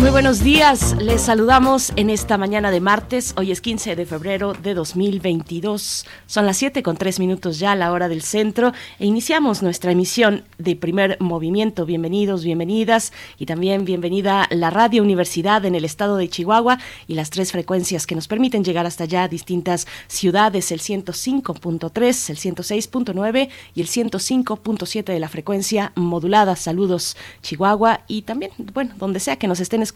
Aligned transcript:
Muy 0.00 0.08
buenos 0.08 0.42
días, 0.42 0.96
les 0.98 1.20
saludamos 1.20 1.92
en 1.94 2.08
esta 2.08 2.38
mañana 2.38 2.70
de 2.70 2.80
martes, 2.80 3.34
hoy 3.36 3.52
es 3.52 3.60
15 3.60 3.96
de 3.96 4.06
febrero 4.06 4.54
de 4.54 4.72
2022, 4.72 6.06
son 6.24 6.46
las 6.46 6.56
7 6.56 6.82
con 6.82 6.96
3 6.96 7.20
minutos 7.20 7.58
ya 7.58 7.72
a 7.72 7.76
la 7.76 7.92
hora 7.92 8.08
del 8.08 8.22
centro 8.22 8.72
e 8.98 9.04
iniciamos 9.04 9.62
nuestra 9.62 9.92
emisión 9.92 10.44
de 10.56 10.74
primer 10.74 11.18
movimiento, 11.20 11.84
bienvenidos, 11.84 12.44
bienvenidas 12.44 13.12
y 13.38 13.44
también 13.44 13.84
bienvenida 13.84 14.48
la 14.50 14.70
Radio 14.70 15.02
Universidad 15.02 15.66
en 15.66 15.74
el 15.74 15.84
estado 15.84 16.16
de 16.16 16.30
Chihuahua 16.30 16.78
y 17.06 17.12
las 17.12 17.28
tres 17.28 17.52
frecuencias 17.52 18.06
que 18.06 18.14
nos 18.14 18.26
permiten 18.26 18.64
llegar 18.64 18.86
hasta 18.86 19.04
allá 19.04 19.24
a 19.24 19.28
distintas 19.28 19.86
ciudades, 20.08 20.72
el 20.72 20.80
105.3, 20.80 22.30
el 22.30 22.38
106.9 22.38 23.50
y 23.74 23.80
el 23.82 23.86
105.7 23.86 25.04
de 25.04 25.20
la 25.20 25.28
frecuencia 25.28 25.92
modulada, 25.94 26.56
saludos 26.56 27.18
Chihuahua 27.42 28.00
y 28.08 28.22
también, 28.22 28.52
bueno, 28.72 28.94
donde 28.96 29.20
sea 29.20 29.36
que 29.36 29.46
nos 29.46 29.60
estén 29.60 29.82
escuchando, 29.82 29.89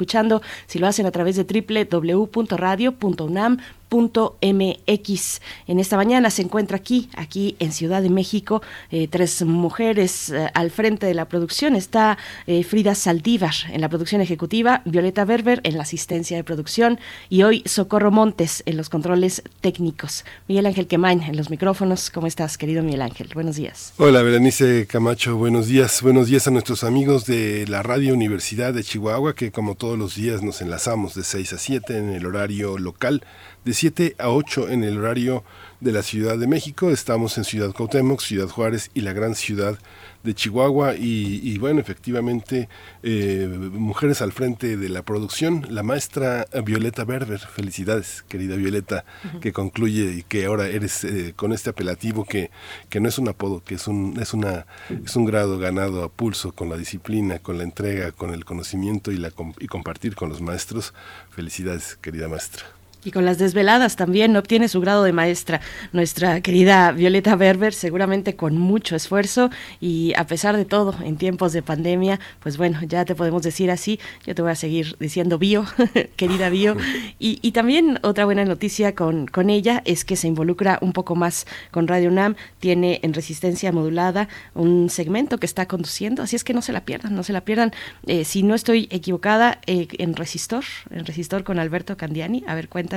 si 0.66 0.78
lo 0.78 0.86
hacen 0.86 1.06
a 1.06 1.10
través 1.10 1.36
de 1.36 1.44
www.radio.unam 1.44 3.58
MX. 3.94 5.40
En 5.66 5.78
esta 5.78 5.96
mañana 5.96 6.30
se 6.30 6.42
encuentra 6.42 6.76
aquí, 6.76 7.08
aquí 7.16 7.56
en 7.58 7.72
Ciudad 7.72 8.02
de 8.02 8.10
México, 8.10 8.62
eh, 8.90 9.08
tres 9.08 9.42
mujeres 9.42 10.30
eh, 10.30 10.50
al 10.54 10.70
frente 10.70 11.06
de 11.06 11.14
la 11.14 11.26
producción. 11.26 11.76
Está 11.76 12.18
eh, 12.46 12.64
Frida 12.64 12.94
Saldívar 12.94 13.54
en 13.70 13.80
la 13.80 13.88
producción 13.88 14.20
ejecutiva, 14.20 14.82
Violeta 14.84 15.24
Berber 15.24 15.60
en 15.64 15.76
la 15.76 15.82
asistencia 15.84 16.36
de 16.36 16.44
producción 16.44 16.98
y 17.28 17.42
hoy 17.42 17.62
Socorro 17.66 18.10
Montes 18.10 18.62
en 18.66 18.76
los 18.76 18.88
controles 18.88 19.42
técnicos. 19.60 20.24
Miguel 20.48 20.66
Ángel 20.66 20.86
Quemain 20.86 21.22
en 21.22 21.36
los 21.36 21.50
micrófonos. 21.50 22.10
¿Cómo 22.10 22.26
estás, 22.26 22.58
querido 22.58 22.82
Miguel 22.82 23.02
Ángel? 23.02 23.28
Buenos 23.34 23.56
días. 23.56 23.94
Hola, 23.98 24.22
Berenice 24.22 24.86
Camacho. 24.86 25.36
Buenos 25.36 25.68
días. 25.68 26.02
Buenos 26.02 26.28
días 26.28 26.46
a 26.46 26.50
nuestros 26.50 26.84
amigos 26.84 27.26
de 27.26 27.66
la 27.68 27.82
Radio 27.82 28.14
Universidad 28.14 28.74
de 28.74 28.82
Chihuahua, 28.82 29.34
que 29.34 29.52
como 29.52 29.76
todos 29.76 29.98
los 29.98 30.16
días 30.16 30.42
nos 30.42 30.60
enlazamos 30.60 31.14
de 31.14 31.22
6 31.22 31.52
a 31.52 31.58
7 31.58 31.98
en 31.98 32.08
el 32.10 32.26
horario 32.26 32.78
local 32.78 33.22
de 33.64 33.72
7 33.72 34.16
a 34.18 34.30
8 34.30 34.68
en 34.68 34.84
el 34.84 34.98
horario 34.98 35.44
de 35.80 35.92
la 35.92 36.02
Ciudad 36.02 36.38
de 36.38 36.46
México. 36.46 36.90
Estamos 36.90 37.36
en 37.38 37.44
Ciudad 37.44 37.72
Cuauhtémoc, 37.72 38.20
Ciudad 38.20 38.48
Juárez 38.48 38.90
y 38.94 39.00
la 39.00 39.12
gran 39.12 39.34
ciudad 39.34 39.78
de 40.22 40.34
Chihuahua 40.34 40.94
y, 40.96 41.58
bueno, 41.58 41.80
efectivamente, 41.80 42.68
eh, 43.02 43.46
mujeres 43.46 44.22
al 44.22 44.32
frente 44.32 44.78
de 44.78 44.88
la 44.88 45.02
producción. 45.02 45.66
La 45.68 45.82
maestra 45.82 46.46
Violeta 46.64 47.04
Berber, 47.04 47.38
felicidades, 47.38 48.24
querida 48.26 48.56
Violeta, 48.56 49.04
que 49.42 49.52
concluye 49.52 50.14
y 50.16 50.22
que 50.22 50.46
ahora 50.46 50.66
eres 50.66 51.04
eh, 51.04 51.34
con 51.36 51.52
este 51.52 51.70
apelativo 51.70 52.24
que, 52.24 52.50
que 52.88 53.00
no 53.00 53.08
es 53.08 53.18
un 53.18 53.28
apodo, 53.28 53.62
que 53.62 53.74
es 53.74 53.86
un, 53.86 54.18
es, 54.18 54.32
una, 54.32 54.66
es 55.04 55.14
un 55.14 55.26
grado 55.26 55.58
ganado 55.58 56.02
a 56.02 56.08
pulso 56.08 56.52
con 56.52 56.70
la 56.70 56.78
disciplina, 56.78 57.38
con 57.38 57.58
la 57.58 57.64
entrega, 57.64 58.12
con 58.12 58.32
el 58.32 58.46
conocimiento 58.46 59.12
y, 59.12 59.18
la, 59.18 59.30
y 59.58 59.66
compartir 59.66 60.14
con 60.14 60.30
los 60.30 60.40
maestros. 60.40 60.94
Felicidades, 61.30 61.96
querida 61.96 62.28
maestra. 62.28 62.64
Y 63.04 63.10
con 63.10 63.24
las 63.24 63.38
desveladas 63.38 63.96
también 63.96 64.36
obtiene 64.36 64.68
su 64.68 64.80
grado 64.80 65.04
de 65.04 65.12
maestra 65.12 65.60
nuestra 65.92 66.40
querida 66.40 66.92
Violeta 66.92 67.36
Berber, 67.36 67.74
seguramente 67.74 68.36
con 68.36 68.56
mucho 68.56 68.96
esfuerzo 68.96 69.50
y 69.80 70.12
a 70.16 70.26
pesar 70.26 70.56
de 70.56 70.64
todo, 70.64 70.94
en 71.04 71.16
tiempos 71.16 71.52
de 71.52 71.62
pandemia, 71.62 72.18
pues 72.40 72.56
bueno, 72.56 72.80
ya 72.86 73.04
te 73.04 73.14
podemos 73.14 73.42
decir 73.42 73.70
así, 73.70 74.00
yo 74.26 74.34
te 74.34 74.42
voy 74.42 74.50
a 74.50 74.54
seguir 74.54 74.96
diciendo 74.98 75.38
bio, 75.38 75.66
querida 76.16 76.48
bio. 76.48 76.76
Y, 77.18 77.38
y, 77.42 77.52
también 77.52 77.98
otra 78.02 78.24
buena 78.24 78.44
noticia 78.44 78.94
con, 78.94 79.26
con 79.26 79.50
ella 79.50 79.82
es 79.84 80.04
que 80.04 80.16
se 80.16 80.26
involucra 80.26 80.78
un 80.80 80.92
poco 80.92 81.14
más 81.14 81.46
con 81.70 81.86
Radio 81.86 82.08
UNAM, 82.08 82.36
tiene 82.58 83.00
en 83.02 83.14
resistencia 83.14 83.72
modulada 83.72 84.28
un 84.54 84.90
segmento 84.90 85.38
que 85.38 85.46
está 85.46 85.66
conduciendo, 85.66 86.22
así 86.22 86.36
es 86.36 86.44
que 86.44 86.54
no 86.54 86.62
se 86.62 86.72
la 86.72 86.84
pierdan, 86.84 87.14
no 87.14 87.22
se 87.22 87.32
la 87.32 87.42
pierdan. 87.42 87.72
Eh, 88.06 88.24
si 88.24 88.42
no 88.42 88.54
estoy 88.54 88.88
equivocada, 88.90 89.60
eh, 89.66 89.88
en 89.98 90.14
Resistor, 90.14 90.64
en 90.90 91.04
Resistor 91.04 91.44
con 91.44 91.58
Alberto 91.58 91.96
Candiani, 91.96 92.44
a 92.46 92.54
ver, 92.54 92.68
cuenta 92.68 92.93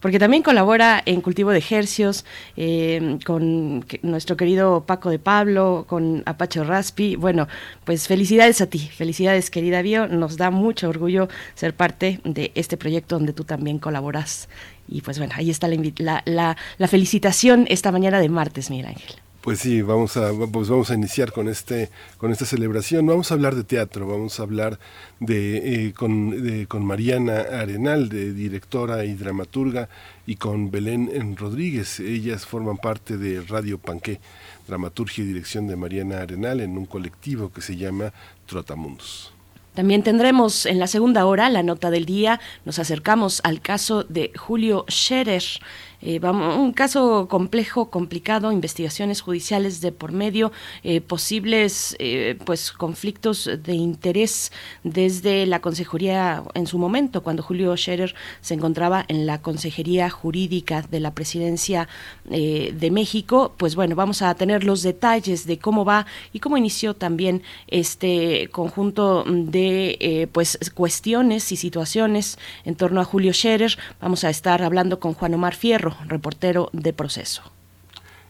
porque 0.00 0.18
también 0.18 0.42
colabora 0.42 1.02
en 1.04 1.20
cultivo 1.20 1.50
de 1.50 1.58
ejercios 1.58 2.24
eh, 2.56 3.18
con 3.24 3.84
nuestro 4.02 4.36
querido 4.36 4.84
Paco 4.86 5.10
de 5.10 5.18
Pablo, 5.18 5.84
con 5.88 6.22
Apache 6.26 6.62
Raspi. 6.64 7.16
Bueno, 7.16 7.48
pues 7.84 8.08
felicidades 8.08 8.60
a 8.60 8.66
ti, 8.66 8.78
felicidades 8.78 9.50
querida 9.50 9.82
Bio, 9.82 10.06
nos 10.06 10.36
da 10.36 10.50
mucho 10.50 10.88
orgullo 10.88 11.28
ser 11.54 11.74
parte 11.74 12.20
de 12.24 12.52
este 12.54 12.76
proyecto 12.76 13.16
donde 13.16 13.32
tú 13.32 13.44
también 13.44 13.78
colaboras. 13.78 14.48
Y 14.88 15.00
pues 15.00 15.18
bueno, 15.18 15.34
ahí 15.36 15.50
está 15.50 15.68
la, 15.68 16.22
la, 16.26 16.56
la 16.78 16.88
felicitación 16.88 17.66
esta 17.68 17.90
mañana 17.90 18.20
de 18.20 18.28
martes, 18.28 18.70
Miguel 18.70 18.86
Ángel. 18.86 19.23
Pues 19.44 19.58
sí, 19.58 19.82
vamos 19.82 20.16
a, 20.16 20.30
pues 20.50 20.70
vamos 20.70 20.90
a 20.90 20.94
iniciar 20.94 21.30
con, 21.30 21.50
este, 21.50 21.90
con 22.16 22.32
esta 22.32 22.46
celebración. 22.46 23.04
Vamos 23.04 23.30
a 23.30 23.34
hablar 23.34 23.54
de 23.54 23.62
teatro, 23.62 24.06
vamos 24.06 24.40
a 24.40 24.42
hablar 24.42 24.78
de, 25.20 25.88
eh, 25.88 25.92
con, 25.92 26.66
con 26.66 26.82
Mariana 26.82 27.40
Arenal, 27.52 28.08
de 28.08 28.32
directora 28.32 29.04
y 29.04 29.12
dramaturga, 29.12 29.90
y 30.26 30.36
con 30.36 30.70
Belén 30.70 31.36
Rodríguez. 31.36 32.00
Ellas 32.00 32.46
forman 32.46 32.78
parte 32.78 33.18
de 33.18 33.42
Radio 33.42 33.76
Panqué, 33.76 34.18
dramaturgia 34.66 35.22
y 35.22 35.26
dirección 35.26 35.66
de 35.66 35.76
Mariana 35.76 36.22
Arenal, 36.22 36.62
en 36.62 36.78
un 36.78 36.86
colectivo 36.86 37.52
que 37.52 37.60
se 37.60 37.76
llama 37.76 38.14
Trotamundos. 38.46 39.34
También 39.74 40.04
tendremos 40.04 40.66
en 40.66 40.78
la 40.78 40.86
segunda 40.86 41.26
hora 41.26 41.50
la 41.50 41.64
nota 41.64 41.90
del 41.90 42.06
día. 42.06 42.40
Nos 42.64 42.78
acercamos 42.78 43.40
al 43.42 43.60
caso 43.60 44.04
de 44.04 44.30
Julio 44.36 44.84
Scherer 44.88 45.42
eh, 46.06 46.18
vamos, 46.18 46.58
un 46.58 46.72
caso 46.74 47.28
complejo, 47.28 47.88
complicado, 47.88 48.52
investigaciones 48.52 49.22
judiciales 49.22 49.80
de 49.80 49.90
por 49.90 50.12
medio, 50.12 50.52
eh, 50.82 51.00
posibles 51.00 51.96
eh, 51.98 52.38
pues 52.44 52.72
conflictos 52.72 53.48
de 53.62 53.72
interés 53.72 54.52
desde 54.82 55.46
la 55.46 55.60
consejería 55.60 56.44
en 56.52 56.66
su 56.66 56.78
momento, 56.78 57.22
cuando 57.22 57.42
Julio 57.42 57.74
Scherer 57.74 58.14
se 58.42 58.52
encontraba 58.52 59.02
en 59.08 59.24
la 59.24 59.40
consejería 59.40 60.10
jurídica 60.10 60.82
de 60.82 61.00
la 61.00 61.14
presidencia 61.14 61.88
de 62.24 62.90
México. 62.90 63.54
Pues 63.56 63.74
bueno, 63.74 63.96
vamos 63.96 64.20
a 64.20 64.34
tener 64.34 64.64
los 64.64 64.82
detalles 64.82 65.46
de 65.46 65.58
cómo 65.58 65.84
va 65.84 66.06
y 66.32 66.40
cómo 66.40 66.58
inició 66.58 66.94
también 66.94 67.42
este 67.68 68.48
conjunto 68.52 69.24
de 69.26 70.28
pues 70.32 70.58
cuestiones 70.74 71.50
y 71.52 71.56
situaciones 71.56 72.38
en 72.64 72.74
torno 72.74 73.00
a 73.00 73.04
Julio 73.04 73.32
Scherer. 73.32 73.78
Vamos 74.00 74.24
a 74.24 74.30
estar 74.30 74.62
hablando 74.62 75.00
con 75.00 75.14
Juan 75.14 75.34
Omar 75.34 75.54
Fierro, 75.54 75.93
reportero 76.06 76.70
de 76.72 76.92
proceso. 76.92 77.42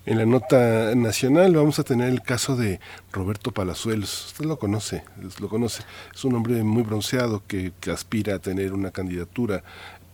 En 0.07 0.19
la 0.19 0.27
nota 0.27 0.95
nacional 0.95 1.57
vamos 1.57 1.79
a 1.79 1.83
tener 1.83 2.11
el 2.11 2.21
caso 2.21 2.57
de 2.57 2.79
Roberto 3.11 3.53
Palazuelos. 3.53 4.27
Usted 4.27 4.45
lo 4.45 4.59
conoce, 4.59 5.03
lo 5.41 5.49
conoce. 5.49 5.83
Es 6.15 6.25
un 6.27 6.35
hombre 6.35 6.63
muy 6.63 6.83
bronceado 6.83 7.43
que, 7.47 7.73
aspira 7.91 8.35
a 8.35 8.39
tener 8.39 8.75
una 8.75 8.91
candidatura 8.91 9.65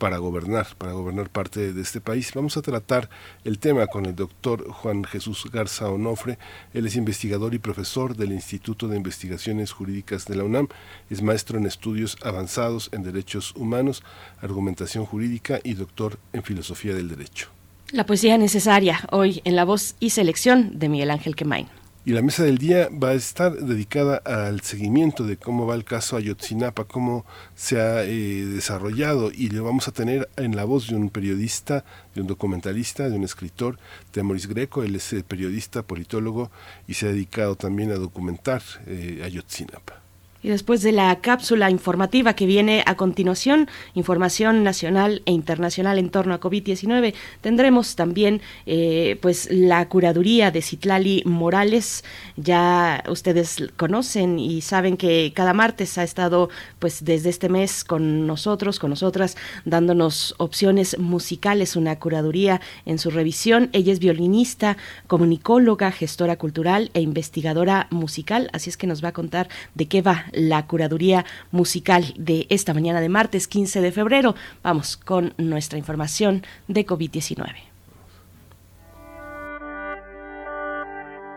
para 0.00 0.16
gobernar, 0.16 0.66
para 0.78 0.92
gobernar 0.92 1.28
parte 1.28 1.74
de 1.74 1.82
este 1.82 2.00
país. 2.00 2.32
Vamos 2.34 2.56
a 2.56 2.62
tratar 2.62 3.10
el 3.44 3.58
tema 3.58 3.86
con 3.86 4.06
el 4.06 4.16
doctor 4.16 4.66
Juan 4.72 5.04
Jesús 5.04 5.44
Garza 5.52 5.90
Onofre. 5.90 6.38
Él 6.72 6.86
es 6.86 6.96
investigador 6.96 7.52
y 7.52 7.58
profesor 7.58 8.16
del 8.16 8.32
Instituto 8.32 8.88
de 8.88 8.96
Investigaciones 8.96 9.72
Jurídicas 9.72 10.24
de 10.24 10.36
la 10.36 10.44
UNAM. 10.44 10.68
Es 11.10 11.20
maestro 11.20 11.58
en 11.58 11.66
estudios 11.66 12.16
avanzados 12.24 12.88
en 12.92 13.02
derechos 13.02 13.54
humanos, 13.54 14.02
argumentación 14.40 15.04
jurídica 15.04 15.60
y 15.62 15.74
doctor 15.74 16.18
en 16.32 16.42
filosofía 16.44 16.94
del 16.94 17.10
derecho. 17.10 17.50
La 17.92 18.06
poesía 18.06 18.38
necesaria 18.38 19.00
hoy 19.12 19.42
en 19.44 19.54
la 19.54 19.64
voz 19.64 19.96
y 20.00 20.10
selección 20.10 20.78
de 20.78 20.88
Miguel 20.88 21.10
Ángel 21.10 21.36
Quemain. 21.36 21.68
Y 22.02 22.12
la 22.12 22.22
mesa 22.22 22.44
del 22.44 22.56
día 22.56 22.88
va 22.90 23.10
a 23.10 23.14
estar 23.14 23.52
dedicada 23.52 24.16
al 24.24 24.62
seguimiento 24.62 25.24
de 25.24 25.36
cómo 25.36 25.66
va 25.66 25.74
el 25.74 25.84
caso 25.84 26.16
Ayotzinapa, 26.16 26.84
cómo 26.84 27.26
se 27.54 27.78
ha 27.78 28.04
eh, 28.04 28.46
desarrollado 28.46 29.30
y 29.30 29.50
lo 29.50 29.64
vamos 29.64 29.86
a 29.86 29.92
tener 29.92 30.30
en 30.36 30.56
la 30.56 30.64
voz 30.64 30.88
de 30.88 30.96
un 30.96 31.10
periodista, 31.10 31.84
de 32.14 32.22
un 32.22 32.26
documentalista, 32.26 33.10
de 33.10 33.16
un 33.16 33.24
escritor, 33.24 33.78
Temoris 34.12 34.46
Greco. 34.46 34.82
Él 34.82 34.96
es 34.96 35.14
periodista, 35.28 35.82
politólogo 35.82 36.50
y 36.88 36.94
se 36.94 37.06
ha 37.06 37.10
dedicado 37.10 37.54
también 37.56 37.90
a 37.90 37.96
documentar 37.96 38.62
eh, 38.86 39.20
Ayotzinapa. 39.22 39.99
Y 40.42 40.48
después 40.48 40.80
de 40.82 40.92
la 40.92 41.14
cápsula 41.20 41.70
informativa 41.70 42.32
que 42.34 42.46
viene 42.46 42.82
a 42.86 42.94
continuación, 42.94 43.68
información 43.92 44.62
nacional 44.62 45.20
e 45.26 45.32
internacional 45.32 45.98
en 45.98 46.08
torno 46.08 46.32
a 46.32 46.40
COVID-19, 46.40 47.12
tendremos 47.42 47.94
también 47.94 48.40
eh, 48.64 49.18
pues 49.20 49.48
la 49.50 49.86
curaduría 49.88 50.50
de 50.50 50.62
Citlali 50.62 51.22
Morales. 51.26 52.04
Ya 52.36 53.04
ustedes 53.08 53.64
conocen 53.76 54.38
y 54.38 54.62
saben 54.62 54.96
que 54.96 55.32
cada 55.34 55.52
martes 55.52 55.98
ha 55.98 56.04
estado 56.04 56.48
pues 56.78 57.04
desde 57.04 57.28
este 57.28 57.50
mes 57.50 57.84
con 57.84 58.26
nosotros, 58.26 58.78
con 58.78 58.88
nosotras, 58.88 59.36
dándonos 59.66 60.34
opciones 60.38 60.98
musicales, 60.98 61.76
una 61.76 61.98
curaduría 61.98 62.62
en 62.86 62.98
su 62.98 63.10
revisión. 63.10 63.68
Ella 63.72 63.92
es 63.92 63.98
violinista, 63.98 64.78
comunicóloga, 65.06 65.92
gestora 65.92 66.36
cultural 66.36 66.90
e 66.94 67.02
investigadora 67.02 67.88
musical, 67.90 68.48
así 68.54 68.70
es 68.70 68.78
que 68.78 68.86
nos 68.86 69.04
va 69.04 69.08
a 69.08 69.12
contar 69.12 69.50
de 69.74 69.86
qué 69.86 70.00
va 70.00 70.29
la 70.32 70.66
curaduría 70.66 71.24
musical 71.50 72.14
de 72.16 72.46
esta 72.50 72.74
mañana 72.74 73.00
de 73.00 73.08
martes 73.08 73.48
15 73.48 73.80
de 73.80 73.92
febrero. 73.92 74.34
Vamos 74.62 74.96
con 74.96 75.34
nuestra 75.38 75.78
información 75.78 76.44
de 76.68 76.86
COVID-19. 76.86 77.54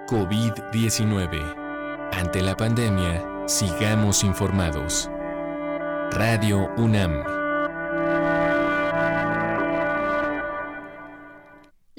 COVID-19. 0.07 2.09
Ante 2.13 2.41
la 2.41 2.55
pandemia, 2.55 3.23
sigamos 3.47 4.23
informados. 4.23 5.09
Radio 6.11 6.69
UNAM. 6.77 7.42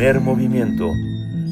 Primer 0.00 0.22
movimiento. 0.22 0.94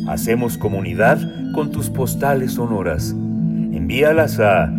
Hacemos 0.08 0.56
comunidad 0.56 1.20
con 1.52 1.70
tus 1.70 1.90
postales 1.90 2.54
sonoras. 2.54 3.10
Envíalas 3.10 4.40
a 4.40 4.72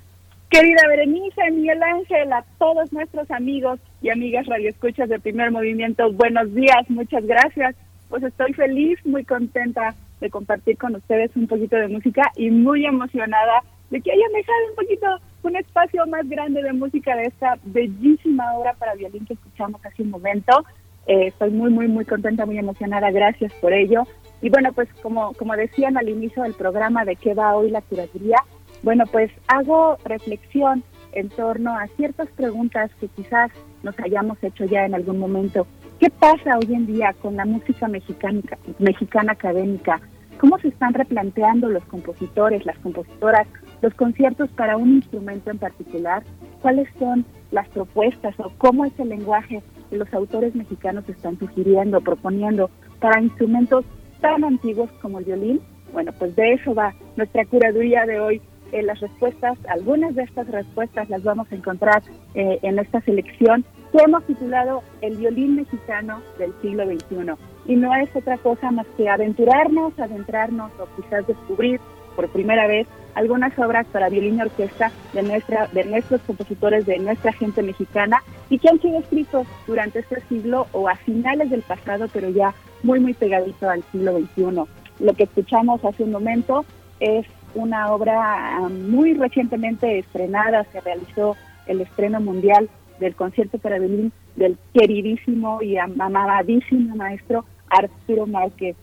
Querida 0.51 0.83
Berenice, 0.89 1.51
Miguel 1.53 1.81
Ángel, 1.81 2.33
a 2.33 2.45
todos 2.59 2.93
nuestros 2.93 3.31
amigos 3.31 3.79
y 4.03 4.11
amigas 4.11 4.47
radioescuchas 4.47 5.09
de 5.09 5.21
primer 5.21 5.53
movimiento, 5.53 6.13
buenos 6.13 6.53
días, 6.55 6.89
muchas 6.89 7.25
gracias. 7.25 7.77
Pues 8.09 8.25
estoy 8.25 8.53
feliz, 8.55 8.99
muy 9.05 9.25
contenta 9.25 9.95
de 10.21 10.29
compartir 10.29 10.77
con 10.77 10.97
ustedes 10.97 11.31
un 11.37 11.47
poquito 11.47 11.77
de 11.77 11.87
música 11.87 12.23
y 12.37 12.51
muy 12.51 12.85
emocionada 12.85 13.63
de 13.91 14.01
que 14.01 14.11
hayan 14.11 14.33
dejado 14.33 14.59
un 14.71 14.75
poquito 14.75 15.07
un 15.43 15.57
espacio 15.57 16.07
más 16.07 16.29
grande 16.29 16.63
de 16.63 16.73
música 16.73 17.17
de 17.17 17.25
esta 17.25 17.59
bellísima 17.65 18.55
obra 18.55 18.75
para 18.75 18.95
violín 18.95 19.27
que 19.27 19.35
escuchamos 19.35 19.85
hace 19.85 20.03
un 20.03 20.11
momento. 20.11 20.65
Eh, 21.07 21.29
estoy 21.29 21.51
muy, 21.51 21.71
muy, 21.71 21.89
muy 21.89 22.05
contenta, 22.05 22.47
muy 22.47 22.59
emocionada. 22.59 23.11
Gracias 23.11 23.53
por 23.55 23.73
ello. 23.73 24.05
Y 24.43 24.51
bueno, 24.51 24.73
pues 24.73 24.89
como, 25.03 25.33
como 25.35 25.57
decían 25.57 25.97
al 25.97 26.09
inicio 26.09 26.43
del 26.43 26.55
programa 26.55 27.05
de 27.05 27.17
qué 27.17 27.35
va 27.35 27.57
hoy 27.57 27.71
la 27.71 27.83
curaduría, 27.83 28.39
bueno, 28.83 29.05
pues 29.11 29.31
hago 29.49 29.97
reflexión 30.05 30.83
en 31.13 31.29
torno 31.29 31.77
a 31.77 31.87
ciertas 31.97 32.29
preguntas 32.31 32.91
que 33.01 33.09
quizás 33.09 33.51
nos 33.83 33.99
hayamos 33.99 34.43
hecho 34.43 34.65
ya 34.65 34.87
en 34.87 34.95
algún 34.95 35.19
momento 35.19 35.67
¿Qué 36.01 36.09
pasa 36.09 36.57
hoy 36.57 36.75
en 36.75 36.87
día 36.87 37.15
con 37.21 37.37
la 37.37 37.45
música 37.45 37.87
mexicana, 37.87 38.41
mexicana 38.79 39.33
académica? 39.33 40.01
¿Cómo 40.39 40.59
se 40.59 40.69
están 40.69 40.95
replanteando 40.95 41.69
los 41.69 41.85
compositores, 41.85 42.65
las 42.65 42.79
compositoras, 42.79 43.47
los 43.83 43.95
conciertos 43.95 44.51
para 44.51 44.77
un 44.77 44.97
instrumento 44.97 45.51
en 45.51 45.59
particular? 45.59 46.23
¿Cuáles 46.63 46.89
son 46.99 47.25
las 47.51 47.69
propuestas 47.69 48.35
o 48.39 48.53
cómo 48.59 48.85
es 48.85 48.99
el 48.99 49.09
lenguaje 49.09 49.63
que 49.89 49.97
los 49.97 50.13
autores 50.13 50.55
mexicanos 50.55 51.09
están 51.09 51.39
sugiriendo, 51.39 52.01
proponiendo 52.01 52.71
para 53.01 53.21
instrumentos 53.21 53.85
tan 54.21 54.45
antiguos 54.45 54.91
como 55.01 55.19
el 55.19 55.25
violín? 55.25 55.61
Bueno, 55.93 56.13
pues 56.19 56.37
de 56.37 56.53
eso 56.53 56.75
va 56.75 56.95
nuestra 57.17 57.45
curaduría 57.45 58.07
de 58.07 58.21
hoy. 58.21 58.43
Eh, 58.73 58.83
las 58.83 59.01
respuestas, 59.01 59.59
algunas 59.69 60.15
de 60.15 60.23
estas 60.23 60.47
respuestas 60.49 61.11
las 61.11 61.25
vamos 61.25 61.51
a 61.51 61.57
encontrar 61.57 62.05
eh, 62.35 62.61
en 62.63 62.79
esta 62.79 63.01
selección 63.01 63.65
que 63.91 63.99
hemos 63.99 64.25
titulado 64.27 64.85
El 65.01 65.17
violín 65.17 65.57
mexicano 65.57 66.23
del 66.39 66.53
siglo 66.63 66.85
XXI. 66.85 67.33
Y 67.67 67.75
no 67.75 67.93
es 67.97 68.15
otra 68.15 68.39
cosa 68.39 68.71
más 68.71 68.87
que 68.97 69.09
aventurarnos, 69.09 69.99
adentrarnos 69.99 70.71
o 70.79 70.87
quizás 70.95 71.27
descubrir 71.27 71.81
por 72.17 72.29
primera 72.29 72.67
vez 72.67 72.87
algunas 73.15 73.57
obras 73.59 73.87
para 73.93 74.09
violín 74.09 74.39
y 74.39 74.43
orquesta 74.43 74.93
de, 75.13 75.23
nuestra, 75.23 75.67
de 75.69 75.85
nuestros 75.85 76.21
compositores, 76.23 76.87
de 76.87 76.99
nuestra 76.99 77.33
gente 77.33 77.63
mexicana, 77.63 78.23
y 78.49 78.59
que 78.59 78.69
han 78.69 78.81
sido 78.81 78.99
escritos 78.99 79.47
durante 79.67 80.01
este 80.01 80.21
siglo 80.29 80.67
o 80.73 80.89
a 80.89 80.97
finales 80.97 81.51
del 81.51 81.63
pasado, 81.63 82.07
pero 82.13 82.31
ya 82.31 82.55
muy, 82.83 83.01
muy 83.01 83.15
pegadito 83.15 83.69
al 83.69 83.83
siglo 83.93 84.19
XXI. 84.19 85.05
Lo 85.05 85.15
que 85.15 85.25
escuchamos 85.25 85.85
hace 85.85 86.05
un 86.05 86.13
momento 86.13 86.65
es 87.01 87.27
una 87.55 87.93
obra 87.93 88.57
ah, 88.57 88.69
muy 88.69 89.15
recientemente 89.15 89.99
estrenada, 89.99 90.65
se 90.73 90.81
realizó 90.81 91.37
el 91.67 91.81
estreno 91.81 92.21
mundial 92.21 92.69
del 92.99 93.15
concierto 93.15 93.59
para 93.59 93.79
violín 93.79 94.13
del 94.37 94.59
queridísimo 94.73 95.63
y 95.63 95.77
amadísimo 95.77 96.97
maestro 96.97 97.45
Arturo 97.69 98.27
Márquez. 98.27 98.77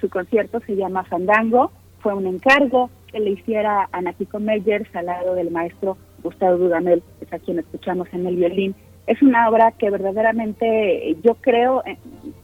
su 0.00 0.08
concierto 0.08 0.60
se 0.66 0.76
llama 0.76 1.04
Fandango, 1.04 1.70
fue 2.04 2.14
un 2.14 2.26
encargo 2.26 2.90
que 3.10 3.18
le 3.18 3.30
hiciera 3.30 3.88
a 3.90 4.02
Natiko 4.02 4.38
Meyer 4.38 4.86
al 4.92 5.06
lado 5.06 5.34
del 5.34 5.50
maestro 5.50 5.96
Gustavo 6.22 6.58
Dudamel, 6.58 7.02
que 7.18 7.24
es 7.24 7.32
a 7.32 7.38
quien 7.38 7.58
escuchamos 7.58 8.06
en 8.12 8.26
el 8.26 8.36
violín. 8.36 8.74
Es 9.06 9.22
una 9.22 9.48
obra 9.48 9.72
que 9.72 9.88
verdaderamente 9.88 11.16
yo 11.22 11.34
creo 11.36 11.82
eh, 11.86 11.96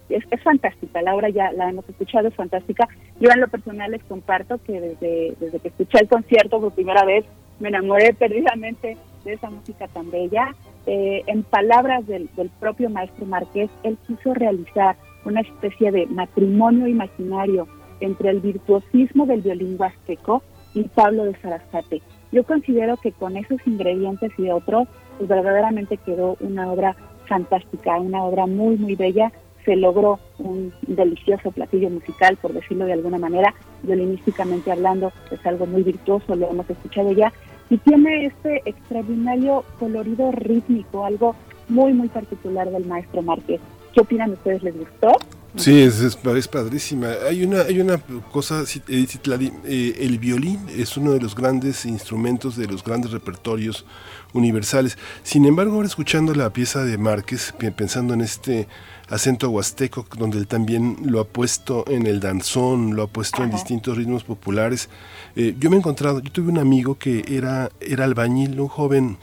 es, 0.08 0.24
es, 0.30 0.42
fantástica, 0.42 1.02
la 1.02 1.14
obra 1.14 1.28
ya 1.28 1.52
la 1.52 1.68
hemos 1.68 1.86
escuchado, 1.90 2.28
es 2.28 2.34
fantástica. 2.34 2.88
Yo 3.20 3.28
en 3.30 3.40
lo 3.40 3.48
personal 3.48 3.90
les 3.90 4.02
comparto 4.04 4.58
que 4.64 4.80
desde, 4.80 5.34
desde 5.38 5.60
que 5.60 5.68
escuché 5.68 5.98
el 6.00 6.08
concierto 6.08 6.58
por 6.58 6.72
primera 6.72 7.04
vez 7.04 7.26
me 7.58 7.68
enamoré 7.68 8.14
perdidamente 8.14 8.96
de 9.24 9.32
esa 9.34 9.50
música 9.50 9.88
tan 9.88 10.10
bella. 10.10 10.54
Eh, 10.86 11.22
en 11.26 11.42
palabras 11.42 12.06
del, 12.06 12.30
propio 12.58 12.88
maestro 12.88 13.26
Márquez, 13.26 13.70
él 13.82 13.98
quiso 14.06 14.32
realizar 14.32 14.96
una 15.26 15.42
especie 15.42 15.92
de 15.92 16.06
matrimonio 16.06 16.86
imaginario 16.86 17.68
entre 18.00 18.30
el 18.30 18.40
virtuosismo 18.40 19.26
del 19.26 19.42
violín 19.42 19.76
huasteco 19.78 20.42
y 20.74 20.84
Pablo 20.84 21.24
de 21.24 21.36
Sarasate. 21.36 22.02
Yo 22.32 22.44
considero 22.44 22.96
que 22.96 23.12
con 23.12 23.36
esos 23.36 23.58
ingredientes 23.66 24.32
y 24.38 24.50
otros, 24.50 24.88
pues 25.18 25.28
verdaderamente 25.28 25.96
quedó 25.96 26.36
una 26.40 26.70
obra 26.70 26.96
fantástica, 27.26 27.98
una 27.98 28.24
obra 28.24 28.46
muy, 28.46 28.76
muy 28.76 28.94
bella. 28.94 29.32
Se 29.64 29.76
logró 29.76 30.18
un 30.38 30.72
delicioso 30.86 31.50
platillo 31.50 31.90
musical, 31.90 32.36
por 32.36 32.52
decirlo 32.52 32.86
de 32.86 32.94
alguna 32.94 33.18
manera, 33.18 33.54
violinísticamente 33.82 34.72
hablando, 34.72 35.12
es 35.30 35.44
algo 35.44 35.66
muy 35.66 35.82
virtuoso, 35.82 36.34
lo 36.34 36.50
hemos 36.50 36.68
escuchado 36.70 37.12
ya, 37.12 37.32
y 37.68 37.76
tiene 37.78 38.26
este 38.26 38.62
extraordinario 38.64 39.64
colorido 39.78 40.32
rítmico, 40.32 41.04
algo 41.04 41.34
muy, 41.68 41.92
muy 41.92 42.08
particular 42.08 42.70
del 42.70 42.86
maestro 42.86 43.22
Márquez. 43.22 43.60
¿Qué 43.92 44.00
opinan 44.00 44.32
ustedes? 44.32 44.62
¿Les 44.62 44.76
gustó? 44.76 45.12
Sí, 45.56 45.82
es, 45.82 46.00
es, 46.00 46.16
padrísima. 46.16 47.08
Hay 47.28 47.44
una, 47.44 47.62
hay 47.62 47.80
una 47.80 47.98
cosa, 48.30 48.62
eh, 48.88 49.96
el 49.98 50.18
violín 50.18 50.60
es 50.68 50.96
uno 50.96 51.12
de 51.12 51.20
los 51.20 51.34
grandes 51.34 51.84
instrumentos 51.86 52.56
de 52.56 52.66
los 52.66 52.84
grandes 52.84 53.10
repertorios 53.10 53.84
universales. 54.32 54.96
Sin 55.24 55.44
embargo, 55.44 55.74
ahora 55.74 55.88
escuchando 55.88 56.34
la 56.34 56.52
pieza 56.52 56.84
de 56.84 56.98
Márquez, 56.98 57.52
pensando 57.76 58.14
en 58.14 58.20
este 58.20 58.68
acento 59.08 59.50
huasteco, 59.50 60.06
donde 60.16 60.38
él 60.38 60.46
también 60.46 60.96
lo 61.04 61.18
ha 61.18 61.24
puesto 61.24 61.84
en 61.88 62.06
el 62.06 62.20
danzón, 62.20 62.94
lo 62.94 63.02
ha 63.02 63.06
puesto 63.08 63.42
en 63.42 63.50
distintos 63.50 63.96
ritmos 63.96 64.22
populares. 64.22 64.88
Eh, 65.34 65.56
yo 65.58 65.68
me 65.68 65.76
he 65.76 65.78
encontrado, 65.80 66.20
yo 66.20 66.30
tuve 66.30 66.50
un 66.50 66.58
amigo 66.58 66.96
que 66.96 67.24
era, 67.28 67.70
era 67.80 68.04
albañil, 68.04 68.60
un 68.60 68.68
joven 68.68 69.18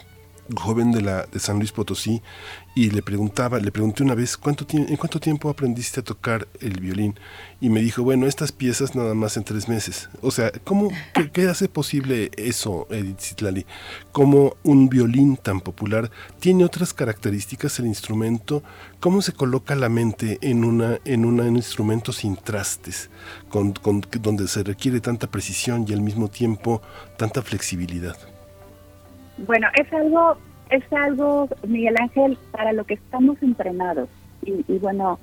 joven 0.56 0.92
de, 0.92 1.02
la, 1.02 1.26
de 1.26 1.40
San 1.40 1.58
Luis 1.58 1.72
Potosí 1.72 2.22
y 2.78 2.92
le 2.92 3.02
preguntaba, 3.02 3.58
le 3.58 3.72
pregunté 3.72 4.04
una 4.04 4.14
vez, 4.14 4.38
¿cuánto 4.38 4.64
¿en 4.72 4.98
cuánto 4.98 5.20
tiempo 5.20 5.50
aprendiste 5.50 6.02
a 6.02 6.04
tocar 6.04 6.48
el 6.62 6.80
violín? 6.80 7.16
Y 7.60 7.72
me 7.72 7.82
dijo, 7.82 8.04
bueno, 8.04 8.28
estas 8.28 8.52
piezas 8.52 8.94
nada 8.94 9.16
más 9.16 9.36
en 9.36 9.44
tres 9.44 9.68
meses. 9.68 10.12
O 10.22 10.30
sea, 10.30 10.52
¿cómo, 10.64 10.92
qué, 11.34 11.48
hace 11.48 11.70
posible 11.70 12.30
eso, 12.38 12.86
Edith 12.92 13.20
Zitlali? 13.20 13.66
¿Cómo 14.12 14.58
un 14.62 14.90
violín 14.90 15.38
tan 15.38 15.60
popular 15.60 16.12
tiene 16.40 16.66
otras 16.66 16.94
características 16.94 17.80
el 17.80 17.88
instrumento? 17.88 18.62
¿Cómo 19.00 19.24
se 19.24 19.34
coloca 19.34 19.74
la 19.76 19.90
mente 19.90 20.38
en, 20.42 20.64
una, 20.64 21.00
en, 21.04 21.26
un 21.26 21.56
instrumento 21.56 22.12
sin 22.12 22.36
trastes, 22.36 23.10
con, 23.50 23.74
con, 23.74 24.02
donde 24.22 24.48
se 24.48 24.62
requiere 24.62 25.00
tanta 25.00 25.26
precisión 25.26 25.84
y 25.90 25.94
al 25.94 26.02
mismo 26.02 26.28
tiempo 26.28 26.84
tanta 27.18 27.42
flexibilidad? 27.42 28.18
Bueno, 29.40 29.68
es 29.74 29.92
algo, 29.94 30.38
es 30.70 30.84
algo, 30.92 31.50
Miguel 31.68 31.96
Ángel, 32.00 32.38
para 32.52 32.74
lo 32.74 32.86
que 32.86 32.96
estamos 32.96 33.42
entrenados. 33.42 34.10
Y, 34.44 34.78
bueno, 34.78 35.20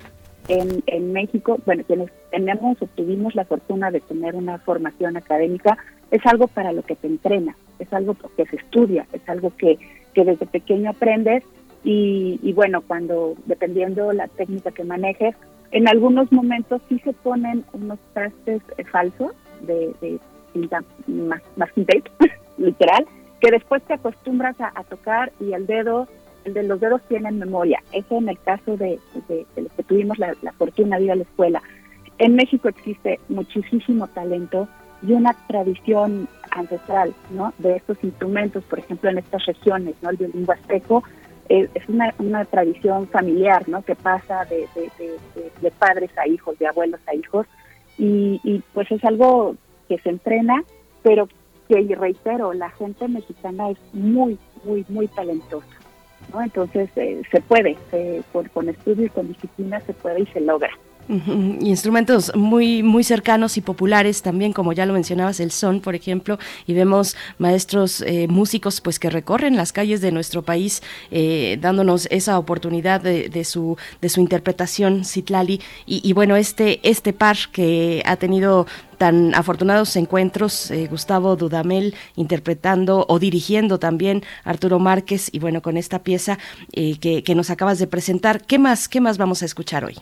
en, 0.47 0.83
en 0.85 1.13
México, 1.13 1.57
bueno, 1.65 1.83
quienes 1.87 2.11
tenemos 2.31 2.79
o 2.81 2.87
tuvimos 2.87 3.33
la 3.33 3.45
fortuna 3.45 3.89
de 3.89 4.01
tener 4.01 4.35
una 4.35 4.59
formación 4.59 5.17
académica, 5.17 5.77
es 6.11 6.23
algo 6.25 6.47
para 6.47 6.71
lo 6.71 6.83
que 6.83 6.95
te 6.95 7.07
entrena, 7.07 7.55
es 7.79 7.91
algo 7.91 8.15
que 8.37 8.45
se 8.45 8.57
estudia, 8.57 9.07
es 9.13 9.27
algo 9.27 9.51
que, 9.57 9.79
que 10.13 10.23
desde 10.23 10.45
pequeño 10.45 10.91
aprendes 10.91 11.43
y, 11.83 12.39
y 12.43 12.53
bueno, 12.53 12.81
cuando, 12.81 13.35
dependiendo 13.45 14.11
la 14.13 14.27
técnica 14.27 14.71
que 14.71 14.83
manejes, 14.83 15.35
en 15.71 15.87
algunos 15.87 16.31
momentos 16.31 16.81
sí 16.89 16.99
se 16.99 17.13
ponen 17.13 17.65
unos 17.73 17.99
trastes 18.13 18.61
eh, 18.77 18.83
falsos 18.85 19.31
de, 19.61 19.93
de 20.01 20.19
cinta 20.53 20.83
masking 21.55 21.85
tape, 21.85 22.11
literal, 22.57 23.05
que 23.39 23.51
después 23.51 23.83
te 23.83 23.93
acostumbras 23.93 24.55
a, 24.59 24.83
tocar 24.83 25.31
y 25.39 25.53
el 25.53 25.65
dedo, 25.67 26.07
el 26.45 26.53
de 26.53 26.63
los 26.63 26.79
dedos 26.79 27.01
tienen 27.07 27.39
memoria. 27.39 27.81
Eso 27.91 28.17
en 28.17 28.29
el 28.29 28.39
caso 28.39 28.77
de, 28.77 28.99
de, 29.27 29.45
los 29.55 29.71
que 29.73 29.83
tuvimos 29.83 30.17
la, 30.17 30.35
fortuna 30.57 30.97
de 30.97 31.05
ir 31.05 31.11
a 31.11 31.15
la 31.15 31.23
escuela. 31.23 31.61
En 32.17 32.35
México 32.35 32.69
existe 32.69 33.19
muchísimo 33.27 34.07
talento 34.07 34.67
y 35.01 35.11
una 35.11 35.33
tradición 35.47 36.27
ancestral, 36.51 37.13
¿no? 37.31 37.53
De 37.57 37.75
estos 37.75 37.97
instrumentos, 38.03 38.63
por 38.63 38.79
ejemplo, 38.79 39.09
en 39.09 39.17
estas 39.17 39.45
regiones, 39.45 39.95
¿no? 40.01 40.09
El 40.09 40.17
violín 40.17 40.45
huasteco 40.47 41.03
eh, 41.49 41.67
es 41.73 41.89
una, 41.89 42.13
una 42.19 42.45
tradición 42.45 43.07
familiar, 43.09 43.67
¿no? 43.67 43.81
Que 43.81 43.95
pasa 43.95 44.45
de, 44.45 44.67
de, 45.61 45.71
padres 45.71 46.09
a 46.17 46.27
hijos, 46.27 46.57
de 46.57 46.67
abuelos 46.67 47.01
a 47.07 47.13
hijos, 47.13 47.45
y, 47.97 48.39
y 48.43 48.63
pues 48.73 48.89
es 48.91 49.03
algo 49.03 49.55
que 49.89 49.97
se 49.99 50.09
entrena, 50.09 50.63
pero 51.03 51.27
que, 51.67 51.81
y 51.81 51.93
reitero, 51.93 52.53
la 52.53 52.69
gente 52.71 53.07
mexicana 53.07 53.71
es 53.71 53.77
muy, 53.93 54.37
muy, 54.63 54.85
muy 54.89 55.07
talentosa. 55.07 55.67
¿no? 56.33 56.41
Entonces, 56.41 56.89
eh, 56.95 57.21
se 57.31 57.41
puede, 57.41 57.77
con, 58.31 58.47
con 58.49 58.69
estudio 58.69 59.05
y 59.05 59.09
con 59.09 59.27
disciplina 59.27 59.79
se 59.81 59.93
puede 59.93 60.21
y 60.21 60.25
se 60.27 60.41
logra. 60.41 60.71
Instrumentos 61.07 62.31
muy 62.35 62.81
muy 62.81 63.03
cercanos 63.03 63.57
y 63.57 63.61
populares 63.61 64.23
también, 64.23 64.53
como 64.53 64.73
ya 64.73 64.87
lo 64.87 64.93
mencionabas, 64.93 65.39
el 65.39 65.51
son, 65.51 65.79
por 65.79 65.93
ejemplo, 65.93 66.39
y 66.65 66.73
vemos 66.73 67.15
maestros 67.37 68.01
eh, 68.01 68.27
músicos 68.27 68.81
pues 68.81 68.97
que 68.97 69.11
recorren 69.11 69.55
las 69.55 69.71
calles 69.71 70.01
de 70.01 70.11
nuestro 70.11 70.41
país 70.41 70.81
eh, 71.11 71.59
dándonos 71.61 72.07
esa 72.09 72.39
oportunidad 72.39 73.01
de, 73.01 73.43
su 73.43 73.77
de 74.01 74.09
su 74.09 74.19
interpretación, 74.19 75.05
Citlali, 75.05 75.61
y, 75.85 76.11
bueno 76.13 76.35
este 76.35 76.79
este 76.81 77.13
par 77.13 77.37
que 77.51 78.01
ha 78.05 78.15
tenido 78.15 78.65
tan 78.97 79.35
afortunados 79.35 79.95
encuentros, 79.97 80.71
eh, 80.71 80.87
Gustavo 80.89 81.35
Dudamel 81.35 81.93
interpretando 82.15 83.05
o 83.07 83.19
dirigiendo 83.19 83.77
también 83.77 84.23
Arturo 84.43 84.79
Márquez 84.79 85.29
y 85.31 85.37
bueno 85.37 85.61
con 85.61 85.77
esta 85.77 85.99
pieza 85.99 86.39
que, 86.73 87.23
que 87.23 87.35
nos 87.35 87.51
acabas 87.51 87.77
de 87.77 87.85
presentar, 87.85 88.43
¿qué 88.43 88.57
más 88.57 88.87
qué 88.87 89.01
más 89.01 89.19
vamos 89.19 89.43
a 89.43 89.45
escuchar 89.45 89.85
hoy? 89.85 89.97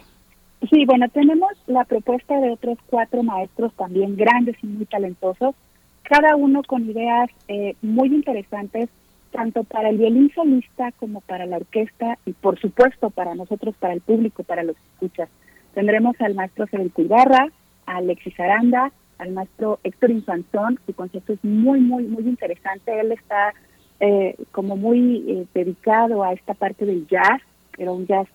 Sí, 0.70 0.86
bueno, 0.86 1.10
tenemos 1.10 1.52
la 1.68 1.84
propuesta 1.84 2.40
de 2.40 2.52
otros 2.52 2.78
cuatro 2.86 3.22
maestros 3.22 3.74
también 3.74 4.16
grandes 4.16 4.56
y 4.64 4.68
muy 4.68 4.86
talentosos, 4.86 5.56
cada 6.04 6.36
uno 6.38 6.62
con 6.64 6.90
ideas 6.90 7.30
eh, 7.50 7.76
muy 7.82 8.08
interesantes, 8.08 8.90
tanto 9.32 9.64
para 9.64 9.90
el 9.90 9.98
violín 9.98 10.32
solista 10.34 10.92
como 10.94 11.20
para 11.22 11.46
la 11.46 11.58
orquesta 11.58 12.18
y 12.26 12.32
por 12.32 12.60
supuesto 12.60 13.10
para 13.10 13.36
nosotros, 13.36 13.76
para 13.78 13.94
el 13.94 14.02
público, 14.02 14.44
para 14.44 14.64
los 14.64 14.78
escuchas. 14.94 15.28
Tendremos 15.74 16.16
al 16.22 16.36
maestro 16.36 16.68
Federico 16.68 17.02
Ibarra, 17.02 17.48
a 17.86 17.98
Alexis 17.98 18.40
Aranda, 18.40 18.92
al 19.18 19.32
maestro 19.32 19.80
Héctor 19.84 20.12
Infantón, 20.12 20.80
su 20.86 20.94
concepto 20.94 21.34
es 21.34 21.44
muy, 21.44 21.82
muy, 21.82 22.04
muy 22.04 22.24
interesante. 22.24 22.98
Él 23.00 23.12
está 23.12 23.54
eh, 24.00 24.36
como 24.52 24.78
muy 24.78 25.26
eh, 25.28 25.46
dedicado 25.54 26.24
a 26.24 26.32
esta 26.32 26.54
parte 26.54 26.86
del 26.86 27.06
jazz, 27.08 27.42
pero 27.76 27.96
un 27.96 28.06
jazz 28.06 28.28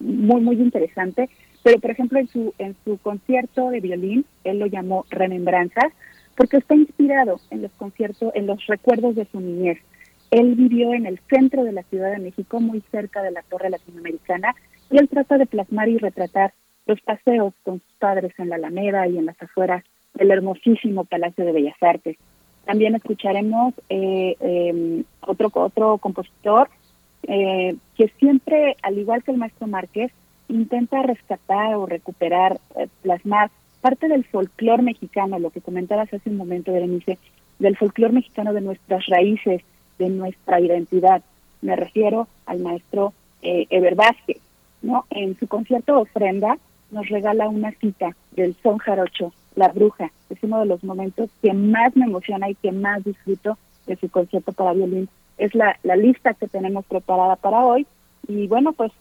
muy, 0.00 0.40
muy 0.40 0.56
interesante. 0.56 1.30
Pero, 1.62 1.78
por 1.80 1.90
ejemplo, 1.90 2.18
en 2.18 2.28
su, 2.28 2.54
en 2.58 2.76
su 2.84 2.98
concierto 2.98 3.70
de 3.70 3.80
violín, 3.80 4.24
él 4.44 4.58
lo 4.58 4.66
llamó 4.66 5.04
Remembranzas, 5.10 5.92
porque 6.36 6.58
está 6.58 6.74
inspirado 6.74 7.38
en 7.50 7.62
los 7.62 7.72
conciertos, 7.72 8.32
en 8.34 8.46
los 8.46 8.66
recuerdos 8.66 9.14
de 9.14 9.26
su 9.26 9.40
niñez. 9.40 9.78
Él 10.30 10.54
vivió 10.54 10.94
en 10.94 11.06
el 11.06 11.20
centro 11.28 11.64
de 11.64 11.72
la 11.72 11.82
Ciudad 11.84 12.12
de 12.12 12.18
México, 12.18 12.60
muy 12.60 12.82
cerca 12.90 13.22
de 13.22 13.32
la 13.32 13.42
Torre 13.42 13.68
Latinoamericana, 13.68 14.54
y 14.90 14.98
él 14.98 15.08
trata 15.08 15.38
de 15.38 15.46
plasmar 15.46 15.88
y 15.88 15.98
retratar 15.98 16.54
los 16.86 17.00
paseos 17.02 17.52
con 17.62 17.80
sus 17.80 17.92
padres 17.98 18.32
en 18.38 18.48
la 18.48 18.56
Alameda 18.56 19.06
y 19.06 19.18
en 19.18 19.26
las 19.26 19.40
afueras 19.42 19.84
del 20.14 20.30
hermosísimo 20.30 21.04
Palacio 21.04 21.44
de 21.44 21.52
Bellas 21.52 21.76
Artes. 21.80 22.16
También 22.64 22.94
escucharemos 22.94 23.74
eh, 23.88 24.36
em, 24.40 25.04
otro, 25.20 25.50
otro 25.52 25.98
compositor 25.98 26.68
eh, 27.24 27.76
que 27.96 28.08
siempre, 28.18 28.76
al 28.82 28.98
igual 28.98 29.22
que 29.22 29.32
el 29.32 29.38
maestro 29.38 29.66
Márquez, 29.66 30.12
intenta 30.50 31.02
rescatar 31.02 31.74
o 31.76 31.86
recuperar, 31.86 32.60
eh, 32.76 32.88
plasmar 33.02 33.50
parte 33.80 34.08
del 34.08 34.24
folclore 34.24 34.82
mexicano, 34.82 35.38
lo 35.38 35.50
que 35.50 35.60
comentabas 35.60 36.12
hace 36.12 36.28
un 36.28 36.36
momento, 36.36 36.72
Berenice, 36.72 37.18
del 37.58 37.76
folclore 37.76 38.12
mexicano, 38.12 38.52
de 38.52 38.60
nuestras 38.60 39.06
raíces, 39.06 39.62
de 39.98 40.08
nuestra 40.08 40.60
identidad. 40.60 41.22
Me 41.62 41.76
refiero 41.76 42.28
al 42.46 42.60
maestro 42.60 43.12
eh, 43.42 43.66
Eber 43.70 43.94
Vázquez, 43.94 44.38
¿no? 44.82 45.04
En 45.10 45.38
su 45.38 45.46
concierto 45.46 45.98
Ofrenda 45.98 46.58
nos 46.90 47.08
regala 47.08 47.48
una 47.48 47.70
cita 47.72 48.16
del 48.32 48.54
son 48.62 48.78
jarocho, 48.78 49.32
La 49.56 49.68
Bruja. 49.68 50.10
Es 50.28 50.38
uno 50.42 50.60
de 50.60 50.66
los 50.66 50.82
momentos 50.84 51.30
que 51.42 51.52
más 51.52 51.94
me 51.96 52.06
emociona 52.06 52.48
y 52.50 52.54
que 52.54 52.72
más 52.72 53.04
disfruto 53.04 53.58
de 53.86 53.96
su 53.96 54.10
concierto 54.10 54.52
para 54.52 54.72
violín. 54.72 55.08
Es 55.38 55.54
la, 55.54 55.78
la 55.82 55.96
lista 55.96 56.34
que 56.34 56.48
tenemos 56.48 56.84
preparada 56.86 57.36
para 57.36 57.64
hoy. 57.64 57.86
Y 58.28 58.46
bueno, 58.46 58.72
pues 58.72 58.92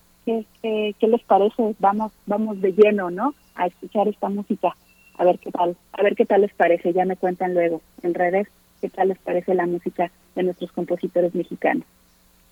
qué, 0.62 1.08
les 1.08 1.24
parece, 1.24 1.76
vamos, 1.80 2.12
vamos 2.26 2.62
de 2.62 2.72
lleno, 2.74 3.10
¿no? 3.10 3.34
A 3.56 3.68
escuchar 3.68 4.08
esta 4.08 4.30
música, 4.30 4.76
a 5.18 5.24
ver 5.24 5.40
qué 5.40 5.52
tal, 5.52 5.76
a 5.94 6.04
ver 6.04 6.16
qué 6.16 6.26
tal 6.26 6.42
les 6.42 6.54
parece, 6.54 6.94
ya 6.94 7.06
me 7.06 7.16
cuentan 7.16 7.54
luego 7.54 7.82
en 8.04 8.14
redes 8.14 8.48
qué 8.82 8.90
tal 8.90 9.10
les 9.10 9.20
parece 9.20 9.54
la 9.54 9.66
música 9.66 10.12
de 10.36 10.44
nuestros 10.44 10.72
compositores 10.72 11.36
mexicanos. 11.36 11.86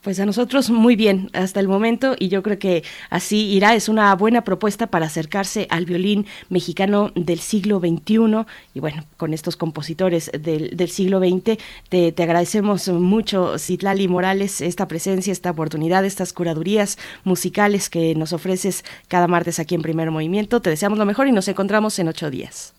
Pues 0.08 0.22
a 0.22 0.26
nosotros 0.26 0.70
muy 0.70 0.96
bien 0.96 1.30
hasta 1.34 1.60
el 1.60 1.68
momento 1.68 2.16
y 2.18 2.30
yo 2.30 2.42
creo 2.42 2.58
que 2.58 2.84
así 3.10 3.54
irá. 3.54 3.76
Es 3.76 3.90
una 3.90 4.16
buena 4.16 4.46
propuesta 4.46 4.88
para 4.88 5.08
acercarse 5.08 5.68
al 5.70 5.84
violín 5.84 6.26
mexicano 6.48 7.12
del 7.16 7.40
siglo 7.40 7.80
XXI 7.80 8.46
y 8.74 8.80
bueno, 8.80 9.04
con 9.18 9.34
estos 9.34 9.58
compositores 9.58 10.32
del, 10.32 10.78
del 10.78 10.88
siglo 10.88 11.20
XX. 11.20 11.58
Te, 11.90 12.14
te, 12.14 12.24
agradecemos 12.24 12.88
mucho, 12.88 13.58
Citlali 13.58 14.08
Morales, 14.08 14.62
esta 14.62 14.88
presencia, 14.88 15.34
esta 15.34 15.52
oportunidad, 15.52 16.06
estas 16.06 16.32
curadurías 16.32 16.98
musicales 17.26 17.90
que 17.90 18.16
nos 18.16 18.32
ofreces 18.32 18.86
cada 19.10 19.28
martes 19.28 19.60
aquí 19.60 19.76
en 19.76 19.82
Primer 19.82 20.10
Movimiento. 20.10 20.62
Te 20.62 20.70
deseamos 20.70 20.98
lo 20.98 21.06
mejor 21.06 21.28
y 21.28 21.34
nos 21.34 21.50
encontramos 21.50 22.00
en 22.00 22.08
ocho 22.08 22.30
días. 22.32 22.74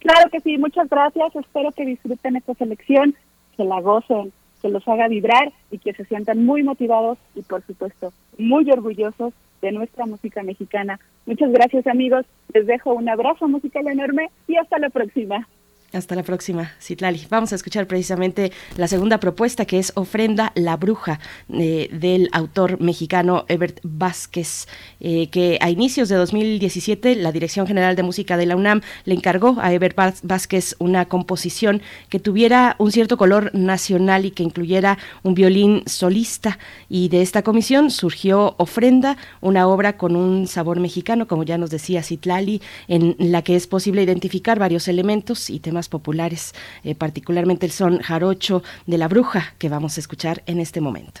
Claro 0.00 0.28
que 0.30 0.40
sí, 0.40 0.58
muchas 0.58 0.88
gracias. 0.88 1.36
Espero 1.36 1.70
que 1.70 1.86
disfruten 1.86 2.34
esta 2.34 2.54
selección, 2.54 3.14
que 3.56 3.62
la 3.62 3.80
gocen 3.80 4.32
que 4.66 4.72
los 4.72 4.88
haga 4.88 5.06
vibrar 5.06 5.52
y 5.70 5.78
que 5.78 5.92
se 5.92 6.04
sientan 6.06 6.44
muy 6.44 6.62
motivados 6.64 7.18
y 7.36 7.42
por 7.42 7.62
supuesto 7.62 8.12
muy 8.36 8.68
orgullosos 8.70 9.32
de 9.62 9.70
nuestra 9.72 10.06
música 10.06 10.42
mexicana. 10.42 10.98
Muchas 11.24 11.52
gracias 11.52 11.86
amigos, 11.86 12.26
les 12.52 12.66
dejo 12.66 12.92
un 12.92 13.08
abrazo 13.08 13.48
musical 13.48 13.86
enorme 13.86 14.30
y 14.48 14.56
hasta 14.56 14.78
la 14.78 14.90
próxima. 14.90 15.48
Hasta 15.92 16.16
la 16.16 16.24
próxima, 16.24 16.72
Citlali. 16.80 17.26
Vamos 17.30 17.52
a 17.52 17.54
escuchar 17.54 17.86
precisamente 17.86 18.50
la 18.76 18.88
segunda 18.88 19.18
propuesta 19.18 19.66
que 19.66 19.78
es 19.78 19.92
Ofrenda 19.94 20.50
la 20.56 20.76
Bruja 20.76 21.20
eh, 21.48 21.88
del 21.92 22.28
autor 22.32 22.80
mexicano 22.80 23.44
Ebert 23.48 23.78
Vázquez, 23.84 24.66
eh, 24.98 25.28
que 25.28 25.58
a 25.60 25.70
inicios 25.70 26.08
de 26.08 26.16
2017 26.16 27.14
la 27.14 27.30
Dirección 27.30 27.68
General 27.68 27.94
de 27.94 28.02
Música 28.02 28.36
de 28.36 28.46
la 28.46 28.56
UNAM 28.56 28.80
le 29.04 29.14
encargó 29.14 29.56
a 29.60 29.72
Ebert 29.72 29.96
Vázquez 30.22 30.74
una 30.80 31.04
composición 31.06 31.80
que 32.08 32.18
tuviera 32.18 32.74
un 32.78 32.90
cierto 32.90 33.16
color 33.16 33.54
nacional 33.54 34.24
y 34.24 34.32
que 34.32 34.42
incluyera 34.42 34.98
un 35.22 35.34
violín 35.34 35.84
solista. 35.86 36.58
Y 36.88 37.08
de 37.08 37.22
esta 37.22 37.42
comisión 37.42 37.92
surgió 37.92 38.56
Ofrenda, 38.58 39.16
una 39.40 39.68
obra 39.68 39.96
con 39.96 40.16
un 40.16 40.48
sabor 40.48 40.80
mexicano, 40.80 41.28
como 41.28 41.44
ya 41.44 41.58
nos 41.58 41.70
decía 41.70 42.02
Citlali, 42.02 42.60
en 42.88 43.14
la 43.18 43.42
que 43.42 43.54
es 43.54 43.68
posible 43.68 44.02
identificar 44.02 44.58
varios 44.58 44.88
elementos 44.88 45.48
y 45.48 45.60
temas 45.60 45.75
más 45.76 45.88
populares, 45.88 46.54
eh, 46.82 46.94
particularmente 46.94 47.66
el 47.66 47.72
son 47.72 48.00
jarocho 48.00 48.62
de 48.86 48.98
la 48.98 49.06
bruja 49.06 49.54
que 49.58 49.68
vamos 49.68 49.96
a 49.96 50.00
escuchar 50.00 50.42
en 50.46 50.58
este 50.58 50.80
momento. 50.80 51.20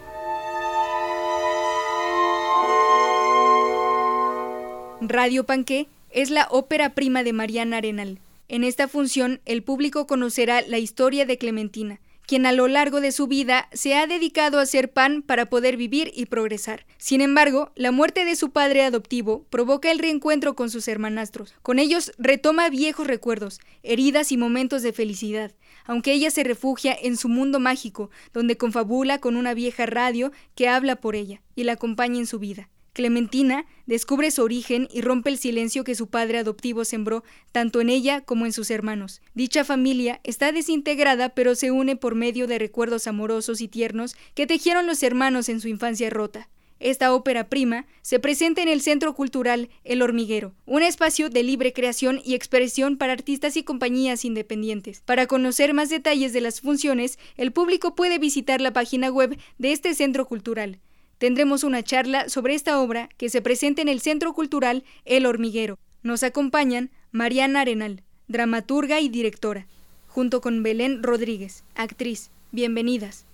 Radio 5.11 5.45
Panqué 5.45 5.89
es 6.09 6.29
la 6.29 6.47
ópera 6.49 6.95
prima 6.95 7.21
de 7.23 7.33
Mariana 7.33 7.77
Arenal. 7.77 8.19
En 8.47 8.63
esta 8.63 8.87
función, 8.87 9.41
el 9.43 9.61
público 9.61 10.07
conocerá 10.07 10.61
la 10.61 10.77
historia 10.77 11.25
de 11.25 11.37
Clementina, 11.37 11.99
quien 12.25 12.45
a 12.45 12.53
lo 12.53 12.69
largo 12.69 13.01
de 13.01 13.11
su 13.11 13.27
vida 13.27 13.67
se 13.73 13.93
ha 13.93 14.07
dedicado 14.07 14.57
a 14.57 14.61
hacer 14.61 14.93
pan 14.93 15.21
para 15.21 15.47
poder 15.49 15.75
vivir 15.75 16.13
y 16.15 16.27
progresar. 16.27 16.85
Sin 16.97 17.19
embargo, 17.19 17.73
la 17.75 17.91
muerte 17.91 18.23
de 18.23 18.37
su 18.37 18.51
padre 18.51 18.83
adoptivo 18.83 19.43
provoca 19.49 19.91
el 19.91 19.99
reencuentro 19.99 20.55
con 20.55 20.69
sus 20.69 20.87
hermanastros. 20.87 21.55
Con 21.61 21.77
ellos 21.77 22.13
retoma 22.17 22.69
viejos 22.69 23.05
recuerdos, 23.05 23.59
heridas 23.83 24.31
y 24.31 24.37
momentos 24.37 24.81
de 24.81 24.93
felicidad, 24.93 25.51
aunque 25.83 26.13
ella 26.13 26.31
se 26.31 26.45
refugia 26.45 26.95
en 26.97 27.17
su 27.17 27.27
mundo 27.27 27.59
mágico, 27.59 28.11
donde 28.31 28.55
confabula 28.55 29.19
con 29.19 29.35
una 29.35 29.53
vieja 29.53 29.85
radio 29.87 30.31
que 30.55 30.69
habla 30.69 30.95
por 30.95 31.17
ella 31.17 31.41
y 31.53 31.65
la 31.65 31.73
acompaña 31.73 32.17
en 32.17 32.27
su 32.27 32.39
vida. 32.39 32.69
Clementina 32.93 33.65
descubre 33.85 34.31
su 34.31 34.43
origen 34.43 34.89
y 34.91 35.01
rompe 35.01 35.29
el 35.29 35.37
silencio 35.37 35.85
que 35.85 35.95
su 35.95 36.07
padre 36.07 36.39
adoptivo 36.39 36.83
sembró 36.83 37.23
tanto 37.53 37.79
en 37.79 37.89
ella 37.89 38.21
como 38.21 38.45
en 38.45 38.51
sus 38.51 38.69
hermanos. 38.69 39.21
Dicha 39.33 39.63
familia 39.63 40.19
está 40.23 40.51
desintegrada 40.51 41.29
pero 41.29 41.55
se 41.55 41.71
une 41.71 41.95
por 41.95 42.15
medio 42.15 42.47
de 42.47 42.59
recuerdos 42.59 43.07
amorosos 43.07 43.61
y 43.61 43.69
tiernos 43.69 44.15
que 44.33 44.45
tejieron 44.45 44.87
los 44.87 45.03
hermanos 45.03 45.47
en 45.47 45.61
su 45.61 45.69
infancia 45.69 46.09
rota. 46.09 46.49
Esta 46.81 47.13
ópera 47.13 47.47
prima 47.47 47.85
se 48.01 48.19
presenta 48.19 48.61
en 48.63 48.67
el 48.67 48.81
Centro 48.81 49.13
Cultural 49.13 49.69
El 49.83 50.01
Hormiguero, 50.01 50.55
un 50.65 50.81
espacio 50.81 51.29
de 51.29 51.43
libre 51.43 51.73
creación 51.73 52.19
y 52.25 52.33
expresión 52.33 52.97
para 52.97 53.13
artistas 53.13 53.55
y 53.55 53.63
compañías 53.63 54.25
independientes. 54.25 55.01
Para 55.05 55.27
conocer 55.27 55.75
más 55.75 55.89
detalles 55.89 56.33
de 56.33 56.41
las 56.41 56.59
funciones, 56.59 57.19
el 57.37 57.51
público 57.51 57.93
puede 57.93 58.17
visitar 58.17 58.61
la 58.61 58.73
página 58.73 59.09
web 59.09 59.37
de 59.59 59.71
este 59.71 59.93
centro 59.93 60.25
cultural 60.25 60.79
tendremos 61.21 61.63
una 61.63 61.83
charla 61.83 62.29
sobre 62.29 62.55
esta 62.55 62.81
obra 62.81 63.07
que 63.19 63.29
se 63.29 63.43
presenta 63.43 63.83
en 63.83 63.89
el 63.89 64.01
Centro 64.01 64.33
Cultural 64.33 64.83
El 65.05 65.27
Hormiguero. 65.27 65.77
Nos 66.01 66.23
acompañan 66.23 66.89
Mariana 67.11 67.61
Arenal, 67.61 68.01
dramaturga 68.27 68.99
y 69.01 69.07
directora, 69.07 69.67
junto 70.07 70.41
con 70.41 70.63
Belén 70.63 71.03
Rodríguez, 71.03 71.63
actriz. 71.75 72.31
Bienvenidas. 72.51 73.27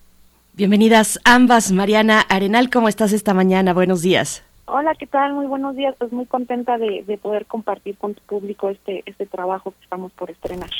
Bienvenidas 0.52 1.18
ambas. 1.24 1.72
Mariana 1.72 2.20
Arenal, 2.28 2.70
¿cómo 2.70 2.90
estás 2.90 3.14
esta 3.14 3.34
mañana? 3.34 3.74
Buenos 3.74 4.02
días. 4.02 4.44
Hola, 4.66 4.94
¿qué 4.96 5.08
tal? 5.08 5.32
Muy 5.32 5.46
buenos 5.46 5.78
días. 5.78 5.96
Pues 5.98 6.12
muy 6.12 6.26
contenta 6.26 6.78
de, 6.78 7.06
de 7.08 7.18
poder 7.18 7.46
compartir 7.46 7.98
con 7.98 8.16
tu 8.16 8.22
público 8.24 8.70
este, 8.70 9.04
este 9.06 9.26
trabajo 9.28 9.72
que 9.72 9.84
estamos 9.84 10.12
por 10.12 10.30
estrenar. 10.30 10.72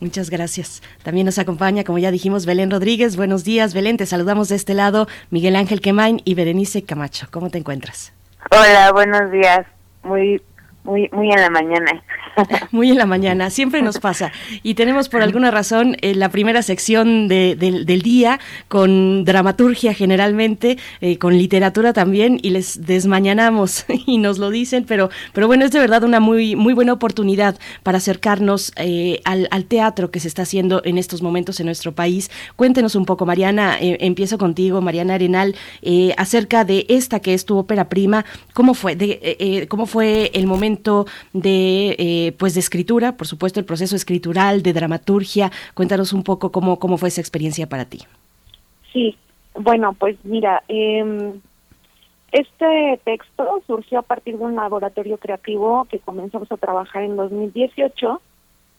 Muchas 0.00 0.30
gracias. 0.30 0.82
También 1.02 1.26
nos 1.26 1.38
acompaña, 1.38 1.84
como 1.84 1.98
ya 1.98 2.10
dijimos, 2.10 2.46
Belén 2.46 2.70
Rodríguez. 2.70 3.16
Buenos 3.16 3.44
días, 3.44 3.74
Belén. 3.74 3.96
Te 3.96 4.06
saludamos 4.06 4.48
de 4.48 4.56
este 4.56 4.74
lado, 4.74 5.08
Miguel 5.30 5.56
Ángel 5.56 5.80
Quemain 5.80 6.20
y 6.24 6.34
Berenice 6.34 6.82
Camacho. 6.82 7.26
¿Cómo 7.30 7.50
te 7.50 7.58
encuentras? 7.58 8.12
Hola, 8.50 8.92
buenos 8.92 9.30
días. 9.30 9.66
Muy, 10.02 10.42
muy, 10.84 11.08
muy 11.12 11.30
en 11.32 11.40
la 11.40 11.50
mañana. 11.50 12.02
Muy 12.72 12.90
en 12.90 12.98
la 12.98 13.06
mañana, 13.06 13.48
siempre 13.48 13.80
nos 13.80 14.00
pasa. 14.00 14.32
Y 14.64 14.74
tenemos 14.74 15.08
por 15.08 15.22
alguna 15.22 15.52
razón 15.52 15.96
eh, 16.00 16.16
la 16.16 16.30
primera 16.30 16.62
sección 16.62 17.28
de, 17.28 17.54
del 17.54 18.02
día 18.02 18.40
con 18.66 19.24
dramaturgia 19.24 19.94
generalmente, 19.94 20.76
eh, 21.00 21.16
con 21.18 21.38
literatura 21.38 21.92
también, 21.92 22.40
y 22.42 22.50
les 22.50 22.84
desmañanamos 22.86 23.84
y 24.06 24.18
nos 24.18 24.38
lo 24.38 24.50
dicen, 24.50 24.84
pero, 24.84 25.10
pero 25.32 25.46
bueno, 25.46 25.64
es 25.64 25.70
de 25.70 25.78
verdad 25.78 26.02
una 26.02 26.18
muy, 26.18 26.56
muy 26.56 26.74
buena 26.74 26.92
oportunidad 26.92 27.56
para 27.84 27.98
acercarnos 27.98 28.72
eh, 28.78 29.20
al, 29.24 29.46
al, 29.52 29.66
teatro 29.66 30.10
que 30.10 30.18
se 30.18 30.26
está 30.26 30.42
haciendo 30.42 30.82
en 30.84 30.98
estos 30.98 31.22
momentos 31.22 31.60
en 31.60 31.66
nuestro 31.66 31.92
país. 31.92 32.32
Cuéntenos 32.56 32.96
un 32.96 33.06
poco, 33.06 33.26
Mariana, 33.26 33.76
empiezo 33.80 34.38
contigo, 34.38 34.80
Mariana 34.80 35.14
Arenal, 35.14 35.54
acerca 36.16 36.64
de 36.64 36.84
esta 36.88 37.20
que 37.20 37.32
es 37.32 37.44
tu 37.44 37.56
ópera 37.56 37.88
prima, 37.88 38.24
¿cómo 38.52 38.74
fue, 38.74 39.66
cómo 39.68 39.86
fue 39.86 40.32
el 40.34 40.46
momento 40.46 40.73
de 41.32 42.34
pues 42.38 42.54
de 42.54 42.60
escritura, 42.60 43.16
por 43.16 43.26
supuesto 43.26 43.60
el 43.60 43.66
proceso 43.66 43.96
escritural, 43.96 44.62
de 44.62 44.72
dramaturgia. 44.72 45.50
Cuéntanos 45.74 46.12
un 46.12 46.22
poco 46.22 46.50
cómo, 46.50 46.78
cómo 46.78 46.98
fue 46.98 47.08
esa 47.08 47.20
experiencia 47.20 47.68
para 47.68 47.84
ti. 47.84 47.98
Sí, 48.92 49.16
bueno, 49.54 49.92
pues 49.92 50.16
mira, 50.24 50.62
eh, 50.68 51.34
este 52.34 53.00
texto 53.04 53.62
surgió 53.66 54.00
a 54.00 54.02
partir 54.02 54.36
de 54.36 54.44
un 54.44 54.56
laboratorio 54.56 55.18
creativo 55.18 55.84
que 55.84 56.00
comenzamos 56.00 56.50
a 56.50 56.56
trabajar 56.56 57.04
en 57.04 57.14
2018 57.14 58.20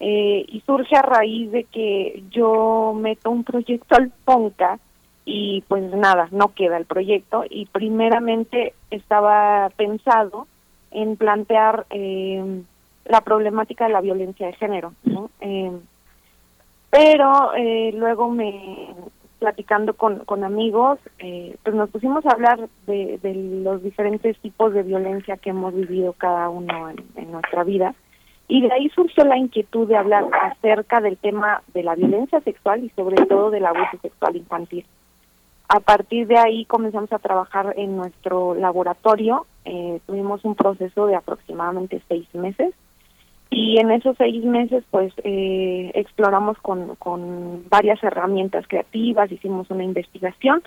eh, 0.01 0.45
y 0.45 0.61
surge 0.65 0.95
a 0.97 1.01
raíz 1.01 1.49
de 1.51 1.63
que 1.63 2.21
yo 2.31 2.93
meto 2.93 3.31
un 3.31 3.45
proyecto 3.45 3.95
al 3.95 4.11
PONCA 4.25 4.79
y 5.23 5.63
pues 5.69 5.83
nada, 5.93 6.27
no 6.31 6.53
queda 6.53 6.75
el 6.75 6.85
proyecto 6.85 7.45
y 7.49 7.65
primeramente 7.67 8.73
estaba 8.91 9.69
pensado 9.77 10.47
en 10.95 11.17
plantear 11.17 11.85
eh, 11.89 12.63
la 13.05 13.21
problemática 13.21 13.85
de 13.85 13.93
la 13.93 14.01
violencia 14.01 14.47
de 14.47 14.53
género. 14.53 14.93
Eh, 15.41 15.71
pero 16.89 17.53
eh, 17.55 17.91
luego 17.93 18.29
me 18.29 18.87
platicando 19.39 19.93
con, 19.93 20.19
con 20.19 20.43
amigos, 20.43 20.97
eh, 21.19 21.55
pues 21.61 21.75
nos 21.75 21.89
pusimos 21.89 22.25
a 22.25 22.31
hablar 22.31 22.67
de, 22.87 23.19
de, 23.21 23.33
los 23.35 23.83
diferentes 23.83 24.39
tipos 24.39 24.73
de 24.73 24.81
violencia 24.81 25.37
que 25.37 25.49
hemos 25.49 25.75
vivido 25.75 26.13
cada 26.13 26.49
uno 26.49 26.89
en, 26.89 27.03
en, 27.15 27.31
nuestra 27.31 27.63
vida. 27.63 27.93
Y 28.47 28.61
de 28.61 28.71
ahí 28.71 28.89
surgió 28.89 29.25
la 29.25 29.37
inquietud 29.37 29.87
de 29.87 29.97
hablar 29.97 30.25
acerca 30.41 31.01
del 31.01 31.17
tema 31.17 31.61
de 31.73 31.83
la 31.83 31.95
violencia 31.95 32.39
sexual 32.41 32.83
y 32.83 32.89
sobre 32.91 33.25
todo 33.25 33.51
del 33.51 33.65
abuso 33.65 33.97
sexual 34.01 34.37
infantil. 34.37 34.85
A 35.67 35.79
partir 35.79 36.27
de 36.27 36.37
ahí 36.37 36.65
comenzamos 36.65 37.11
a 37.11 37.19
trabajar 37.19 37.73
en 37.77 37.97
nuestro 37.97 38.53
laboratorio. 38.53 39.47
Eh, 39.65 39.99
tuvimos 40.05 40.45
un 40.45 40.55
proceso 40.55 41.07
de 41.07 41.15
aproximadamente 41.15 42.01
seis 42.07 42.27
meses 42.35 42.73
y 43.49 43.79
en 43.79 43.91
esos 43.91 44.15
seis 44.17 44.43
meses 44.43 44.83
pues 44.91 45.13
eh, 45.23 45.91
exploramos 45.95 46.57
con, 46.59 46.95
con 46.95 47.67
varias 47.69 48.03
herramientas 48.03 48.67
creativas, 48.67 49.31
hicimos 49.31 49.69
una 49.69 49.83
investigación 49.83 50.61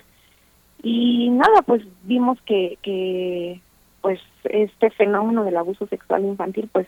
y 0.81 1.29
nada, 1.29 1.61
pues 1.65 1.83
vimos 2.03 2.41
que, 2.45 2.77
que 2.81 3.61
pues 4.01 4.19
este 4.43 4.89
fenómeno 4.91 5.43
del 5.43 5.57
abuso 5.57 5.87
sexual 5.87 6.25
infantil 6.25 6.69
pues 6.71 6.87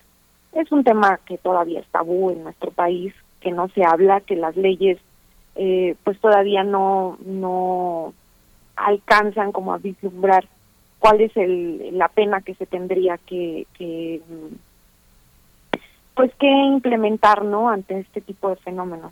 es 0.54 0.72
un 0.72 0.84
tema 0.84 1.20
que 1.26 1.38
todavía 1.38 1.80
es 1.80 1.88
tabú 1.88 2.32
en 2.32 2.44
nuestro 2.44 2.72
país, 2.72 3.14
que 3.40 3.52
no 3.52 3.70
se 3.70 3.86
habla, 3.86 4.22
que 4.22 4.36
las 4.36 4.56
leyes 4.58 4.98
eh, 5.56 5.96
pues 6.04 6.20
todavía 6.20 6.64
no, 6.64 7.18
no 7.26 8.14
alcanzan 8.76 9.52
como 9.52 9.74
a 9.74 9.78
vislumbrar 9.78 10.48
cuál 11.00 11.22
es 11.22 11.36
el, 11.36 11.98
la 11.98 12.08
pena 12.08 12.42
que 12.42 12.56
se 12.56 12.66
tendría 12.66 13.18
que, 13.18 13.66
que 13.74 14.22
pues 16.16 16.32
qué 16.40 16.48
implementar 16.48 17.44
no 17.44 17.70
ante 17.70 18.00
este 18.00 18.22
tipo 18.22 18.50
de 18.50 18.56
fenómenos. 18.58 19.12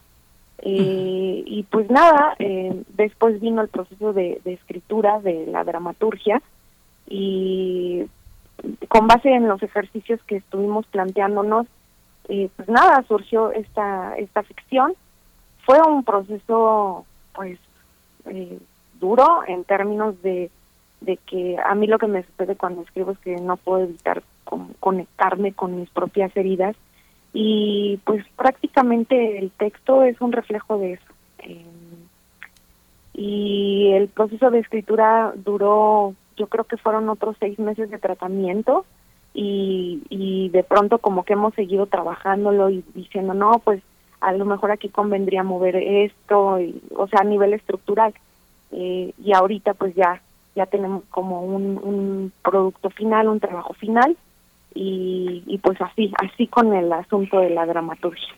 Eh, 0.61 1.43
y 1.45 1.63
pues 1.63 1.89
nada 1.89 2.35
eh, 2.37 2.83
después 2.89 3.39
vino 3.39 3.61
el 3.61 3.69
proceso 3.69 4.11
de, 4.11 4.41
de, 4.43 4.53
escritura 4.53 5.21
de 5.21 5.45
la 5.47 5.63
dramaturgia 5.63 6.41
y 7.07 8.05
con 8.89 9.07
base 9.07 9.29
en 9.29 9.47
los 9.47 9.63
ejercicios 9.63 10.19
que 10.23 10.35
estuvimos 10.35 10.85
planteándonos 10.87 11.65
eh, 12.27 12.49
pues 12.57 12.67
nada 12.67 13.05
surgió 13.07 13.53
esta 13.53 14.17
esta 14.17 14.43
ficción 14.43 14.95
fue 15.65 15.79
un 15.81 16.03
proceso 16.03 17.05
pues 17.33 17.59
eh, 18.25 18.59
duro 18.99 19.41
en 19.47 19.63
términos 19.63 20.21
de 20.21 20.49
de 21.01 21.17
que 21.17 21.57
a 21.63 21.75
mí 21.75 21.87
lo 21.87 21.97
que 21.97 22.07
me 22.07 22.23
sucede 22.23 22.55
cuando 22.55 22.81
escribo 22.81 23.11
es 23.11 23.19
que 23.19 23.35
no 23.37 23.57
puedo 23.57 23.83
evitar 23.83 24.23
con, 24.43 24.73
conectarme 24.79 25.53
con 25.53 25.79
mis 25.79 25.89
propias 25.89 26.35
heridas 26.35 26.75
y 27.33 27.99
pues 28.05 28.25
prácticamente 28.35 29.37
el 29.37 29.51
texto 29.51 30.03
es 30.03 30.19
un 30.19 30.31
reflejo 30.31 30.77
de 30.77 30.93
eso. 30.93 31.13
Eh, 31.39 31.65
y 33.13 33.91
el 33.93 34.07
proceso 34.07 34.49
de 34.49 34.59
escritura 34.59 35.33
duró, 35.35 36.15
yo 36.37 36.47
creo 36.47 36.63
que 36.63 36.77
fueron 36.77 37.09
otros 37.09 37.35
seis 37.39 37.59
meses 37.59 37.89
de 37.89 37.97
tratamiento 37.97 38.85
y, 39.33 40.01
y 40.09 40.49
de 40.49 40.63
pronto 40.63 40.97
como 40.97 41.23
que 41.23 41.33
hemos 41.33 41.53
seguido 41.53 41.85
trabajándolo 41.85 42.69
y 42.69 42.83
diciendo, 42.93 43.33
no, 43.33 43.61
pues 43.63 43.81
a 44.21 44.31
lo 44.33 44.45
mejor 44.45 44.71
aquí 44.71 44.89
convendría 44.89 45.43
mover 45.43 45.75
esto, 45.75 46.59
y, 46.59 46.81
o 46.95 47.07
sea, 47.07 47.21
a 47.21 47.25
nivel 47.25 47.53
estructural. 47.53 48.13
Eh, 48.71 49.13
y 49.17 49.33
ahorita 49.33 49.73
pues 49.73 49.95
ya 49.95 50.21
ya 50.55 50.65
tenemos 50.65 51.03
como 51.09 51.43
un, 51.43 51.79
un 51.81 52.31
producto 52.43 52.89
final, 52.89 53.29
un 53.29 53.39
trabajo 53.39 53.73
final 53.73 54.17
y, 54.73 55.43
y 55.47 55.57
pues 55.59 55.79
así, 55.81 56.11
así 56.17 56.47
con 56.47 56.73
el 56.73 56.91
asunto 56.91 57.39
de 57.39 57.49
la 57.49 57.65
dramaturgia. 57.65 58.33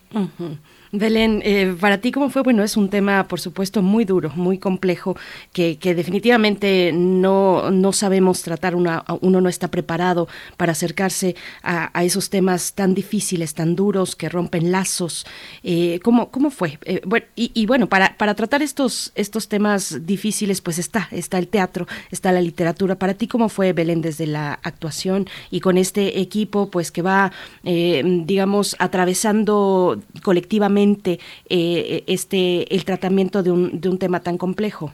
Belén, 0.94 1.42
eh, 1.46 1.74
para 1.80 2.00
ti, 2.00 2.12
¿cómo 2.12 2.30
fue? 2.30 2.42
Bueno, 2.42 2.64
es 2.64 2.76
un 2.76 2.90
tema, 2.90 3.26
por 3.30 3.40
supuesto, 3.40 3.82
muy 3.82 4.04
duro, 4.04 4.30
muy 4.36 4.58
complejo, 4.58 5.16
que, 5.54 5.78
definitivamente 5.82 6.92
no, 6.94 7.72
no 7.72 7.94
sabemos 7.94 8.42
tratar, 8.42 8.76
una, 8.76 9.06
uno 9.22 9.40
no 9.40 9.48
está 9.48 9.70
preparado 9.70 10.28
para 10.58 10.74
acercarse 10.74 11.36
a, 11.64 12.04
esos 12.04 12.30
temas 12.30 12.74
tan 12.74 12.94
difíciles, 12.94 13.54
tan 13.54 13.76
duros, 13.76 14.18
que 14.18 14.28
rompen 14.28 14.72
lazos. 14.72 15.26
Eh, 15.64 16.02
¿cómo, 16.04 16.30
¿Cómo 16.30 16.50
fue? 16.50 16.78
Eh, 16.84 17.02
bueno, 17.06 17.26
y, 17.36 17.66
bueno, 17.66 17.88
para, 17.88 18.18
para 18.18 18.36
tratar 18.36 18.62
estos, 18.62 19.14
estos 19.16 19.48
temas 19.48 20.06
difíciles, 20.06 20.60
pues 20.60 20.78
está, 20.78 21.08
está 21.12 21.38
el 21.38 21.48
teatro, 21.48 21.88
está 22.12 22.34
la 22.34 22.42
literatura. 22.42 22.96
Para 22.96 23.14
ti, 23.14 23.28
¿cómo 23.28 23.48
fue, 23.48 23.72
Belén, 23.72 24.02
desde 24.02 24.28
la 24.28 24.60
actuación 24.62 25.28
y 25.52 25.62
con 25.62 25.78
este 25.78 26.20
equipo, 26.22 26.70
pues 26.70 26.92
que 26.92 27.02
va, 27.02 27.32
digamos, 27.64 28.76
atravesando 28.80 30.00
colectivamente 30.24 31.20
eh, 31.50 32.04
este 32.08 32.74
el 32.74 32.86
tratamiento 32.86 33.44
de 33.44 33.52
un, 33.52 33.82
de 33.82 33.90
un 33.90 33.98
tema 33.98 34.22
tan 34.22 34.38
complejo? 34.38 34.92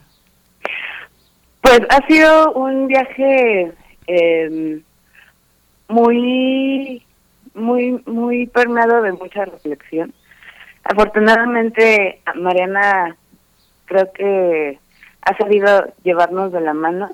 Pues 1.62 1.82
ha 1.90 2.08
sido 2.08 2.54
un 2.54 2.88
viaje 2.88 3.72
em, 4.08 4.82
muy, 5.90 7.04
muy, 7.54 8.02
muy 8.06 8.48
permeado 8.48 9.02
de 9.02 9.12
mucha 9.13 9.46
reflexión. 9.46 10.13
Afortunadamente, 10.84 12.21
Mariana 12.36 13.17
creo 13.86 14.12
que 14.13 14.80
ha 15.21 15.38
sabido 15.38 15.94
llevarnos 16.04 16.54
de 16.54 16.62
la 16.62 16.73
mano 16.73 17.10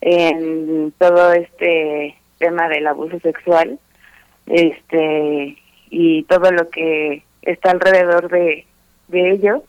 en 0.00 0.92
todo 0.98 1.32
este 1.32 2.16
tema 2.40 2.68
del 2.68 2.86
abuso 2.88 3.20
sexual 3.20 3.78
este 4.46 5.56
y 5.90 6.24
todo 6.24 6.50
lo 6.50 6.68
que 6.70 7.22
está 7.42 7.70
alrededor 7.70 8.28
de, 8.28 8.66
de 9.08 9.30
ello. 9.30 9.62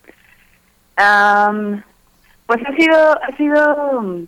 pues 2.46 2.60
ha 2.66 2.76
sido, 2.76 3.24
ha 3.24 3.38
sido 3.38 4.28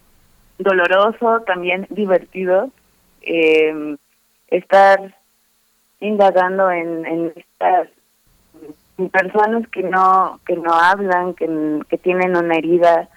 doloroso, 0.57 1.41
también 1.45 1.87
divertido 1.89 2.69
em, 3.21 3.97
estar 4.47 5.15
indagando 5.99 6.69
en, 6.71 7.05
en 7.05 7.33
estas 7.35 7.89
personas 9.11 9.67
que 9.69 9.83
no 9.83 10.39
que 10.45 10.55
no 10.55 10.73
hablan, 10.73 11.33
que, 11.33 11.79
que 11.89 11.97
tienen 11.97 12.35
una 12.35 12.55
herida. 12.55 13.09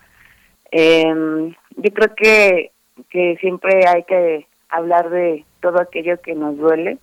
Eh, 0.71 1.55
yo 1.77 1.91
creo 1.93 2.15
que, 2.15 2.73
que 3.11 3.37
siempre 3.41 3.87
hay 3.87 4.03
que 4.05 4.47
hablar 4.69 5.11
de 5.11 5.45
todo 5.61 5.81
aquello 5.81 6.21
que 6.21 6.35
nos 6.35 6.57
duele. 6.57 6.99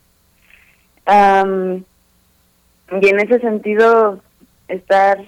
Y 3.01 3.07
en 3.07 3.19
ese 3.19 3.39
sentido, 3.39 4.19
estar, 4.67 5.19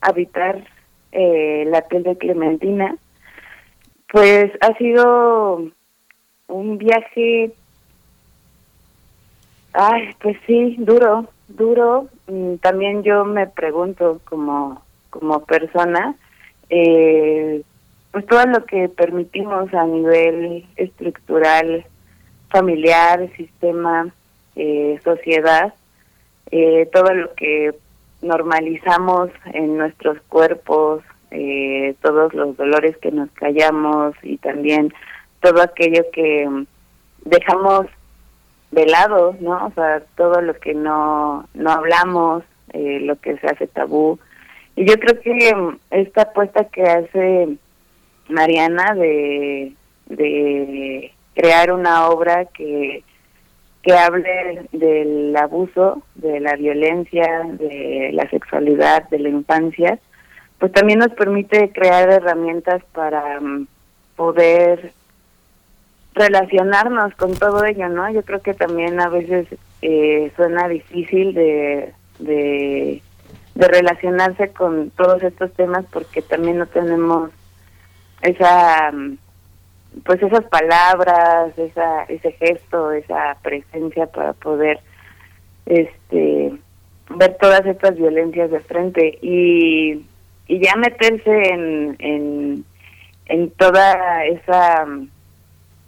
habitar 0.00 0.64
eh, 1.12 1.64
la 1.66 1.82
piel 1.82 2.02
de 2.02 2.16
Clementina, 2.16 2.96
pues 4.10 4.50
ha 4.60 4.76
sido 4.78 5.70
un 6.48 6.78
viaje, 6.78 7.52
ay, 9.72 10.14
pues 10.20 10.36
sí, 10.46 10.76
duro, 10.78 11.28
duro. 11.48 12.08
Mm, 12.26 12.56
también 12.56 13.02
yo 13.02 13.24
me 13.24 13.46
pregunto 13.46 14.20
como, 14.24 14.82
como 15.10 15.44
persona, 15.44 16.14
eh, 16.70 17.62
pues 18.12 18.26
todo 18.26 18.44
lo 18.46 18.64
que 18.64 18.88
permitimos 18.88 19.72
a 19.74 19.84
nivel 19.84 20.66
estructural, 20.76 21.84
familiar, 22.48 23.28
sistema, 23.36 24.08
eh, 24.56 24.98
sociedad, 25.04 25.74
eh, 26.50 26.88
todo 26.92 27.12
lo 27.14 27.34
que 27.34 27.74
normalizamos 28.22 29.30
en 29.52 29.76
nuestros 29.76 30.18
cuerpos, 30.28 31.02
eh, 31.30 31.94
todos 32.02 32.32
los 32.34 32.56
dolores 32.56 32.96
que 32.98 33.12
nos 33.12 33.30
callamos 33.32 34.14
y 34.22 34.38
también 34.38 34.92
todo 35.40 35.62
aquello 35.62 36.04
que 36.12 36.48
dejamos 37.24 37.86
de 38.70 38.86
lado, 38.86 39.36
¿no? 39.40 39.66
O 39.66 39.72
sea, 39.72 40.02
todo 40.16 40.40
lo 40.40 40.54
que 40.54 40.74
no, 40.74 41.48
no 41.54 41.70
hablamos, 41.70 42.44
eh, 42.72 43.00
lo 43.00 43.16
que 43.16 43.36
se 43.38 43.46
hace 43.46 43.66
tabú. 43.66 44.18
Y 44.76 44.84
yo 44.84 44.94
creo 44.98 45.20
que 45.20 45.76
esta 45.90 46.22
apuesta 46.22 46.64
que 46.64 46.82
hace 46.82 47.56
Mariana 48.28 48.94
de, 48.94 49.72
de 50.06 51.12
crear 51.34 51.72
una 51.72 52.08
obra 52.08 52.46
que 52.46 53.02
que 53.82 53.92
hable 53.94 54.68
del 54.72 55.36
abuso, 55.36 56.02
de 56.16 56.40
la 56.40 56.56
violencia, 56.56 57.42
de 57.52 58.10
la 58.12 58.28
sexualidad, 58.28 59.08
de 59.08 59.18
la 59.18 59.28
infancia, 59.28 59.98
pues 60.58 60.72
también 60.72 60.98
nos 60.98 61.12
permite 61.12 61.70
crear 61.70 62.10
herramientas 62.10 62.82
para 62.92 63.40
mm, 63.40 63.66
poder 64.16 64.92
relacionarnos 66.14 67.14
con 67.14 67.34
todo 67.34 67.64
ello, 67.64 67.88
¿no? 67.88 68.10
Yo 68.10 68.22
creo 68.22 68.42
que 68.42 68.54
también 68.54 69.00
a 69.00 69.08
veces 69.08 69.46
eh, 69.82 70.32
suena 70.34 70.66
difícil 70.66 71.32
de, 71.32 71.94
de, 72.18 73.00
de 73.54 73.68
relacionarse 73.68 74.48
con 74.48 74.90
todos 74.90 75.22
estos 75.22 75.52
temas 75.52 75.84
porque 75.92 76.22
también 76.22 76.58
no 76.58 76.66
tenemos 76.66 77.30
esa 78.22 78.90
mm, 78.92 79.18
pues 80.04 80.22
esas 80.22 80.44
palabras, 80.44 81.58
esa, 81.58 82.04
ese 82.04 82.32
gesto, 82.32 82.92
esa 82.92 83.36
presencia 83.42 84.06
para 84.06 84.32
poder 84.34 84.80
este 85.66 86.52
ver 87.10 87.36
todas 87.40 87.64
estas 87.64 87.96
violencias 87.96 88.50
de 88.50 88.60
frente 88.60 89.18
y, 89.22 90.04
y 90.46 90.58
ya 90.60 90.76
meterse 90.76 91.48
en, 91.48 91.96
en, 91.98 92.64
en 93.26 93.50
toda 93.52 94.26
esa 94.26 94.86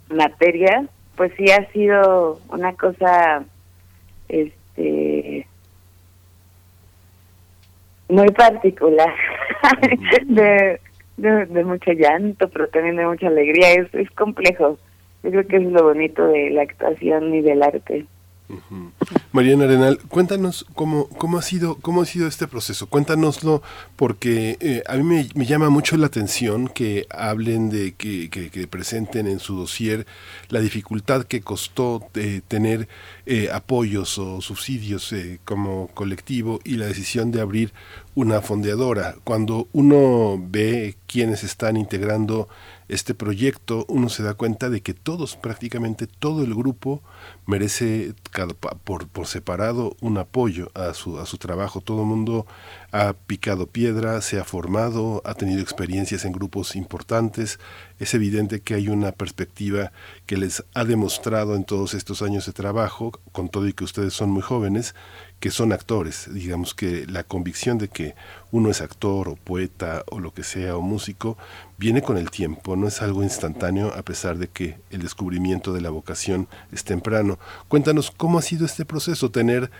materia, 0.09 0.85
pues 1.15 1.31
sí 1.37 1.45
ha 1.51 1.71
sido 1.71 2.39
una 2.49 2.73
cosa 2.73 3.43
este 4.29 5.45
muy 8.09 8.29
particular 8.31 9.13
de 10.25 10.81
de, 11.21 11.63
mucho 11.63 11.91
llanto, 11.91 12.49
pero 12.49 12.67
también 12.69 12.97
de 12.97 13.05
mucha 13.05 13.27
alegría. 13.27 13.73
Es, 13.73 13.93
es 13.93 14.09
complejo. 14.11 14.77
Yo 15.23 15.29
creo 15.29 15.47
que 15.47 15.57
es 15.57 15.63
lo 15.63 15.83
bonito 15.83 16.27
de 16.27 16.49
la 16.49 16.63
actuación 16.63 17.33
y 17.33 17.41
del 17.41 17.61
arte. 17.61 18.05
Mariana 19.31 19.65
Arenal, 19.65 19.99
cuéntanos 20.07 20.65
cómo, 20.75 21.07
cómo, 21.09 21.37
ha 21.37 21.41
sido, 21.41 21.75
cómo 21.75 22.01
ha 22.01 22.05
sido 22.05 22.27
este 22.27 22.47
proceso. 22.47 22.87
Cuéntanoslo 22.87 23.61
porque 23.95 24.57
eh, 24.59 24.83
a 24.87 24.95
mí 24.97 25.03
me, 25.33 25.45
llama 25.45 25.69
mucho 25.69 25.97
la 25.97 26.07
atención 26.07 26.67
que 26.67 27.07
hablen 27.09 27.69
de 27.69 27.93
que, 27.93 28.67
presenten 28.69 29.27
en 29.27 29.39
su 29.39 29.55
dossier 29.55 30.05
la 30.49 30.59
dificultad 30.59 31.23
que 31.23 31.41
costó 31.41 32.07
eh, 32.15 32.41
tener 32.47 32.87
eh, 33.25 33.49
apoyos 33.53 34.17
o 34.17 34.41
subsidios 34.41 35.13
como 35.45 35.87
colectivo 35.93 36.59
y 36.63 36.75
la 36.75 36.87
decisión 36.87 37.31
de 37.31 37.41
abrir 37.41 37.73
una 38.15 38.41
fondeadora. 38.41 39.15
Cuando 39.23 39.67
uno 39.71 40.37
ve 40.49 40.97
quienes 41.07 41.43
están 41.43 41.77
integrando 41.77 42.49
este 42.91 43.13
proyecto, 43.13 43.85
uno 43.87 44.09
se 44.09 44.21
da 44.21 44.33
cuenta 44.33 44.69
de 44.69 44.81
que 44.81 44.93
todos, 44.93 45.37
prácticamente 45.37 46.07
todo 46.07 46.43
el 46.43 46.53
grupo, 46.53 47.01
merece 47.45 48.13
por, 48.83 49.07
por 49.07 49.27
separado 49.27 49.95
un 50.01 50.17
apoyo 50.17 50.71
a 50.73 50.93
su, 50.93 51.17
a 51.17 51.25
su 51.25 51.37
trabajo. 51.37 51.79
Todo 51.79 52.01
el 52.01 52.07
mundo 52.07 52.45
ha 52.91 53.13
picado 53.13 53.67
piedra, 53.67 54.19
se 54.19 54.39
ha 54.39 54.43
formado, 54.43 55.21
ha 55.23 55.35
tenido 55.35 55.61
experiencias 55.61 56.25
en 56.25 56.33
grupos 56.33 56.75
importantes. 56.75 57.59
Es 57.97 58.13
evidente 58.13 58.59
que 58.59 58.73
hay 58.73 58.89
una 58.89 59.13
perspectiva 59.13 59.93
que 60.25 60.35
les 60.35 60.65
ha 60.73 60.83
demostrado 60.83 61.55
en 61.55 61.63
todos 61.63 61.93
estos 61.93 62.21
años 62.21 62.45
de 62.45 62.51
trabajo, 62.51 63.13
con 63.31 63.47
todo 63.47 63.69
y 63.69 63.73
que 63.73 63.85
ustedes 63.85 64.13
son 64.13 64.31
muy 64.31 64.41
jóvenes, 64.41 64.95
que 65.41 65.49
son 65.49 65.73
actores. 65.73 66.29
Digamos 66.31 66.73
que 66.75 67.05
la 67.07 67.23
convicción 67.23 67.79
de 67.79 67.89
que 67.89 68.15
uno 68.51 68.69
es 68.69 68.79
actor 68.79 69.27
o 69.27 69.35
poeta 69.35 70.03
o 70.09 70.19
lo 70.19 70.33
que 70.33 70.43
sea 70.43 70.77
o 70.77 70.81
músico 70.81 71.35
viene 71.77 72.03
con 72.03 72.17
el 72.17 72.29
tiempo, 72.29 72.75
no 72.75 72.87
es 72.87 73.01
algo 73.01 73.23
instantáneo 73.23 73.91
a 73.93 74.03
pesar 74.03 74.37
de 74.37 74.47
que 74.47 74.77
el 74.91 75.01
descubrimiento 75.01 75.73
de 75.73 75.81
la 75.81 75.89
vocación 75.89 76.47
es 76.71 76.83
temprano. 76.83 77.39
Cuéntanos 77.67 78.11
cómo 78.11 78.37
ha 78.37 78.43
sido 78.43 78.67
este 78.67 78.85
proceso, 78.85 79.31
tener 79.31 79.71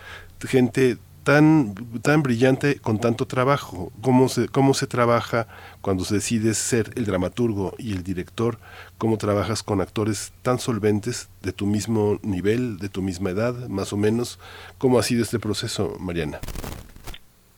gente 0.41 0.97
tan, 1.23 1.75
tan 2.01 2.23
brillante 2.23 2.79
con 2.79 2.99
tanto 2.99 3.25
trabajo? 3.25 3.91
¿Cómo 4.01 4.29
se, 4.29 4.47
¿Cómo 4.47 4.73
se 4.73 4.87
trabaja 4.87 5.47
cuando 5.81 6.03
se 6.03 6.15
decide 6.15 6.53
ser 6.53 6.91
el 6.95 7.05
dramaturgo 7.05 7.73
y 7.77 7.93
el 7.93 8.03
director? 8.03 8.57
¿Cómo 8.97 9.17
trabajas 9.17 9.63
con 9.63 9.81
actores 9.81 10.33
tan 10.41 10.59
solventes 10.59 11.29
de 11.41 11.53
tu 11.53 11.65
mismo 11.65 12.19
nivel, 12.23 12.77
de 12.77 12.89
tu 12.89 13.01
misma 13.01 13.31
edad, 13.31 13.67
más 13.67 13.93
o 13.93 13.97
menos? 13.97 14.39
¿Cómo 14.77 14.99
ha 14.99 15.03
sido 15.03 15.23
este 15.23 15.39
proceso, 15.39 15.95
Mariana? 15.99 16.39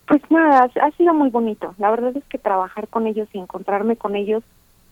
Pues 0.08 0.22
nada, 0.30 0.70
ha 0.82 0.92
sido 0.92 1.14
muy 1.14 1.30
bonito. 1.30 1.74
La 1.78 1.90
verdad 1.90 2.16
es 2.16 2.24
que 2.26 2.38
trabajar 2.38 2.88
con 2.88 3.08
ellos 3.08 3.28
y 3.34 3.40
encontrarme 3.40 3.96
con 3.96 4.16
ellos 4.16 4.44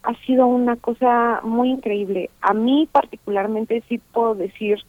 ha 0.03 0.15
sido 0.25 0.47
una 0.47 0.77
cosa 0.77 1.41
muy 1.43 1.69
increíble. 1.69 2.29
A 2.41 2.53
mí 2.53 2.87
particularmente 2.91 3.83
sí 3.87 3.99
puedo 3.99 4.35
decir 4.35 4.79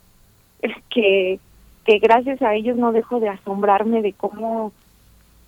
que, 0.90 1.38
que 1.84 1.98
gracias 1.98 2.40
a 2.42 2.54
ellos 2.54 2.76
no 2.76 2.92
dejo 2.92 3.20
de 3.20 3.28
asombrarme 3.28 4.02
de 4.02 4.12
cómo 4.12 4.72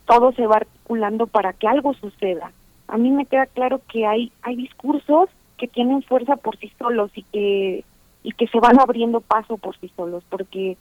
todo 0.06 0.32
se 0.32 0.46
va 0.46 0.56
articulando 0.56 1.26
para 1.26 1.52
que 1.52 1.68
algo 1.68 1.94
suceda. 1.94 2.52
A 2.88 2.98
mí 2.98 3.10
me 3.10 3.26
queda 3.26 3.46
claro 3.46 3.80
que 3.90 4.06
hay, 4.06 4.32
hay 4.42 4.56
discursos 4.56 5.28
que 5.56 5.68
tienen 5.68 6.02
fuerza 6.02 6.36
por 6.36 6.56
sí 6.58 6.70
solos 6.78 7.10
y 7.14 7.22
que, 7.22 7.84
y 8.22 8.32
que 8.32 8.46
se 8.48 8.60
van 8.60 8.80
abriendo 8.80 9.20
paso 9.20 9.56
por 9.56 9.78
sí 9.78 9.90
solos, 9.96 10.22
porque 10.28 10.76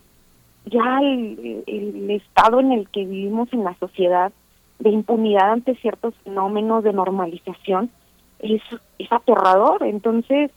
ya 0.66 1.00
el, 1.02 1.64
el 1.68 2.12
estado 2.12 2.60
en 2.60 2.72
el 2.72 2.90
que 2.90 3.06
vivimos 3.06 3.52
en 3.54 3.64
la 3.64 3.76
sociedad 3.76 4.32
de 4.80 4.90
impunidad 4.90 5.52
ante 5.52 5.76
ciertos 5.76 6.14
fenómenos 6.24 6.84
de 6.84 6.94
normalización 6.94 7.90
es, 8.40 8.62
es 9.00 9.12
aterrador. 9.12 9.84
Entonces, 9.84 10.52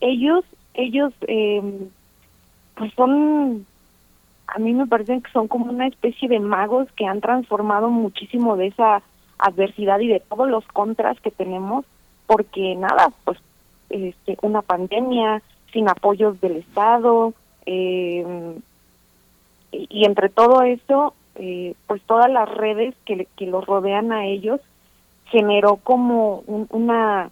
ellos, 0.00 0.44
ellos, 0.74 1.12
eh, 1.28 1.88
pues 2.74 2.92
son, 2.94 3.66
a 4.54 4.58
mí 4.58 4.74
me 4.74 4.86
parece 4.86 5.20
que 5.20 5.30
son 5.32 5.48
como 5.48 5.66
una 5.66 5.86
especie 5.86 6.28
de 6.28 6.40
magos 6.40 6.88
que 6.96 7.06
han 7.06 7.20
transformado 7.20 7.88
muchísimo 7.88 8.56
de 8.56 8.68
esa 8.68 9.02
adversidad 9.38 10.00
y 10.00 10.08
de 10.08 10.20
todos 10.20 10.48
los 10.48 10.66
contras 10.66 11.20
que 11.20 11.30
tenemos, 11.30 11.84
porque 12.26 12.74
nada, 12.74 13.12
pues 13.24 13.38
este, 13.88 14.36
una 14.42 14.62
pandemia 14.62 15.42
sin 15.72 15.88
apoyos 15.88 16.40
del 16.40 16.56
Estado, 16.56 17.32
eh, 17.66 18.56
y, 19.72 20.04
entre 20.04 20.28
todo 20.28 20.62
eso, 20.62 21.14
eh, 21.36 21.74
pues 21.86 22.02
todas 22.02 22.30
las 22.30 22.48
redes 22.48 22.94
que, 23.04 23.26
que 23.36 23.46
los 23.46 23.64
rodean 23.64 24.12
a 24.12 24.26
ellos 24.26 24.60
generó 25.26 25.76
como 25.76 26.42
un, 26.46 26.66
una 26.70 27.30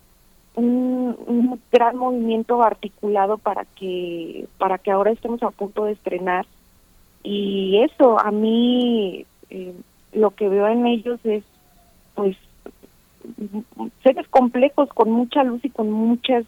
un, 0.54 1.60
gran 1.70 1.96
movimiento 1.96 2.62
articulado 2.62 3.38
para 3.38 3.64
que 3.64 4.46
para 4.58 4.78
que 4.78 4.90
ahora 4.90 5.10
estemos 5.10 5.42
a 5.42 5.50
punto 5.50 5.84
de 5.84 5.92
estrenar 5.92 6.46
y 7.22 7.82
eso 7.82 8.18
a 8.18 8.30
mí 8.30 9.26
eh, 9.50 9.74
lo 10.12 10.30
que 10.30 10.48
veo 10.48 10.66
en 10.68 10.86
ellos 10.86 11.20
es 11.24 11.44
pues 12.14 12.36
seres 14.02 14.26
complejos 14.28 14.88
con 14.90 15.10
mucha 15.10 15.44
luz 15.44 15.64
y 15.64 15.70
con 15.70 15.90
muchas 15.90 16.44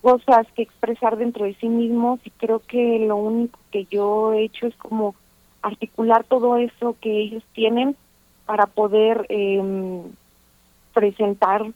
cosas 0.00 0.46
que 0.54 0.62
expresar 0.62 1.16
dentro 1.16 1.44
de 1.44 1.54
sí 1.54 1.68
mismos 1.68 2.20
y 2.24 2.30
creo 2.30 2.60
que 2.60 3.00
lo 3.00 3.16
único 3.16 3.58
que 3.72 3.86
yo 3.86 4.32
he 4.32 4.44
hecho 4.44 4.66
es 4.66 4.76
como 4.76 5.14
articular 5.62 6.24
todo 6.24 6.56
eso 6.56 6.96
que 7.00 7.20
ellos 7.20 7.42
tienen 7.52 7.96
para 8.44 8.66
poder 8.66 9.26
eh, 9.28 10.02
presentar 10.94 11.66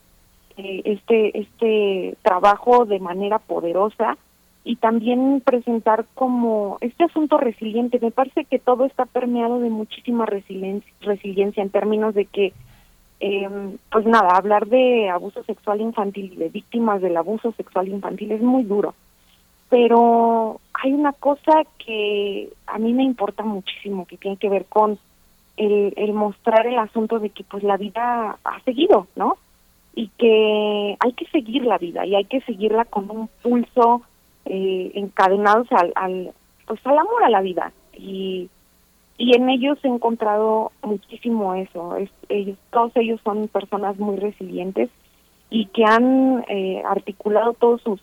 eh, 0.57 0.83
este 0.85 1.39
este 1.41 2.17
trabajo 2.23 2.85
de 2.85 3.01
manera 3.01 3.39
poderosa 3.39 4.17
y 4.65 4.77
también 4.77 5.43
presentar 5.45 6.05
como 6.15 6.79
este 6.81 7.05
asunto 7.05 7.39
resiliente. 7.39 7.99
Me 8.01 8.11
parece 8.11 8.45
que 8.45 8.59
todo 8.59 8.85
está 8.85 9.07
permeado 9.07 9.59
de 9.61 9.71
muchísima 9.71 10.27
resiliencia, 10.27 10.93
resiliencia 11.01 11.63
en 11.63 11.71
términos 11.71 12.15
de 12.15 12.27
que, 12.27 12.53
eh, 13.21 13.49
pues 13.91 14.07
nada, 14.07 14.37
hablar 14.37 14.67
de 14.67 15.09
abuso 15.09 15.43
sexual 15.45 15.81
infantil 15.81 16.33
y 16.35 16.37
de 16.37 16.49
víctimas 16.51 17.01
del 17.01 17.17
abuso 17.17 17.53
sexual 17.53 17.89
infantil 17.89 18.33
es 18.33 18.43
muy 18.43 18.65
duro. 18.65 18.95
Pero 19.71 20.61
hay 20.75 20.93
una 20.93 21.13
cosa 21.13 21.63
que 21.79 22.51
a 22.67 22.79
mí 22.79 22.93
me 22.93 23.05
importa 23.05 23.45
muchísimo, 23.45 24.05
que 24.07 24.17
tiene 24.17 24.37
que 24.37 24.49
ver 24.49 24.67
con 24.67 24.99
el, 25.57 26.13
mostrar 26.13 26.67
el 26.67 26.79
asunto 26.79 27.19
de 27.19 27.31
que 27.31 27.45
pues 27.45 27.63
la 27.63 27.77
vida 27.77 28.39
ha 28.43 28.61
seguido, 28.65 29.07
¿no? 29.15 29.37
Y 29.95 30.09
que 30.19 30.97
hay 30.99 31.13
que 31.13 31.27
seguir 31.27 31.65
la 31.65 31.79
vida 31.79 32.07
y 32.07 32.15
hay 32.15 32.25
que 32.25 32.41
seguirla 32.43 32.85
con 32.85 33.11
un 33.11 33.29
pulso 33.43 34.03
eh, 34.45 34.93
encadenados 34.95 35.67
al, 35.73 35.93
al, 35.95 36.33
pues 36.67 36.81
al 36.87 36.99
amor 36.99 37.25
a 37.25 37.31
la 37.31 37.41
vida. 37.41 37.73
Y 37.97 38.49
y 39.21 39.37
en 39.37 39.51
ellos 39.51 39.79
he 39.83 39.89
encontrado 39.89 40.73
muchísimo 40.83 41.55
eso. 41.55 41.95
Es, 41.97 42.11
ellos 42.31 42.57
todos 42.71 42.91
ellos 42.95 43.21
son 43.23 43.49
personas 43.49 43.99
muy 43.99 44.17
resilientes 44.17 44.89
y 45.51 45.67
que 45.67 45.85
han 45.85 46.43
eh, 46.49 46.83
articulado 46.87 47.53
todos 47.53 47.83
sus 47.83 48.01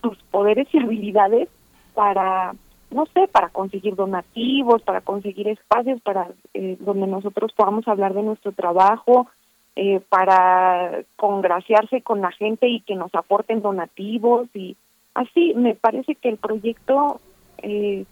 sus 0.00 0.16
poderes 0.30 0.66
y 0.72 0.78
habilidades 0.82 1.50
para 1.92 2.54
no 2.90 3.04
sé, 3.12 3.28
para 3.28 3.50
conseguir 3.50 3.96
donativos, 3.96 4.80
para 4.80 5.02
conseguir 5.02 5.48
espacios 5.48 6.00
para 6.00 6.28
eh, 6.54 6.78
donde 6.80 7.06
nosotros 7.06 7.52
podamos 7.52 7.86
hablar 7.86 8.14
de 8.14 8.22
nuestro 8.22 8.52
trabajo, 8.52 9.26
eh, 9.74 10.00
para 10.08 11.02
congraciarse 11.16 12.00
con 12.00 12.22
la 12.22 12.30
gente 12.30 12.66
y 12.66 12.80
que 12.80 12.94
nos 12.94 13.14
aporten 13.14 13.60
donativos 13.60 14.48
y 14.54 14.74
así 15.16 15.54
me 15.54 15.74
parece 15.74 16.14
que 16.14 16.28
el 16.28 16.36
proyecto 16.36 17.20
eh, 17.58 18.04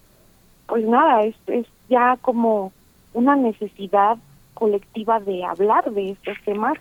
pues 0.67 0.85
nada 0.85 1.23
es, 1.23 1.37
es 1.47 1.67
ya 1.89 2.17
como 2.21 2.73
una 3.13 3.37
necesidad 3.37 4.19
colectiva 4.55 5.21
de 5.21 5.45
hablar 5.45 5.91
de 5.93 6.11
estos 6.11 6.37
temas 6.45 6.75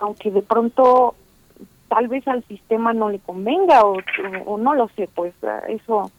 aunque 0.00 0.30
de 0.30 0.42
pronto 0.42 1.14
tal 1.88 2.08
vez 2.08 2.26
al 2.28 2.44
sistema 2.44 2.92
no 2.92 3.10
le 3.10 3.18
convenga 3.18 3.84
o, 3.84 3.96
o 4.46 4.58
no 4.58 4.74
lo 4.74 4.88
sé 4.96 5.08
pues 5.14 5.34
eso 5.68 6.10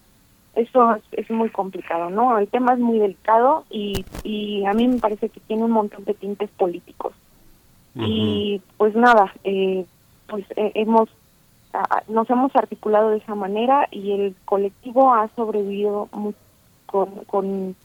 eso 0.56 0.98
es, 1.12 1.30
muy 1.30 1.50
complicado, 1.50 2.10
¿no? 2.10 2.38
El 2.38 2.48
tema 2.48 2.74
es 2.74 2.80
muy 2.80 3.00
delicado 3.00 3.66
y, 3.70 4.04
y 4.24 4.66
a 4.66 4.74
mí 4.74 4.88
me 4.88 4.98
parece 4.98 5.30
que 5.30 5.40
tiene 5.42 5.64
un 5.64 5.72
montón 5.72 6.04
de 6.06 6.14
tintes 6.14 6.50
políticos. 6.52 7.14
Y 7.96 8.62
pues 8.78 8.96
nada, 8.96 9.34
eh, 9.44 9.86
pues 10.28 10.46
eh, 10.56 10.72
hemos 10.76 11.10
nos 12.08 12.30
hemos 12.30 12.56
articulado 12.56 13.10
de 13.10 13.18
esa 13.18 13.36
manera 13.36 13.88
y 13.92 14.12
el 14.12 14.36
colectivo 14.46 15.14
ha 15.14 15.30
sobrevivido 15.36 16.10
con, 16.86 17.12
con, 17.28 17.76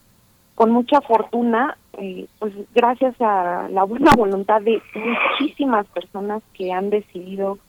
con 0.55 0.71
mucha 0.71 1.01
fortuna, 1.01 1.77
eh, 1.93 2.27
pues 2.39 2.53
gracias 2.73 3.15
a 3.19 3.67
la 3.69 3.83
buena 3.83 4.11
voluntad 4.17 4.61
de 4.61 4.81
muchísimas 4.95 5.85
personas 5.87 6.41
que 6.53 6.71
han 6.71 6.89
decidido 6.89 7.59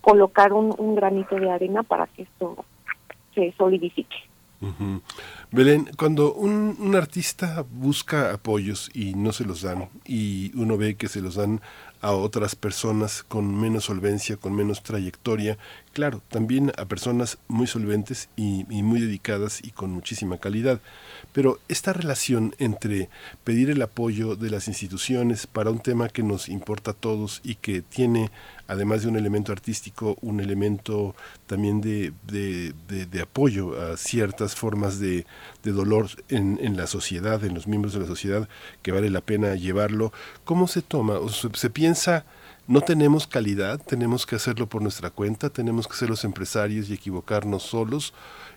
colocar 0.00 0.52
un, 0.52 0.74
un 0.78 0.94
granito 0.94 1.36
de 1.36 1.50
arena 1.50 1.82
para 1.82 2.06
que 2.08 2.22
esto 2.22 2.64
se 3.34 3.52
solidifique. 3.56 4.16
Belén, 5.50 5.88
cuando 5.98 6.32
un, 6.34 6.76
un, 6.78 6.94
artista 6.94 7.64
busca 7.68 8.32
apoyos 8.32 8.90
y 8.94 9.14
no 9.14 9.32
se 9.32 9.44
los 9.44 9.62
dan, 9.62 9.88
y 10.06 10.52
uno 10.54 10.76
ve 10.76 10.94
que 10.94 11.08
se 11.08 11.20
los 11.20 11.34
dan 11.34 11.60
a 12.02 12.12
otras 12.12 12.56
personas 12.56 13.22
con 13.22 13.58
menos 13.58 13.84
solvencia, 13.84 14.36
con 14.36 14.54
menos 14.54 14.82
trayectoria, 14.82 15.56
claro, 15.92 16.22
también 16.28 16.72
a 16.76 16.84
personas 16.86 17.38
muy 17.48 17.66
solventes 17.66 18.28
y, 18.36 18.64
muy 18.82 19.00
dedicadas 19.00 19.60
y 19.62 19.70
con 19.70 19.90
muchísima 19.90 20.38
calidad. 20.38 20.80
Pero 21.32 21.60
esta 21.68 21.92
relación 21.92 22.54
entre 22.58 23.08
pedir 23.44 23.70
el 23.70 23.80
apoyo 23.82 24.34
de 24.34 24.50
las 24.50 24.68
instituciones 24.68 25.46
para 25.46 25.70
un 25.70 25.78
tema 25.78 26.08
que 26.08 26.22
nos 26.22 26.48
importa 26.48 26.92
a 26.92 26.94
todos 26.94 27.40
y 27.44 27.54
que 27.56 27.82
tiene, 27.82 28.30
además 28.66 29.02
de 29.02 29.08
un 29.08 29.16
elemento 29.16 29.52
artístico, 29.52 30.16
un 30.20 30.40
elemento 30.40 31.14
también 31.46 31.80
de, 31.80 32.12
apoyo 33.22 33.80
a 33.80 33.96
ciertas 33.96 34.54
formas 34.56 34.98
de, 34.98 35.24
dolor 35.62 36.08
en, 36.28 36.76
la 36.76 36.86
sociedad, 36.86 37.44
en 37.44 37.54
los 37.54 37.66
miembros 37.66 37.94
de 37.94 38.00
la 38.00 38.06
sociedad, 38.06 38.48
que 38.82 38.92
vale 38.92 39.10
la 39.10 39.20
pena 39.20 39.54
llevarlo, 39.54 40.12
¿cómo 40.44 40.66
se 40.66 40.82
toma? 40.82 41.18
¿O 41.18 41.28
se 41.28 41.70
piensa 41.70 42.24
no 42.72 42.80
tenemos 42.80 43.26
calidad, 43.26 43.78
tenemos 43.84 44.24
que 44.24 44.36
hacerlo 44.36 44.66
por 44.66 44.80
nuestra 44.80 45.10
cuenta, 45.10 45.50
tenemos 45.50 45.86
que 45.86 45.94
ser 45.94 46.08
los 46.08 46.24
empresarios 46.24 46.88
y 46.88 46.94
equivocarnos 46.94 47.64
solos, 47.64 48.14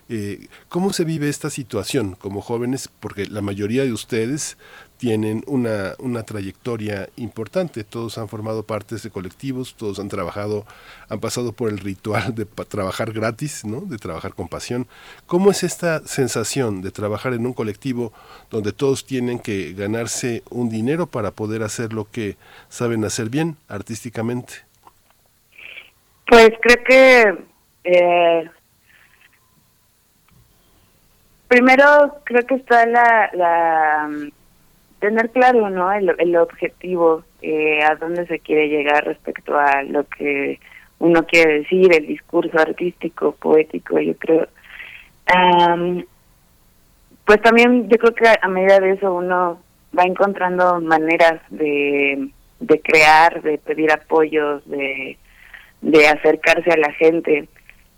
eh, 0.08 0.46
¿Cómo 0.68 0.92
se 0.92 1.04
vive 1.04 1.28
esta 1.28 1.50
situación 1.50 2.14
como 2.14 2.40
jóvenes? 2.40 2.88
Porque 3.00 3.26
la 3.26 3.42
mayoría 3.42 3.82
de 3.84 3.92
ustedes 3.92 4.56
tienen 4.98 5.42
una, 5.46 5.94
una 5.98 6.22
trayectoria 6.22 7.08
importante, 7.16 7.84
todos 7.84 8.18
han 8.18 8.28
formado 8.28 8.62
partes 8.62 9.02
de 9.02 9.10
colectivos, 9.10 9.74
todos 9.76 9.98
han 9.98 10.08
trabajado, 10.08 10.64
han 11.08 11.20
pasado 11.20 11.52
por 11.52 11.70
el 11.70 11.78
ritual 11.78 12.34
de 12.34 12.44
trabajar 12.46 13.12
gratis, 13.12 13.64
¿no? 13.64 13.80
de 13.82 13.98
trabajar 13.98 14.34
con 14.34 14.48
pasión. 14.48 14.86
¿Cómo 15.26 15.50
es 15.50 15.62
esta 15.62 16.00
sensación 16.06 16.82
de 16.82 16.90
trabajar 16.90 17.34
en 17.34 17.46
un 17.46 17.52
colectivo 17.52 18.12
donde 18.50 18.72
todos 18.72 19.06
tienen 19.06 19.38
que 19.38 19.72
ganarse 19.74 20.42
un 20.50 20.68
dinero 20.68 21.06
para 21.06 21.30
poder 21.30 21.62
hacer 21.62 21.92
lo 21.92 22.10
que 22.10 22.36
saben 22.68 23.04
hacer 23.04 23.28
bien 23.28 23.56
artísticamente? 23.68 24.54
Pues 26.26 26.50
creo 26.60 26.84
que 26.84 27.44
eh, 27.84 28.50
Primero, 31.48 32.22
creo 32.24 32.44
que 32.44 32.56
está 32.56 32.86
la, 32.86 33.30
la 33.32 34.08
tener 35.06 35.30
claro, 35.30 35.70
¿no? 35.70 35.92
El, 35.92 36.14
el 36.18 36.36
objetivo, 36.36 37.22
eh, 37.42 37.80
a 37.84 37.94
dónde 37.94 38.26
se 38.26 38.40
quiere 38.40 38.68
llegar 38.68 39.04
respecto 39.04 39.56
a 39.56 39.82
lo 39.84 40.04
que 40.04 40.58
uno 40.98 41.24
quiere 41.26 41.60
decir, 41.60 41.94
el 41.94 42.06
discurso 42.06 42.58
artístico, 42.58 43.32
poético, 43.32 44.00
yo 44.00 44.16
creo. 44.16 44.48
pues 47.24 47.40
también 47.42 47.88
yo 47.88 47.98
creo 47.98 48.14
que 48.14 48.28
a 48.40 48.48
medida 48.48 48.80
de 48.80 48.92
eso 48.92 49.14
uno 49.14 49.60
va 49.96 50.02
encontrando 50.04 50.80
maneras 50.80 51.40
de, 51.50 52.28
de 52.58 52.80
crear, 52.80 53.42
de 53.42 53.58
pedir 53.58 53.92
apoyos, 53.92 54.68
de, 54.68 55.16
de 55.82 56.08
acercarse 56.08 56.70
a 56.72 56.78
la 56.78 56.92
gente. 56.92 57.48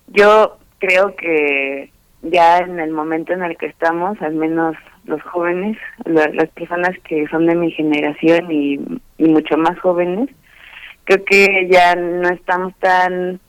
Yo 0.09 0.59
creo 0.79 1.15
que 1.17 1.91
ya 2.23 2.59
en 2.59 2.81
el 2.81 2.91
momento 2.91 3.33
en 3.33 3.43
el 3.43 3.57
que 3.57 3.67
estamos, 3.67 4.21
al 4.21 4.35
menos 4.35 4.77
los 5.09 5.23
jóvenes, 5.23 5.77
las 6.05 6.49
personas 6.51 6.97
que 7.05 7.27
son 7.29 7.47
de 7.47 7.55
mi 7.55 7.71
generación 7.73 8.51
y, 8.51 8.79
mucho 9.19 9.57
más 9.57 9.79
jóvenes, 9.81 10.29
creo 11.05 11.25
que 11.25 11.69
ya 11.71 11.95
no 11.97 12.29
estamos 12.29 12.75
tan 12.79 13.41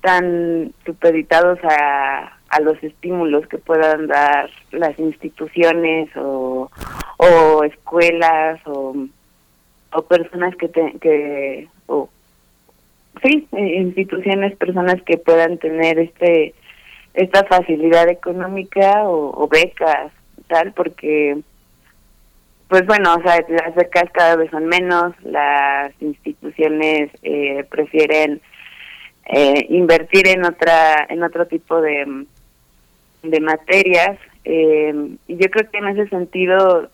tan 0.00 0.72
supeditados 0.84 1.58
a, 1.64 2.36
a 2.50 2.60
los 2.60 2.82
estímulos 2.82 3.46
que 3.46 3.56
puedan 3.56 4.06
dar 4.06 4.50
las 4.70 4.98
instituciones 4.98 6.10
o, 6.14 6.70
o 7.16 7.64
escuelas 7.64 8.60
o, 8.66 8.94
o 9.92 10.02
personas 10.02 10.54
que, 10.56 10.68
que 11.00 11.68
o, 11.86 12.10
sí, 13.22 13.48
instituciones, 13.52 14.56
personas 14.56 15.00
que 15.02 15.16
puedan 15.16 15.56
tener 15.58 15.98
este 15.98 16.54
esta 17.14 17.44
facilidad 17.44 18.08
económica 18.08 19.04
o, 19.08 19.48
becas, 19.48 20.12
porque, 20.74 21.38
pues 22.68 22.86
bueno, 22.86 23.14
o 23.14 23.22
sea, 23.22 23.44
las 23.48 23.74
becas 23.74 24.10
cada 24.12 24.36
vez 24.36 24.50
son 24.50 24.66
menos, 24.66 25.14
las 25.22 25.92
instituciones 26.00 27.10
eh, 27.22 27.64
prefieren 27.70 28.40
eh, 29.26 29.66
invertir 29.70 30.28
en 30.28 30.44
otra, 30.44 31.06
en 31.08 31.22
otro 31.22 31.46
tipo 31.46 31.80
de, 31.80 32.26
de 33.22 33.40
materias, 33.40 34.18
eh, 34.44 35.16
y 35.26 35.36
yo 35.36 35.50
creo 35.50 35.70
que 35.70 35.78
en 35.78 35.88
ese 35.88 36.08
sentido, 36.08 36.88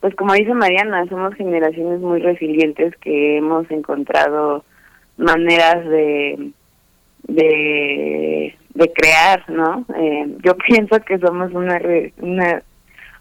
pues 0.00 0.14
como 0.14 0.34
dice 0.34 0.54
Mariana, 0.54 1.06
somos 1.08 1.34
generaciones 1.34 2.00
muy 2.00 2.20
resilientes 2.20 2.96
que 2.96 3.38
hemos 3.38 3.70
encontrado 3.70 4.64
maneras 5.16 5.84
de 5.86 6.52
de, 7.28 8.56
de 8.76 8.92
crear, 8.92 9.48
¿no? 9.48 9.84
Eh, 9.96 10.36
yo 10.44 10.56
pienso 10.68 11.00
que 11.00 11.18
somos 11.18 11.52
una, 11.52 11.80
una 12.18 12.62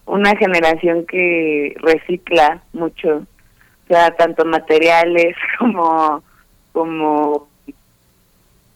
una 0.06 0.36
generación 0.38 1.06
que 1.06 1.76
recicla 1.80 2.62
mucho, 2.74 3.18
o 3.18 3.88
sea, 3.88 4.12
tanto 4.12 4.46
materiales 4.46 5.36
como 5.60 6.24
como 6.72 7.48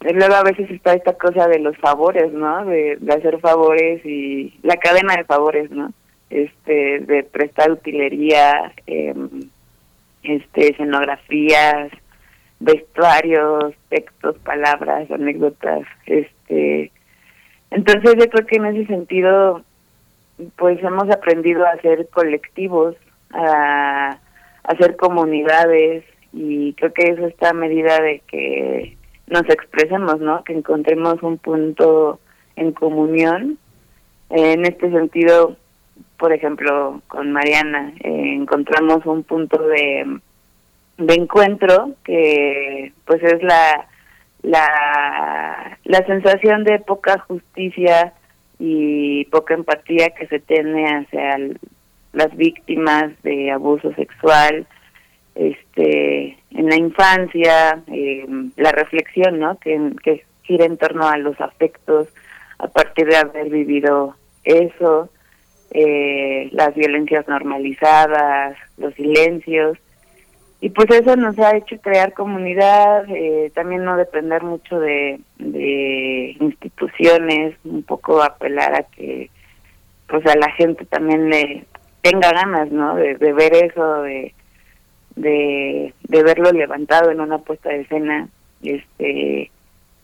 luego 0.01 0.33
a 0.33 0.43
veces 0.43 0.71
está 0.71 0.93
esta 0.93 1.13
cosa 1.13 1.47
de 1.47 1.59
los 1.59 1.77
favores, 1.77 2.31
¿no? 2.31 2.65
De, 2.65 2.95
de 2.99 3.13
hacer 3.13 3.39
favores 3.39 4.03
y 4.05 4.57
la 4.63 4.77
cadena 4.77 5.15
de 5.15 5.25
favores, 5.25 5.69
¿no? 5.71 5.91
Este, 6.29 6.99
de 6.99 7.23
prestar 7.23 7.71
utilería, 7.71 8.71
eh, 8.87 9.13
este, 10.23 10.71
escenografías, 10.71 11.91
vestuarios, 12.59 13.73
textos, 13.89 14.37
palabras, 14.39 15.09
anécdotas, 15.11 15.81
este 16.05 16.91
entonces 17.71 18.15
yo 18.17 18.29
creo 18.29 18.47
que 18.47 18.55
en 18.55 18.65
ese 18.65 18.85
sentido 18.87 19.63
pues 20.55 20.81
hemos 20.83 21.09
aprendido 21.09 21.65
a 21.65 21.77
ser 21.81 22.07
colectivos, 22.09 22.95
a, 23.31 24.17
hacer 24.63 24.95
comunidades 24.97 26.03
y 26.31 26.73
creo 26.73 26.93
que 26.93 27.11
eso 27.11 27.25
está 27.27 27.49
a 27.49 27.53
medida 27.53 27.99
de 28.01 28.21
que 28.27 28.97
nos 29.27 29.43
expresemos, 29.49 30.19
¿no? 30.19 30.43
Que 30.43 30.53
encontremos 30.53 31.21
un 31.23 31.37
punto 31.37 32.19
en 32.55 32.71
comunión. 32.71 33.57
En 34.29 34.65
este 34.65 34.91
sentido, 34.91 35.57
por 36.17 36.33
ejemplo, 36.33 37.01
con 37.07 37.31
Mariana, 37.31 37.93
eh, 38.01 38.33
encontramos 38.35 39.05
un 39.05 39.23
punto 39.23 39.57
de 39.67 40.19
de 40.99 41.13
encuentro 41.13 41.91
que 42.03 42.91
pues 43.05 43.23
es 43.23 43.41
la 43.41 43.87
la 44.41 45.77
la 45.85 46.05
sensación 46.05 46.63
de 46.63 46.79
poca 46.79 47.19
justicia 47.19 48.13
y 48.59 49.25
poca 49.25 49.53
empatía 49.53 50.09
que 50.09 50.27
se 50.27 50.39
tiene 50.39 50.85
hacia 50.85 51.37
las 52.13 52.35
víctimas 52.35 53.11
de 53.23 53.51
abuso 53.51 53.93
sexual 53.95 54.67
este 55.35 56.37
en 56.51 56.67
la 56.67 56.75
infancia 56.75 57.81
eh, 57.87 58.25
la 58.57 58.71
reflexión 58.71 59.39
no 59.39 59.57
que, 59.59 59.93
que 60.03 60.25
gira 60.43 60.65
en 60.65 60.77
torno 60.77 61.07
a 61.07 61.17
los 61.17 61.39
afectos 61.39 62.09
a 62.57 62.67
partir 62.67 63.07
de 63.07 63.17
haber 63.17 63.49
vivido 63.49 64.15
eso 64.43 65.09
eh, 65.71 66.49
las 66.51 66.75
violencias 66.75 67.27
normalizadas 67.27 68.57
los 68.77 68.93
silencios 68.95 69.77
y 70.61 70.69
pues 70.71 70.89
eso 70.91 71.15
nos 71.15 71.39
ha 71.39 71.55
hecho 71.55 71.79
crear 71.79 72.13
comunidad, 72.13 73.05
eh, 73.09 73.49
también 73.55 73.85
no 73.85 73.95
depender 73.95 74.43
mucho 74.43 74.79
de, 74.79 75.21
de 75.37 76.35
instituciones, 76.39 77.55
un 77.63 77.83
poco 77.83 78.21
apelar 78.21 78.75
a 78.75 78.83
que 78.83 79.29
pues 80.07 80.25
a 80.25 80.35
la 80.35 80.51
gente 80.51 80.85
también 80.85 81.29
le 81.29 81.65
tenga 82.01 82.31
ganas, 82.31 82.71
¿no? 82.71 82.95
De, 82.95 83.15
ver 83.15 83.53
eso, 83.53 84.01
de, 84.01 84.33
de, 85.15 85.93
verlo 86.09 86.51
levantado 86.51 87.11
en 87.11 87.21
una 87.21 87.37
puesta 87.37 87.69
de 87.69 87.81
escena, 87.81 88.27
este, 88.61 89.51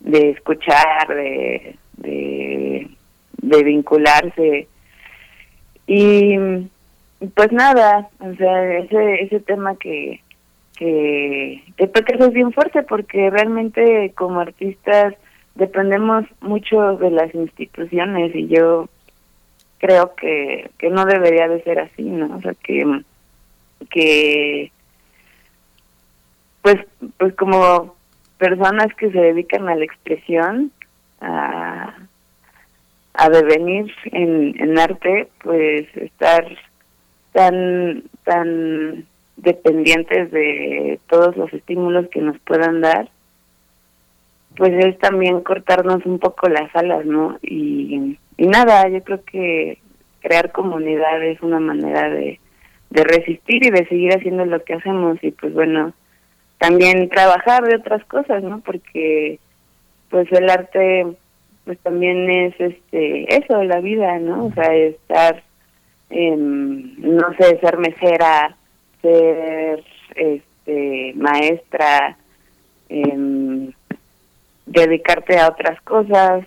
de 0.00 0.30
escuchar, 0.30 1.08
de, 1.08 1.76
de, 1.98 2.88
de 3.42 3.62
vincularse. 3.64 4.68
Y 5.86 6.38
pues 7.34 7.52
nada, 7.52 8.08
o 8.20 8.34
sea, 8.36 8.78
ese, 8.78 9.22
ese 9.22 9.40
tema 9.40 9.76
que, 9.76 10.20
que, 10.76 11.62
que 11.76 12.14
eso 12.14 12.26
es 12.26 12.32
bien 12.32 12.52
fuerte 12.52 12.82
porque 12.82 13.30
realmente 13.30 14.12
como 14.14 14.40
artistas 14.40 15.14
dependemos 15.54 16.24
mucho 16.40 16.96
de 16.98 17.10
las 17.10 17.34
instituciones 17.34 18.34
y 18.34 18.46
yo 18.46 18.88
creo 19.78 20.14
que, 20.14 20.70
que 20.78 20.90
no 20.90 21.04
debería 21.04 21.48
de 21.48 21.62
ser 21.62 21.80
así, 21.80 22.02
¿no? 22.02 22.36
O 22.36 22.40
sea, 22.40 22.54
que, 22.54 23.02
que 23.90 24.70
pues, 26.62 26.76
pues 27.18 27.34
como 27.34 27.94
personas 28.38 28.88
que 28.96 29.10
se 29.10 29.18
dedican 29.18 29.68
a 29.68 29.76
la 29.76 29.84
expresión, 29.84 30.72
a, 31.20 31.94
a 33.14 33.28
devenir 33.30 33.92
en, 34.12 34.60
en 34.60 34.78
arte, 34.78 35.28
pues 35.42 35.86
estar 35.96 36.46
tan, 37.32 38.02
tan 38.24 39.06
dependientes 39.36 40.30
de 40.30 40.98
todos 41.08 41.36
los 41.36 41.52
estímulos 41.52 42.08
que 42.08 42.20
nos 42.20 42.38
puedan 42.40 42.80
dar, 42.80 43.08
pues 44.56 44.72
es 44.84 44.98
también 44.98 45.42
cortarnos 45.42 46.04
un 46.06 46.18
poco 46.18 46.48
las 46.48 46.74
alas, 46.74 47.04
¿no? 47.04 47.38
Y, 47.42 48.18
nada, 48.38 48.88
yo 48.88 49.02
creo 49.02 49.22
que 49.24 49.78
crear 50.20 50.52
comunidad 50.52 51.22
es 51.22 51.40
una 51.42 51.60
manera 51.60 52.08
de, 52.08 52.40
de 52.90 53.04
resistir 53.04 53.66
y 53.66 53.70
de 53.70 53.86
seguir 53.86 54.12
haciendo 54.12 54.44
lo 54.44 54.62
que 54.64 54.74
hacemos 54.74 55.22
y 55.22 55.30
pues 55.30 55.52
bueno, 55.52 55.92
también 56.58 57.08
trabajar 57.10 57.64
de 57.64 57.76
otras 57.76 58.04
cosas, 58.06 58.42
¿no? 58.42 58.60
Porque 58.60 59.38
pues 60.10 60.30
el 60.32 60.48
arte 60.48 61.06
pues 61.66 61.78
también 61.80 62.30
es 62.30 62.54
este 62.58 63.36
eso, 63.36 63.62
la 63.64 63.80
vida, 63.80 64.18
¿no? 64.20 64.46
O 64.46 64.52
sea, 64.52 64.72
estar, 64.74 65.42
no 66.10 67.34
sé, 67.38 67.58
ser 67.58 67.76
mesera, 67.78 68.56
ser 69.06 69.84
este, 70.14 71.12
maestra, 71.16 72.16
em, 72.88 73.72
dedicarte 74.66 75.38
a 75.38 75.48
otras 75.48 75.80
cosas, 75.82 76.44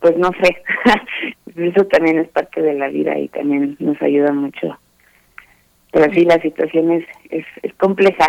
pues 0.00 0.16
no 0.16 0.30
sé, 0.42 0.62
eso 1.56 1.84
también 1.86 2.18
es 2.18 2.28
parte 2.28 2.60
de 2.60 2.74
la 2.74 2.88
vida 2.88 3.18
y 3.18 3.28
también 3.28 3.76
nos 3.78 4.00
ayuda 4.02 4.32
mucho. 4.32 4.78
Pero 5.90 6.12
sí, 6.12 6.24
la 6.24 6.40
situación 6.40 6.92
es, 6.92 7.06
es, 7.30 7.46
es 7.62 7.74
compleja 7.74 8.26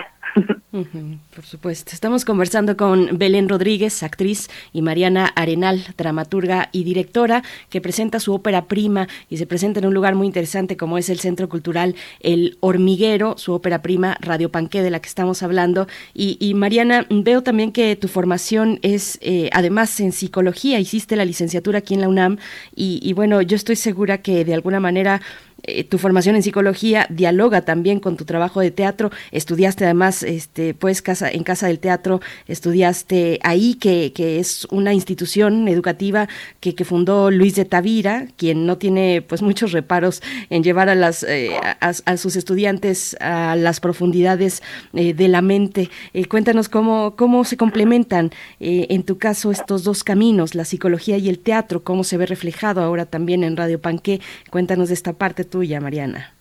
por 1.35 1.45
supuesto. 1.45 1.91
Estamos 1.93 2.25
conversando 2.25 2.77
con 2.77 3.17
Belén 3.17 3.49
Rodríguez, 3.49 4.03
actriz, 4.03 4.49
y 4.71 4.81
Mariana 4.81 5.31
Arenal, 5.35 5.83
dramaturga 5.97 6.69
y 6.71 6.83
directora, 6.83 7.43
que 7.69 7.81
presenta 7.81 8.19
su 8.19 8.33
ópera 8.33 8.65
prima 8.65 9.07
y 9.29 9.37
se 9.37 9.47
presenta 9.47 9.79
en 9.79 9.87
un 9.87 9.93
lugar 9.93 10.15
muy 10.15 10.27
interesante 10.27 10.77
como 10.77 10.97
es 10.97 11.09
el 11.09 11.19
Centro 11.19 11.49
Cultural 11.49 11.95
El 12.19 12.57
Hormiguero, 12.59 13.37
su 13.37 13.53
ópera 13.53 13.81
prima 13.81 14.17
Radio 14.21 14.51
Panqué, 14.51 14.81
de 14.81 14.91
la 14.91 14.99
que 14.99 15.09
estamos 15.09 15.43
hablando. 15.43 15.87
Y, 16.13 16.53
Mariana, 16.53 17.05
veo 17.09 17.43
también 17.43 17.71
que 17.71 17.95
tu 17.95 18.07
formación 18.07 18.79
es 18.81 19.17
eh, 19.21 19.49
además 19.53 19.99
en 19.99 20.11
psicología, 20.11 20.79
hiciste 20.79 21.15
la 21.15 21.25
licenciatura 21.25 21.79
aquí 21.79 21.93
en 21.93 22.01
la 22.01 22.09
UNAM 22.09 22.37
y, 22.75 22.99
y 23.01 23.13
bueno, 23.13 23.41
yo 23.41 23.55
estoy 23.55 23.75
segura 23.75 24.19
que 24.19 24.45
de 24.45 24.53
alguna 24.53 24.79
manera 24.79 25.21
eh, 25.69 25.83
tu 25.83 25.97
formación 25.97 26.35
en 26.35 26.43
psicología 26.43 27.07
dialoga 27.09 27.61
también 27.61 27.99
con 27.99 28.17
tu 28.17 28.25
trabajo 28.25 28.59
de 28.59 28.71
teatro. 28.71 29.11
Estudiaste 29.31 29.85
además, 29.85 30.23
este, 30.23 30.73
pues, 30.73 31.01
casa, 31.01 31.29
en 31.29 31.43
Casa 31.43 31.67
del 31.67 31.79
Teatro, 31.79 32.21
estudiaste 32.47 33.39
ahí, 33.43 33.75
que, 33.75 34.11
que 34.13 34.39
es 34.39 34.65
una 34.71 34.93
institución 34.93 35.67
educativa 35.67 36.27
que, 36.59 36.79
fundó 36.89 37.29
Luis 37.29 37.55
de 37.55 37.65
Tavira, 37.65 38.27
quien 38.37 38.65
no 38.65 38.77
tiene 38.77 39.21
pues 39.21 39.41
muchos 39.41 39.73
reparos 39.73 40.23
en 40.49 40.63
llevar 40.63 40.89
a, 40.89 40.95
las, 40.95 41.23
eh, 41.23 41.51
a, 41.81 42.17
sus 42.17 42.35
estudiantes 42.35 43.15
a 43.19 43.55
las 43.55 43.79
profundidades 43.79 44.63
eh, 44.93 45.13
de 45.13 45.27
la 45.27 45.41
mente. 45.41 45.89
cuéntanos 46.29 46.69
cómo, 46.69 47.15
cómo 47.15 47.43
se 47.43 47.57
complementan 47.57 48.31
en 48.59 49.03
tu 49.03 49.17
caso 49.17 49.51
estos 49.51 49.83
dos 49.83 50.03
caminos, 50.03 50.55
la 50.55 50.65
psicología 50.65 51.17
y 51.17 51.29
el 51.29 51.39
teatro, 51.39 51.83
cómo 51.83 52.03
se 52.03 52.17
ve 52.17 52.25
reflejado 52.25 52.81
ahora 52.81 53.05
también 53.05 53.43
en 53.43 53.57
Radio 53.57 53.79
Panqué. 53.79 54.21
Cuéntanos 54.49 54.87
de 54.87 54.93
esta 54.93 55.13
parte 55.13 55.43
Mariana. 55.81 56.31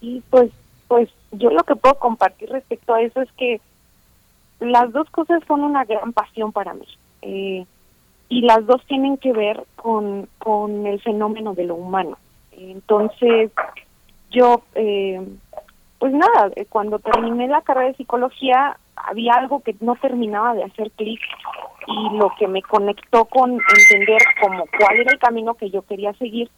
Y 0.00 0.22
pues, 0.30 0.50
pues 0.88 1.08
yo 1.32 1.50
lo 1.50 1.62
que 1.64 1.76
puedo 1.76 1.94
compartir 1.96 2.50
respecto 2.50 2.94
a 2.94 3.02
eso 3.02 3.20
es 3.20 3.30
que 3.32 3.60
las 4.60 4.92
dos 4.92 5.08
cosas 5.10 5.42
son 5.46 5.62
una 5.62 5.84
gran 5.84 6.12
pasión 6.12 6.52
para 6.52 6.74
mí. 6.74 6.86
Eh, 7.22 7.66
y 8.28 8.42
las 8.42 8.64
dos 8.66 8.84
tienen 8.86 9.16
que 9.16 9.32
ver 9.32 9.64
con, 9.76 10.28
con 10.38 10.86
el 10.86 11.00
fenómeno 11.00 11.54
de 11.54 11.64
lo 11.64 11.74
humano. 11.74 12.16
Entonces, 12.52 13.50
yo, 14.30 14.62
eh, 14.74 15.20
pues 15.98 16.12
nada, 16.12 16.50
eh, 16.56 16.64
cuando 16.68 16.98
terminé 16.98 17.48
la 17.48 17.62
carrera 17.62 17.88
de 17.88 17.94
psicología, 17.94 18.76
había 18.94 19.34
algo 19.34 19.60
que 19.60 19.74
no 19.80 19.96
terminaba 19.96 20.54
de 20.54 20.64
hacer 20.64 20.90
clic 20.92 21.20
y 21.86 22.16
lo 22.16 22.30
que 22.38 22.46
me 22.46 22.62
conectó 22.62 23.24
con 23.24 23.52
entender 23.52 24.22
como 24.40 24.64
cuál 24.78 24.96
era 24.98 25.12
el 25.12 25.18
camino 25.18 25.54
que 25.54 25.70
yo 25.70 25.82
quería 25.82 26.12
seguir 26.14 26.50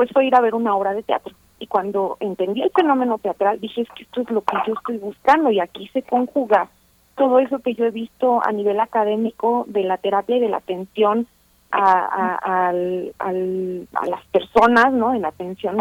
pues 0.00 0.12
fue 0.14 0.24
ir 0.24 0.34
a 0.34 0.40
ver 0.40 0.54
una 0.54 0.74
obra 0.74 0.94
de 0.94 1.02
teatro. 1.02 1.34
Y 1.58 1.66
cuando 1.66 2.16
entendí 2.20 2.62
el 2.62 2.70
fenómeno 2.70 3.18
teatral, 3.18 3.60
dije, 3.60 3.82
es 3.82 3.88
que 3.90 4.04
esto 4.04 4.22
es 4.22 4.30
lo 4.30 4.40
que 4.40 4.56
yo 4.66 4.72
estoy 4.72 4.96
buscando 4.96 5.50
y 5.50 5.60
aquí 5.60 5.90
se 5.92 6.00
conjuga 6.00 6.70
todo 7.18 7.38
eso 7.38 7.58
que 7.58 7.74
yo 7.74 7.84
he 7.84 7.90
visto 7.90 8.40
a 8.42 8.50
nivel 8.50 8.80
académico 8.80 9.66
de 9.68 9.84
la 9.84 9.98
terapia 9.98 10.38
y 10.38 10.40
de 10.40 10.48
la 10.48 10.56
atención 10.56 11.26
a, 11.70 12.70
a, 12.70 12.72
las 12.72 14.24
personas, 14.32 14.90
¿no? 14.94 15.12
En 15.12 15.20
la 15.20 15.28
atención 15.28 15.76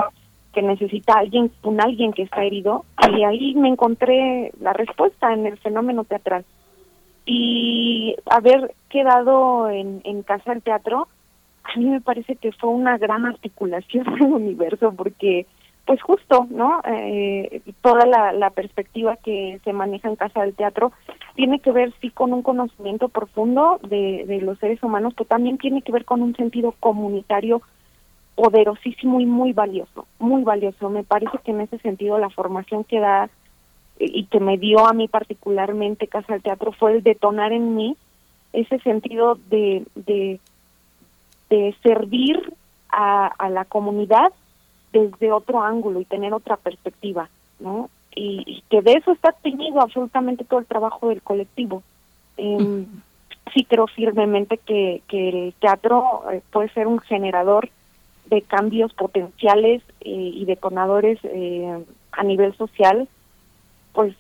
que 0.51 0.63
necesita 0.63 1.13
alguien, 1.13 1.49
un 1.63 1.79
alguien 1.79 2.11
que 2.11 2.23
está 2.23 2.43
herido. 2.43 2.83
Y 3.17 3.23
ahí 3.23 3.55
me 3.55 3.69
encontré 3.69 4.51
la 4.59 4.73
respuesta 4.73 5.31
en 5.31 5.45
el 5.45 5.57
fenómeno 5.59 6.03
teatral. 6.03 6.43
Y 7.25 8.17
haber 8.29 8.75
quedado 8.89 9.69
en 9.69 10.23
Casa 10.23 10.51
del 10.51 10.61
Teatro, 10.61 11.07
a 11.75 11.79
mí 11.79 11.85
me 11.85 12.01
parece 12.01 12.35
que 12.35 12.51
fue 12.51 12.69
una 12.69 12.97
gran 12.97 13.25
articulación 13.25 14.05
del 14.19 14.23
universo 14.23 14.93
porque 14.95 15.45
pues 15.85 16.03
justo, 16.03 16.45
¿no? 16.51 16.81
Eh, 16.85 17.63
toda 17.81 18.05
la, 18.05 18.49
perspectiva 18.51 19.15
que 19.15 19.59
se 19.63 19.73
maneja 19.73 20.07
en 20.07 20.17
Casa 20.17 20.41
del 20.41 20.53
Teatro 20.53 20.91
tiene 21.33 21.59
que 21.61 21.71
ver 21.71 21.91
sí 21.99 22.11
con 22.11 22.31
un 22.31 22.43
conocimiento 22.43 23.09
profundo 23.09 23.79
de, 23.81 24.23
de 24.27 24.39
los 24.41 24.59
seres 24.59 24.83
humanos, 24.83 25.15
pero 25.17 25.27
también 25.27 25.57
tiene 25.57 25.81
que 25.81 25.91
ver 25.91 26.05
con 26.05 26.21
un 26.21 26.35
sentido 26.35 26.75
comunitario 26.79 27.63
poderosísimo 28.35 29.19
y 29.19 29.25
muy 29.25 29.51
valioso, 29.51 30.05
muy 30.19 30.43
valioso. 30.43 30.91
Me 30.91 31.03
parece 31.03 31.39
que 31.43 31.51
en 31.51 31.61
ese 31.61 31.79
sentido 31.79 32.19
la 32.19 32.29
formación 32.29 32.83
que 32.83 32.99
da 32.99 33.31
y 33.99 34.25
que 34.25 34.39
me 34.39 34.59
dio 34.59 34.85
a 34.87 34.93
mí 34.93 35.07
particularmente 35.07 36.07
Casa 36.07 36.33
del 36.33 36.43
Teatro 36.43 36.71
fue 36.71 36.93
el 36.93 37.03
detonar 37.03 37.51
en 37.51 37.75
mí 37.75 37.97
ese 38.53 38.79
sentido 38.79 39.39
de, 39.49 39.85
de 39.95 40.39
de 41.49 41.75
servir 41.83 42.53
a, 42.89 43.49
la 43.49 43.65
comunidad 43.65 44.31
desde 44.91 45.31
otro 45.31 45.61
ángulo 45.61 45.99
y 45.99 46.05
tener 46.05 46.33
otra 46.33 46.57
perspectiva, 46.57 47.29
¿no? 47.59 47.89
Y, 48.15 48.63
que 48.69 48.81
de 48.81 48.93
eso 48.93 49.11
está 49.11 49.31
teñido 49.31 49.81
absolutamente 49.81 50.43
todo 50.43 50.59
el 50.59 50.65
trabajo 50.65 51.09
del 51.09 51.21
colectivo. 51.21 51.83
Em, 52.37 52.87
sí 53.53 53.65
creo 53.65 53.87
firmemente 53.87 54.57
que, 54.57 55.01
que 55.07 55.29
el 55.29 55.53
teatro 55.59 56.23
eh, 56.31 56.41
puede 56.51 56.69
ser 56.69 56.87
un 56.87 56.99
generador 56.99 57.69
de 58.29 58.41
cambios 58.41 58.93
potenciales 58.93 59.81
eh, 60.01 60.31
y 60.33 60.45
detonadores 60.45 61.19
eh, 61.23 61.83
a 62.11 62.23
nivel 62.23 62.55
social, 62.55 63.07
pues 63.93 64.15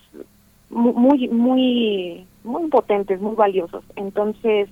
muy, 0.69 1.27
muy, 1.27 2.25
muy 2.43 2.69
potentes, 2.69 3.21
muy 3.21 3.35
valiosos. 3.35 3.83
Entonces, 3.95 4.69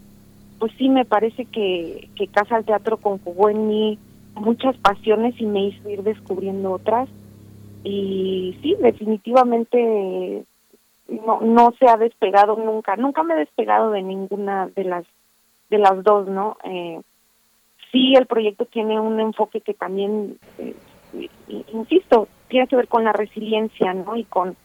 pues 0.59 0.71
sí 0.77 0.89
me 0.89 1.05
parece 1.05 1.45
que, 1.45 2.09
que 2.15 2.27
Casa 2.27 2.55
al 2.55 2.65
Teatro 2.65 2.97
conjugó 2.97 3.49
en 3.49 3.67
mí 3.67 3.99
muchas 4.35 4.77
pasiones 4.77 5.39
y 5.39 5.45
me 5.45 5.65
hizo 5.67 5.89
ir 5.89 6.03
descubriendo 6.03 6.71
otras. 6.71 7.09
Y 7.83 8.57
sí, 8.61 8.75
definitivamente 8.81 10.43
no, 11.07 11.41
no 11.41 11.73
se 11.79 11.87
ha 11.87 11.97
despegado 11.97 12.57
nunca, 12.57 12.95
nunca 12.95 13.23
me 13.23 13.35
he 13.35 13.37
despegado 13.37 13.91
de 13.91 14.01
ninguna 14.01 14.67
de 14.67 14.83
las 14.83 15.05
de 15.69 15.77
las 15.77 16.03
dos, 16.03 16.27
¿no? 16.27 16.57
Eh, 16.63 17.01
sí, 17.91 18.13
el 18.15 18.25
proyecto 18.25 18.65
tiene 18.65 18.99
un 18.99 19.19
enfoque 19.19 19.61
que 19.61 19.73
también, 19.73 20.37
eh, 20.57 20.75
insisto, 21.73 22.27
tiene 22.47 22.67
que 22.67 22.77
ver 22.77 22.87
con 22.87 23.03
la 23.03 23.11
resiliencia, 23.11 23.93
¿no? 23.93 24.15
Y 24.15 24.23
con 24.23 24.55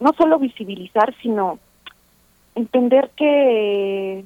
no 0.00 0.12
solo 0.16 0.38
visibilizar, 0.38 1.14
sino 1.22 1.58
entender 2.54 3.10
que 3.16 4.24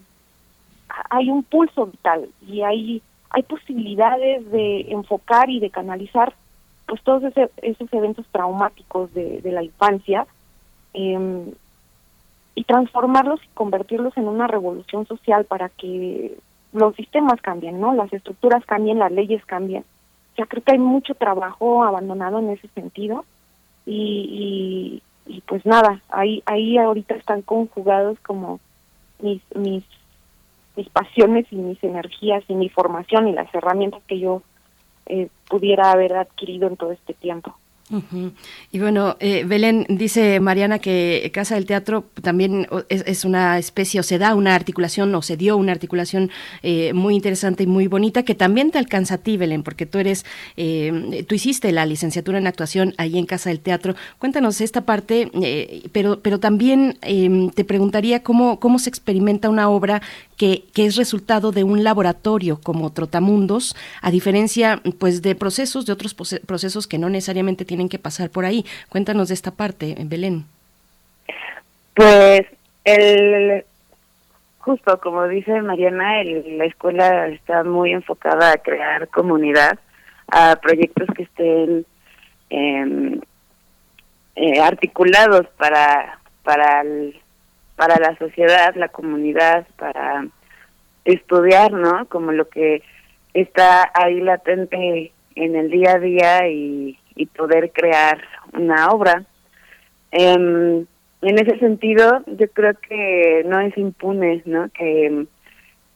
hay 1.10 1.30
un 1.30 1.42
pulso 1.42 1.86
vital 1.86 2.28
y 2.46 2.62
hay, 2.62 3.02
hay 3.30 3.42
posibilidades 3.42 4.50
de 4.50 4.86
enfocar 4.90 5.50
y 5.50 5.60
de 5.60 5.70
canalizar 5.70 6.34
pues 6.86 7.02
todos 7.02 7.22
esos 7.62 7.92
eventos 7.92 8.26
traumáticos 8.32 9.12
de, 9.12 9.42
la 9.44 9.62
infancia 9.62 10.26
em, 10.94 11.52
y 12.54 12.64
transformarlos 12.64 13.40
y 13.44 13.48
convertirlos 13.54 14.16
en 14.16 14.26
una 14.26 14.46
revolución 14.46 15.06
social 15.06 15.44
para 15.44 15.68
que 15.68 16.38
los 16.72 16.96
sistemas 16.96 17.40
cambien, 17.40 17.80
¿no? 17.80 17.94
Las 17.94 18.12
estructuras 18.12 18.64
cambien, 18.64 18.98
las 18.98 19.12
leyes 19.12 19.44
cambien. 19.44 19.84
Sea, 20.34 20.46
creo 20.46 20.62
que 20.62 20.72
hay 20.72 20.78
mucho 20.78 21.14
trabajo 21.14 21.84
abandonado 21.84 22.38
en 22.38 22.50
ese 22.50 22.68
sentido 22.68 23.24
y, 23.84 25.02
y, 25.26 25.34
y 25.34 25.40
pues 25.42 25.64
nada, 25.66 26.00
ahí 26.08 26.42
ahí 26.46 26.78
ahorita 26.78 27.14
están 27.16 27.42
conjugados 27.42 28.18
como 28.20 28.60
mis 29.20 29.42
mis 29.54 29.84
mis 30.78 30.88
pasiones 30.90 31.44
y 31.50 31.56
mis 31.56 31.82
energías 31.82 32.44
y 32.46 32.54
mi 32.54 32.68
formación 32.68 33.26
y 33.26 33.32
las 33.32 33.52
herramientas 33.52 34.00
que 34.06 34.20
yo 34.20 34.42
eh, 35.06 35.28
pudiera 35.48 35.90
haber 35.90 36.14
adquirido 36.14 36.68
en 36.68 36.76
todo 36.76 36.92
este 36.92 37.14
tiempo. 37.14 37.56
Y 38.70 38.78
bueno, 38.78 39.16
eh, 39.18 39.44
Belén 39.46 39.86
dice 39.88 40.40
Mariana 40.40 40.78
que 40.78 41.30
Casa 41.32 41.54
del 41.54 41.64
Teatro 41.64 42.04
también 42.22 42.66
es, 42.90 43.24
una 43.24 43.58
especie 43.58 44.00
o 44.00 44.02
se 44.02 44.18
da 44.18 44.34
una 44.34 44.54
articulación 44.54 45.14
o 45.14 45.22
se 45.22 45.38
dio 45.38 45.56
una 45.56 45.72
articulación 45.72 46.30
eh, 46.62 46.92
muy 46.92 47.14
interesante 47.14 47.62
y 47.62 47.66
muy 47.66 47.86
bonita 47.86 48.24
que 48.24 48.34
también 48.34 48.70
te 48.70 48.78
alcanza 48.78 49.14
a 49.14 49.18
ti, 49.18 49.38
Belén, 49.38 49.62
porque 49.62 49.86
tú 49.86 49.98
eres, 49.98 50.26
eh, 50.58 51.24
tú 51.26 51.34
hiciste 51.34 51.72
la 51.72 51.86
licenciatura 51.86 52.36
en 52.36 52.46
actuación 52.46 52.94
ahí 52.98 53.16
en 53.16 53.24
Casa 53.24 53.48
del 53.48 53.60
Teatro. 53.60 53.94
Cuéntanos 54.18 54.60
esta 54.60 54.82
parte, 54.82 55.30
pero, 55.92 56.20
pero 56.20 56.40
también 56.40 56.98
em, 57.00 57.50
te 57.50 57.64
preguntaría 57.64 58.22
cómo, 58.22 58.60
cómo 58.60 58.78
se 58.78 58.90
experimenta 58.90 59.48
una 59.48 59.70
obra 59.70 60.02
que, 60.36 60.64
que 60.74 60.86
es 60.86 60.96
resultado 60.96 61.52
de 61.52 61.64
un 61.64 61.84
laboratorio 61.84 62.60
como 62.62 62.92
Trotamundos, 62.92 63.74
a 64.02 64.10
diferencia 64.10 64.82
pues 64.98 65.22
de 65.22 65.34
procesos, 65.34 65.86
de 65.86 65.92
otros 65.92 66.14
procesos 66.14 66.86
que 66.86 66.98
no 66.98 67.08
necesariamente 67.08 67.64
tienen 67.64 67.77
tienen 67.78 67.88
que 67.88 68.00
pasar 68.00 68.28
por 68.30 68.44
ahí. 68.44 68.64
Cuéntanos 68.88 69.28
de 69.28 69.34
esta 69.34 69.52
parte, 69.52 69.94
Belén. 70.00 70.46
Pues 71.94 72.42
el 72.84 73.64
justo 74.58 74.98
como 75.00 75.28
dice 75.28 75.62
Mariana, 75.62 76.24
la 76.24 76.64
escuela 76.64 77.28
está 77.28 77.62
muy 77.62 77.92
enfocada 77.92 78.52
a 78.52 78.56
crear 78.56 79.06
comunidad, 79.08 79.78
a 80.26 80.56
proyectos 80.56 81.06
que 81.16 81.22
estén 81.22 81.86
em, 82.50 83.20
eh, 84.34 84.60
articulados 84.60 85.46
para 85.56 86.18
para 86.42 86.82
para 87.76 87.96
la 88.00 88.18
sociedad, 88.18 88.74
la 88.74 88.88
comunidad, 88.88 89.68
para 89.76 90.26
estudiar, 91.04 91.70
¿no? 91.70 92.06
Como 92.06 92.32
lo 92.32 92.48
que 92.48 92.82
está 93.34 93.88
ahí 93.94 94.20
latente 94.20 95.12
en 95.36 95.54
el 95.54 95.70
día 95.70 95.92
a 95.92 95.98
día 96.00 96.48
y, 96.48 96.98
y 97.18 97.26
poder 97.26 97.72
crear 97.72 98.22
una 98.52 98.88
obra. 98.88 99.24
Em, 100.12 100.86
en 101.20 101.38
ese 101.38 101.58
sentido, 101.58 102.22
yo 102.26 102.48
creo 102.52 102.74
que 102.88 103.42
no 103.44 103.60
es 103.60 103.76
impune, 103.76 104.42
¿no? 104.46 104.70
Que, 104.70 105.26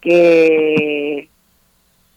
que, 0.01 1.29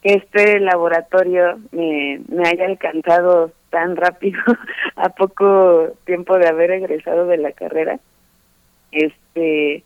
este 0.02 0.60
laboratorio 0.60 1.60
me, 1.72 2.22
me 2.28 2.48
haya 2.48 2.66
alcanzado 2.66 3.52
tan 3.72 3.96
rápido 3.96 4.40
a 4.96 5.10
poco 5.10 5.94
tiempo 6.06 6.38
de 6.38 6.48
haber 6.48 6.72
egresado 6.72 7.26
de 7.26 7.38
la 7.38 7.52
carrera. 7.52 8.00
Este, 8.92 9.84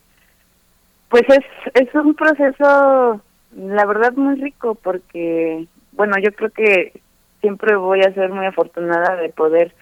pues 1.09 1.24
es, 1.30 1.45
es 1.74 1.95
un 1.95 2.15
proceso, 2.15 3.22
la 3.55 3.86
verdad, 3.86 4.13
muy 4.13 4.36
rico 4.36 4.76
porque, 4.76 5.65
bueno, 5.93 6.15
yo 6.22 6.32
creo 6.34 6.51
que 6.51 7.01
siempre 7.41 7.75
voy 7.75 8.01
a 8.01 8.13
ser 8.13 8.29
muy 8.29 8.45
afortunada 8.45 9.15
de 9.15 9.29
poder 9.29 9.73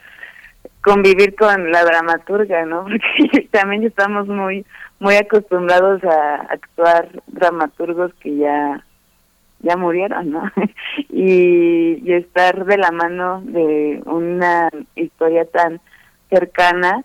convivir 0.82 1.36
con 1.36 1.72
la 1.72 1.84
dramaturga, 1.84 2.66
¿no? 2.66 2.84
Porque 2.86 3.48
también 3.52 3.84
estamos 3.84 4.28
muy 4.28 4.66
muy 5.00 5.16
acostumbrados 5.16 6.04
a 6.04 6.36
actuar 6.50 7.10
dramaturgos 7.28 8.14
que 8.16 8.36
ya 8.38 8.84
ya 9.60 9.76
murieron, 9.76 10.32
¿no? 10.32 10.52
y, 11.10 12.12
estar 12.12 12.66
de 12.66 12.78
la 12.78 12.92
mano 12.92 13.42
de 13.44 14.02
una 14.06 14.70
historia 14.96 15.46
tan 15.46 15.80
cercana 16.30 17.04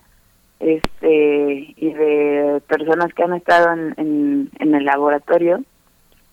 este 0.60 1.74
y 1.76 1.92
de 1.92 2.62
personas 2.68 3.12
que 3.14 3.24
han 3.24 3.34
estado 3.34 3.72
en, 3.72 4.48
en, 4.58 4.74
el 4.74 4.84
laboratorio 4.84 5.62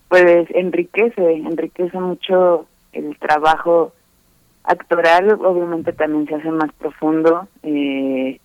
pues 0.07 0.47
enriquece 0.53 1.34
enriquece 1.34 1.99
mucho 1.99 2.67
el 2.93 3.17
trabajo 3.17 3.93
actoral 4.64 5.32
obviamente 5.32 5.93
también 5.93 6.28
se 6.28 6.36
hace 6.36 6.51
más 6.51 6.72
profundo 6.74 7.47
eh, 7.64 8.39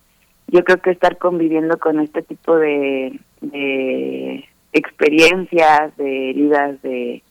yo 0.47 0.63
creo 0.63 0.77
que 0.77 0.91
estar 0.91 1.17
conviviendo 1.17 1.77
con 1.77 1.99
este 1.99 2.21
tipo 2.21 2.55
de, 2.55 3.19
de 3.41 4.45
experiencias 4.73 5.95
de 5.97 6.29
heridas 6.29 6.81
de, 6.81 7.23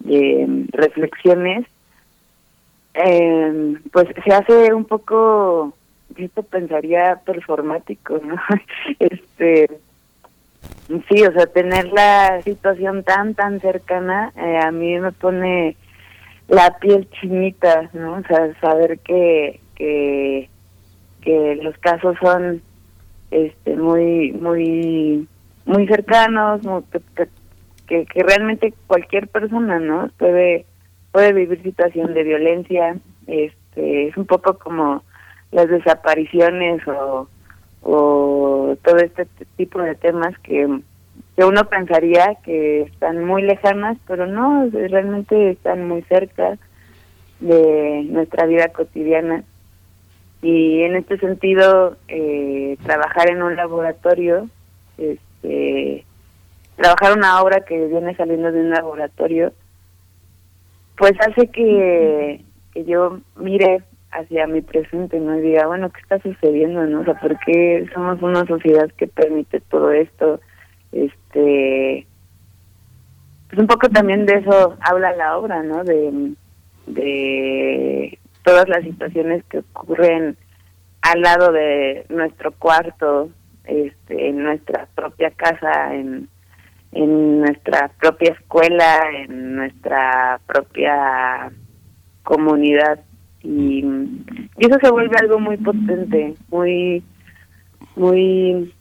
de 0.00 0.66
reflexiones 0.72 1.66
eh, 2.94 3.74
pues 3.92 4.08
se 4.24 4.32
hace 4.32 4.74
un 4.74 4.84
poco 4.84 5.74
esto 6.16 6.42
pensaría 6.42 7.20
performático, 7.24 8.20
¿no? 8.22 8.36
Este, 8.98 9.68
sí, 11.08 11.22
o 11.22 11.32
sea, 11.32 11.46
tener 11.46 11.86
la 11.92 12.40
situación 12.42 13.02
tan, 13.04 13.34
tan 13.34 13.60
cercana, 13.60 14.32
eh, 14.36 14.58
a 14.58 14.70
mí 14.70 14.98
me 14.98 15.12
pone 15.12 15.76
la 16.50 16.76
piel 16.80 17.08
chinita, 17.10 17.88
¿no? 17.92 18.14
O 18.14 18.22
sea, 18.24 18.52
saber 18.60 18.98
que, 18.98 19.60
que, 19.76 20.50
que 21.22 21.56
los 21.62 21.78
casos 21.78 22.16
son 22.20 22.60
este 23.30 23.76
muy, 23.76 24.32
muy, 24.32 25.28
muy 25.64 25.86
cercanos, 25.86 26.60
que, 27.86 28.04
que 28.04 28.22
realmente 28.24 28.74
cualquier 28.88 29.28
persona, 29.28 29.78
¿no? 29.78 30.10
Puede, 30.18 30.66
puede 31.12 31.32
vivir 31.32 31.62
situación 31.62 32.14
de 32.14 32.24
violencia, 32.24 32.96
este, 33.28 34.08
es 34.08 34.16
un 34.16 34.26
poco 34.26 34.58
como 34.58 35.04
las 35.52 35.68
desapariciones 35.68 36.82
o, 36.88 37.28
o 37.82 38.76
todo 38.82 38.96
este 38.96 39.26
tipo 39.56 39.80
de 39.80 39.94
temas 39.94 40.36
que, 40.40 40.80
que 41.40 41.46
uno 41.46 41.64
pensaría 41.64 42.34
que 42.44 42.82
están 42.82 43.24
muy 43.24 43.40
lejanas, 43.40 43.96
pero 44.06 44.26
no, 44.26 44.68
realmente 44.70 45.52
están 45.52 45.88
muy 45.88 46.02
cerca 46.02 46.58
de 47.40 48.04
nuestra 48.10 48.44
vida 48.44 48.68
cotidiana. 48.68 49.42
Y 50.42 50.82
en 50.82 50.96
este 50.96 51.16
sentido, 51.16 51.96
eh, 52.08 52.76
trabajar 52.84 53.30
en 53.30 53.42
un 53.42 53.56
laboratorio, 53.56 54.50
este, 54.98 56.04
trabajar 56.76 57.16
una 57.16 57.40
obra 57.40 57.64
que 57.64 57.86
viene 57.86 58.14
saliendo 58.16 58.52
de 58.52 58.60
un 58.60 58.68
laboratorio, 58.68 59.54
pues 60.98 61.14
hace 61.26 61.46
que, 61.46 62.44
que 62.74 62.84
yo 62.84 63.18
mire 63.36 63.82
hacia 64.10 64.46
mi 64.46 64.60
presente, 64.60 65.18
¿no? 65.18 65.38
Y 65.38 65.40
diga, 65.40 65.68
bueno, 65.68 65.88
¿qué 65.88 66.02
está 66.02 66.18
sucediendo, 66.18 66.84
no? 66.84 67.00
O 67.00 67.04
sea, 67.04 67.18
¿por 67.18 67.38
qué 67.46 67.86
somos 67.94 68.20
una 68.20 68.44
sociedad 68.44 68.90
que 68.98 69.06
permite 69.06 69.60
todo 69.70 69.90
esto? 69.90 70.38
Este, 70.92 72.06
pues 73.48 73.60
un 73.60 73.66
poco 73.66 73.88
también 73.88 74.26
de 74.26 74.34
eso 74.34 74.76
habla 74.80 75.14
la 75.14 75.38
obra, 75.38 75.62
¿no? 75.62 75.84
De, 75.84 76.32
de 76.86 78.18
todas 78.44 78.68
las 78.68 78.82
situaciones 78.82 79.44
que 79.44 79.58
ocurren 79.58 80.36
al 81.02 81.20
lado 81.20 81.52
de 81.52 82.04
nuestro 82.08 82.52
cuarto, 82.52 83.30
este, 83.64 84.28
en 84.28 84.42
nuestra 84.42 84.88
propia 84.94 85.30
casa, 85.30 85.94
en, 85.94 86.28
en 86.92 87.40
nuestra 87.40 87.90
propia 88.00 88.32
escuela, 88.32 89.00
en 89.24 89.56
nuestra 89.56 90.40
propia 90.46 91.52
comunidad 92.22 93.00
y, 93.42 93.84
eso 94.58 94.78
se 94.82 94.90
vuelve 94.90 95.16
algo 95.18 95.38
muy 95.38 95.56
potente, 95.56 96.34
muy, 96.50 97.02
muy, 97.96 98.74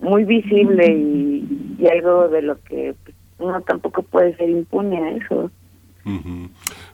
muy 0.00 0.24
visible 0.24 0.86
y, 0.86 1.86
algo 1.86 2.28
de 2.28 2.42
lo 2.42 2.60
que 2.62 2.94
pues, 3.04 3.16
uno 3.38 3.60
tampoco 3.62 4.02
puede 4.02 4.36
ser 4.36 4.50
impune 4.50 4.98
a 4.98 5.10
eso. 5.12 5.50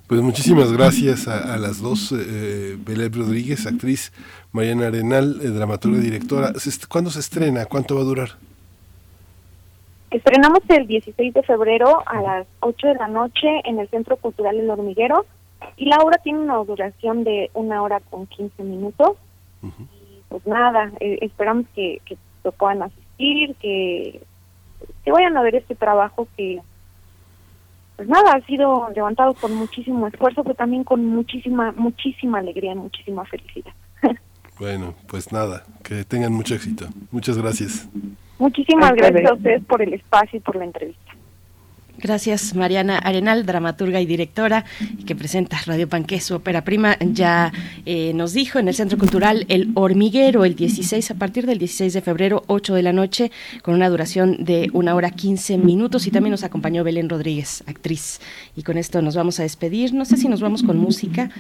Pues 0.07 0.21
muchísimas 0.21 0.73
gracias 0.73 1.27
a, 1.27 1.57
las 1.57 1.81
dos, 1.81 2.13
eh, 2.13 2.77
Belén 2.79 3.13
Rodríguez, 3.13 3.67
actriz, 3.67 4.13
Mariana 4.53 4.87
Arenal, 4.89 5.41
eh, 5.43 5.49
dramaturga 5.49 5.99
y 5.99 6.03
directora. 6.03 6.53
¿Cuándo 6.89 7.11
se 7.11 7.21
estrena? 7.21 7.67
¿Cuánto 7.67 7.97
va 7.97 8.03
a 8.03 8.05
durar? 8.05 8.29
Estrenamos 10.11 10.61
el 10.69 10.87
16 10.87 11.35
de 11.35 11.43
febrero 11.43 12.03
a 12.07 12.23
las 12.23 12.47
8 12.61 12.87
de 12.87 12.95
la 12.95 13.09
noche 13.09 13.49
en 13.65 13.81
el 13.81 13.89
Centro 13.89 14.17
Cultural 14.17 14.57
El 14.59 14.71
Hormiguero. 14.71 15.27
Y 15.77 15.87
la 15.87 15.99
obra 15.99 16.19
tiene 16.19 16.39
una 16.39 16.57
duración 16.59 17.25
de 17.25 17.51
una 17.55 17.83
hora 17.83 18.01
con 18.01 18.27
15 18.27 18.63
minutos. 18.63 19.17
Y 19.63 20.21
pues 20.29 20.47
nada, 20.47 20.93
eh, 21.01 21.19
esperamos 21.23 21.67
que, 21.75 22.01
que 22.05 22.17
puedan 22.53 22.83
asistir, 22.83 23.55
que, 23.57 24.23
que 25.05 25.13
vayan 25.13 25.37
a 25.37 25.43
ver 25.43 25.57
este 25.57 25.75
trabajo 25.75 26.29
que, 26.37 26.61
pues 27.97 28.09
nada, 28.09 28.33
ha 28.33 28.47
sido 28.47 28.89
levantado 28.95 29.35
con 29.35 29.55
muchísimo 29.55 30.07
esfuerzo, 30.07 30.43
pero 30.43 30.55
también 30.55 30.85
con 30.85 31.05
muchísima, 31.07 31.73
muchísima 31.77 32.39
alegría, 32.39 32.75
muchísima 32.75 33.25
felicidad. 33.25 33.73
Bueno, 34.59 34.95
pues 35.07 35.33
nada, 35.33 35.65
que 35.85 36.05
tengan 36.05 36.33
mucho 36.33 36.55
éxito. 36.55 36.87
Muchas 37.11 37.37
gracias. 37.37 37.87
Muchísimas 38.39 38.95
gracias 38.95 39.31
a 39.31 39.35
ustedes 39.35 39.63
por 39.65 39.83
el 39.83 39.93
espacio 39.93 40.39
y 40.39 40.41
por 40.41 40.57
la 40.57 40.65
entrevista. 40.65 41.06
Gracias, 41.99 42.55
Mariana 42.55 42.99
Arenal, 42.99 43.47
dramaturga 43.47 44.01
y 44.01 44.07
directora, 44.07 44.65
que 45.07 45.17
presenta 45.17 45.59
Radio 45.65 45.89
Panqué, 45.89 46.21
su 46.21 46.35
ópera 46.35 46.63
prima. 46.63 46.97
Ya 47.01 47.53
eh, 47.87 48.13
nos 48.15 48.35
dijo 48.35 48.59
en 48.59 48.69
el 48.69 48.75
Centro 48.75 48.99
Cultural 48.99 49.47
El 49.49 49.71
Hormiguero, 49.75 50.45
el 50.45 50.55
16, 50.55 51.11
a 51.11 51.15
partir 51.15 51.47
del 51.47 51.59
16 51.59 51.95
de 51.95 52.03
febrero, 52.03 52.45
8 52.49 52.75
de 52.75 52.83
la 52.83 52.93
noche, 52.93 53.31
con 53.63 53.75
una 53.75 53.89
duración 53.89 54.45
de 54.45 54.69
una 54.75 54.95
hora 54.95 55.11
15 55.11 55.57
minutos. 55.57 56.07
Y 56.07 56.11
también 56.11 56.33
nos 56.33 56.45
acompañó 56.45 56.85
Belén 56.85 57.09
Rodríguez, 57.09 57.65
actriz. 57.67 58.21
Y 58.55 58.63
con 58.63 58.77
esto 58.77 59.01
nos 59.01 59.17
vamos 59.17 59.41
a 59.41 59.45
despedir. 59.45 59.95
No 59.95 60.05
sé 60.05 60.19
si 60.19 60.29
nos 60.29 60.43
vamos 60.43 60.63
con 60.63 60.77
música. 60.77 61.31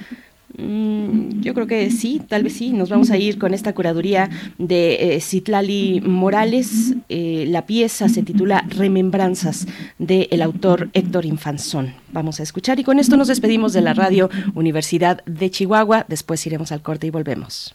Mm, 0.56 1.40
yo 1.40 1.54
creo 1.54 1.66
que 1.66 1.90
sí, 1.90 2.20
tal 2.26 2.42
vez 2.42 2.54
sí. 2.54 2.70
Nos 2.70 2.88
vamos 2.88 3.10
a 3.10 3.16
ir 3.16 3.38
con 3.38 3.54
esta 3.54 3.74
curaduría 3.74 4.30
de 4.58 5.16
eh, 5.16 5.20
Citlali 5.20 6.00
Morales. 6.04 6.94
Eh, 7.08 7.44
la 7.48 7.66
pieza 7.66 8.08
se 8.08 8.22
titula 8.22 8.64
Remembranzas 8.68 9.66
del 9.98 10.42
autor 10.42 10.90
Héctor 10.92 11.26
Infanzón. 11.26 11.94
Vamos 12.12 12.40
a 12.40 12.42
escuchar 12.42 12.78
y 12.78 12.84
con 12.84 12.98
esto 12.98 13.16
nos 13.16 13.28
despedimos 13.28 13.72
de 13.72 13.82
la 13.82 13.94
radio 13.94 14.30
Universidad 14.54 15.24
de 15.26 15.50
Chihuahua. 15.50 16.06
Después 16.08 16.46
iremos 16.46 16.72
al 16.72 16.82
corte 16.82 17.06
y 17.06 17.10
volvemos. 17.10 17.74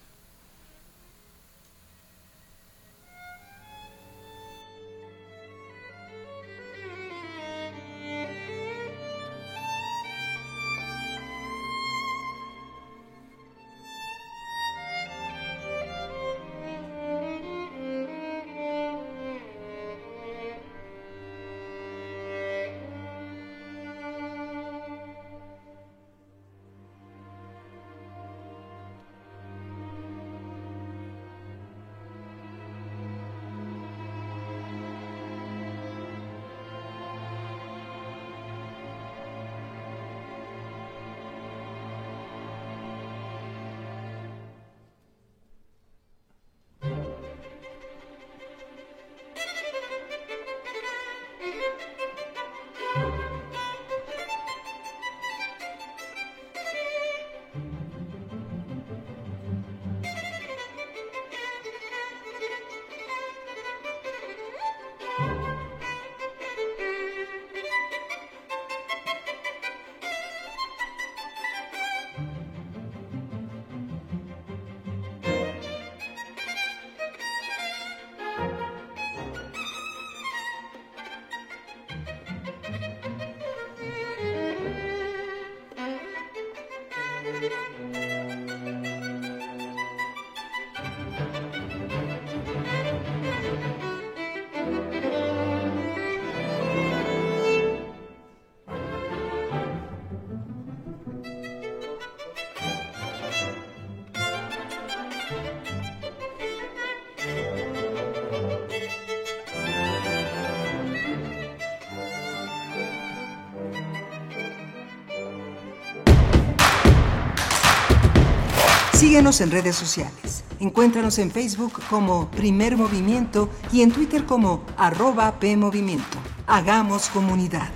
En 119.39 119.49
redes 119.49 119.77
sociales. 119.77 120.43
Encuéntranos 120.59 121.17
en 121.17 121.31
Facebook 121.31 121.79
como 121.89 122.29
Primer 122.31 122.75
Movimiento 122.75 123.49
y 123.71 123.81
en 123.81 123.93
Twitter 123.93 124.25
como 124.25 124.65
arroba 124.75 125.39
PMovimiento. 125.39 126.17
Hagamos 126.47 127.07
comunidad. 127.07 127.69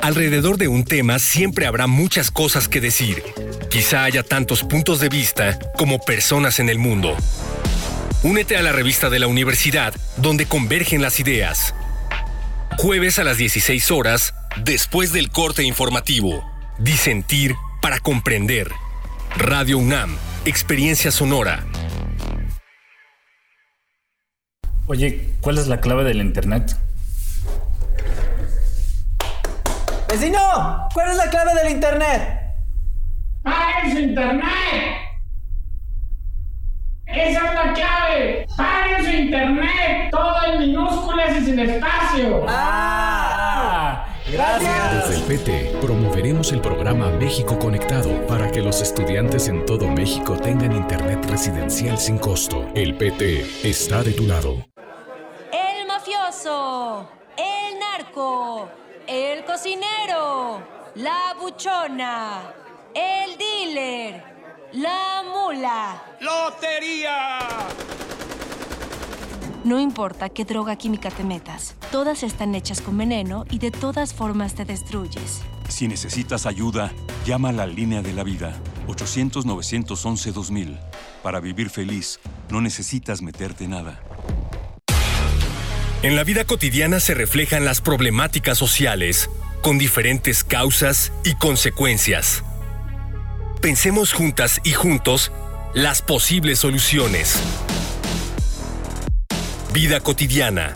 Alrededor 0.00 0.58
de 0.58 0.66
un 0.66 0.84
tema 0.84 1.20
siempre 1.20 1.66
habrá 1.66 1.86
muchas 1.86 2.32
cosas 2.32 2.68
que 2.68 2.80
decir. 2.80 3.22
Quizá 3.70 4.02
haya 4.02 4.24
tantos 4.24 4.64
puntos 4.64 4.98
de 4.98 5.10
vista 5.10 5.56
como 5.78 6.00
personas 6.00 6.58
en 6.58 6.68
el 6.68 6.80
mundo. 6.80 7.16
Únete 8.24 8.56
a 8.56 8.62
la 8.62 8.72
revista 8.72 9.10
de 9.10 9.20
la 9.20 9.28
universidad 9.28 9.94
donde 10.16 10.46
convergen 10.46 11.02
las 11.02 11.20
ideas. 11.20 11.72
Jueves 12.76 13.18
a 13.18 13.24
las 13.24 13.36
16 13.38 13.90
horas, 13.92 14.34
después 14.62 15.12
del 15.12 15.30
corte 15.30 15.62
informativo. 15.62 16.44
Disentir 16.78 17.54
para 17.80 18.00
comprender. 18.00 18.68
Radio 19.36 19.78
UNAM, 19.78 20.16
Experiencia 20.44 21.10
Sonora. 21.10 21.64
Oye, 24.86 25.30
¿cuál 25.40 25.58
es 25.58 25.66
la 25.68 25.80
clave 25.80 26.04
del 26.04 26.20
Internet? 26.20 26.76
¡Vecino! 30.08 30.88
¿Cuál 30.92 31.10
es 31.10 31.16
la 31.16 31.30
clave 31.30 31.54
del 31.54 31.72
internet? 31.72 32.40
¡Paguen 33.42 33.92
su 33.92 33.98
internet! 33.98 35.13
¡Esa 37.16 37.46
es 37.46 37.54
la 37.54 37.72
clave! 37.72 38.46
¡Paguen 38.56 39.04
su 39.04 39.10
internet! 39.10 40.10
Todo 40.10 40.36
en 40.46 40.58
minúsculas 40.60 41.36
y 41.36 41.44
sin 41.44 41.58
espacio. 41.58 42.44
¡Ah! 42.48 44.06
Gracias. 44.30 45.08
Desde 45.08 45.14
el 45.16 45.22
PT 45.22 45.76
promoveremos 45.80 46.52
el 46.52 46.60
programa 46.60 47.10
México 47.10 47.58
Conectado 47.58 48.26
para 48.26 48.50
que 48.50 48.60
los 48.60 48.80
estudiantes 48.80 49.48
en 49.48 49.64
todo 49.64 49.88
México 49.88 50.36
tengan 50.36 50.72
internet 50.72 51.24
residencial 51.30 51.98
sin 51.98 52.18
costo. 52.18 52.68
El 52.74 52.96
PT 52.96 53.46
está 53.62 54.02
de 54.02 54.12
tu 54.12 54.26
lado. 54.26 54.66
El 55.52 55.86
mafioso, 55.86 57.08
el 57.36 57.78
narco 57.78 58.68
el 59.06 59.44
cocinero, 59.44 60.62
la 60.94 61.34
buchona, 61.38 62.54
el 62.94 63.36
dealer, 63.36 64.22
la 64.74 65.22
mula. 65.22 66.02
¡Lotería! 66.20 67.38
No 69.62 69.80
importa 69.80 70.28
qué 70.28 70.44
droga 70.44 70.76
química 70.76 71.10
te 71.10 71.24
metas, 71.24 71.74
todas 71.90 72.22
están 72.22 72.54
hechas 72.54 72.80
con 72.82 72.98
veneno 72.98 73.44
y 73.50 73.58
de 73.58 73.70
todas 73.70 74.12
formas 74.12 74.54
te 74.54 74.64
destruyes. 74.64 75.40
Si 75.68 75.88
necesitas 75.88 76.44
ayuda, 76.44 76.92
llama 77.24 77.48
a 77.48 77.52
la 77.52 77.66
línea 77.66 78.02
de 78.02 78.12
la 78.12 78.24
vida, 78.24 78.54
800-911-2000. 78.88 80.78
Para 81.22 81.40
vivir 81.40 81.70
feliz, 81.70 82.20
no 82.50 82.60
necesitas 82.60 83.22
meterte 83.22 83.66
nada. 83.66 84.02
En 86.02 86.16
la 86.16 86.24
vida 86.24 86.44
cotidiana 86.44 87.00
se 87.00 87.14
reflejan 87.14 87.64
las 87.64 87.80
problemáticas 87.80 88.58
sociales, 88.58 89.30
con 89.62 89.78
diferentes 89.78 90.44
causas 90.44 91.12
y 91.24 91.34
consecuencias. 91.36 92.44
Pensemos 93.64 94.12
juntas 94.12 94.60
y 94.62 94.72
juntos 94.72 95.32
las 95.72 96.02
posibles 96.02 96.58
soluciones. 96.58 97.36
Vida 99.72 100.00
cotidiana. 100.00 100.74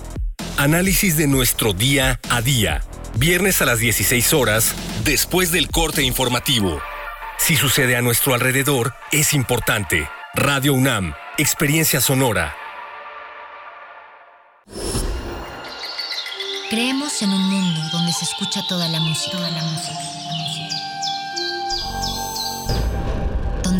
Análisis 0.57 1.19
de 1.19 1.27
nuestro 1.27 1.75
día 1.75 2.19
a 2.31 2.41
día. 2.41 2.83
Viernes 3.17 3.61
a 3.61 3.67
las 3.67 3.81
16 3.81 4.33
horas, 4.33 4.75
después 5.05 5.53
del 5.53 5.69
corte 5.69 6.03
informativo. 6.03 6.81
Si 7.37 7.57
sucede 7.57 7.95
a 7.95 8.01
nuestro 8.01 8.33
alrededor, 8.33 8.95
es 9.13 9.35
importante. 9.35 10.09
Radio 10.33 10.73
UNAM, 10.73 11.13
Experiencia 11.37 12.01
Sonora. 12.01 12.57
Creemos 16.71 17.21
en 17.21 17.29
un 17.29 17.51
mundo 17.51 17.81
donde 17.93 18.15
se 18.15 18.25
escucha 18.25 18.63
toda 18.67 18.89
la 18.89 19.01
música, 19.01 19.37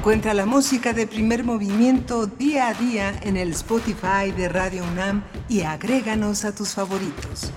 Encuentra 0.00 0.32
la 0.32 0.46
música 0.46 0.94
de 0.94 1.06
primer 1.06 1.44
movimiento 1.44 2.24
día 2.26 2.68
a 2.68 2.72
día 2.72 3.20
en 3.22 3.36
el 3.36 3.50
Spotify 3.50 4.32
de 4.34 4.48
Radio 4.48 4.82
UNAM 4.82 5.22
y 5.46 5.60
agréganos 5.60 6.46
a 6.46 6.54
tus 6.54 6.70
favoritos. 6.70 7.52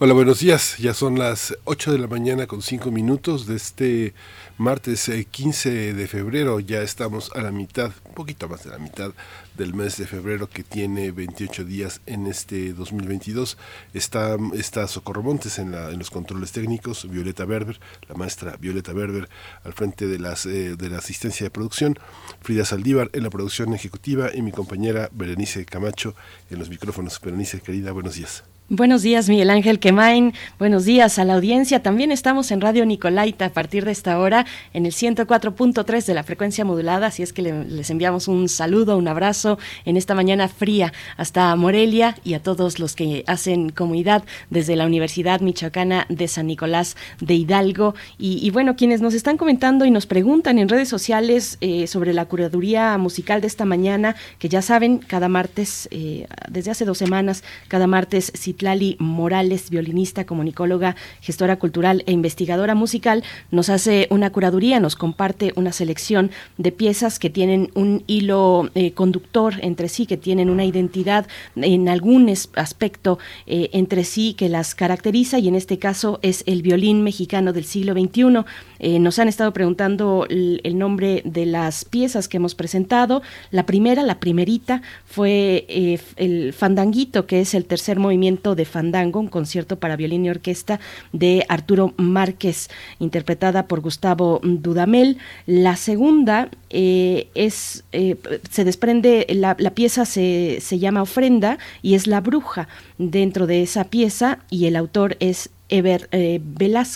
Hola, 0.00 0.12
buenos 0.12 0.40
días. 0.40 0.76
Ya 0.78 0.92
son 0.92 1.20
las 1.20 1.56
8 1.64 1.92
de 1.92 1.98
la 1.98 2.08
mañana 2.08 2.48
con 2.48 2.60
5 2.60 2.90
minutos 2.90 3.46
de 3.46 3.56
este 3.56 4.14
martes 4.56 5.08
15 5.30 5.90
eh, 5.90 5.92
de 5.92 6.08
febrero. 6.08 6.58
Ya 6.58 6.82
estamos 6.82 7.30
a 7.36 7.42
la 7.42 7.52
mitad, 7.52 7.92
un 8.06 8.14
poquito 8.14 8.48
más 8.48 8.64
de 8.64 8.70
la 8.70 8.78
mitad 8.78 9.12
del 9.58 9.74
mes 9.74 9.98
de 9.98 10.06
febrero 10.06 10.48
que 10.48 10.62
tiene 10.62 11.10
28 11.10 11.64
días 11.64 12.00
en 12.06 12.26
este 12.26 12.72
2022. 12.72 13.58
Está, 13.92 14.36
está 14.54 14.86
Socorro 14.86 15.22
Montes 15.22 15.58
en, 15.58 15.72
la, 15.72 15.90
en 15.90 15.98
los 15.98 16.10
controles 16.10 16.52
técnicos, 16.52 17.10
Violeta 17.10 17.44
Berber, 17.44 17.80
la 18.08 18.14
maestra 18.14 18.56
Violeta 18.56 18.92
Berber 18.92 19.28
al 19.64 19.72
frente 19.72 20.06
de, 20.06 20.18
las, 20.18 20.46
eh, 20.46 20.76
de 20.76 20.88
la 20.88 20.98
asistencia 20.98 21.44
de 21.44 21.50
producción, 21.50 21.98
Frida 22.40 22.64
Saldívar 22.64 23.10
en 23.12 23.24
la 23.24 23.30
producción 23.30 23.74
ejecutiva 23.74 24.30
y 24.32 24.42
mi 24.42 24.52
compañera 24.52 25.10
Berenice 25.12 25.66
Camacho 25.66 26.14
en 26.50 26.60
los 26.60 26.70
micrófonos. 26.70 27.20
Berenice, 27.20 27.60
querida, 27.60 27.90
buenos 27.92 28.14
días. 28.14 28.44
Buenos 28.70 29.00
días, 29.00 29.30
Miguel 29.30 29.48
Ángel 29.48 29.78
Quemain. 29.78 30.34
Buenos 30.58 30.84
días 30.84 31.18
a 31.18 31.24
la 31.24 31.36
audiencia. 31.36 31.82
También 31.82 32.12
estamos 32.12 32.50
en 32.50 32.60
Radio 32.60 32.84
Nicolaita 32.84 33.46
a 33.46 33.48
partir 33.48 33.86
de 33.86 33.92
esta 33.92 34.18
hora 34.18 34.44
en 34.74 34.84
el 34.84 34.92
104.3 34.92 36.04
de 36.04 36.12
la 36.12 36.22
frecuencia 36.22 36.66
modulada. 36.66 37.06
Así 37.06 37.22
es 37.22 37.32
que 37.32 37.40
les 37.40 37.88
enviamos 37.88 38.28
un 38.28 38.46
saludo, 38.50 38.98
un 38.98 39.08
abrazo 39.08 39.58
en 39.86 39.96
esta 39.96 40.14
mañana 40.14 40.48
fría 40.48 40.92
hasta 41.16 41.56
Morelia 41.56 42.14
y 42.24 42.34
a 42.34 42.42
todos 42.42 42.78
los 42.78 42.94
que 42.94 43.24
hacen 43.26 43.70
comunidad 43.70 44.22
desde 44.50 44.76
la 44.76 44.84
Universidad 44.84 45.40
Michoacana 45.40 46.04
de 46.10 46.28
San 46.28 46.46
Nicolás 46.46 46.94
de 47.22 47.36
Hidalgo. 47.36 47.94
Y, 48.18 48.50
bueno, 48.50 48.76
quienes 48.76 49.00
nos 49.00 49.14
están 49.14 49.38
comentando 49.38 49.86
y 49.86 49.90
nos 49.90 50.04
preguntan 50.04 50.58
en 50.58 50.68
redes 50.68 50.90
sociales 50.90 51.56
eh, 51.62 51.86
sobre 51.86 52.12
la 52.12 52.26
curaduría 52.26 52.98
musical 52.98 53.40
de 53.40 53.46
esta 53.46 53.64
mañana, 53.64 54.14
que 54.38 54.50
ya 54.50 54.60
saben, 54.60 54.98
cada 54.98 55.30
martes, 55.30 55.88
eh, 55.90 56.26
desde 56.50 56.72
hace 56.72 56.84
dos 56.84 56.98
semanas, 56.98 57.42
cada 57.68 57.86
martes, 57.86 58.30
si 58.34 58.57
Citlali 58.58 58.96
Morales, 58.98 59.70
violinista, 59.70 60.26
comunicóloga, 60.26 60.96
gestora 61.20 61.60
cultural 61.60 62.02
e 62.06 62.12
investigadora 62.12 62.74
musical, 62.74 63.22
nos 63.52 63.68
hace 63.68 64.08
una 64.10 64.30
curaduría, 64.30 64.80
nos 64.80 64.96
comparte 64.96 65.52
una 65.54 65.70
selección 65.70 66.32
de 66.56 66.72
piezas 66.72 67.20
que 67.20 67.30
tienen 67.30 67.70
un 67.74 68.02
hilo 68.08 68.68
eh, 68.74 68.90
conductor 68.92 69.54
entre 69.62 69.88
sí, 69.88 70.06
que 70.06 70.16
tienen 70.16 70.50
una 70.50 70.64
identidad 70.64 71.28
en 71.54 71.88
algún 71.88 72.28
aspecto 72.56 73.20
eh, 73.46 73.70
entre 73.72 74.02
sí 74.02 74.34
que 74.34 74.48
las 74.48 74.74
caracteriza 74.74 75.38
y 75.38 75.46
en 75.46 75.54
este 75.54 75.78
caso 75.78 76.18
es 76.22 76.42
el 76.46 76.62
violín 76.62 77.04
mexicano 77.04 77.52
del 77.52 77.64
siglo 77.64 77.92
XXI. 77.92 78.44
Eh, 78.80 78.98
nos 78.98 79.20
han 79.20 79.28
estado 79.28 79.52
preguntando 79.52 80.26
el, 80.28 80.58
nombre 80.78 81.22
de 81.24 81.46
las 81.46 81.84
piezas 81.84 82.28
que 82.28 82.38
hemos 82.38 82.54
presentado. 82.54 83.22
La 83.50 83.66
primera, 83.66 84.02
la 84.02 84.18
primerita, 84.18 84.82
fue 85.04 85.66
el 86.16 86.52
Fandanguito, 86.52 87.26
que 87.26 87.40
es 87.40 87.54
el 87.54 87.64
tercer 87.64 87.98
movimiento 87.98 88.47
de 88.54 88.64
Fandango, 88.64 89.20
un 89.20 89.28
concierto 89.28 89.78
para 89.78 89.96
violín 89.96 90.24
y 90.24 90.30
orquesta 90.30 90.80
de 91.12 91.44
Arturo 91.48 91.94
Márquez, 91.96 92.68
interpretada 92.98 93.66
por 93.66 93.80
Gustavo 93.80 94.40
Dudamel. 94.42 95.18
La 95.46 95.76
segunda 95.76 96.50
eh, 96.70 97.28
es, 97.34 97.84
se 97.92 98.64
desprende, 98.64 99.26
la, 99.30 99.56
pieza 99.74 100.04
se, 100.04 100.58
se 100.60 100.78
llama 100.78 101.02
Ofrenda 101.02 101.58
y 101.82 101.94
es 101.94 102.06
La 102.06 102.20
Bruja 102.20 102.68
dentro 102.98 103.46
de 103.46 103.62
esa 103.62 103.84
pieza 103.84 104.38
y 104.50 104.66
el 104.66 104.76
autor 104.76 105.16
es 105.20 105.50
Ever, 105.68 106.08
eh, 106.12 106.40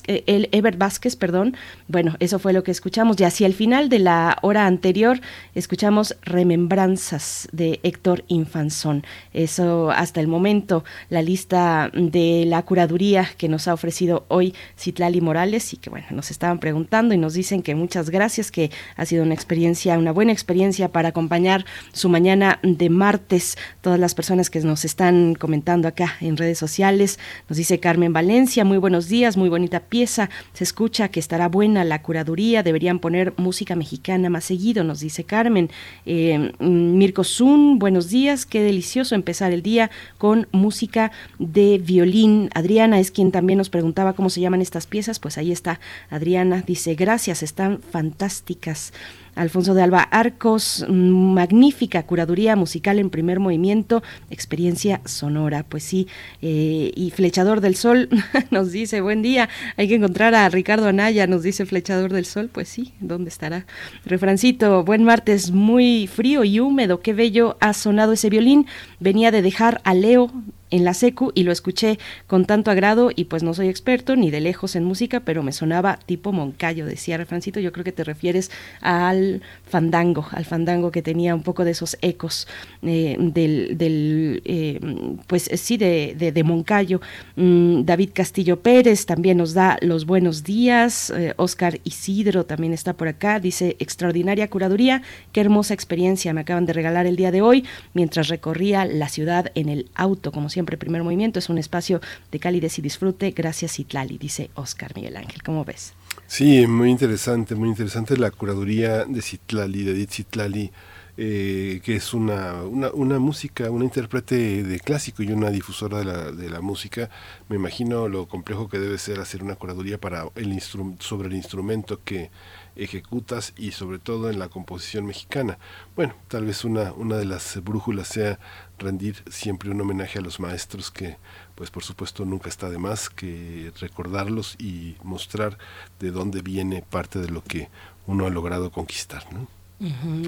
eh, 0.07 0.49
Ever 0.53 0.77
Vázquez, 0.77 1.17
perdón. 1.17 1.57
Bueno, 1.89 2.17
eso 2.21 2.39
fue 2.39 2.53
lo 2.53 2.63
que 2.63 2.71
escuchamos. 2.71 3.21
Y 3.21 3.25
hacia 3.25 3.47
el 3.47 3.55
final 3.55 3.89
de 3.89 3.99
la 3.99 4.39
hora 4.43 4.67
anterior 4.67 5.21
escuchamos 5.55 6.17
Remembranzas 6.23 7.49
de 7.53 7.81
Héctor 7.83 8.25
Infanzón. 8.29 9.05
Eso 9.33 9.91
hasta 9.91 10.21
el 10.21 10.29
momento, 10.29 10.85
la 11.11 11.23
lista 11.23 11.91
de 11.93 12.45
la 12.47 12.63
curaduría 12.63 13.29
que 13.37 13.49
nos 13.49 13.69
ha 13.69 13.75
ofrecido 13.75 14.25
hoy 14.29 14.55
Citlali 14.79 15.21
Morales 15.21 15.73
y 15.73 15.77
que 15.77 15.91
bueno, 15.91 16.07
nos 16.11 16.31
estaban 16.31 16.59
preguntando 16.59 17.15
y 17.15 17.19
nos 17.19 17.35
dicen 17.35 17.63
que 17.63 17.75
muchas 17.75 18.11
gracias, 18.11 18.51
que 18.51 18.71
ha 18.97 19.05
sido 19.05 19.23
una 19.23 19.35
experiencia, 19.35 19.99
una 19.99 20.13
buena 20.13 20.33
experiencia 20.33 20.89
para 20.89 21.11
acompañar 21.11 21.65
su 21.93 22.09
mañana 22.09 22.59
de 22.63 22.89
martes. 22.89 23.57
Todas 23.81 23.99
las 23.99 24.15
personas 24.15 24.51
que 24.51 24.61
nos 24.61 24.85
están 24.85 25.35
comentando 25.35 25.89
acá 25.89 26.17
en 26.21 26.37
redes 26.37 26.59
sociales, 26.59 27.19
nos 27.49 27.59
dice 27.59 27.81
Carmen 27.81 28.13
Valencia, 28.13 28.62
muy 28.65 28.79
buenos 28.79 29.09
días, 29.09 29.37
muy 29.37 29.49
bonita 29.49 29.81
pieza. 29.81 30.31
Se 30.53 30.65
escucha 30.65 31.09
que 31.09 31.21
estará 31.21 31.49
buena 31.49 31.85
la 31.85 32.03
curaduría, 32.03 32.63
deberían 32.63 32.99
poner 32.99 33.35
música 33.37 33.77
mexicana 33.77 34.31
más 34.31 34.45
seguido, 34.45 34.85
nos 34.85 35.01
dice 35.01 35.25
Carmen. 35.25 35.71
Eh, 36.07 36.53
Mirko 36.59 37.25
Zun, 37.25 37.79
buenos 37.79 38.09
días, 38.09 38.47
qué 38.47 38.63
delicioso 38.63 39.15
empezar 39.15 39.53
el 39.53 39.63
día 39.63 39.91
con 40.19 40.49
música 40.53 41.13
de 41.39 41.79
violín. 41.79 42.51
Adriana 42.55 43.01
es 43.01 43.11
quien 43.11 43.33
también 43.33 43.59
nos 43.59 43.71
preguntaba 43.71 44.13
cómo 44.13 44.31
se 44.31 44.41
llaman 44.41 44.63
estas 44.63 44.87
piezas, 44.87 45.19
pues 45.19 45.39
ahí 45.39 45.53
está 45.53 45.81
Adriana, 46.11 46.63
dice 46.67 46.95
gracias, 46.95 47.43
están 47.43 47.81
fantásticas. 47.81 48.93
Alfonso 49.35 49.75
de 49.75 49.83
Alba 49.83 50.03
Arcos, 50.03 50.85
magnífica 50.89 52.03
curaduría 52.03 52.57
musical 52.57 52.99
en 52.99 53.11
primer 53.11 53.41
movimiento, 53.41 54.03
experiencia 54.31 55.01
sonora, 55.05 55.65
pues 55.69 55.85
sí, 55.85 56.07
eh, 56.43 56.93
y 56.95 57.11
Flechador 57.11 57.61
del 57.61 57.77
Sol 57.77 58.09
nos 58.51 58.73
dice, 58.73 59.01
buen 59.01 59.23
día, 59.23 59.49
hay 59.77 59.89
que 59.89 59.95
encontrar 59.95 60.35
a 60.35 60.49
Ricardo 60.49 60.89
Anaya, 60.89 61.27
nos 61.27 61.43
dice 61.43 61.67
Flechador 61.67 62.13
del 62.13 62.27
Sol, 62.27 62.51
pues 62.53 62.69
sí, 62.69 62.93
¿dónde 63.01 63.31
estará? 63.31 63.67
Refrancito, 64.05 64.85
buen 64.85 65.05
martes, 65.05 65.51
muy 65.51 66.07
frío 66.07 66.45
y 66.45 66.61
húmedo, 66.61 67.01
qué 67.01 67.15
bello 67.15 67.57
ha 67.61 67.73
sonado 67.73 68.13
ese 68.13 68.31
violín, 68.31 68.67
venía 69.01 69.31
de 69.31 69.43
dejar 69.43 69.81
a 69.85 69.95
Leo 69.95 70.31
en 70.73 70.85
la 70.85 70.95
secu 70.95 71.31
y 71.35 71.45
lo 71.45 71.53
escuché 71.53 71.99
con 72.27 72.45
tanto 72.47 72.71
agrado 72.71 73.11
y 73.15 73.27
pues 73.27 73.45
no 73.45 73.55
soy 73.55 73.69
experto 73.69 74.17
ni 74.17 74.31
de 74.31 74.41
lejos 74.41 74.75
en 74.75 74.85
música, 74.85 75.21
pero 75.21 75.43
me 75.43 75.53
sonaba 75.53 75.99
tipo 76.07 76.33
Moncayo, 76.33 76.87
decía 76.87 77.17
Refrancito, 77.17 77.61
yo 77.61 77.73
creo 77.73 77.85
que 77.85 77.93
te 77.93 78.03
refieres 78.03 78.51
al 78.81 79.43
fandango, 79.69 80.27
al 80.33 80.45
fandango 80.45 80.91
que 80.91 81.03
tenía 81.03 81.35
un 81.35 81.43
poco 81.43 81.65
de 81.65 81.73
esos 81.73 81.97
ecos 82.01 82.49
eh, 82.83 83.17
del, 83.19 83.77
del 83.79 84.43
eh, 84.45 84.81
pues 85.27 85.51
sí, 85.55 85.77
de, 85.77 86.15
de, 86.17 86.43
Moncayo. 86.43 87.01
Mm, 87.37 87.85
David 87.85 88.11
Castillo 88.15 88.61
Pérez 88.61 89.07
también 89.07 89.37
nos 89.37 89.55
da 89.55 89.77
los 89.83 90.07
buenos 90.07 90.43
días, 90.43 91.13
Oscar 91.37 91.77
eh, 91.77 91.81
Isidro 91.85 92.45
también 92.47 92.73
está 92.73 92.95
por 92.95 93.09
acá, 93.09 93.41
dice 93.41 93.77
extraordinaria 93.79 94.49
curaduría, 94.49 95.03
qué 95.33 95.43
hermosa 95.43 95.75
experiencia 95.75 96.33
me 96.33 96.41
acaban 96.41 96.65
de 96.65 96.73
regalar 96.73 97.07
el 97.07 97.17
día 97.17 97.31
de 97.31 97.43
hoy 97.43 97.65
mientras 97.93 98.29
recorría 98.29 98.87
la 98.87 99.09
ciudad 99.09 99.53
en 99.55 99.69
el 99.69 99.91
auto, 99.95 100.33
como 100.33 100.49
siempre 100.49 100.62
siempre 100.63 100.77
Primer 100.77 101.03
Movimiento 101.03 101.41
es 101.41 101.49
un 101.49 101.59
espacio 101.59 102.01
de 102.31 102.39
calidez 102.39 102.79
y 102.79 102.83
disfrute. 102.83 103.33
Gracias, 103.33 103.81
Itlali, 103.81 104.17
dice 104.17 104.51
Oscar 104.55 104.93
Miguel 104.95 105.17
Ángel. 105.17 105.43
¿Cómo 105.43 105.65
ves? 105.65 105.93
Sí, 106.29 106.69
muy 106.69 106.89
interesante, 106.89 107.57
muy 107.57 107.69
interesante 107.69 108.17
la 108.17 108.31
curaduría 108.31 109.05
de 109.05 109.21
Citlali, 109.23 109.83
de 109.83 109.91
Edith 109.91 110.11
Citlali, 110.13 110.71
eh, 111.17 111.81
que 111.85 111.97
es 111.97 112.15
una, 112.15 112.63
una, 112.63 113.19
música, 113.19 113.71
una 113.71 113.85
intérprete 113.85 114.63
de 114.63 114.79
clásico 114.79 115.25
y 115.25 115.33
una 115.33 115.51
difusora 115.51 115.99
de 115.99 116.49
la, 116.49 116.61
música. 116.61 117.11
Me 117.49 117.57
imagino 117.57 118.09
lo 118.09 118.29
complejo 118.29 118.69
que 118.69 118.79
debe 118.79 118.99
ser 118.99 119.19
hacer 119.19 119.43
una 119.43 119.57
curaduría 119.57 119.99
para 119.99 120.29
el 120.37 120.59
sobre 120.61 121.29
el 121.29 121.35
instrumento 121.35 122.01
que 122.05 122.31
ejecutas 122.77 123.53
y 123.59 123.73
sobre 123.73 123.99
todo 123.99 124.31
en 124.31 124.39
la 124.39 124.49
composición 124.49 125.05
mexicana. 125.05 125.59
Bueno, 125.97 126.15
tal 126.29 126.47
vez 126.47 126.65
una, 126.65 126.93
una 126.93 127.17
de 127.17 127.27
las 127.27 127.63
brújulas 127.63 128.09
sea 128.09 128.39
rendir 128.83 129.23
siempre 129.31 129.71
un 129.71 129.81
homenaje 129.81 130.19
a 130.19 130.23
los 130.23 130.41
maestros 130.41 130.91
que 130.91 131.17
pues 131.55 131.71
por 131.71 131.85
supuesto 131.85 132.25
nunca 132.25 132.49
está 132.49 132.69
de 132.69 132.79
más 132.79 133.09
que 133.09 133.73
recordarlos 133.81 134.57
y 134.59 134.97
mostrar 135.03 135.59
de 136.01 136.11
dónde 136.11 136.43
viene 136.43 136.83
parte 136.83 137.19
de 137.19 137.29
lo 137.29 137.43
que 137.43 137.69
uno 138.07 138.27
ha 138.27 138.31
logrado 138.31 138.71
conquistar. 138.71 139.25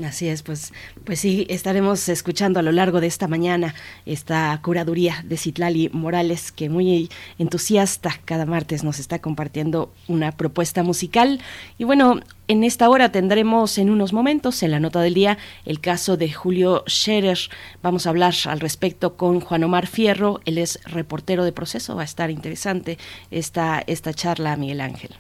Así 0.05 0.29
es, 0.29 0.43
pues, 0.43 0.73
pues 1.05 1.21
sí, 1.21 1.47
estaremos 1.49 2.09
escuchando 2.09 2.59
a 2.61 2.63
lo 2.63 2.73
largo 2.73 3.01
de 3.01 3.07
esta 3.07 3.29
mañana 3.29 3.75
esta 4.05 4.59
curaduría 4.63 5.25
de 5.25 5.37
Citlali 5.37 5.91
Morales, 5.93 6.51
que 6.53 6.69
muy 6.69 7.09
entusiasta 7.39 8.21
cada 8.25 8.47
martes 8.47 8.85
nos 8.85 8.99
está 8.99 9.21
compartiendo 9.21 9.93
una 10.09 10.33
propuesta 10.33 10.83
musical. 10.83 11.41
Y 11.79 11.85
bueno, 11.85 12.21
en 12.49 12.65
esta 12.65 12.89
hora 12.89 13.13
tendremos 13.13 13.79
en 13.79 13.91
unos 13.91 14.13
momentos, 14.13 14.63
en 14.63 14.71
la 14.71 14.81
nota 14.81 15.01
del 15.01 15.15
día, 15.15 15.39
el 15.65 15.81
caso 15.81 16.17
de 16.17 16.33
Julio 16.33 16.85
Scherer. 16.89 17.39
Vamos 17.83 18.07
a 18.07 18.11
hablar 18.11 18.35
al 18.47 18.61
respecto 18.61 19.17
con 19.17 19.41
Juan 19.41 19.65
Omar 19.65 19.87
Fierro, 19.87 20.41
él 20.45 20.59
es 20.59 20.81
reportero 20.85 21.45
de 21.45 21.53
proceso. 21.53 21.97
Va 21.97 22.03
a 22.03 22.07
estar 22.07 22.31
interesante 22.31 22.99
esta, 23.31 23.83
esta 23.87 24.13
charla, 24.13 24.57
Miguel 24.57 24.81
Ángel. 24.81 25.11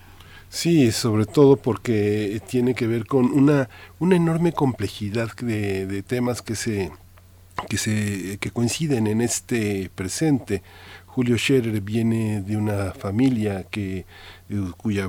Sí, 0.54 0.92
sobre 0.92 1.26
todo 1.26 1.56
porque 1.56 2.40
tiene 2.48 2.76
que 2.76 2.86
ver 2.86 3.06
con 3.06 3.24
una, 3.32 3.68
una 3.98 4.14
enorme 4.14 4.52
complejidad 4.52 5.34
de, 5.34 5.84
de 5.84 6.02
temas 6.04 6.42
que 6.42 6.54
se, 6.54 6.92
que 7.68 7.76
se 7.76 8.38
que 8.38 8.52
coinciden 8.52 9.08
en 9.08 9.20
este 9.20 9.90
presente. 9.96 10.62
Julio 11.14 11.38
Scherer 11.38 11.80
viene 11.80 12.42
de 12.42 12.56
una 12.56 12.90
familia 12.90 13.62
que 13.70 13.98
eh, 13.98 14.04
cuya 14.76 15.08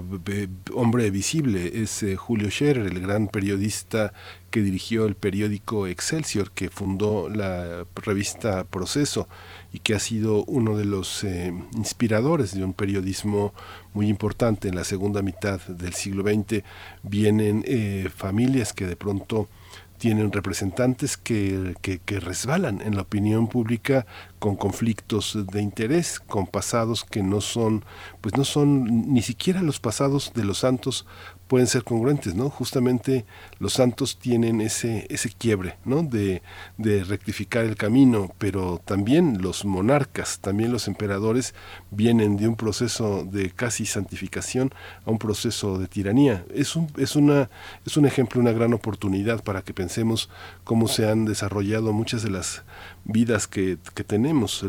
hombre 0.75 1.09
visible 1.09 1.81
es 1.81 2.03
eh, 2.03 2.15
Julio 2.15 2.51
Scherer, 2.51 2.85
el 2.85 2.99
gran 2.99 3.27
periodista 3.27 4.13
que 4.51 4.61
dirigió 4.61 5.07
el 5.07 5.15
periódico 5.15 5.87
Excelsior, 5.87 6.51
que 6.51 6.69
fundó 6.69 7.27
la 7.27 7.87
revista 7.95 8.65
Proceso 8.65 9.27
y 9.73 9.79
que 9.79 9.95
ha 9.95 9.99
sido 9.99 10.45
uno 10.45 10.77
de 10.77 10.85
los 10.85 11.23
eh, 11.23 11.51
inspiradores 11.75 12.53
de 12.53 12.63
un 12.63 12.73
periodismo 12.73 13.55
muy 13.95 14.07
importante 14.07 14.67
en 14.67 14.75
la 14.75 14.83
segunda 14.83 15.23
mitad 15.23 15.59
del 15.61 15.93
siglo 15.93 16.21
XX. 16.21 16.63
Vienen 17.01 17.63
eh, 17.65 18.09
familias 18.15 18.73
que 18.73 18.85
de 18.85 18.95
pronto 18.95 19.49
tienen 19.97 20.31
representantes 20.31 21.17
que, 21.17 21.75
que, 21.81 21.99
que, 21.99 22.19
resbalan 22.19 22.81
en 22.81 22.95
la 22.95 23.03
opinión 23.03 23.47
pública 23.47 24.05
con 24.39 24.55
conflictos 24.55 25.37
de 25.51 25.61
interés, 25.61 26.19
con 26.19 26.47
pasados 26.47 27.03
que 27.03 27.23
no 27.23 27.41
son, 27.41 27.85
pues 28.21 28.37
no 28.37 28.43
son 28.43 29.13
ni 29.13 29.21
siquiera 29.21 29.61
los 29.61 29.79
pasados 29.79 30.33
de 30.33 30.43
los 30.43 30.59
santos 30.59 31.05
pueden 31.47 31.67
ser 31.67 31.83
congruentes, 31.83 32.33
¿no? 32.35 32.49
Justamente 32.49 33.25
los 33.59 33.73
santos 33.73 34.17
tienen 34.17 34.61
ese, 34.61 35.05
ese 35.09 35.29
quiebre, 35.29 35.77
¿no? 35.85 36.03
De, 36.03 36.41
de 36.77 37.03
rectificar 37.03 37.65
el 37.65 37.75
camino, 37.75 38.31
pero 38.37 38.81
también 38.83 39.41
los 39.41 39.65
monarcas, 39.65 40.39
también 40.39 40.71
los 40.71 40.87
emperadores 40.87 41.53
vienen 41.91 42.37
de 42.37 42.47
un 42.47 42.55
proceso 42.55 43.23
de 43.23 43.51
casi 43.51 43.85
santificación 43.85 44.73
a 45.05 45.11
un 45.11 45.19
proceso 45.19 45.77
de 45.77 45.87
tiranía. 45.87 46.45
Es 46.53 46.75
un, 46.75 46.91
es 46.97 47.15
una, 47.15 47.49
es 47.85 47.97
un 47.97 48.05
ejemplo, 48.05 48.41
una 48.41 48.51
gran 48.51 48.73
oportunidad 48.73 49.43
para 49.43 49.61
que 49.61 49.73
pensemos 49.73 50.29
cómo 50.63 50.87
se 50.87 51.09
han 51.09 51.25
desarrollado 51.25 51.93
muchas 51.93 52.23
de 52.23 52.31
las 52.31 52.63
vidas 53.03 53.47
que, 53.47 53.77
que 53.93 54.03
tenemos. 54.03 54.65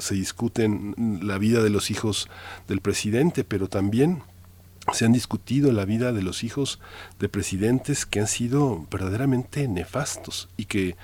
Se 0.00 0.14
discuten 0.14 0.94
la 1.22 1.38
vida 1.38 1.62
de 1.62 1.70
los 1.70 1.90
hijos 1.90 2.28
del 2.66 2.80
presidente, 2.80 3.44
pero 3.44 3.68
también 3.68 4.22
se 4.92 5.04
han 5.04 5.12
discutido 5.12 5.72
la 5.72 5.84
vida 5.84 6.12
de 6.12 6.22
los 6.22 6.44
hijos 6.44 6.80
de 7.18 7.28
presidentes 7.28 8.06
que 8.06 8.20
han 8.20 8.26
sido 8.26 8.86
verdaderamente 8.90 9.66
nefastos 9.68 10.48
y 10.56 10.66
que 10.66 10.96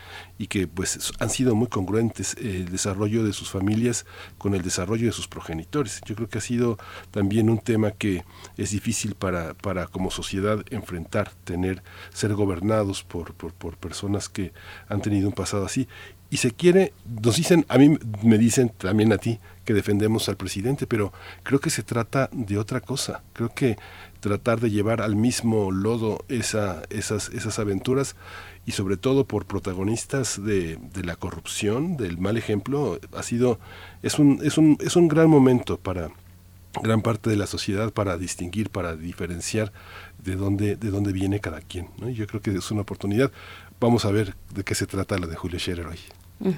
y 0.42 0.48
que 0.48 0.66
pues 0.66 1.12
han 1.20 1.30
sido 1.30 1.54
muy 1.54 1.68
congruentes 1.68 2.34
el 2.34 2.68
desarrollo 2.68 3.22
de 3.22 3.32
sus 3.32 3.48
familias 3.48 4.06
con 4.38 4.56
el 4.56 4.62
desarrollo 4.62 5.06
de 5.06 5.12
sus 5.12 5.28
progenitores. 5.28 6.00
Yo 6.04 6.16
creo 6.16 6.28
que 6.28 6.38
ha 6.38 6.40
sido 6.40 6.78
también 7.12 7.48
un 7.48 7.58
tema 7.58 7.92
que 7.92 8.24
es 8.56 8.72
difícil 8.72 9.14
para, 9.14 9.54
para 9.54 9.86
como 9.86 10.10
sociedad 10.10 10.64
enfrentar, 10.70 11.30
tener, 11.44 11.84
ser 12.12 12.34
gobernados 12.34 13.04
por, 13.04 13.34
por, 13.34 13.52
por 13.52 13.76
personas 13.76 14.28
que 14.28 14.52
han 14.88 15.00
tenido 15.00 15.28
un 15.28 15.34
pasado 15.34 15.64
así 15.64 15.86
y 16.32 16.38
se 16.38 16.50
quiere, 16.50 16.94
nos 17.22 17.36
dicen, 17.36 17.66
a 17.68 17.76
mí 17.76 17.98
me 18.22 18.38
dicen 18.38 18.70
también 18.70 19.12
a 19.12 19.18
ti 19.18 19.38
que 19.66 19.74
defendemos 19.74 20.30
al 20.30 20.38
presidente, 20.38 20.86
pero 20.86 21.12
creo 21.42 21.60
que 21.60 21.68
se 21.68 21.82
trata 21.82 22.30
de 22.32 22.56
otra 22.56 22.80
cosa. 22.80 23.22
Creo 23.34 23.50
que 23.54 23.76
tratar 24.20 24.58
de 24.58 24.70
llevar 24.70 25.02
al 25.02 25.14
mismo 25.14 25.70
lodo 25.70 26.24
esa, 26.28 26.84
esas, 26.88 27.28
esas 27.34 27.58
aventuras 27.58 28.16
y 28.64 28.72
sobre 28.72 28.96
todo 28.96 29.26
por 29.26 29.44
protagonistas 29.44 30.42
de, 30.42 30.78
de, 30.94 31.04
la 31.04 31.16
corrupción, 31.16 31.98
del 31.98 32.16
mal 32.16 32.38
ejemplo, 32.38 32.98
ha 33.14 33.22
sido, 33.22 33.60
es 34.02 34.18
un, 34.18 34.40
es 34.42 34.56
un, 34.56 34.78
es 34.80 34.96
un 34.96 35.08
gran 35.08 35.28
momento 35.28 35.76
para 35.76 36.12
gran 36.82 37.02
parte 37.02 37.28
de 37.28 37.36
la 37.36 37.46
sociedad 37.46 37.92
para 37.92 38.16
distinguir, 38.16 38.70
para 38.70 38.96
diferenciar 38.96 39.70
de 40.24 40.36
dónde, 40.36 40.76
de 40.76 40.90
dónde 40.90 41.12
viene 41.12 41.40
cada 41.40 41.60
quien. 41.60 41.90
¿no? 41.98 42.08
Yo 42.08 42.26
creo 42.26 42.40
que 42.40 42.52
es 42.52 42.70
una 42.70 42.80
oportunidad. 42.80 43.30
Vamos 43.78 44.06
a 44.06 44.10
ver 44.10 44.34
de 44.54 44.64
qué 44.64 44.74
se 44.74 44.86
trata 44.86 45.18
la 45.18 45.26
de 45.26 45.36
Julio 45.36 45.58
Scherer 45.58 45.86
hoy. 45.86 45.98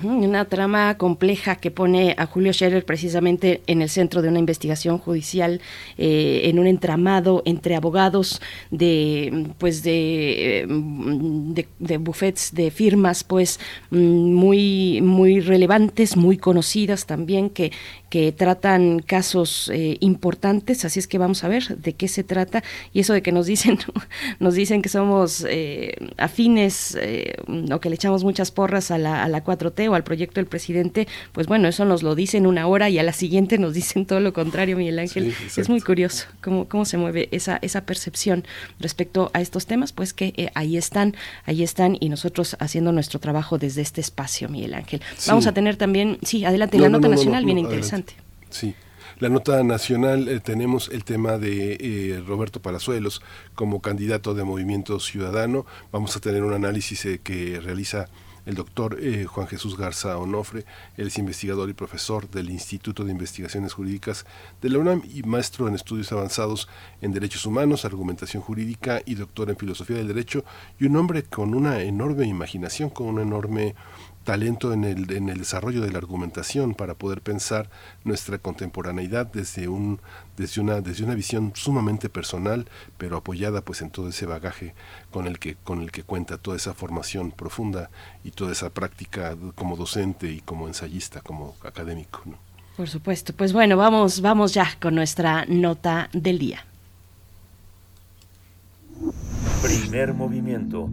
Una 0.02 0.46
trama 0.46 0.96
compleja 0.96 1.56
que 1.56 1.70
pone 1.70 2.14
a 2.16 2.24
Julio 2.24 2.54
Scherer 2.54 2.86
precisamente 2.86 3.60
en 3.66 3.82
el 3.82 3.90
centro 3.90 4.22
de 4.22 4.30
una 4.30 4.38
investigación 4.38 4.96
judicial, 4.96 5.60
eh, 5.98 6.42
en 6.44 6.58
un 6.58 6.66
entramado 6.66 7.42
entre 7.44 7.76
abogados 7.76 8.40
de, 8.70 9.48
pues 9.58 9.82
de, 9.82 10.64
de, 10.66 11.68
de 11.78 11.98
buffets, 11.98 12.54
de 12.54 12.70
firmas, 12.70 13.24
pues 13.24 13.60
muy, 13.90 15.02
muy 15.02 15.40
relevantes, 15.40 16.16
muy 16.16 16.38
conocidas 16.38 17.04
también, 17.04 17.50
que, 17.50 17.70
que 18.14 18.30
tratan 18.30 19.00
casos 19.00 19.68
eh, 19.74 19.96
importantes, 19.98 20.84
así 20.84 21.00
es 21.00 21.08
que 21.08 21.18
vamos 21.18 21.42
a 21.42 21.48
ver 21.48 21.76
de 21.78 21.94
qué 21.94 22.06
se 22.06 22.22
trata 22.22 22.62
y 22.92 23.00
eso 23.00 23.12
de 23.12 23.22
que 23.22 23.32
nos 23.32 23.46
dicen 23.46 23.80
nos 24.38 24.54
dicen 24.54 24.82
que 24.82 24.88
somos 24.88 25.44
eh, 25.48 25.96
afines 26.16 26.96
eh, 27.00 27.34
o 27.72 27.80
que 27.80 27.88
le 27.88 27.96
echamos 27.96 28.22
muchas 28.22 28.52
porras 28.52 28.92
a 28.92 28.98
la, 28.98 29.24
a 29.24 29.28
la 29.28 29.42
4T 29.42 29.90
o 29.90 29.96
al 29.96 30.04
proyecto 30.04 30.36
del 30.36 30.46
presidente, 30.46 31.08
pues 31.32 31.48
bueno, 31.48 31.66
eso 31.66 31.84
nos 31.86 32.04
lo 32.04 32.14
dicen 32.14 32.46
una 32.46 32.68
hora 32.68 32.88
y 32.88 33.00
a 33.00 33.02
la 33.02 33.12
siguiente 33.12 33.58
nos 33.58 33.74
dicen 33.74 34.06
todo 34.06 34.20
lo 34.20 34.32
contrario, 34.32 34.76
Miguel 34.76 35.00
Ángel. 35.00 35.34
Sí, 35.48 35.60
es 35.60 35.68
muy 35.68 35.80
curioso 35.80 36.28
cómo, 36.40 36.68
cómo 36.68 36.84
se 36.84 36.98
mueve 36.98 37.28
esa, 37.32 37.58
esa 37.62 37.84
percepción 37.84 38.44
respecto 38.78 39.32
a 39.34 39.40
estos 39.40 39.66
temas, 39.66 39.92
pues 39.92 40.14
que 40.14 40.52
ahí 40.54 40.76
están, 40.76 41.16
ahí 41.46 41.64
están 41.64 41.96
y 41.98 42.10
nosotros 42.10 42.56
haciendo 42.60 42.92
nuestro 42.92 43.18
trabajo 43.18 43.58
desde 43.58 43.82
este 43.82 44.00
espacio, 44.00 44.48
Miguel 44.48 44.74
Ángel. 44.74 45.02
Sí. 45.16 45.30
Vamos 45.30 45.48
a 45.48 45.52
tener 45.52 45.74
también, 45.74 46.18
sí, 46.22 46.44
adelante, 46.44 46.76
no, 46.76 46.84
la 46.84 46.90
nota 46.90 47.08
no, 47.08 47.16
nacional, 47.16 47.44
bien 47.44 47.58
interesante. 47.58 48.03
Sí. 48.54 48.76
La 49.18 49.28
nota 49.28 49.64
nacional 49.64 50.28
eh, 50.28 50.38
tenemos 50.38 50.88
el 50.88 51.02
tema 51.02 51.38
de 51.38 51.76
eh, 51.80 52.22
Roberto 52.24 52.62
Palazuelos 52.62 53.20
como 53.56 53.82
candidato 53.82 54.32
de 54.32 54.44
Movimiento 54.44 55.00
Ciudadano. 55.00 55.66
Vamos 55.90 56.16
a 56.16 56.20
tener 56.20 56.44
un 56.44 56.52
análisis 56.52 57.04
eh, 57.04 57.20
que 57.20 57.60
realiza 57.60 58.06
el 58.46 58.54
doctor 58.54 58.98
eh, 59.00 59.24
Juan 59.24 59.46
Jesús 59.46 59.76
Garza 59.76 60.18
Onofre. 60.18 60.64
Él 60.96 61.08
es 61.08 61.18
investigador 61.18 61.68
y 61.68 61.72
profesor 61.72 62.28
del 62.30 62.50
Instituto 62.50 63.04
de 63.04 63.12
Investigaciones 63.12 63.72
Jurídicas 63.72 64.26
de 64.60 64.70
la 64.70 64.78
UNAM 64.78 65.02
y 65.12 65.22
maestro 65.22 65.68
en 65.68 65.74
estudios 65.74 66.12
avanzados 66.12 66.68
en 67.00 67.12
derechos 67.12 67.46
humanos, 67.46 67.84
argumentación 67.84 68.42
jurídica 68.42 69.00
y 69.04 69.14
doctor 69.14 69.50
en 69.50 69.56
filosofía 69.56 69.96
del 69.96 70.08
derecho. 70.08 70.44
Y 70.78 70.86
un 70.86 70.96
hombre 70.96 71.22
con 71.22 71.54
una 71.54 71.82
enorme 71.82 72.26
imaginación, 72.26 72.90
con 72.90 73.06
una 73.06 73.22
enorme 73.22 73.74
talento 74.24 74.72
en 74.72 74.84
el, 74.84 75.10
en 75.12 75.28
el 75.28 75.38
desarrollo 75.38 75.82
de 75.82 75.92
la 75.92 75.98
argumentación 75.98 76.74
para 76.74 76.94
poder 76.94 77.20
pensar 77.20 77.68
nuestra 78.04 78.38
contemporaneidad 78.38 79.26
desde 79.26 79.68
un 79.68 80.00
desde 80.36 80.60
una 80.60 80.80
desde 80.80 81.04
una 81.04 81.14
visión 81.14 81.52
sumamente 81.54 82.08
personal 82.08 82.66
pero 82.98 83.16
apoyada 83.16 83.60
pues 83.60 83.82
en 83.82 83.90
todo 83.90 84.08
ese 84.08 84.26
bagaje 84.26 84.74
con 85.10 85.26
el 85.26 85.38
que 85.38 85.56
con 85.62 85.82
el 85.82 85.92
que 85.92 86.02
cuenta 86.02 86.38
toda 86.38 86.56
esa 86.56 86.74
formación 86.74 87.30
profunda 87.30 87.90
y 88.24 88.30
toda 88.32 88.52
esa 88.52 88.70
práctica 88.70 89.36
como 89.54 89.76
docente 89.76 90.32
y 90.32 90.40
como 90.40 90.66
ensayista 90.66 91.20
como 91.20 91.54
académico 91.62 92.22
¿no? 92.24 92.38
por 92.76 92.88
supuesto. 92.88 93.32
Pues 93.32 93.52
bueno 93.52 93.76
vamos 93.76 94.20
vamos 94.20 94.54
ya 94.54 94.68
con 94.80 94.94
nuestra 94.94 95.44
nota 95.46 96.08
del 96.12 96.38
día. 96.38 96.64
Primer 99.62 100.12
movimiento 100.12 100.90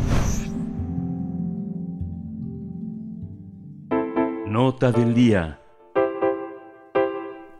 Nota 4.47 4.91
del 4.91 5.13
día. 5.13 5.61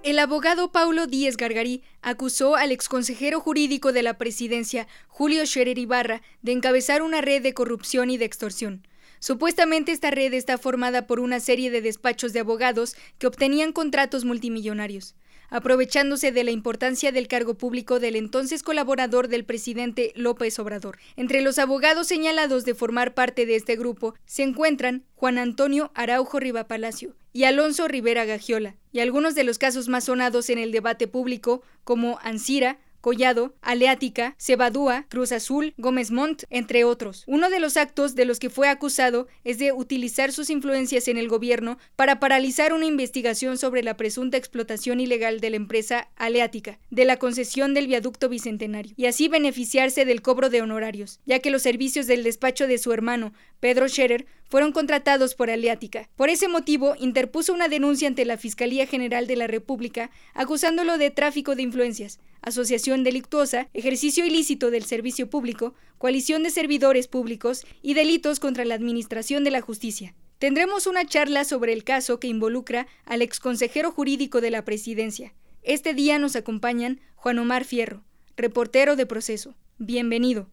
El 0.04 0.20
abogado 0.20 0.74
Paulo 0.74 1.08
Díez 1.08 1.38
Gargarí 1.38 1.84
acusó 2.02 2.58
al 2.58 2.74
exconsejero 2.74 3.40
jurídico 3.40 3.94
de 3.94 4.04
la 4.04 4.18
presidencia, 4.18 4.86
Julio 5.08 5.46
Scherer 5.46 5.78
Ibarra, 5.78 6.22
de 6.42 6.52
encabezar 6.52 7.02
una 7.02 7.22
red 7.22 7.42
de 7.42 7.54
corrupción 7.54 8.10
y 8.10 8.18
de 8.18 8.26
extorsión. 8.26 8.86
Supuestamente 9.20 9.92
esta 9.92 10.12
red 10.12 10.34
está 10.34 10.58
formada 10.58 11.08
por 11.08 11.20
una 11.20 11.40
serie 11.40 11.72
de 11.72 11.82
despachos 11.82 12.34
de 12.34 12.40
abogados 12.40 12.96
que 13.18 13.28
obtenían 13.28 13.72
contratos 13.72 14.26
multimillonarios. 14.26 15.16
Aprovechándose 15.50 16.34
de 16.34 16.44
la 16.44 16.52
importancia 16.52 17.14
del 17.14 17.30
cargo 17.30 17.54
público 17.54 18.02
del 18.02 18.18
entonces 18.18 18.64
colaborador 18.64 19.30
del 19.30 19.46
presidente 19.46 20.12
López 20.16 20.60
Obrador. 20.60 20.98
Entre 21.16 21.42
los 21.42 21.58
abogados 21.58 22.08
señalados 22.08 22.66
de 22.66 22.76
formar 22.76 23.14
parte 23.14 23.46
de 23.46 23.56
este 23.56 23.78
grupo 23.78 24.14
se 24.26 24.44
encuentran 24.44 25.06
Juan 25.16 25.38
Antonio 25.38 25.90
Araujo 25.96 26.42
Rivapalacio 26.42 27.16
y 27.32 27.46
Alonso 27.46 27.88
Rivera 27.88 28.26
Gagiola, 28.26 28.76
y 28.92 29.00
algunos 29.00 29.36
de 29.36 29.44
los 29.44 29.58
casos 29.58 29.88
más 29.88 30.06
sonados 30.06 30.50
en 30.50 30.58
el 30.58 30.72
debate 30.72 31.08
público, 31.08 31.62
como 31.84 32.20
Ansira, 32.24 32.80
Collado, 33.02 33.56
Aleática, 33.62 34.36
Cebadúa, 34.38 35.06
Cruz 35.10 35.32
Azul, 35.32 35.74
Gómez 35.78 36.12
Montt, 36.12 36.44
entre 36.50 36.84
otros. 36.84 37.24
Uno 37.28 37.50
de 37.50 37.60
los 37.60 37.78
actos 37.78 38.16
de 38.16 38.26
los 38.26 38.40
que 38.40 38.50
fue 38.50 38.70
acusado 38.70 39.28
es 39.44 39.60
de 39.60 39.72
utilizar 39.72 40.32
sus 40.32 40.50
influencias 40.50 41.08
en 41.08 41.18
el 41.18 41.28
gobierno 41.28 41.78
para 41.96 42.20
paralizar 42.20 42.74
una 42.74 42.86
investigación 42.86 43.58
sobre 43.58 43.84
la 43.84 43.98
presunta 43.98 44.38
explotación 44.38 45.00
ilegal 45.00 45.40
de 45.40 45.50
la 45.50 45.58
empresa 45.58 46.10
Aleática, 46.16 46.80
de 46.90 47.06
la 47.06 47.18
concesión 47.18 47.74
del 47.74 47.88
viaducto 47.88 48.30
bicentenario, 48.30 48.94
y 48.98 49.06
así 49.06 49.28
beneficiarse 49.28 50.06
del 50.06 50.22
cobro 50.22 50.50
de 50.50 50.62
honorarios, 50.62 51.20
ya 51.26 51.40
que 51.40 51.52
los 51.52 51.62
servicios 51.62 52.08
del 52.08 52.24
despacho 52.24 52.68
de 52.68 52.78
su 52.78 52.92
hermano, 52.94 53.34
Pedro 53.60 53.88
Scherer, 53.88 54.26
fueron 54.50 54.72
contratados 54.72 55.36
por 55.36 55.50
Aleática. 55.50 56.10
Por 56.16 56.30
ese 56.30 56.48
motivo, 56.48 56.96
interpuso 57.00 57.54
una 57.54 57.68
denuncia 57.68 58.08
ante 58.08 58.26
la 58.26 58.38
Fiscalía 58.38 58.88
General 58.88 59.28
de 59.28 59.36
la 59.36 59.48
República, 59.48 60.10
acusándolo 60.34 60.98
de 60.98 61.12
tráfico 61.12 61.56
de 61.56 61.64
influencias, 61.64 62.20
asociación 62.48 63.04
delictuosa, 63.04 63.68
ejercicio 63.74 64.26
ilícito 64.26 64.72
del 64.72 64.84
servicio 64.84 65.30
público, 65.30 65.74
coalición 65.98 66.44
de 66.44 66.50
servidores 66.50 67.08
públicos 67.08 67.66
y 67.82 67.94
delitos 67.94 68.40
contra 68.40 68.66
la 68.66 68.76
administración 68.76 69.44
de 69.44 69.52
la 69.52 69.62
justicia. 69.62 70.14
Tendremos 70.40 70.86
una 70.86 71.06
charla 71.06 71.44
sobre 71.44 71.74
el 71.74 71.84
caso 71.84 72.20
que 72.20 72.28
involucra 72.28 72.88
al 73.06 73.22
exconsejero 73.22 73.92
jurídico 73.92 74.42
de 74.42 74.52
la 74.52 74.64
presidencia. 74.64 75.34
Este 75.64 75.94
día 75.94 76.20
nos 76.20 76.36
acompañan 76.36 77.00
Juan 77.16 77.40
Omar 77.40 77.66
Fierro, 77.66 78.04
reportero 78.36 78.96
de 78.96 79.06
proceso. 79.06 79.56
Bienvenido. 79.78 80.48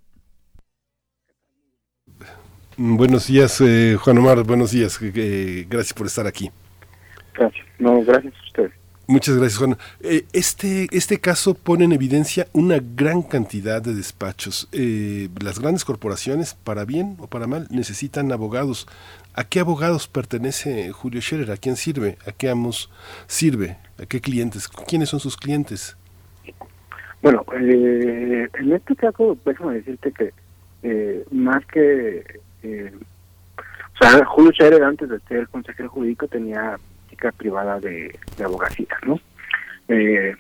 Buenos 2.77 3.29
días, 3.29 3.61
eh, 3.61 3.97
Juan 4.01 4.19
Omar. 4.19 4.43
Buenos 4.43 4.73
días. 4.73 4.99
Eh, 5.01 5.67
gracias 5.69 5.93
por 5.93 6.07
estar 6.07 6.27
aquí. 6.27 6.51
Gracias. 7.35 7.67
No, 7.79 8.03
gracias. 8.03 8.35
Muchas 9.07 9.37
gracias, 9.37 9.59
Juan. 9.59 9.77
Eh, 10.01 10.25
este, 10.33 10.89
este 10.91 11.21
caso 11.21 11.55
pone 11.55 11.85
en 11.85 11.93
evidencia 11.93 12.47
una 12.53 12.79
gran 12.81 13.23
cantidad 13.23 13.83
de 13.83 13.95
despachos. 13.95 14.69
Eh, 14.73 15.29
las 15.43 15.59
grandes 15.59 15.85
corporaciones, 15.85 16.55
para 16.55 16.85
bien 16.85 17.17
o 17.19 17.27
para 17.27 17.47
mal, 17.47 17.67
necesitan 17.71 18.33
abogados. 18.33 18.87
¿A 19.35 19.45
qué 19.45 19.61
abogados 19.61 20.09
pertenece 20.09 20.91
Julio 20.93 21.21
Scherer? 21.21 21.51
¿A 21.51 21.57
quién 21.57 21.77
sirve? 21.77 22.17
¿A 22.27 22.33
qué 22.33 22.49
amos 22.49 22.91
sirve? 23.27 23.77
¿A 23.99 24.07
qué 24.07 24.21
clientes? 24.21 24.69
¿Quiénes 24.69 25.09
son 25.09 25.21
sus 25.21 25.37
clientes? 25.37 25.97
Bueno, 27.25 27.45
eh, 27.59 28.49
en 28.53 28.73
este 28.73 28.95
caso, 28.97 29.37
déjame 29.45 29.77
decirte 29.77 30.13
que 30.13 30.33
eh, 30.83 31.25
más 31.31 31.65
que... 31.67 32.23
Eh, 32.63 32.93
o 33.95 33.97
sea, 33.99 34.25
Julio 34.27 34.53
Scherer 34.53 34.83
antes 34.83 35.09
de 35.09 35.19
ser 35.21 35.49
consejero 35.49 35.89
jurídico 35.89 36.29
tenía 36.29 36.79
privada 37.33 37.81
de, 37.81 38.19
de 38.37 38.45
abogacía, 38.45 38.97
¿no? 39.07 39.21
Eh, 39.89 40.35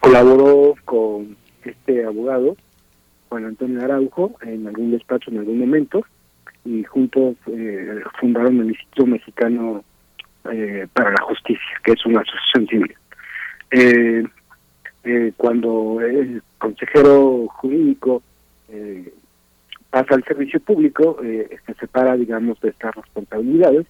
colaboró 0.00 0.74
con 0.84 1.36
este 1.64 2.04
abogado, 2.04 2.56
Juan 3.28 3.46
Antonio 3.46 3.82
Araujo, 3.82 4.36
en 4.42 4.66
algún 4.66 4.92
despacho 4.92 5.30
en 5.30 5.38
algún 5.38 5.58
momento, 5.58 6.04
y 6.64 6.82
juntos 6.84 7.36
eh, 7.46 8.00
fundaron 8.20 8.60
el 8.60 8.68
Instituto 8.68 9.06
Mexicano 9.06 9.84
eh, 10.50 10.86
para 10.92 11.10
la 11.10 11.22
Justicia, 11.22 11.80
que 11.84 11.92
es 11.92 12.06
una 12.06 12.20
asociación 12.20 12.66
civil. 12.68 12.94
Eh, 13.70 14.24
cuando 15.36 16.00
el 16.00 16.42
consejero 16.56 17.46
jurídico 17.48 18.22
pasa 19.90 20.14
al 20.14 20.24
servicio 20.24 20.58
público, 20.60 21.18
se 21.20 21.74
separa, 21.78 22.16
digamos, 22.16 22.58
de 22.60 22.70
estas 22.70 22.94
responsabilidades. 22.94 23.86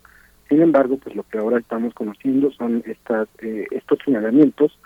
Sin 0.48 0.62
embargo, 0.62 0.98
pues 0.98 1.16
lo 1.16 1.22
que 1.24 1.38
ahora 1.38 1.58
estamos 1.58 1.94
conociendo 1.94 2.50
son 2.52 2.82
estas 2.86 3.28
estos 3.40 3.98
señalamientos 4.04 4.78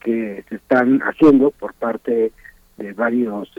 que 0.00 0.44
se 0.48 0.56
están 0.56 1.00
haciendo 1.00 1.50
por 1.50 1.74
parte 1.74 2.32
de 2.76 2.92
varios 2.92 3.50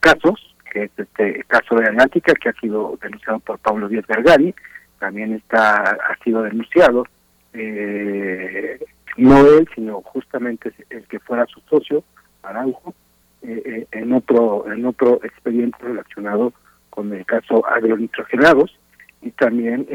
casos 0.00 0.54
que 0.70 0.84
es 0.84 0.90
este 0.96 1.44
caso 1.44 1.76
de 1.76 1.86
Atlántica, 1.86 2.32
que 2.34 2.48
ha 2.50 2.52
sido 2.54 2.98
denunciado 3.02 3.38
por 3.40 3.58
Pablo 3.58 3.88
Díaz 3.88 4.06
Gargari, 4.06 4.54
también 4.98 5.34
está 5.34 5.76
ha 5.82 6.16
sido 6.24 6.42
denunciado, 6.42 7.04
eh, 7.52 8.78
no 9.16 9.38
él, 9.46 9.68
sino 9.74 10.00
justamente 10.02 10.72
el 10.90 11.04
que 11.04 11.18
fuera 11.20 11.46
su 11.46 11.60
socio, 11.68 12.04
Araujo, 12.42 12.94
eh, 13.42 13.62
eh, 13.64 13.86
en 13.92 14.12
otro 14.12 14.70
en 14.70 14.84
otro 14.84 15.20
expediente 15.22 15.78
relacionado 15.80 16.52
con 16.90 17.12
el 17.12 17.24
caso 17.24 17.66
agronitrogenados 17.66 18.77
y 19.22 19.30
también 19.32 19.86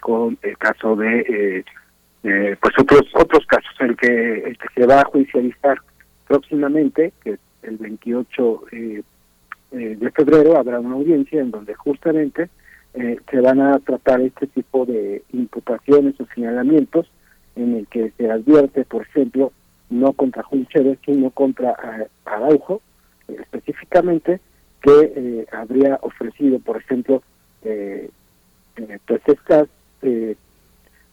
con 0.00 0.38
el 0.42 0.56
caso 0.58 0.96
de 0.96 1.64
pues 2.22 2.74
otros 2.78 3.02
otros 3.14 3.46
casos 3.46 3.74
el 3.80 3.96
que 3.96 4.38
el 4.38 4.58
que 4.58 4.68
se 4.74 4.86
va 4.86 5.00
a 5.00 5.04
judicializar 5.04 5.78
próximamente 6.26 7.12
que 7.22 7.32
es 7.32 7.40
el 7.62 7.76
28 7.76 8.62
eh, 9.72 9.96
de 9.96 10.10
febrero 10.12 10.56
habrá 10.56 10.78
una 10.78 10.94
audiencia 10.94 11.40
en 11.40 11.50
donde 11.50 11.74
justamente 11.74 12.48
eh, 12.94 13.18
se 13.30 13.40
van 13.40 13.60
a 13.60 13.78
tratar 13.80 14.20
este 14.20 14.46
tipo 14.46 14.86
de 14.86 15.22
imputaciones 15.32 16.14
o 16.20 16.26
señalamientos 16.34 17.10
en 17.56 17.76
el 17.76 17.86
que 17.88 18.12
se 18.16 18.30
advierte, 18.30 18.84
por 18.84 19.02
ejemplo, 19.02 19.52
no 19.90 20.12
contra 20.12 20.44
Julio 20.44 20.66
Chávez, 20.70 20.98
sino 21.04 21.30
contra 21.30 21.70
eh, 21.72 22.08
Araujo, 22.24 22.80
específicamente, 23.28 24.40
que 24.80 25.46
habría 25.52 25.98
ofrecido, 26.02 26.60
por 26.60 26.76
ejemplo, 26.76 27.22
pues 29.06 29.22
estas 29.26 29.68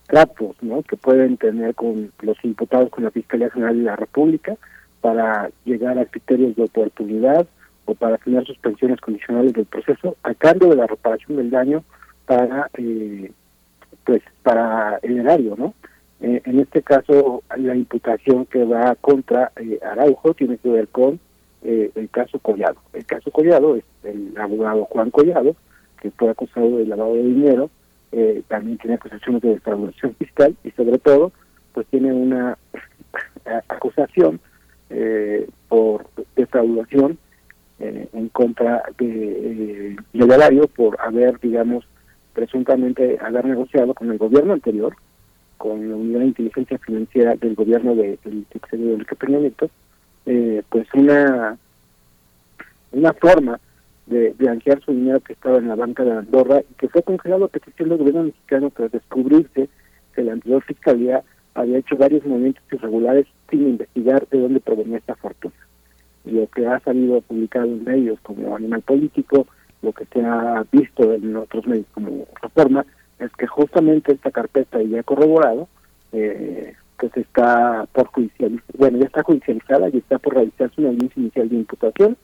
tratos 0.08 0.56
¿no? 0.62 0.84
que 0.84 0.98
pueden 0.98 1.38
tener 1.38 1.74
con 1.76 2.12
los 2.22 2.38
imputados 2.44 2.90
con 2.90 3.04
la 3.04 3.12
Fiscalía 3.12 3.50
General 3.50 3.78
de 3.78 3.84
la 3.84 3.96
República 3.96 4.56
para 5.02 5.50
llegar 5.66 5.98
a 5.98 6.06
criterios 6.06 6.56
de 6.56 6.64
oportunidad, 6.64 7.48
o 7.86 7.96
para 7.96 8.18
tener 8.18 8.46
suspensiones 8.46 9.00
condicionales 9.02 9.54
del 9.54 9.66
proceso 9.66 10.16
a 10.24 10.34
cambio 10.34 10.70
de 10.70 10.76
la 10.78 10.88
reparación 10.88 11.38
del 11.38 11.50
daño 11.50 11.84
para 12.26 12.70
eh, 12.78 13.32
pues 14.06 14.22
para 14.42 15.00
el 15.02 15.20
erario, 15.20 15.56
¿no? 15.58 15.74
Eh, 16.22 16.42
en 16.46 16.60
este 16.60 16.82
caso, 16.82 17.44
la 17.58 17.76
imputación 17.76 18.46
que 18.46 18.64
va 18.64 18.96
contra 18.96 19.52
eh, 19.58 19.80
Araujo 19.84 20.34
tiene 20.34 20.58
que 20.58 20.70
ver 20.70 20.88
con 20.88 21.20
el 21.66 22.10
caso 22.12 22.40
Collado. 22.40 22.76
El 22.92 23.06
caso 23.06 23.32
Collado 23.32 23.78
es 23.78 23.86
el 24.04 24.34
abogado 24.38 24.84
Juan 24.84 25.12
Collado, 25.12 25.56
que 26.04 26.12
fue 26.12 26.30
acusado 26.30 26.78
de 26.78 26.86
lavado 26.86 27.16
de 27.16 27.24
dinero, 27.24 27.70
también 28.48 28.78
tiene 28.78 28.98
acusaciones 28.98 29.42
de 29.42 29.50
defraudación 29.50 30.14
fiscal 30.20 30.56
y 30.64 30.70
sobre 30.72 31.00
todo, 31.00 31.32
pues 31.74 31.88
tiene 31.88 32.14
una 32.14 32.56
acusación 33.68 34.40
por 35.68 36.06
defraudación 36.36 37.18
eh, 37.80 38.08
en 38.14 38.30
contra 38.30 38.84
de, 38.98 39.08
eh, 39.08 39.96
del 40.14 40.32
erario 40.32 40.68
por 40.68 40.96
haber, 41.02 41.40
digamos, 41.42 41.86
presuntamente 42.32 43.18
haber 43.20 43.46
negociado 43.46 43.94
con 43.94 44.10
el 44.10 44.18
gobierno 44.18 44.54
anterior, 44.54 44.96
con 45.58 45.90
la 45.90 45.96
unidad 45.96 46.20
de 46.20 46.28
inteligencia 46.28 46.78
financiera 46.78 47.36
del 47.36 47.56
gobierno 47.56 47.94
de, 47.96 48.18
del 48.24 48.46
sexenio 48.54 48.96
de 48.96 49.04
Peña 49.04 49.40
Nieto, 49.40 49.70
eh, 50.28 50.64
pues 50.70 50.88
una 50.94 51.58
una 52.92 53.12
forma 53.14 53.60
de 54.06 54.34
blanquear 54.38 54.82
su 54.82 54.92
dinero 54.92 55.22
que 55.22 55.34
estaba 55.34 55.58
en 55.58 55.68
la 55.68 55.76
banca 55.76 56.04
de 56.04 56.12
Andorra 56.12 56.62
y 56.62 56.74
que 56.76 56.90
fue 56.90 57.04
congelado 57.04 57.46
a 57.46 57.50
petición 57.50 57.90
del 57.90 58.00
gobierno 58.00 58.24
mexicano 58.24 58.70
tras 58.70 58.92
descubrirse 58.92 59.70
que 60.14 60.24
la 60.24 60.34
anterior 60.34 60.62
fiscalía 60.64 61.24
había 61.56 61.78
hecho 61.78 61.96
varios 61.96 62.26
movimientos 62.26 62.64
irregulares 62.72 63.28
sin 63.50 63.68
investigar 63.70 64.28
de 64.30 64.40
dónde 64.40 64.60
provenía 64.60 64.98
esta 64.98 65.16
fortuna. 65.16 65.56
Lo 66.26 66.48
que 66.48 66.66
ha 66.68 66.80
salido 66.80 67.22
publicado 67.22 67.66
en 67.66 67.84
medios 67.84 68.20
como 68.22 68.56
Animal 68.56 68.82
Político, 68.82 69.48
lo 69.82 69.92
que 69.92 70.06
se 70.06 70.22
ha 70.22 70.66
visto 70.72 71.14
en 71.14 71.36
otros 71.36 71.68
medios 71.68 71.86
como 71.94 72.26
Reforma, 72.42 72.86
es 73.20 73.32
que 73.34 73.48
justamente 73.48 74.14
esta 74.14 74.32
carpeta 74.32 74.82
ya 74.82 75.04
corroborado, 75.04 75.68
eh, 76.12 76.74
que 77.00 77.10
se 77.10 77.22
está 77.22 77.88
por 77.92 78.08
judicializar, 78.08 78.66
bueno, 78.78 79.00
ya 79.00 79.06
está 79.06 79.24
judicializada 79.24 79.90
y 79.90 79.98
está 79.98 80.20
por 80.20 80.34
realizarse 80.34 80.80
una 80.80 80.90
audiencia 80.90 81.20
inicial 81.20 81.50
de 81.50 81.56
imputación 81.56 82.18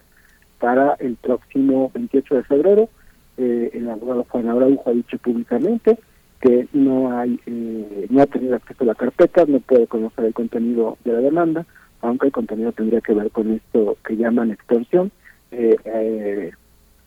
para 0.59 0.95
el 0.99 1.15
próximo 1.15 1.91
28 1.93 2.35
de 2.35 2.43
febrero. 2.43 2.89
Eh, 3.37 3.71
el 3.73 3.89
abogado 3.89 4.25
Juan 4.29 4.49
Araujo 4.49 4.89
ha 4.89 4.93
dicho 4.93 5.17
públicamente 5.17 5.97
que 6.41 6.67
no 6.73 7.17
hay 7.17 7.39
eh, 7.45 8.07
no 8.09 8.21
ha 8.21 8.25
tenido 8.25 8.55
acceso 8.55 8.83
a 8.83 8.87
la 8.87 8.95
carpeta, 8.95 9.45
no 9.45 9.59
puede 9.59 9.87
conocer 9.87 10.25
el 10.25 10.33
contenido 10.33 10.97
de 11.03 11.13
la 11.13 11.19
demanda, 11.19 11.65
aunque 12.01 12.27
el 12.27 12.33
contenido 12.33 12.71
tendría 12.71 13.01
que 13.01 13.13
ver 13.13 13.29
con 13.31 13.51
esto 13.51 13.97
que 14.05 14.15
llaman 14.15 14.51
extorsión, 14.51 15.11
eh, 15.51 15.75
eh, 15.85 16.51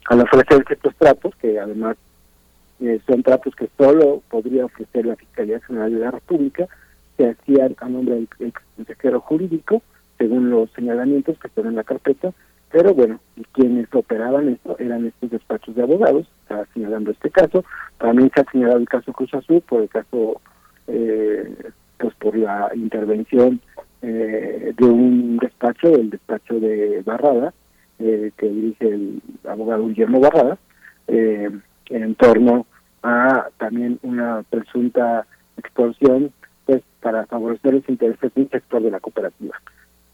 al 0.07 0.21
ofrecer 0.21 0.65
ciertos 0.67 0.95
tratos, 0.97 1.35
que 1.37 1.59
además 1.59 1.97
eh, 2.81 3.01
son 3.07 3.23
tratos 3.23 3.55
que 3.55 3.69
solo 3.79 4.23
podría 4.29 4.65
ofrecer 4.65 5.07
la 5.07 5.17
Fiscalía 5.17 5.61
General 5.61 5.93
de 5.93 6.01
la 6.01 6.11
República, 6.11 6.69
se 7.17 7.31
hacían 7.31 7.77
a 7.79 7.89
nombre 7.89 8.17
del 8.17 8.29
ex 8.41 8.61
consejero 8.77 9.21
jurídico, 9.21 9.83
según 10.19 10.51
los 10.51 10.71
señalamientos 10.73 11.39
que 11.39 11.49
están 11.49 11.67
en 11.67 11.77
la 11.77 11.85
carpeta, 11.85 12.33
pero 12.73 12.95
bueno, 12.95 13.21
quienes 13.53 13.87
operaban 13.95 14.49
esto 14.49 14.77
eran 14.79 15.07
estos 15.07 15.31
despachos 15.31 15.75
de 15.75 15.83
abogados, 15.83 16.27
está 16.43 16.67
señalando 16.75 17.11
este 17.11 17.31
caso, 17.31 17.65
también 17.99 18.31
se 18.35 18.41
ha 18.41 18.51
señalado 18.51 18.79
el 18.79 18.89
caso 18.89 19.13
Cruz 19.13 19.33
Azul 19.35 19.61
por 19.61 19.83
el 19.83 19.89
caso, 19.89 20.41
pues 20.87 22.15
por 22.19 22.37
la 22.37 22.71
intervención 22.75 23.61
eh, 24.03 24.75
de 24.77 24.85
un 24.85 25.39
despacho, 25.39 25.95
el 25.95 26.11
despacho 26.11 26.59
de 26.59 27.03
Barrada, 27.05 27.55
eh, 28.01 28.33
que 28.37 28.49
dirige 28.49 28.89
el 28.89 29.23
abogado 29.49 29.87
Guillermo 29.87 30.19
Barrada, 30.19 30.59
eh, 31.07 31.49
en 31.87 32.15
torno 32.17 32.67
a 33.05 33.49
también 33.59 34.01
una 34.03 34.43
presunta 34.51 35.27
extorsión 35.57 36.33
pues 36.67 36.83
para 37.01 37.27
favorecer 37.27 37.75
los 37.75 37.89
intereses 37.89 38.35
de 38.35 38.49
sector 38.49 38.83
de 38.83 38.91
la 38.91 38.99
cooperativa. 38.99 39.61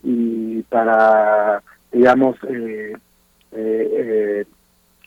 Y 0.03 0.63
para 0.65 1.63
digamos 1.93 2.37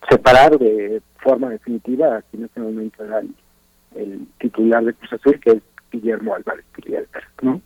separar 0.10 0.58
de 0.58 1.02
forma 1.18 1.50
definitiva 1.50 2.18
aquí 2.18 2.38
en 2.38 2.46
este 2.46 2.60
momento 2.60 3.04
era 3.04 3.22
el, 3.96 4.28
titular 4.40 4.84
de 4.84 4.94
Cruz 4.94 5.14
Azul 5.14 5.40
que 5.40 5.52
es 5.52 5.62
Guillermo 5.92 6.34
Álvarez 6.36 6.66
¿no? 7.42 7.62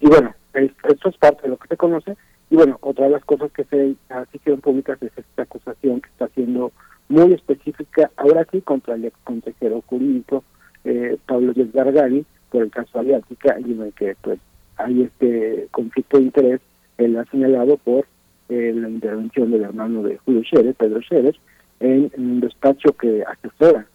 y 0.00 0.06
bueno 0.06 0.34
esto 0.54 1.08
es 1.08 1.16
parte 1.16 1.42
de 1.42 1.48
lo 1.48 1.56
que 1.56 1.68
se 1.68 1.76
conoce. 1.76 2.16
Y 2.50 2.56
bueno, 2.56 2.78
otra 2.80 3.04
de 3.04 3.12
las 3.12 3.24
cosas 3.24 3.52
que 3.52 3.64
se 3.64 3.94
hicieron 4.32 4.60
públicas 4.60 5.00
es 5.02 5.12
esta 5.16 5.42
acusación 5.42 6.00
que 6.00 6.08
está 6.08 6.28
siendo 6.28 6.72
muy 7.08 7.32
específica, 7.32 8.10
ahora 8.16 8.46
sí, 8.50 8.60
contra 8.60 8.94
el 8.94 9.04
ex 9.04 9.16
consejero 9.24 9.82
jurídico 9.86 10.44
eh, 10.84 11.16
Pablo 11.26 11.52
Díaz 11.52 11.72
Gargani 11.72 12.24
por 12.50 12.62
el 12.62 12.70
caso 12.70 12.98
Aliática, 12.98 13.56
y 13.60 13.72
en 13.72 13.82
el 13.82 13.92
que 13.92 14.16
pues 14.20 14.40
hay 14.76 15.02
este 15.02 15.68
conflicto 15.70 16.16
de 16.18 16.24
interés, 16.24 16.60
él 16.98 17.16
ha 17.16 17.24
señalado 17.26 17.76
por 17.76 18.06
eh, 18.50 18.72
la 18.74 18.88
intervención 18.88 19.50
del 19.50 19.62
hermano 19.62 20.02
de 20.02 20.18
Julio 20.18 20.42
Chérez, 20.42 20.76
Pedro 20.76 21.00
Chérez, 21.00 21.36
en, 21.80 22.10
un 22.16 22.40
despacho 22.40 22.92
que 22.92 23.22
asesora 23.22 23.86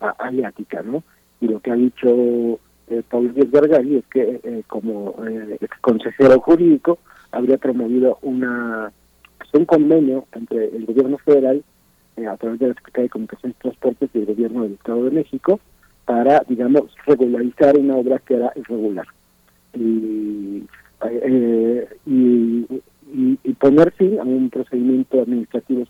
a 0.00 0.10
Aliática, 0.10 0.82
¿no? 0.82 1.02
Y 1.40 1.48
lo 1.48 1.60
que 1.60 1.72
ha 1.72 1.74
dicho 1.74 2.60
eh, 2.88 3.02
Paul 3.08 3.34
Díaz 3.34 3.50
Gargari 3.50 3.96
es 3.96 4.06
que 4.06 4.40
eh, 4.42 4.62
como 4.66 5.14
eh, 5.26 5.56
ex 5.60 5.78
consejero 5.80 6.40
jurídico 6.40 6.98
habría 7.30 7.58
promovido 7.58 8.18
una 8.22 8.92
pues, 9.38 9.50
un 9.54 9.64
convenio 9.64 10.26
entre 10.32 10.66
el 10.66 10.84
gobierno 10.84 11.18
federal 11.18 11.64
eh, 12.16 12.26
a 12.26 12.36
través 12.36 12.58
de 12.60 12.68
la 12.68 12.74
Secretaría 12.74 13.04
de 13.04 13.10
Comunicaciones 13.10 13.56
y 13.56 13.62
Transportes 13.62 14.10
y 14.12 14.18
el 14.18 14.26
gobierno 14.26 14.62
del 14.62 14.74
Estado 14.74 15.04
de 15.04 15.10
México 15.10 15.60
para, 16.04 16.44
digamos, 16.48 16.94
regularizar 17.06 17.76
una 17.78 17.96
obra 17.96 18.18
que 18.18 18.34
era 18.34 18.52
irregular 18.56 19.06
y, 19.74 20.64
y, 22.06 22.82
y, 23.12 23.36
poner 23.54 23.92
fin 23.92 24.18
a 24.18 24.22
un 24.22 24.50
procedimiento 24.50 25.20
administrativo 25.20 25.84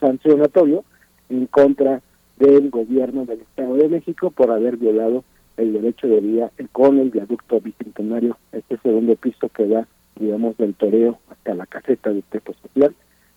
sancionatorio 0.00 0.84
en 1.28 1.46
contra 1.46 2.02
del 2.38 2.70
gobierno 2.70 3.24
del 3.24 3.40
Estado 3.40 3.74
de 3.76 3.88
México 3.88 4.30
por 4.30 4.50
haber 4.50 4.76
violado 4.76 5.24
el 5.56 5.72
derecho 5.72 6.06
de 6.06 6.20
vía 6.20 6.50
con 6.72 6.98
el 6.98 7.10
viaducto 7.10 7.60
bicentenario, 7.60 8.36
este 8.52 8.76
segundo 8.78 9.16
piso 9.16 9.48
que 9.48 9.66
va, 9.66 9.86
digamos, 10.16 10.56
del 10.56 10.74
toreo 10.74 11.18
hasta 11.30 11.54
la 11.54 11.66
caseta 11.66 12.10
de 12.10 12.22
Tepo 12.22 12.54
Social, 12.62 12.94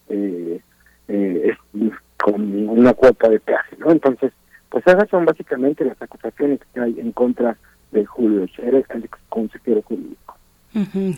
eh, 0.10 0.60
eh, 1.08 1.52
con 2.18 2.68
una 2.68 2.94
cuota 2.94 3.30
de 3.30 3.40
peaje, 3.40 3.78
¿no? 3.78 3.92
Entonces, 3.92 4.34
pues 4.70 4.86
esas 4.86 5.10
son 5.10 5.26
básicamente 5.26 5.86
las 5.86 6.02
acusaciones 6.02 6.60
que 6.74 6.80
hay 6.80 7.00
en 7.00 7.12
contra 7.12 7.58
de 7.92 8.06
Julio 8.06 8.46
Scherer, 8.48 8.86
el 8.90 9.06
ex 9.06 9.18
consejero 9.30 9.82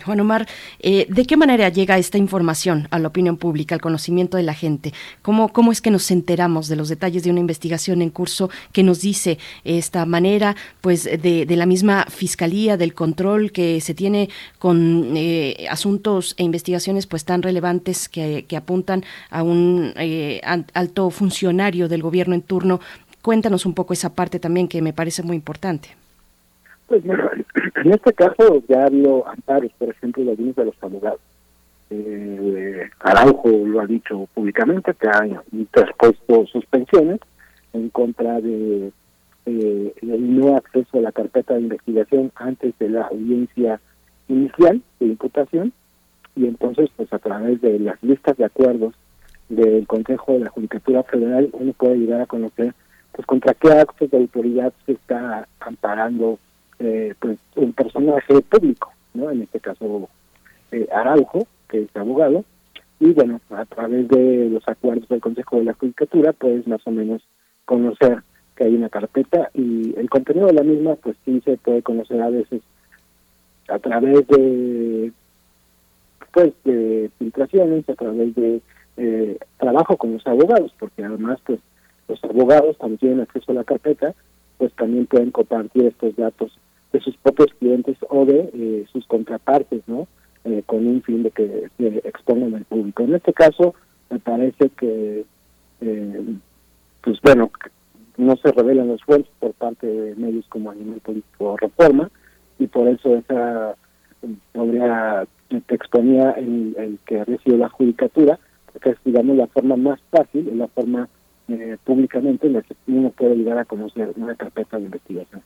Juan 0.06 0.20
Omar, 0.20 0.48
eh, 0.80 1.06
¿de 1.10 1.26
qué 1.26 1.38
manera 1.38 1.70
llega 1.70 1.98
esta 1.98 2.18
información 2.18 2.88
a 2.92 3.00
la 3.00 3.08
opinión 3.08 3.38
pública, 3.38 3.76
al 3.76 3.82
conocimiento 3.82 4.38
de 4.38 4.44
la 4.44 4.54
gente? 4.54 4.94
¿Cómo, 5.22 5.50
¿Cómo 5.50 5.72
es 5.72 5.82
que 5.82 5.92
nos 5.92 6.10
enteramos 6.12 6.68
de 6.68 6.76
los 6.76 6.90
detalles 6.90 7.24
de 7.24 7.32
una 7.32 7.40
investigación 7.40 8.02
en 8.02 8.10
curso 8.10 8.50
que 8.72 8.84
nos 8.84 9.02
dice 9.02 9.38
esta 9.64 10.06
manera, 10.06 10.56
pues, 10.82 11.04
de, 11.04 11.46
la 11.50 11.66
misma 11.66 12.06
fiscalía, 12.10 12.78
del 12.78 12.94
control 12.94 13.52
que 13.52 13.82
se 13.82 13.94
tiene 13.94 14.30
con 14.58 15.14
eh, 15.16 15.68
asuntos 15.70 16.34
e 16.38 16.44
investigaciones, 16.44 17.08
pues, 17.08 17.26
tan 17.26 17.42
relevantes 17.42 18.10
que, 18.10 18.46
apuntan 18.56 19.04
a 19.30 19.44
un 19.44 19.94
eh, 19.96 20.42
alto 20.74 21.10
funcionario 21.10 21.88
del 21.88 22.02
gobierno 22.02 22.36
en 22.36 22.42
turno? 22.42 22.80
Cuéntanos 23.22 23.66
un 23.66 23.74
poco 23.74 23.94
esa 23.94 24.14
parte 24.14 24.40
también 24.40 24.68
que 24.68 24.82
me 24.82 24.94
parece 24.94 25.24
muy 25.24 25.36
importante. 25.36 26.01
Pues 26.92 27.06
en 27.06 27.94
este 27.94 28.12
caso 28.12 28.62
ya 28.68 28.82
ha 28.82 28.88
habido 28.88 29.26
amparos, 29.26 29.72
por 29.78 29.88
ejemplo, 29.88 30.26
de 30.26 30.32
algunos 30.32 30.56
de 30.58 30.66
los 30.66 30.76
abogados. 30.84 31.22
Eh, 31.90 32.90
Araujo 33.00 33.48
lo 33.50 33.80
ha 33.80 33.88
dicho 33.88 34.28
públicamente, 34.34 34.94
que 34.96 35.08
ha 35.08 35.26
interpuesto 35.54 36.46
suspensiones 36.48 37.22
en 37.72 37.88
contra 37.92 38.42
de 38.42 38.92
eh, 39.46 39.94
el 40.02 40.38
no 40.38 40.58
acceso 40.58 40.98
a 40.98 41.02
la 41.02 41.14
carpeta 41.14 41.54
de 41.54 41.62
investigación 41.62 42.34
antes 42.36 42.78
de 42.78 42.90
la 42.90 43.04
audiencia 43.04 43.80
inicial 44.28 44.82
de 45.00 45.06
imputación 45.06 45.72
y 46.36 46.46
entonces 46.46 46.90
pues 46.98 47.12
a 47.14 47.20
través 47.20 47.62
de 47.62 47.80
las 47.80 48.04
listas 48.04 48.36
de 48.36 48.44
acuerdos 48.44 48.96
del 49.48 49.88
Consejo 49.88 50.34
de 50.34 50.40
la 50.40 50.50
Judicatura 50.50 51.04
Federal 51.04 51.50
uno 51.54 51.72
puede 51.72 52.00
llegar 52.00 52.20
a 52.20 52.26
conocer 52.26 52.74
pues 53.14 53.26
contra 53.26 53.54
qué 53.54 53.72
actos 53.72 54.12
de 54.12 54.18
autoridad 54.18 54.74
se 54.86 54.92
está 54.92 55.48
amparando 55.62 56.38
eh, 56.84 57.14
pues 57.20 57.38
un 57.56 57.74
personaje 57.74 58.42
público, 58.42 58.92
¿no? 59.14 59.30
En 59.30 59.44
este 59.44 59.60
caso 59.60 60.10
eh, 60.72 60.88
Araujo, 60.92 61.48
que 61.70 61.84
es 61.84 61.96
abogado, 61.96 62.44
y 63.00 63.14
bueno, 63.14 63.40
a 63.52 63.66
través 63.66 64.08
de 64.08 64.50
los 64.50 64.68
acuerdos 64.68 65.08
del 65.10 65.22
Consejo 65.22 65.58
de 65.58 65.66
la 65.66 65.74
Judicatura, 65.74 66.34
puedes 66.34 66.68
más 66.68 66.82
o 66.86 66.92
menos 66.92 67.22
conocer 67.66 68.24
que 68.56 68.64
hay 68.64 68.76
una 68.76 68.90
carpeta 68.90 69.52
y 69.54 69.94
el 69.96 70.10
contenido 70.10 70.48
de 70.48 70.54
la 70.54 70.64
misma, 70.64 70.96
pues 70.96 71.16
sí 71.24 71.42
se 71.46 71.58
puede 71.58 71.84
conocer 71.84 72.20
a 72.22 72.30
veces 72.30 72.62
a 73.68 73.78
través 73.80 74.28
de 74.28 75.12
pues 76.34 76.54
de 76.64 77.12
filtraciones, 77.20 77.88
a 77.90 77.96
través 77.96 78.34
de 78.36 78.62
eh, 78.98 79.38
trabajo 79.58 79.98
con 79.98 80.14
los 80.14 80.26
abogados, 80.26 80.74
porque 80.80 81.04
además 81.04 81.40
pues 81.46 81.60
los 82.08 82.24
abogados 82.24 82.76
cuando 82.78 82.98
tienen 82.98 83.22
acceso 83.22 83.52
a 83.52 83.56
la 83.56 83.64
carpeta, 83.64 84.16
pues 84.58 84.74
también 84.74 85.06
pueden 85.06 85.32
compartir 85.32 85.86
estos 85.86 86.16
datos 86.16 86.58
de 86.92 87.00
sus 87.00 87.16
propios 87.18 87.54
clientes 87.60 87.98
o 88.10 88.26
de 88.26 88.50
eh, 88.54 88.86
sus 88.92 89.06
contrapartes, 89.08 89.82
¿no? 89.88 90.08
Eh, 90.44 90.64
con 90.66 90.86
un 90.88 91.02
fin 91.04 91.24
de 91.24 91.32
que 91.32 91.70
se 91.78 91.88
expongan 92.00 92.56
al 92.56 92.66
público. 92.66 93.04
En 93.04 93.16
este 93.16 93.34
caso, 93.34 93.76
me 94.10 94.20
parece 94.20 94.70
que, 94.70 95.24
eh, 95.82 96.24
pues 97.02 97.20
bueno, 97.22 97.52
no 98.18 98.36
se 98.38 98.52
revelan 98.52 98.88
los 98.88 99.04
fuentes 99.04 99.32
por 99.40 99.54
parte 99.54 99.88
de 99.88 100.16
medios 100.16 100.46
como 100.48 100.72
Animal 100.72 101.00
Político 101.00 101.58
Reforma, 101.58 102.10
y 102.60 102.68
por 102.68 102.88
eso 102.88 103.16
esa 103.16 103.76
podría, 104.52 105.26
te 105.50 105.76
exponía 105.76 106.32
el, 106.32 106.76
el 106.78 107.00
que 107.06 107.24
recibió 107.24 107.58
la 107.58 107.70
judicatura, 107.70 108.40
porque 108.72 108.92
es, 108.92 108.98
digamos, 109.06 109.38
la 109.38 109.48
forma 109.48 109.76
más 109.76 110.00
fácil, 110.12 110.58
la 110.58 110.68
forma 110.68 111.08
públicamente 111.84 112.48
en 112.48 112.54
la 112.54 112.62
que 112.62 112.76
uno 112.88 113.10
puede 113.10 113.36
llegar 113.36 113.58
a 113.58 113.66
conocer 113.66 114.14
una 114.16 114.36
carpeta 114.36 114.78
de 114.78 114.86
investigación. 114.86 115.42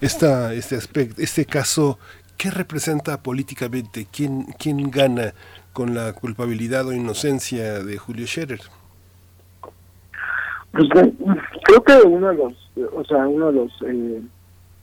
Esta, 0.00 0.54
este 0.54 0.76
aspecto, 0.76 1.20
este 1.20 1.44
caso, 1.44 1.98
¿qué 2.36 2.50
representa 2.50 3.22
políticamente? 3.22 4.06
¿Quién, 4.10 4.44
quién 4.58 4.90
gana 4.90 5.34
con 5.72 5.94
la 5.94 6.12
culpabilidad 6.12 6.86
o 6.86 6.92
inocencia 6.92 7.82
de 7.82 7.98
Julio 7.98 8.26
Scherer? 8.26 8.60
Pues 10.72 10.88
creo 10.88 11.82
que 11.84 12.06
uno 12.06 12.28
de 12.28 12.34
los, 12.34 12.54
o 12.94 13.04
sea, 13.04 13.28
uno 13.28 13.46
de 13.48 13.52
los 13.52 13.72
eh, 13.86 14.22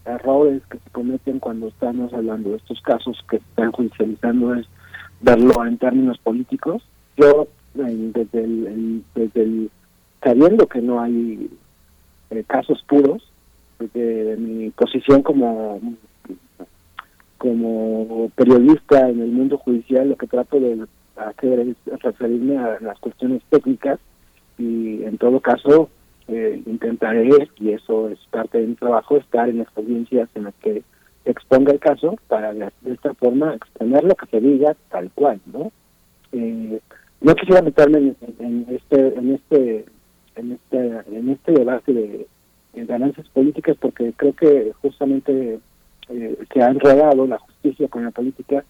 errores 0.06 0.62
que 0.70 0.78
se 0.78 0.90
cometen 0.92 1.40
cuando 1.40 1.68
estamos 1.68 2.14
hablando 2.14 2.52
de 2.52 2.58
estos 2.58 2.82
casos 2.82 3.18
que 3.30 3.38
están 3.38 3.72
judicializando 3.72 4.54
es 4.56 4.68
verlo 5.22 5.66
en 5.66 5.78
términos 5.78 6.18
políticos. 6.20 6.84
Yo 7.18 7.48
desde 7.74 8.44
el, 8.44 9.04
desde 9.16 9.42
el 9.42 9.72
sabiendo 10.24 10.68
que 10.68 10.82
no 10.82 11.02
hay 11.02 11.50
eh, 12.30 12.44
casos 12.48 12.84
puros, 12.88 13.29
de 13.80 14.36
mi 14.38 14.70
posición 14.72 15.22
como 15.22 15.80
como 17.38 18.30
periodista 18.36 19.10
en 19.10 19.22
el 19.22 19.32
mundo 19.32 19.58
judicial 19.58 20.10
lo 20.10 20.18
que 20.18 20.28
trato 20.28 20.60
de 20.60 20.86
hacer 21.16 21.60
es 21.60 21.76
referirme 22.02 22.58
a 22.58 22.80
las 22.82 23.00
cuestiones 23.00 23.42
técnicas 23.50 24.00
y 24.58 25.04
en 25.04 25.18
todo 25.18 25.40
caso 25.40 25.90
eh, 26.28 26.62
intentaré 26.66 27.50
y 27.60 27.72
eso 27.72 28.10
es 28.10 28.20
parte 28.30 28.60
de 28.60 28.68
mi 28.68 28.76
trabajo 28.76 29.18
estar 29.18 29.48
en 29.50 29.62
experiencias 29.62 30.30
en 30.36 30.44
las 30.44 30.54
que 30.56 30.84
exponga 31.26 31.72
el 31.72 31.80
caso 31.80 32.18
para 32.28 32.54
de, 32.54 32.70
esta 32.86 33.14
forma 33.14 33.56
exponer 33.56 34.04
lo 34.04 34.16
que 34.16 34.26
se 34.28 34.42
diga 34.42 34.76
tal 34.90 35.10
cual 35.16 35.40
no 35.52 35.72
eh, 36.34 36.80
no 37.22 37.36
quisiera 37.36 37.62
meterme 37.62 38.14
en, 38.40 38.66
este 38.70 39.18
en 39.18 39.34
este 39.34 39.86
en 40.36 40.52
este 40.52 41.18
en 41.18 41.30
este 41.30 41.52
debate 41.54 41.94
de 41.94 42.28
ganancias 42.74 43.28
políticas 43.30 43.78
porque 43.80 44.14
creo 44.16 44.34
que 44.34 44.74
justamente 44.82 45.60
eh, 46.10 46.38
se 46.54 46.62
ha 46.62 46.68
enredado 46.68 47.28
la 47.28 47.38
justicia 47.38 47.88
con 47.88 48.04
la 48.04 48.12
política 48.12 48.64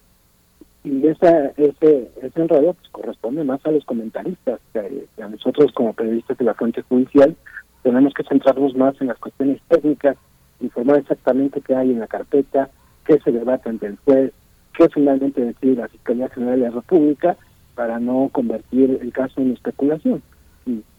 y 0.83 1.05
esa, 1.07 1.47
ese, 1.57 2.09
ese 2.21 2.41
enredo 2.41 2.73
pues, 2.73 2.89
corresponde 2.91 3.43
más 3.43 3.63
a 3.65 3.71
los 3.71 3.83
comentaristas, 3.85 4.59
a 4.73 5.27
nosotros 5.27 5.71
como 5.73 5.93
periodistas 5.93 6.37
de 6.37 6.45
la 6.45 6.53
fuente 6.53 6.81
judicial 6.83 7.35
tenemos 7.83 8.13
que 8.13 8.23
centrarnos 8.23 8.75
más 8.75 8.99
en 9.01 9.07
las 9.07 9.17
cuestiones 9.17 9.61
técnicas, 9.67 10.17
informar 10.59 10.97
exactamente 10.97 11.61
qué 11.61 11.75
hay 11.75 11.91
en 11.91 11.99
la 11.99 12.07
carpeta, 12.07 12.69
qué 13.05 13.19
se 13.19 13.31
debate 13.31 13.69
ante 13.69 13.87
el 13.87 13.97
juez, 14.05 14.33
qué 14.77 14.89
finalmente 14.89 15.43
decide 15.43 15.75
la 15.75 15.87
Fiscalía 15.87 16.29
General 16.29 16.59
de 16.59 16.65
la 16.67 16.75
República 16.75 17.37
para 17.75 17.99
no 17.99 18.29
convertir 18.31 18.99
el 19.01 19.11
caso 19.13 19.41
en 19.41 19.53
especulación. 19.53 20.21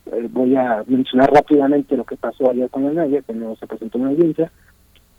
Eh, 0.06 0.28
voy 0.30 0.56
a 0.56 0.82
mencionar 0.86 1.30
rápidamente 1.32 1.96
lo 1.96 2.04
que 2.04 2.16
pasó 2.16 2.50
ayer 2.50 2.68
con 2.70 2.84
la 2.84 2.92
Naya, 2.92 3.22
que 3.22 3.32
no 3.32 3.56
se 3.56 3.66
presentó 3.66 3.98
una 3.98 4.10
audiencia, 4.10 4.50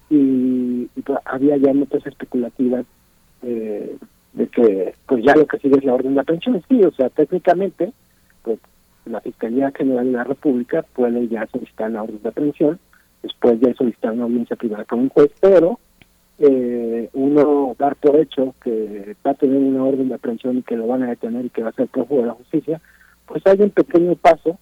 y, 0.10 0.86
pues, 1.06 1.20
había 1.26 1.58
ya 1.58 1.74
notas 1.74 2.06
especulativas 2.06 2.86
eh, 3.44 3.96
de 4.34 4.48
que 4.48 4.94
pues 5.08 5.24
ya 5.24 5.36
lo 5.36 5.48
que 5.48 5.58
sigue 5.60 5.78
es 5.78 5.86
la 5.86 5.94
orden 5.94 6.16
de 6.16 6.22
aprehensión. 6.22 6.62
Sí, 6.68 6.84
o 6.84 6.92
sea, 6.92 7.10
técnicamente, 7.10 7.94
pues 8.44 8.60
la 9.06 9.22
Fiscalía 9.22 9.72
General 9.76 10.06
de 10.06 10.12
la 10.12 10.24
República 10.24 10.84
puede 10.94 11.28
ya 11.28 11.48
solicitar 11.48 11.92
la 11.92 12.04
orden 12.04 12.22
de 12.22 12.30
aprehensión, 12.30 12.80
después 13.24 13.60
ya 13.60 13.74
solicitar 13.74 14.14
una 14.14 14.24
audiencia 14.24 14.56
privada 14.56 14.86
con 14.86 15.00
un 15.00 15.10
juez, 15.10 15.32
pero 15.40 15.80
eh, 16.40 17.10
uno 17.14 17.76
dar 17.78 17.96
por 17.96 18.16
hecho 18.18 18.56
que 18.64 19.16
va 19.26 19.32
a 19.32 19.36
tener 19.36 19.58
una 19.58 19.84
orden 19.84 20.10
de 20.10 20.16
aprehensión 20.16 20.58
y 20.58 20.64
que 20.64 20.76
lo 20.76 20.88
van 20.88 21.04
a 21.04 21.10
detener 21.10 21.46
y 21.46 21.50
que 21.50 21.64
va 21.64 21.70
a 21.70 21.74
ser 21.74 21.88
prófugo 21.88 22.22
de 22.22 22.28
la 22.28 22.34
justicia, 22.34 22.82
pues 23.26 23.46
hay 23.48 23.62
un 23.62 23.70
pequeño 23.70 24.16
paso 24.16 24.58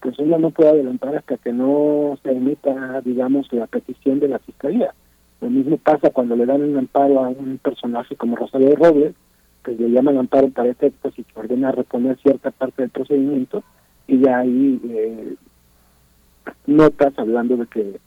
pues 0.00 0.18
uno 0.18 0.38
no 0.38 0.50
puede 0.50 0.70
adelantar 0.70 1.16
hasta 1.16 1.36
que 1.36 1.52
no 1.52 2.18
se 2.22 2.32
emita, 2.32 3.00
digamos, 3.02 3.52
la 3.52 3.66
petición 3.66 4.20
de 4.20 4.28
la 4.28 4.38
fiscalía. 4.38 4.94
Lo 5.40 5.50
mismo 5.50 5.76
pasa 5.76 6.10
cuando 6.10 6.36
le 6.36 6.46
dan 6.46 6.62
un 6.62 6.78
amparo 6.78 7.22
a 7.22 7.28
un 7.28 7.58
personaje 7.58 8.16
como 8.16 8.36
Rosario 8.36 8.74
Robles, 8.76 9.14
que 9.62 9.72
le 9.72 9.90
llaman 9.90 10.18
amparo 10.18 10.48
para 10.48 10.70
efectos 10.70 11.12
y 11.18 11.24
que 11.24 11.38
ordena 11.38 11.72
reponer 11.72 12.18
cierta 12.18 12.50
parte 12.50 12.82
del 12.82 12.90
procedimiento, 12.90 13.62
y 14.06 14.20
ya 14.20 14.38
hay 14.38 14.80
eh, 14.88 15.34
notas 16.66 17.12
hablando 17.18 17.56
de 17.56 17.66
que 17.66 18.00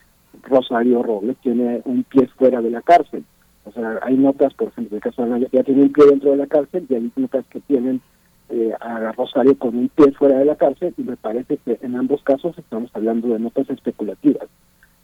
Rosario 0.44 1.04
Robles 1.04 1.38
tiene 1.38 1.82
un 1.86 2.04
pie 2.04 2.28
fuera 2.38 2.62
de 2.62 2.72
la 2.72 2.82
cárcel. 2.82 3.24
O 3.66 3.72
sea, 3.72 4.00
hay 4.02 4.16
notas, 4.16 4.54
por 4.54 4.70
ejemplo, 4.70 4.98
el 4.98 5.04
caso 5.04 5.22
de 5.22 5.28
Anaya, 5.28 5.48
ya 5.52 5.64
tiene 5.64 5.84
un 5.84 5.92
pie 5.92 6.06
dentro 6.06 6.32
de 6.32 6.38
la 6.38 6.48
cárcel, 6.48 6.86
y 6.90 6.96
hay 6.96 7.12
notas 7.16 7.46
que 7.48 7.60
tienen 7.62 8.02
eh, 8.50 8.74
a 8.80 9.12
Rosario 9.12 9.58
con 9.58 9.76
un 9.78 9.90
pie 9.90 10.12
fuera 10.14 10.40
de 10.40 10.46
la 10.46 10.56
cárcel 10.56 10.94
y 10.98 11.04
me 11.04 11.18
parece 11.18 11.58
que 11.58 11.78
en 11.82 11.96
ambos 11.96 12.22
casos 12.24 12.58
estamos 12.58 12.90
hablando 12.94 13.28
de 13.30 13.40
notas 13.40 13.70
especulativas. 13.70 14.48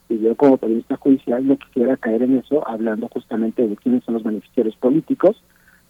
Y 0.08 0.18
yo 0.18 0.34
como 0.36 0.56
periodista 0.56 0.96
judicial 0.96 1.46
no 1.46 1.56
quisiera 1.56 1.96
caer 1.96 2.22
en 2.22 2.38
eso 2.38 2.66
hablando 2.66 3.08
justamente 3.08 3.66
de 3.66 3.76
quiénes 3.76 4.04
son 4.04 4.14
los 4.14 4.22
beneficiarios 4.22 4.76
políticos 4.76 5.42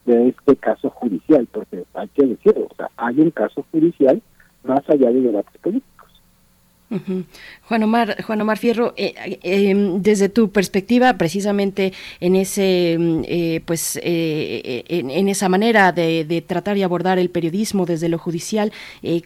de 0.04 0.28
este 0.28 0.56
caso 0.56 0.90
judicial, 0.90 1.48
porque 1.50 1.84
hay 1.94 2.08
que 2.08 2.26
decirlo, 2.26 2.68
o 2.70 2.74
sea, 2.74 2.90
hay 2.96 3.20
un 3.20 3.30
caso 3.30 3.64
judicial 3.70 4.20
más 4.62 4.88
allá 4.88 5.10
de 5.10 5.20
debates 5.20 5.56
políticos. 5.60 5.93
Juan 7.68 7.82
Omar, 7.82 8.22
Juan 8.22 8.40
Omar 8.40 8.58
Fierro, 8.58 8.94
eh, 8.96 9.38
em, 9.42 10.02
desde 10.02 10.28
tu 10.28 10.50
perspectiva, 10.50 11.14
precisamente 11.14 11.92
en 12.20 12.36
ese, 12.36 12.96
mm, 12.98 13.22
eh, 13.26 13.60
pues, 13.64 13.98
eh, 14.02 14.84
en, 14.88 15.28
esa 15.28 15.48
manera 15.48 15.92
de, 15.92 16.44
tratar 16.46 16.76
y 16.76 16.82
abordar 16.82 17.18
el 17.18 17.30
periodismo 17.30 17.86
desde 17.86 18.08
lo 18.08 18.18
judicial, 18.18 18.72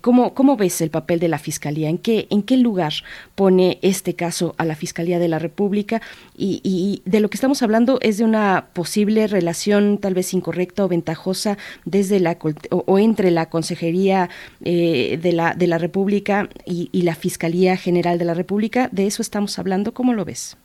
¿cómo, 0.01 0.35
¿cómo, 0.35 0.57
ves 0.57 0.81
el 0.81 0.91
papel 0.91 1.19
de 1.19 1.29
la 1.29 1.39
fiscalía? 1.39 1.89
¿En 1.89 1.99
qué, 1.99 2.27
en 2.31 2.43
qué 2.43 2.57
lugar 2.57 2.93
pone 3.35 3.79
este 3.83 4.15
caso 4.15 4.55
a 4.59 4.65
la 4.65 4.77
fiscalía 4.77 5.19
de 5.19 5.29
la 5.29 5.39
República? 5.39 6.01
Y, 6.37 7.03
de 7.05 7.21
lo 7.21 7.29
que 7.31 7.37
estamos 7.37 7.63
hablando 7.63 7.99
es 8.01 8.19
de 8.19 8.25
una 8.25 8.67
posible 8.73 9.27
relación, 9.27 9.99
tal 9.99 10.15
vez 10.15 10.33
incorrecta 10.33 10.85
o 10.85 10.89
ventajosa, 10.89 11.59
desde 11.85 12.21
la 12.21 12.39
o, 12.71 12.99
entre 12.99 13.31
la 13.31 13.47
consejería 13.47 14.29
de 14.61 15.33
la 15.33 15.55
de 15.55 15.67
la 15.67 15.79
República 15.79 16.49
y, 16.65 16.89
y 16.93 17.03
la 17.03 17.15
fiscalía 17.15 17.58
General 17.59 18.19
de 18.19 18.25
la 18.25 18.35
República. 18.35 18.89
¿De 18.93 19.07
eso 19.07 19.21
estamos 19.21 19.59
hablando? 19.59 19.93
¿Cómo 19.93 20.15
lo 20.15 20.25
ves? 20.25 20.57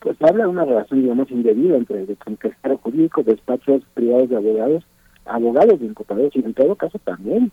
Pues 0.00 0.16
habla 0.22 0.44
de 0.44 0.50
una 0.50 0.64
relación, 0.64 1.02
digamos, 1.02 1.30
indebida 1.30 1.76
entre 1.76 2.02
el 2.02 2.16
consejero 2.16 2.78
jurídico, 2.78 3.22
despachos 3.22 3.82
privados 3.94 4.28
de 4.28 4.36
abogados, 4.36 4.84
abogados 5.24 5.80
de 5.80 5.86
incorporados 5.86 6.34
y 6.36 6.40
en 6.40 6.54
todo 6.54 6.74
caso 6.76 6.98
también. 7.04 7.50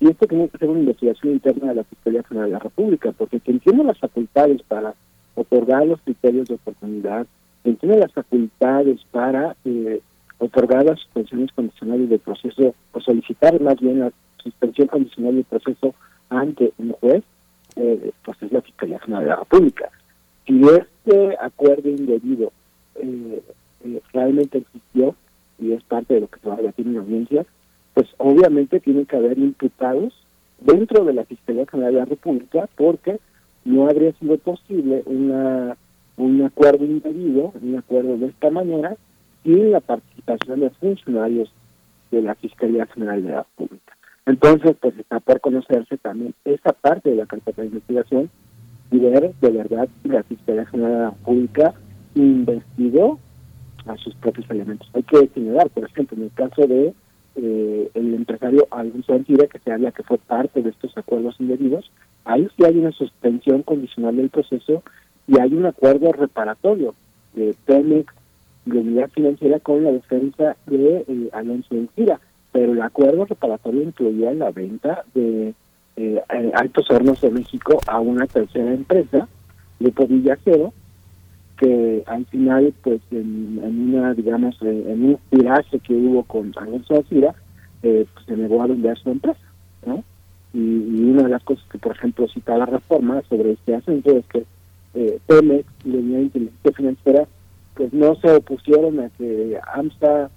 Y 0.00 0.08
esto 0.08 0.26
tiene 0.26 0.48
que 0.48 0.58
ser 0.58 0.68
una 0.68 0.80
investigación 0.80 1.32
interna 1.34 1.68
de 1.68 1.74
la 1.76 1.84
Fiscalía 1.84 2.22
General 2.24 2.48
de 2.48 2.52
la 2.54 2.58
República, 2.60 3.12
porque 3.12 3.40
quien 3.40 3.60
tiene 3.60 3.82
las 3.84 3.98
facultades 3.98 4.62
para 4.62 4.94
otorgar 5.34 5.86
los 5.86 6.00
criterios 6.02 6.48
de 6.48 6.54
oportunidad, 6.54 7.26
quien 7.62 7.76
tiene 7.76 7.98
las 7.98 8.12
facultades 8.12 9.00
para 9.10 9.56
eh, 9.64 10.00
otorgar 10.38 10.84
las 10.84 11.00
suspensiones 11.00 11.52
condicionales 11.52 12.08
del 12.10 12.20
proceso, 12.20 12.74
o 12.92 13.00
solicitar 13.00 13.60
más 13.60 13.80
bien 13.80 14.00
la 14.00 14.12
suspensión 14.42 14.88
condicional 14.88 15.34
del 15.34 15.44
proceso 15.44 15.94
ante 16.30 16.72
un 16.78 16.92
juez, 16.92 17.24
eh, 17.78 18.12
pues 18.24 18.42
es 18.42 18.52
la 18.52 18.60
Fiscalía 18.60 18.98
General 18.98 19.24
de 19.24 19.30
la 19.30 19.36
República. 19.36 19.90
Si 20.46 20.60
este 20.62 21.36
acuerdo 21.40 21.88
indebido 21.88 22.52
eh, 22.96 23.42
eh, 23.84 24.02
realmente 24.12 24.58
existió 24.58 25.14
y 25.58 25.72
es 25.72 25.82
parte 25.84 26.14
de 26.14 26.20
lo 26.20 26.28
que 26.28 26.40
se 26.40 26.48
va 26.48 26.54
a 26.54 26.58
debatir 26.58 26.86
en 26.86 26.94
la 26.94 27.00
audiencia, 27.00 27.46
pues 27.94 28.08
obviamente 28.18 28.80
tienen 28.80 29.06
que 29.06 29.16
haber 29.16 29.38
imputados 29.38 30.14
dentro 30.60 31.04
de 31.04 31.12
la 31.12 31.24
Fiscalía 31.24 31.66
General 31.66 31.92
de 31.92 32.00
la 32.00 32.04
República 32.06 32.68
porque 32.76 33.20
no 33.64 33.88
habría 33.88 34.12
sido 34.14 34.36
posible 34.38 35.02
una 35.06 35.76
un 36.16 36.42
acuerdo 36.42 36.84
indebido, 36.84 37.52
un 37.62 37.76
acuerdo 37.78 38.18
de 38.18 38.26
esta 38.26 38.50
manera, 38.50 38.96
sin 39.44 39.70
la 39.70 39.80
participación 39.80 40.60
de 40.60 40.70
funcionarios 40.70 41.50
de 42.10 42.22
la 42.22 42.34
Fiscalía 42.34 42.86
General 42.86 43.22
de 43.22 43.30
la 43.30 43.46
República. 43.56 43.97
Entonces, 44.28 44.76
pues 44.78 44.96
está 44.98 45.20
por 45.20 45.40
conocerse 45.40 45.96
también 45.96 46.34
esa 46.44 46.74
parte 46.74 47.08
de 47.08 47.16
la 47.16 47.24
carpeta 47.24 47.62
de 47.62 47.68
investigación 47.68 48.28
y 48.90 48.98
ver 48.98 49.32
de 49.40 49.50
verdad 49.50 49.88
si 50.02 50.08
la 50.10 50.22
Fiscalía 50.22 50.66
General 50.66 51.12
República 51.12 51.72
investigó 52.14 53.18
a 53.86 53.96
sus 53.96 54.14
propios 54.16 54.48
elementos. 54.50 54.86
Hay 54.92 55.02
que 55.04 55.28
señalar, 55.28 55.70
por 55.70 55.84
ejemplo, 55.84 56.14
en 56.18 56.24
el 56.24 56.32
caso 56.32 56.66
de 56.66 56.92
eh, 57.36 57.90
el 57.94 58.14
empresario 58.14 58.68
Alonso 58.70 59.14
Antira, 59.14 59.46
que 59.46 59.60
se 59.60 59.72
habla 59.72 59.92
que 59.92 60.02
fue 60.02 60.18
parte 60.18 60.60
de 60.62 60.68
estos 60.68 60.94
acuerdos 60.98 61.36
indebidos, 61.38 61.90
ahí 62.26 62.46
sí 62.54 62.64
hay 62.66 62.76
una 62.76 62.92
suspensión 62.92 63.62
condicional 63.62 64.16
del 64.16 64.28
proceso 64.28 64.82
y 65.26 65.40
hay 65.40 65.54
un 65.54 65.64
acuerdo 65.64 66.12
reparatorio 66.12 66.94
de 67.32 67.54
Pemex 67.64 68.12
de 68.66 68.78
unidad 68.78 69.08
financiera 69.08 69.58
con 69.58 69.84
la 69.84 69.92
defensa 69.92 70.54
de 70.66 71.06
eh, 71.08 71.30
Alonso 71.32 71.74
Antira 71.74 72.20
pero 72.52 72.72
el 72.72 72.82
acuerdo 72.82 73.24
reparatorio 73.24 73.82
incluía 73.82 74.32
la 74.32 74.50
venta 74.50 75.04
de 75.14 75.54
eh, 75.96 76.22
eh, 76.28 76.52
Altos 76.54 76.90
Hornos 76.90 77.20
de 77.20 77.30
México 77.30 77.80
a 77.86 78.00
una 78.00 78.26
tercera 78.26 78.72
empresa, 78.72 79.28
Grupo 79.80 80.06
Villacero, 80.06 80.72
que 81.58 82.04
al 82.06 82.24
final, 82.26 82.72
pues 82.82 83.00
en, 83.10 83.94
una, 83.94 84.14
digamos, 84.14 84.56
eh, 84.62 84.84
en 84.86 85.04
un 85.06 85.18
tiraje 85.28 85.80
que 85.80 85.94
hubo 85.94 86.22
con 86.22 86.52
Alonso 86.56 87.00
Azira, 87.00 87.34
pues, 87.80 88.06
se 88.26 88.36
negó 88.36 88.62
a 88.62 88.68
vender 88.68 88.96
su 88.98 89.10
empresa, 89.10 89.40
¿no? 89.84 90.04
Y, 90.54 90.58
una 91.10 91.24
de 91.24 91.30
las 91.30 91.42
cosas 91.42 91.64
que, 91.68 91.78
por 91.78 91.96
ejemplo, 91.96 92.28
cita 92.28 92.56
la 92.56 92.66
reforma 92.66 93.22
sobre 93.28 93.52
este 93.52 93.74
asunto 93.74 94.16
es 94.16 94.26
que 94.26 94.44
eh, 94.94 95.18
Pemex 95.26 95.66
y 95.84 95.90
la 95.90 95.98
Unidad 95.98 96.18
de 96.18 96.22
Inteligencia 96.22 96.72
Financiera 96.72 97.28
pues 97.74 97.92
no 97.92 98.14
se 98.16 98.30
opusieron 98.30 99.00
a 99.00 99.08
que 99.10 99.58
AMSA 99.74 100.30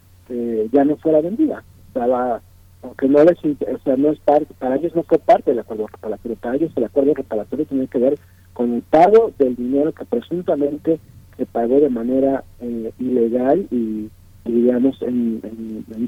ya 0.72 0.86
no 0.86 0.96
fuera 0.98 1.20
vendida 1.20 1.62
estaba, 1.94 2.42
aunque 2.84 3.08
no 3.08 3.24
les, 3.24 3.38
o 3.44 3.84
sea, 3.84 3.98
no 3.98 4.12
es 4.12 4.20
parte, 4.20 4.54
para 4.58 4.76
ellos 4.76 4.96
no 4.96 5.04
fue 5.04 5.20
parte 5.20 5.52
del 5.52 5.60
acuerdo 5.60 5.88
reparatorio, 5.88 6.38
para 6.38 6.56
ellos 6.56 6.72
el 6.76 6.86
acuerdo 6.86 7.14
reparatorio 7.14 7.66
tiene 7.66 7.88
que 7.88 8.00
ver 8.00 8.20
con 8.54 8.74
el 8.74 8.82
pago 8.82 9.32
del 9.38 9.56
dinero 9.56 9.92
que 9.94 10.06
presuntamente 10.06 11.00
se 11.38 11.46
pagó 11.46 11.80
de 11.80 11.90
manera 11.90 12.44
eh, 12.60 12.92
ilegal 13.00 13.68
y, 13.72 14.10
digamos 14.46 15.02
en, 15.02 15.42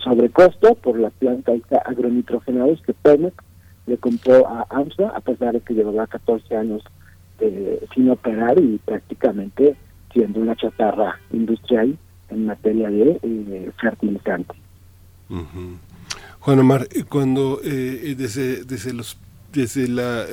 sobrecosto 0.03 0.76
por 0.76 0.99
las 0.99 1.14
plantas 1.14 1.61
agronitrogenados 1.85 2.81
que 2.81 2.93
Pemex 2.93 3.35
le 3.85 3.97
compró 3.97 4.47
a 4.47 4.65
AMSA 4.69 5.10
a 5.10 5.19
pesar 5.22 5.53
de 5.53 5.61
que 5.61 5.76
llevaba 5.76 6.07
14 6.07 6.55
años 6.55 6.81
eh, 7.39 7.85
sin 7.93 8.10
operar 8.10 8.60
y 8.60 8.80
prácticamente 8.84 9.76
siendo 10.11 10.39
una 10.39 10.55
chatarra 10.55 11.19
industrial 11.31 11.97
en 12.30 12.45
materia 12.45 12.89
de 12.89 13.19
eh, 13.22 13.72
fertilizantes. 13.80 14.57
Juan 16.40 16.60
Omar, 16.60 16.88
eh, 16.91 17.04
cuando 17.04 17.62
eh, 17.64 18.02
eh, 18.04 18.16
desde, 18.16 18.64
desde, 18.64 18.94
los, 18.94 19.18
desde 19.52 19.88
la 19.88 20.26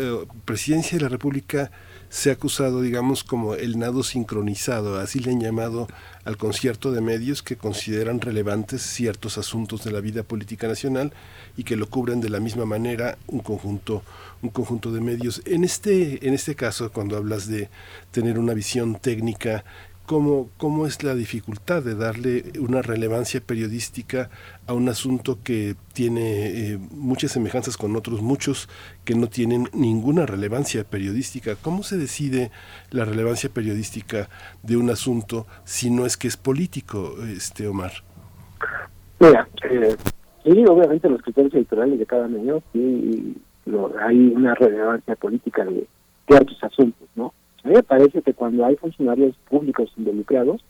presidencia 0.44 0.98
de 0.98 1.04
la 1.04 1.08
República 1.08 1.70
se 2.08 2.30
ha 2.30 2.32
acusado, 2.32 2.82
digamos, 2.82 3.22
como 3.22 3.54
el 3.54 3.78
nado 3.78 4.02
sincronizado, 4.02 4.98
así 4.98 5.20
le 5.20 5.30
han 5.30 5.40
llamado 5.40 5.86
al 6.24 6.36
concierto 6.36 6.90
de 6.90 7.00
medios 7.00 7.44
que 7.44 7.54
consideran 7.54 8.20
relevantes 8.20 8.82
ciertos 8.82 9.38
asuntos 9.38 9.84
de 9.84 9.92
la 9.92 10.00
vida 10.00 10.24
política 10.24 10.66
nacional 10.66 11.12
y 11.56 11.62
que 11.62 11.76
lo 11.76 11.88
cubren 11.88 12.20
de 12.20 12.28
la 12.28 12.40
misma 12.40 12.64
manera 12.64 13.16
un 13.28 13.38
conjunto 13.38 14.02
un 14.42 14.50
conjunto 14.50 14.90
de 14.90 15.00
medios. 15.00 15.42
En 15.44 15.64
este 15.64 16.26
en 16.26 16.34
este 16.34 16.54
caso, 16.54 16.90
cuando 16.90 17.16
hablas 17.16 17.46
de 17.46 17.68
tener 18.10 18.38
una 18.38 18.54
visión 18.54 18.96
técnica 18.96 19.64
cómo, 20.10 20.48
cómo 20.56 20.86
es 20.86 21.04
la 21.04 21.14
dificultad 21.14 21.84
de 21.84 21.94
darle 21.94 22.42
una 22.58 22.82
relevancia 22.82 23.40
periodística 23.40 24.28
a 24.66 24.74
un 24.74 24.88
asunto 24.88 25.38
que 25.44 25.76
tiene 25.92 26.72
eh, 26.72 26.78
muchas 26.90 27.30
semejanzas 27.30 27.76
con 27.76 27.94
otros, 27.94 28.20
muchos 28.20 28.68
que 29.04 29.14
no 29.14 29.28
tienen 29.28 29.68
ninguna 29.72 30.26
relevancia 30.26 30.82
periodística. 30.82 31.54
¿Cómo 31.54 31.84
se 31.84 31.96
decide 31.96 32.50
la 32.90 33.04
relevancia 33.04 33.50
periodística 33.50 34.28
de 34.64 34.76
un 34.76 34.90
asunto 34.90 35.46
si 35.62 35.92
no 35.92 36.04
es 36.04 36.16
que 36.16 36.26
es 36.26 36.36
político, 36.36 37.14
este 37.22 37.68
Omar? 37.68 37.92
Mira, 39.20 39.48
eh, 39.70 39.96
sí, 40.42 40.64
obviamente 40.66 41.08
los 41.08 41.22
criterios 41.22 41.54
editoriales 41.54 42.00
de 42.00 42.06
cada 42.06 42.26
medio, 42.26 42.64
sí, 42.72 43.36
hay 44.00 44.18
una 44.34 44.56
relevancia 44.56 45.14
política 45.14 45.64
de 45.64 45.86
ciertos 46.26 46.64
asuntos, 46.64 47.08
¿no? 47.14 47.32
A 47.64 47.68
mí 47.68 47.74
me 47.74 47.82
parece 47.82 48.22
que 48.22 48.34
cuando 48.34 48.64
hay 48.64 48.76
funcionarios 48.76 49.36
públicos 49.48 49.92
involucrados, 49.96 50.64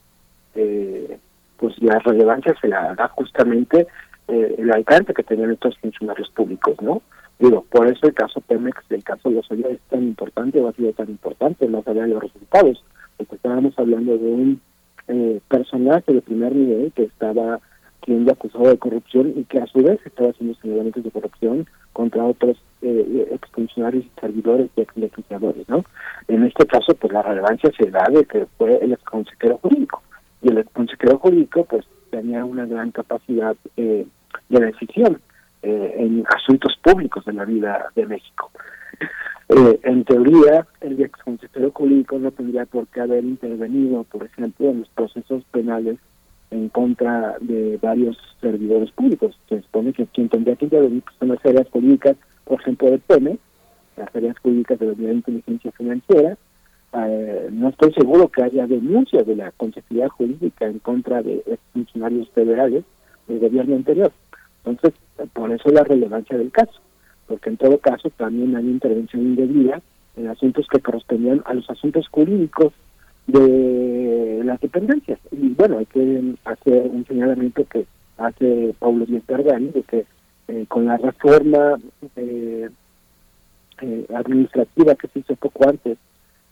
eh, 0.55 1.19
pues 1.57 1.81
la 1.83 1.99
relevancia 2.01 2.55
se 2.61 2.69
la 2.69 2.95
da 2.95 3.09
justamente 3.09 3.87
eh, 4.29 4.55
el 4.59 4.73
alcance 4.73 5.15
que 5.15 5.23
tenían 5.23 5.53
estos 5.53 5.77
funcionarios 5.79 6.31
públicos, 6.31 6.77
¿no? 6.81 7.03
Digo, 7.39 7.65
por 7.71 7.87
eso 7.87 8.07
el 8.07 8.15
caso 8.15 8.41
Pemex, 8.41 8.83
el 8.91 9.03
caso 9.03 9.29
de 9.29 9.37
los 9.37 9.51
es 9.51 9.81
tan 9.89 10.03
importante 10.03 10.61
o 10.61 10.69
ha 10.69 10.73
sido 10.73 10.93
tan 10.93 11.09
importante 11.09 11.67
más 11.69 11.87
allá 11.87 12.03
de 12.03 12.09
los 12.09 12.23
resultados, 12.23 12.85
porque 13.17 13.37
estábamos 13.37 13.79
hablando 13.79 14.19
de 14.19 14.31
un 14.31 14.61
eh, 15.09 15.41
personaje 15.49 16.13
de 16.13 16.23
primer 16.23 16.55
nivel 16.55 16.93
que 16.93 17.05
estaba 17.05 17.61
siendo 18.05 18.33
acusado 18.33 18.69
de 18.69 18.79
corrupción 18.79 19.33
y 19.37 19.45
que 19.45 19.59
a 19.59 19.67
su 19.67 19.83
vez 19.83 19.99
estaba 20.05 20.31
haciendo 20.31 20.55
señalamientos 20.61 21.05
de 21.05 21.11
corrupción 21.11 21.67
contra 21.93 22.25
otros 22.25 22.59
eh, 22.83 23.39
y 23.93 24.11
servidores 24.21 24.71
y 24.77 24.81
ex 24.81 24.95
¿no? 25.69 25.85
En 26.29 26.45
este 26.45 26.67
caso, 26.67 26.95
pues 26.95 27.13
la 27.13 27.23
relevancia 27.23 27.71
se 27.79 27.91
da 27.91 28.05
de 28.11 28.25
que 28.25 28.47
fue 28.57 28.79
el 28.83 28.97
consejero 28.99 29.59
jurídico. 29.59 30.03
Y 30.43 30.49
el 30.49 30.65
consejero 30.67 31.19
jurídico, 31.19 31.65
pues, 31.65 31.85
tenía 32.11 32.45
una 32.45 32.67
gran 32.67 32.91
capacidad 32.91 33.57
eh, 33.77 34.07
de 34.49 34.61
decisión 34.61 35.21
eh, 35.63 35.95
en 35.99 36.25
asuntos 36.35 36.77
públicos 36.83 37.25
de 37.25 37.33
la 37.33 37.45
vida 37.45 37.87
de 37.95 38.07
México. 38.07 38.51
Eh, 39.49 39.81
en 39.83 40.05
teoría, 40.05 40.67
el 40.81 41.01
ex 41.03 41.21
consejero 41.23 41.71
jurídico 41.73 42.19
no 42.19 42.31
tendría 42.31 42.67
por 42.67 42.87
qué 42.89 43.01
haber 43.01 43.25
intervenido, 43.25 44.05
por 44.05 44.25
ejemplo, 44.25 44.71
en 44.71 44.81
los 44.81 44.89
procesos 44.91 45.43
penales 45.51 45.99
en 46.51 46.69
contra 46.69 47.37
de 47.41 47.79
varios 47.83 48.17
servidores 48.41 48.91
públicos. 48.93 49.39
Se 49.49 49.61
supone 49.63 49.93
que 49.93 50.07
quien 50.07 50.29
tendría 50.29 50.57
que 50.57 50.67
intervenir 50.67 51.03
pues, 51.03 51.17
son 51.19 51.29
las 51.29 51.45
áreas 51.45 51.69
jurídicas, 51.71 52.17
por 52.51 52.61
ejemplo, 52.61 52.91
del 52.91 52.99
PEME, 52.99 53.39
las 53.97 54.13
áreas 54.13 54.37
jurídicas 54.41 54.77
de 54.81 54.87
la 54.87 54.93
Unidad 54.93 55.11
de 55.11 55.15
Inteligencia 55.15 55.71
Financiera. 55.71 56.37
Eh, 56.93 57.49
no 57.53 57.69
estoy 57.69 57.93
seguro 57.93 58.27
que 58.27 58.43
haya 58.43 58.67
denuncias 58.67 59.25
de 59.25 59.37
la 59.37 59.53
Consejería 59.53 60.09
Jurídica 60.09 60.67
en 60.67 60.81
contra 60.81 61.23
de 61.23 61.45
funcionarios 61.73 62.29
federales 62.31 62.83
del 63.29 63.39
gobierno 63.39 63.77
anterior. 63.77 64.11
Entonces, 64.65 65.01
por 65.33 65.53
eso 65.53 65.69
la 65.71 65.85
relevancia 65.85 66.37
del 66.37 66.51
caso, 66.51 66.81
porque 67.29 67.51
en 67.51 67.57
todo 67.57 67.79
caso 67.79 68.11
también 68.17 68.57
hay 68.57 68.67
intervención 68.67 69.23
indebida 69.23 69.81
asuntos 70.29 70.67
que 70.71 70.81
correspondían 70.81 71.43
a 71.47 71.55
los 71.55 71.71
asuntos 71.71 72.09
jurídicos 72.09 72.73
de 73.29 74.43
las 74.45 74.61
dependencias. 74.61 75.21
Y 75.31 75.51
bueno, 75.51 75.79
hay 75.79 75.87
que 75.87 76.35
hacer 76.45 76.91
un 76.91 77.07
señalamiento 77.07 77.65
que 77.65 77.87
hace 78.19 78.75
Pablo 78.81 79.07
Díaz 79.07 79.23
de 79.27 79.83
que 79.89 80.05
eh, 80.51 80.67
con 80.67 80.85
la 80.87 80.97
reforma 80.97 81.79
eh, 82.17 82.69
eh, 83.81 84.07
administrativa 84.13 84.97
que 84.97 85.07
se 85.07 85.21
hizo 85.21 85.37
poco 85.37 85.69
antes 85.69 85.97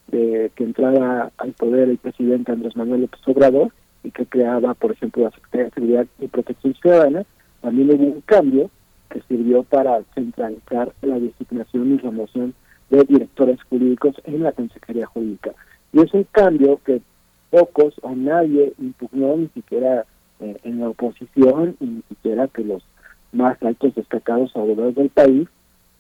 de 0.07 0.53
que 0.55 0.63
entrara 0.63 1.33
al 1.37 1.53
poder 1.55 1.89
el 1.89 1.99
presidente 1.99 2.53
Andrés 2.53 2.77
Manuel 2.77 3.01
López 3.03 3.21
Obrador 3.27 3.73
y 4.05 4.13
que 4.13 4.25
creaba, 4.25 4.75
por 4.75 4.93
ejemplo, 4.93 5.25
la 5.25 5.33
Secretaría 5.33 5.65
de 5.65 5.71
Seguridad 5.73 6.07
y 6.21 6.29
Protección 6.29 6.75
Ciudadana, 6.75 7.25
también 7.61 7.91
hubo 7.91 8.05
un 8.05 8.21
cambio 8.21 8.71
que 9.11 9.21
sirvió 9.23 9.65
para 9.65 10.01
centralizar 10.15 10.93
la 11.03 11.19
designación 11.19 11.95
y 11.95 11.99
remoción 11.99 12.55
de 12.91 13.03
directores 13.03 13.61
jurídicos 13.65 14.15
en 14.25 14.45
la 14.45 14.53
Consejería 14.53 15.07
Jurídica. 15.07 15.55
Y 15.93 16.03
es 16.03 16.15
un 16.15 16.25
cambio 16.31 16.81
que 16.85 17.03
pocos 17.51 17.95
o 18.03 18.15
nadie 18.15 18.75
impugnó, 18.79 19.37
ni 19.37 19.49
siquiera 19.49 20.05
eh, 20.39 20.57
en 20.63 20.79
la 20.79 20.91
oposición 20.91 21.77
y 21.81 21.87
ni 21.87 22.03
siquiera 22.03 22.47
que 22.47 22.63
los 22.63 22.85
más 23.33 23.63
altos 23.63 23.95
destacados 23.95 24.55
abogados 24.55 24.95
del 24.95 25.11
país, 25.11 25.49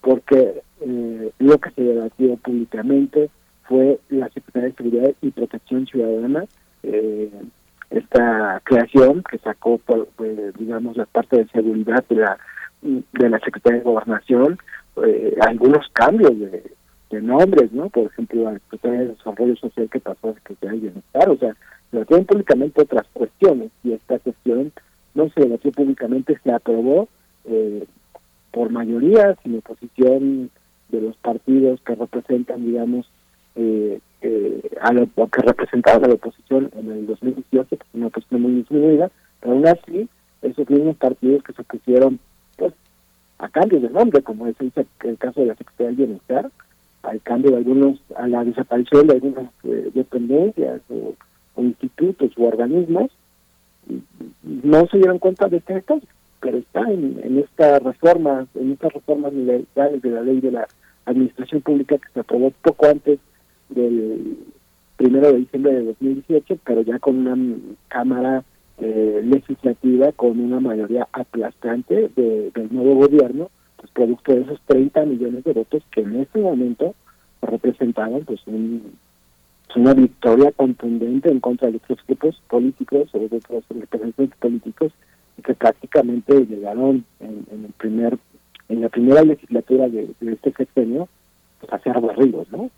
porque 0.00 0.62
eh, 0.80 1.30
lo 1.38 1.58
que 1.58 1.70
se 1.70 1.82
debatió 1.82 2.36
públicamente 2.36 3.30
fue 3.64 3.98
la 4.08 4.28
Secretaría 4.30 4.68
de 4.68 4.74
Seguridad 4.74 5.14
y 5.20 5.30
Protección 5.30 5.86
Ciudadana, 5.86 6.44
eh, 6.82 7.30
esta 7.90 8.60
creación 8.64 9.22
que 9.30 9.38
sacó, 9.38 9.78
por, 9.78 10.06
pues, 10.16 10.54
digamos, 10.58 10.96
la 10.96 11.06
parte 11.06 11.36
de 11.38 11.48
seguridad 11.48 12.04
de 12.08 12.16
la 12.16 12.38
de 12.80 13.28
la 13.28 13.40
Secretaría 13.40 13.80
de 13.80 13.84
Gobernación, 13.84 14.56
algunos 15.40 15.88
cambios 15.92 16.38
de, 16.38 16.62
de 17.10 17.22
nombres, 17.22 17.72
¿no? 17.72 17.88
Por 17.88 18.06
ejemplo, 18.06 18.44
la 18.44 18.52
Secretaría 18.54 19.00
de 19.00 19.08
Desarrollo 19.08 19.56
Social 19.56 19.88
que 19.90 20.00
pasó 20.00 20.30
a 20.30 20.34
Secretaría 20.34 20.74
de 20.74 20.86
Bienestar, 20.86 21.28
o 21.30 21.36
sea, 21.36 21.54
se 21.90 21.96
debatieron 21.96 22.26
públicamente 22.26 22.82
otras 22.82 23.06
cuestiones 23.12 23.70
y 23.82 23.92
esta 23.92 24.18
cuestión 24.18 24.72
no 25.14 25.28
se 25.30 25.40
debatió 25.40 25.72
públicamente, 25.72 26.38
se 26.42 26.52
aprobó 26.52 27.08
eh, 27.48 27.84
por 28.52 28.70
mayoría, 28.70 29.36
sin 29.42 29.58
oposición 29.58 30.50
de 30.88 31.00
los 31.00 31.16
partidos 31.16 31.80
que 31.82 31.94
representan, 31.94 32.64
digamos, 32.64 33.10
eh, 33.56 34.00
eh, 34.22 34.70
a 34.80 34.92
lo 34.92 35.06
que 35.06 35.42
representaban 35.42 36.04
a 36.04 36.08
la 36.08 36.14
oposición 36.14 36.70
en 36.76 36.90
el 36.90 37.06
2018, 37.06 37.68
que 37.68 37.74
es 37.76 37.94
una 37.94 38.10
cuestión 38.10 38.42
muy 38.42 38.52
disminuida, 38.52 39.10
pero 39.40 39.54
aún 39.54 39.66
así, 39.66 40.08
esos 40.42 40.68
mismos 40.68 40.96
partidos 40.96 41.42
que 41.42 41.52
se 41.52 41.62
pusieron 41.64 42.18
pues, 42.56 42.72
a 43.38 43.48
cambio 43.48 43.80
de 43.80 43.90
nombre, 43.90 44.22
como 44.22 44.46
es 44.46 44.56
el 44.60 45.18
caso 45.18 45.40
de 45.40 45.46
la 45.46 45.56
Secretaría 45.56 45.90
de 45.90 45.96
Bienestar, 45.96 46.50
al 47.02 47.20
cambio 47.22 47.52
de 47.52 47.58
algunos, 47.58 48.00
a 48.16 48.26
la 48.26 48.44
desaparición 48.44 49.06
de 49.06 49.14
algunas 49.14 49.50
eh, 49.64 49.90
dependencias 49.94 50.80
o, 50.88 51.14
institutos 51.56 52.30
u 52.36 52.44
organismos, 52.44 53.10
no 54.44 54.86
se 54.86 54.98
dieron 54.98 55.18
cuenta 55.18 55.48
de 55.48 55.56
este 55.56 55.82
caso, 55.82 56.06
pero 56.40 56.58
está 56.58 56.82
en, 56.90 57.20
en 57.22 57.38
esta 57.38 57.78
reforma, 57.78 58.46
en 58.54 58.72
estas 58.72 58.92
reformas 58.92 59.32
legales 59.32 60.02
de 60.02 60.10
la 60.10 60.22
ley 60.22 60.40
de 60.40 60.52
la 60.52 60.68
administración 61.04 61.62
pública 61.62 61.98
que 61.98 62.12
se 62.12 62.20
aprobó 62.20 62.50
poco 62.62 62.86
antes 62.86 63.18
del 63.68 64.38
primero 64.96 65.32
de 65.32 65.38
diciembre 65.38 65.74
de 65.74 65.84
2018, 65.84 66.58
pero 66.64 66.82
ya 66.82 66.98
con 66.98 67.26
una 67.26 67.56
cámara 67.88 68.44
eh, 68.80 69.22
legislativa 69.24 70.12
con 70.12 70.38
una 70.38 70.60
mayoría 70.60 71.08
aplastante 71.12 72.12
de, 72.14 72.52
del 72.54 72.72
nuevo 72.72 72.94
gobierno 72.94 73.50
pues 73.76 73.90
producto 73.90 74.32
de 74.32 74.42
esos 74.42 74.60
30 74.66 75.04
millones 75.04 75.42
de 75.42 75.52
votos 75.52 75.82
que 75.90 76.02
en 76.02 76.20
ese 76.20 76.38
momento 76.38 76.94
representaban 77.42 78.24
pues 78.24 78.40
una 79.74 79.94
victoria 79.94 80.52
contundente 80.52 81.28
en 81.28 81.40
contra 81.40 81.72
de 81.72 81.78
otros 81.78 81.98
grupos 82.06 82.40
políticos 82.48 83.08
o 83.14 83.18
de 83.18 83.38
otros 83.38 83.64
representantes 83.68 84.38
políticos 84.38 84.92
que 85.42 85.54
prácticamente 85.54 86.46
llegaron 86.46 87.04
en, 87.20 87.46
el 87.50 87.72
primer 87.76 88.18
en 88.68 88.82
la 88.82 88.88
primera 88.88 89.22
legislatura 89.22 89.88
de, 89.88 90.10
este 90.20 90.52
sexenio 90.52 91.08
pues 91.60 91.72
a 91.72 91.78
ser 91.78 92.00
barridos, 92.00 92.46
¿no? 92.50 92.70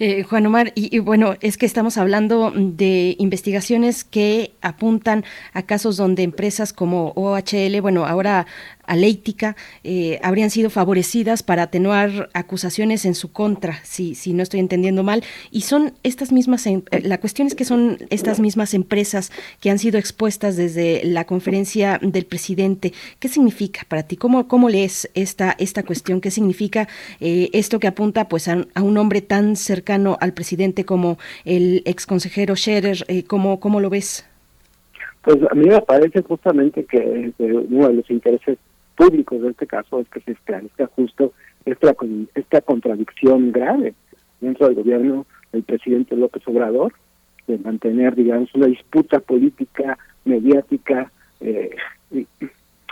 Eh, 0.00 0.24
Juan 0.24 0.46
Omar, 0.46 0.72
y, 0.74 0.98
bueno, 0.98 1.34
es 1.40 1.56
que 1.56 1.64
estamos 1.64 1.96
hablando 1.96 2.52
de 2.56 3.14
investigaciones 3.18 4.02
que 4.02 4.52
apuntan 4.62 5.24
a 5.52 5.62
casos 5.62 5.96
donde 5.96 6.24
empresas 6.24 6.72
como 6.72 7.12
OHL, 7.14 7.80
bueno, 7.80 8.04
ahora 8.04 8.46
Aléitica, 8.92 9.56
eh, 9.84 10.18
habrían 10.22 10.50
sido 10.50 10.70
favorecidas 10.70 11.42
para 11.42 11.64
atenuar 11.64 12.30
acusaciones 12.34 13.04
en 13.04 13.14
su 13.14 13.32
contra, 13.32 13.80
si, 13.84 14.14
si 14.14 14.32
no 14.32 14.42
estoy 14.42 14.60
entendiendo 14.60 15.02
mal. 15.02 15.22
Y 15.50 15.62
son 15.62 15.92
estas 16.02 16.32
mismas, 16.32 16.66
em, 16.66 16.82
eh, 16.90 17.00
la 17.02 17.18
cuestión 17.18 17.46
es 17.46 17.54
que 17.54 17.64
son 17.64 17.98
estas 18.10 18.40
mismas 18.40 18.74
empresas 18.74 19.32
que 19.60 19.70
han 19.70 19.78
sido 19.78 19.98
expuestas 19.98 20.56
desde 20.56 21.02
la 21.04 21.24
conferencia 21.24 21.98
del 22.02 22.26
presidente. 22.26 22.92
¿Qué 23.18 23.28
significa 23.28 23.82
para 23.88 24.02
ti? 24.02 24.16
¿Cómo, 24.16 24.48
cómo 24.48 24.68
lees 24.68 25.10
esta, 25.14 25.54
esta 25.58 25.82
cuestión? 25.82 26.20
¿Qué 26.20 26.30
significa 26.30 26.88
esto 27.20 27.78
que 27.78 27.86
apunta 27.86 28.28
pues 28.28 28.48
a, 28.48 28.66
un 28.80 28.98
hombre 28.98 29.20
tan 29.20 29.56
cercano 29.56 30.16
al 30.20 30.32
presidente 30.32 30.84
como 30.84 31.18
el 31.44 31.82
ex 31.84 32.06
consejero 32.06 32.56
Scherer. 32.56 32.98
Eh, 33.08 33.24
¿cómo, 33.24 33.60
¿Cómo 33.60 33.80
lo 33.80 33.90
ves? 33.90 34.26
Pues 35.22 35.38
a 35.50 35.54
mí 35.54 35.66
me 35.66 35.80
parece 35.82 36.22
justamente 36.22 36.84
que 36.84 37.32
uno 37.38 37.88
de 37.88 37.94
los 37.94 38.10
intereses 38.10 38.58
públicos 38.96 39.40
de 39.40 39.50
este 39.50 39.66
caso 39.66 40.00
es 40.00 40.08
que 40.08 40.20
se 40.20 40.32
esclarezca 40.32 40.86
justo 40.94 41.32
esta, 41.64 41.94
esta 42.34 42.60
contradicción 42.60 43.52
grave 43.52 43.94
dentro 44.40 44.66
del 44.66 44.76
gobierno 44.76 45.26
del 45.52 45.62
presidente 45.62 46.16
López 46.16 46.42
Obrador, 46.46 46.92
de 47.46 47.58
mantener, 47.58 48.14
digamos, 48.14 48.54
una 48.54 48.66
disputa 48.66 49.20
política, 49.20 49.98
mediática, 50.24 51.10
eh, 51.40 51.70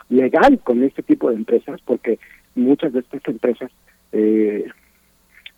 legal 0.08 0.58
con 0.62 0.82
este 0.82 1.02
tipo 1.02 1.30
de 1.30 1.36
empresas, 1.36 1.80
porque 1.84 2.18
muchas 2.54 2.92
de 2.92 3.00
estas 3.00 3.22
empresas 3.26 3.70
eh, 4.12 4.66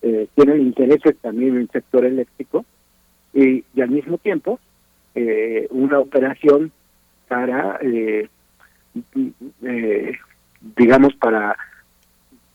eh, 0.02 0.26
tienen 0.34 0.60
intereses 0.60 1.16
también 1.20 1.54
en 1.54 1.62
el 1.62 1.70
sector 1.70 2.04
eléctrico 2.04 2.64
y, 3.32 3.64
al 3.80 3.90
mismo 3.90 4.18
tiempo 4.18 4.60
eh, 5.14 5.66
una 5.70 5.98
operación 5.98 6.72
para, 7.28 7.78
eh, 7.82 8.28
eh, 9.62 10.12
digamos, 10.76 11.14
para 11.16 11.56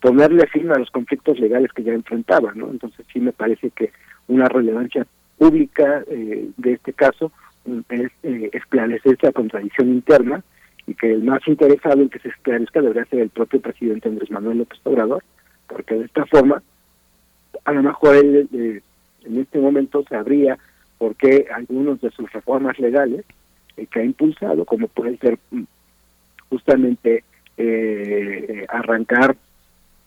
ponerle 0.02 0.48
fin 0.48 0.72
a 0.72 0.78
los 0.78 0.92
conflictos 0.92 1.40
legales 1.40 1.72
que 1.74 1.84
ya 1.84 1.94
enfrentaban, 1.94 2.58
¿no? 2.58 2.70
Entonces 2.70 3.06
sí 3.12 3.20
me 3.20 3.34
parece 3.34 3.72
que 3.72 3.92
una 4.28 4.48
relevancia 4.48 5.06
pública 5.38 6.04
de 6.08 6.74
este 6.74 6.94
caso 6.94 7.32
mm, 7.66 7.80
es 7.90 8.12
esclarecer 8.24 9.18
esa 9.20 9.32
contradicción 9.32 9.90
interna 9.90 10.44
y 10.88 10.96
que 10.96 11.12
el 11.12 11.24
más 11.24 11.46
interesado 11.48 12.02
en 12.02 12.10
que 12.10 12.20
se 12.20 12.30
esclarezca 12.30 12.82
debería 12.82 13.06
ser 13.06 13.20
el 13.20 13.30
propio 13.30 13.60
presidente 13.60 14.08
Andrés 14.08 14.32
Manuel 14.32 14.60
López 14.60 14.80
Obrador, 14.86 15.24
porque 15.68 15.96
de 15.96 16.06
esta 16.06 16.26
forma 16.26 16.64
a 17.66 17.72
lo 17.74 17.84
mejor 17.84 18.16
él 18.16 18.48
eh, 18.54 18.82
en 19.26 19.40
este 19.40 19.60
momento 19.60 20.04
sabría 20.10 20.58
por 20.98 21.16
qué 21.16 21.48
algunos 21.54 22.00
de 22.00 22.10
sus 22.12 22.32
reformas 22.32 22.80
legales 22.80 23.26
eh, 23.76 23.86
que 23.88 24.00
ha 24.00 24.04
impulsado, 24.06 24.64
como 24.64 24.88
puede 24.88 25.18
ser 25.18 25.38
mm, 25.52 25.64
justamente 26.50 27.26
eh, 27.58 28.66
arrancar 28.70 29.36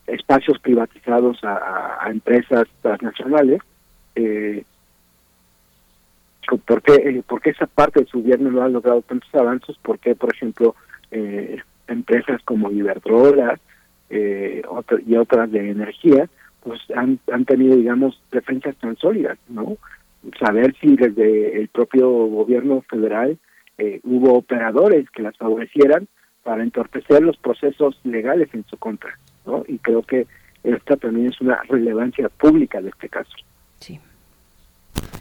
espacios 0.07 0.59
privatizados 0.59 1.39
a, 1.43 2.07
empresas 2.11 2.65
transnacionales, 2.83 3.61
eh, 4.17 4.65
¿por, 6.67 6.83
qué, 6.83 7.23
¿por 7.27 7.41
esa 7.45 7.67
parte 7.67 8.01
de 8.01 8.07
su 8.07 8.19
gobierno 8.21 8.51
no 8.51 8.63
ha 8.63 8.69
logrado 8.69 9.03
tantos 9.03 9.33
avances? 9.35 9.77
¿Por 9.83 9.99
qué, 9.99 10.15
por 10.15 10.35
ejemplo, 10.35 10.75
empresas 11.87 12.41
como 12.45 12.71
Iberdrola 12.71 13.59
y 14.11 15.15
otras 15.17 15.51
de 15.53 15.71
energía 15.71 16.29
pues 16.63 16.81
han, 16.95 17.19
han 17.33 17.45
tenido, 17.45 17.77
digamos, 17.77 18.21
defensas 18.31 18.77
tan 18.77 18.97
sólidas, 18.97 19.39
¿no? 19.49 19.77
Saber 20.39 20.75
si 20.81 20.97
desde 20.97 21.61
el 21.61 21.69
propio 21.69 22.11
gobierno 22.11 22.83
federal 22.83 23.39
eh, 23.79 24.01
hubo 24.05 24.35
operadores 24.35 25.09
que 25.11 25.23
las 25.23 25.37
favorecieran 25.37 26.07
para 26.43 26.63
entorpecer 26.63 27.23
los 27.23 27.37
procesos 27.37 27.99
legales 28.05 28.49
en 28.53 28.65
su 28.67 28.77
contra, 28.77 29.19
¿no? 29.47 29.65
Y 29.69 29.79
creo 29.79 30.03
que 30.03 30.27
esta 30.63 30.97
también 30.97 31.29
es 31.29 31.41
una 31.41 31.63
relevancia 31.69 32.29
pública 32.29 32.81
de 32.81 32.91
este 32.91 33.09
caso. 33.09 33.31
Sí. 33.79 33.99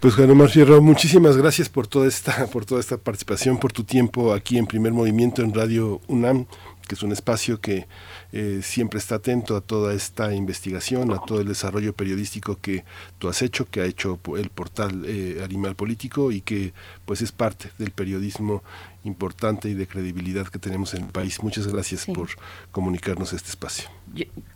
Pues 0.01 0.15
Juan 0.15 0.31
Omar 0.31 0.49
Fierro, 0.49 0.81
muchísimas 0.81 1.37
gracias 1.37 1.69
por 1.69 1.87
toda 1.87 2.07
esta, 2.07 2.47
por 2.47 2.65
toda 2.65 2.79
esta 2.79 2.97
participación, 2.97 3.57
por 3.57 3.71
tu 3.71 3.83
tiempo 3.83 4.33
aquí 4.33 4.57
en 4.57 4.65
Primer 4.65 4.93
Movimiento 4.93 5.41
en 5.41 5.53
Radio 5.53 6.01
UNAM, 6.07 6.45
que 6.87 6.95
es 6.95 7.03
un 7.03 7.11
espacio 7.11 7.61
que 7.61 7.85
eh, 8.31 8.61
siempre 8.63 8.97
está 8.97 9.15
atento 9.15 9.55
a 9.55 9.61
toda 9.61 9.93
esta 9.93 10.33
investigación, 10.33 11.11
a 11.13 11.19
todo 11.19 11.41
el 11.41 11.47
desarrollo 11.47 11.93
periodístico 11.93 12.57
que 12.59 12.83
tú 13.19 13.29
has 13.29 13.41
hecho, 13.41 13.65
que 13.65 13.81
ha 13.81 13.85
hecho 13.85 14.19
el 14.37 14.49
portal 14.49 15.03
eh, 15.05 15.41
Animal 15.43 15.75
Político 15.75 16.31
y 16.31 16.41
que 16.41 16.73
pues 17.05 17.21
es 17.21 17.31
parte 17.31 17.69
del 17.77 17.91
periodismo 17.91 18.63
importante 19.03 19.69
y 19.69 19.73
de 19.73 19.87
credibilidad 19.87 20.47
que 20.47 20.59
tenemos 20.59 20.93
en 20.93 21.05
el 21.05 21.11
país. 21.11 21.41
Muchas 21.41 21.67
gracias 21.67 22.05
por 22.05 22.29
comunicarnos 22.71 23.33
este 23.33 23.49
espacio. 23.49 23.89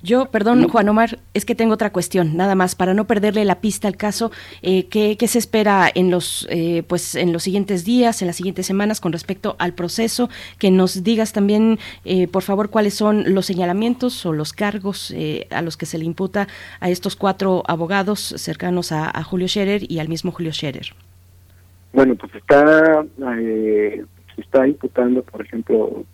Yo, 0.01 0.25
perdón, 0.25 0.67
Juan 0.67 0.89
Omar, 0.89 1.19
es 1.33 1.45
que 1.45 1.55
tengo 1.55 1.73
otra 1.73 1.91
cuestión, 1.91 2.35
nada 2.35 2.55
más, 2.55 2.75
para 2.75 2.93
no 2.93 3.05
perderle 3.05 3.45
la 3.45 3.61
pista 3.61 3.87
al 3.87 3.95
caso, 3.95 4.31
eh, 4.61 4.87
¿qué, 4.87 5.27
se 5.27 5.37
espera 5.37 5.89
en 5.93 6.11
los, 6.11 6.47
eh, 6.49 6.83
pues, 6.87 7.15
en 7.15 7.31
los 7.31 7.43
siguientes 7.43 7.85
días, 7.85 8.21
en 8.21 8.27
las 8.27 8.35
siguientes 8.35 8.65
semanas 8.65 8.99
con 8.99 9.13
respecto 9.13 9.55
al 9.59 9.73
proceso? 9.73 10.29
Que 10.57 10.71
nos 10.71 11.03
digas 11.03 11.33
también, 11.33 11.79
eh, 12.03 12.27
por 12.27 12.43
favor, 12.43 12.69
cuáles 12.69 12.95
son 12.95 13.33
los 13.33 13.45
señalamientos 13.45 14.25
o 14.25 14.33
los 14.33 14.53
cargos 14.53 15.13
a 15.51 15.61
los 15.61 15.77
que 15.77 15.85
se 15.85 15.97
le 15.97 16.05
imputa 16.05 16.47
a 16.79 16.89
estos 16.89 17.15
cuatro 17.15 17.63
abogados 17.67 18.33
cercanos 18.37 18.91
a, 18.91 19.09
a 19.09 19.23
Julio 19.23 19.47
Scherer 19.47 19.89
y 19.89 19.99
al 19.99 20.09
mismo 20.09 20.31
Julio 20.31 20.51
Scherer. 20.51 20.93
Bueno, 21.93 22.15
pues 22.15 22.33
está 22.33 23.05
se 24.35 24.41
está 24.41 24.67
imputando, 24.67 25.23
por 25.23 25.41
ejemplo, 25.41 26.05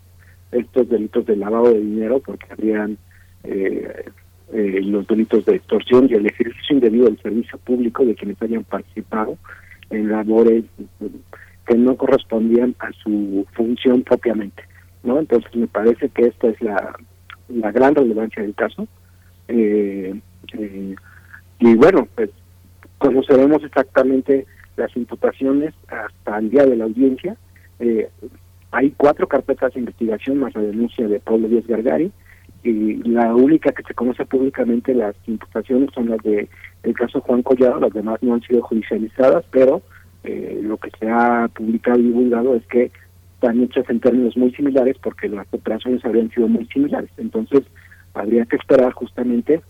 estos 0.52 0.90
delitos 0.90 1.26
de 1.26 1.36
lavado 1.36 1.72
de 1.72 1.80
dinero, 1.80 2.20
porque 2.20 2.48
habrían 2.52 2.98
eh, 3.44 4.06
eh, 4.54 4.82
los 4.84 5.08
delitos 5.08 5.46
de 5.46 5.56
extorsión 5.56 6.08
y 6.10 6.16
el 6.16 6.26
ejercicio 6.26 6.76
indebido 6.76 7.06
del 7.06 7.22
servicio 7.22 7.58
público 7.60 8.06
de 8.06 8.16
quienes 8.16 8.42
hayan 8.42 8.64
participado 8.64 9.38
en 9.90 10.10
labores 10.10 10.66
que 11.68 11.76
no 11.76 11.96
correspondían 11.96 12.76
a 12.80 12.92
su 13.04 13.46
función 13.54 14.04
propiamente. 14.04 14.64
¿no? 15.04 15.20
Entonces 15.20 15.56
me 15.56 15.68
parece 15.68 16.10
que 16.10 16.24
esta 16.24 16.48
es 16.48 16.62
la, 16.62 16.96
la 17.48 17.72
gran 17.72 17.96
relevancia 17.96 18.42
del 18.42 18.56
caso. 18.56 18.88
Eh, 19.48 20.20
y 21.60 21.76
bueno, 21.76 22.08
pues 22.16 22.32
conoceremos 22.98 23.64
exactamente 23.64 24.46
las 24.78 24.96
imputaciones 24.96 25.74
hasta 25.88 26.40
el 26.40 26.50
día 26.50 26.66
de 26.66 26.76
la 26.76 26.86
audiencia 26.86 27.38
eh, 27.80 28.10
hay 28.72 28.94
cuatro 28.96 29.28
carpetas 29.28 29.74
de 29.74 29.80
investigación 29.80 30.38
más 30.38 30.54
la 30.54 30.62
denuncia 30.62 31.08
de 31.08 31.20
Pablo 31.20 31.48
Díaz 31.48 31.66
Gargari 31.68 32.12
y 32.64 32.96
la 33.04 33.34
única 33.34 33.72
que 33.72 33.84
se 33.84 33.94
conoce 33.94 34.26
públicamente 34.26 34.94
las 34.94 35.16
imputaciones 35.28 35.90
son 35.94 36.10
las 36.10 36.20
de 36.20 36.50
el 36.84 36.94
caso 36.94 37.22
Juan 37.22 37.42
Collado, 37.42 37.80
las 37.80 37.94
demás 37.94 38.22
no 38.22 38.34
han 38.34 38.42
sido 38.42 38.62
judicializadas, 38.62 39.46
pero 39.52 39.82
eh, 40.24 40.60
lo 40.62 40.78
que 40.78 40.92
se 41.00 41.10
ha 41.10 41.50
publicado 41.54 42.00
y 42.00 42.04
divulgado 42.04 42.56
es 42.56 42.66
que 42.68 42.92
están 43.36 43.62
hechas 43.62 43.90
en 43.90 44.02
términos 44.02 44.36
muy 44.36 44.52
similares 44.52 44.98
porque 45.02 45.30
las 45.30 45.48
operaciones 45.52 46.04
habrían 46.04 46.30
sido 46.30 46.48
muy 46.48 46.66
similares. 46.68 47.10
Entonces, 47.18 47.64
habría 48.14 48.46
que 48.46 48.58
esperar 48.58 48.92
justamente 48.92 49.62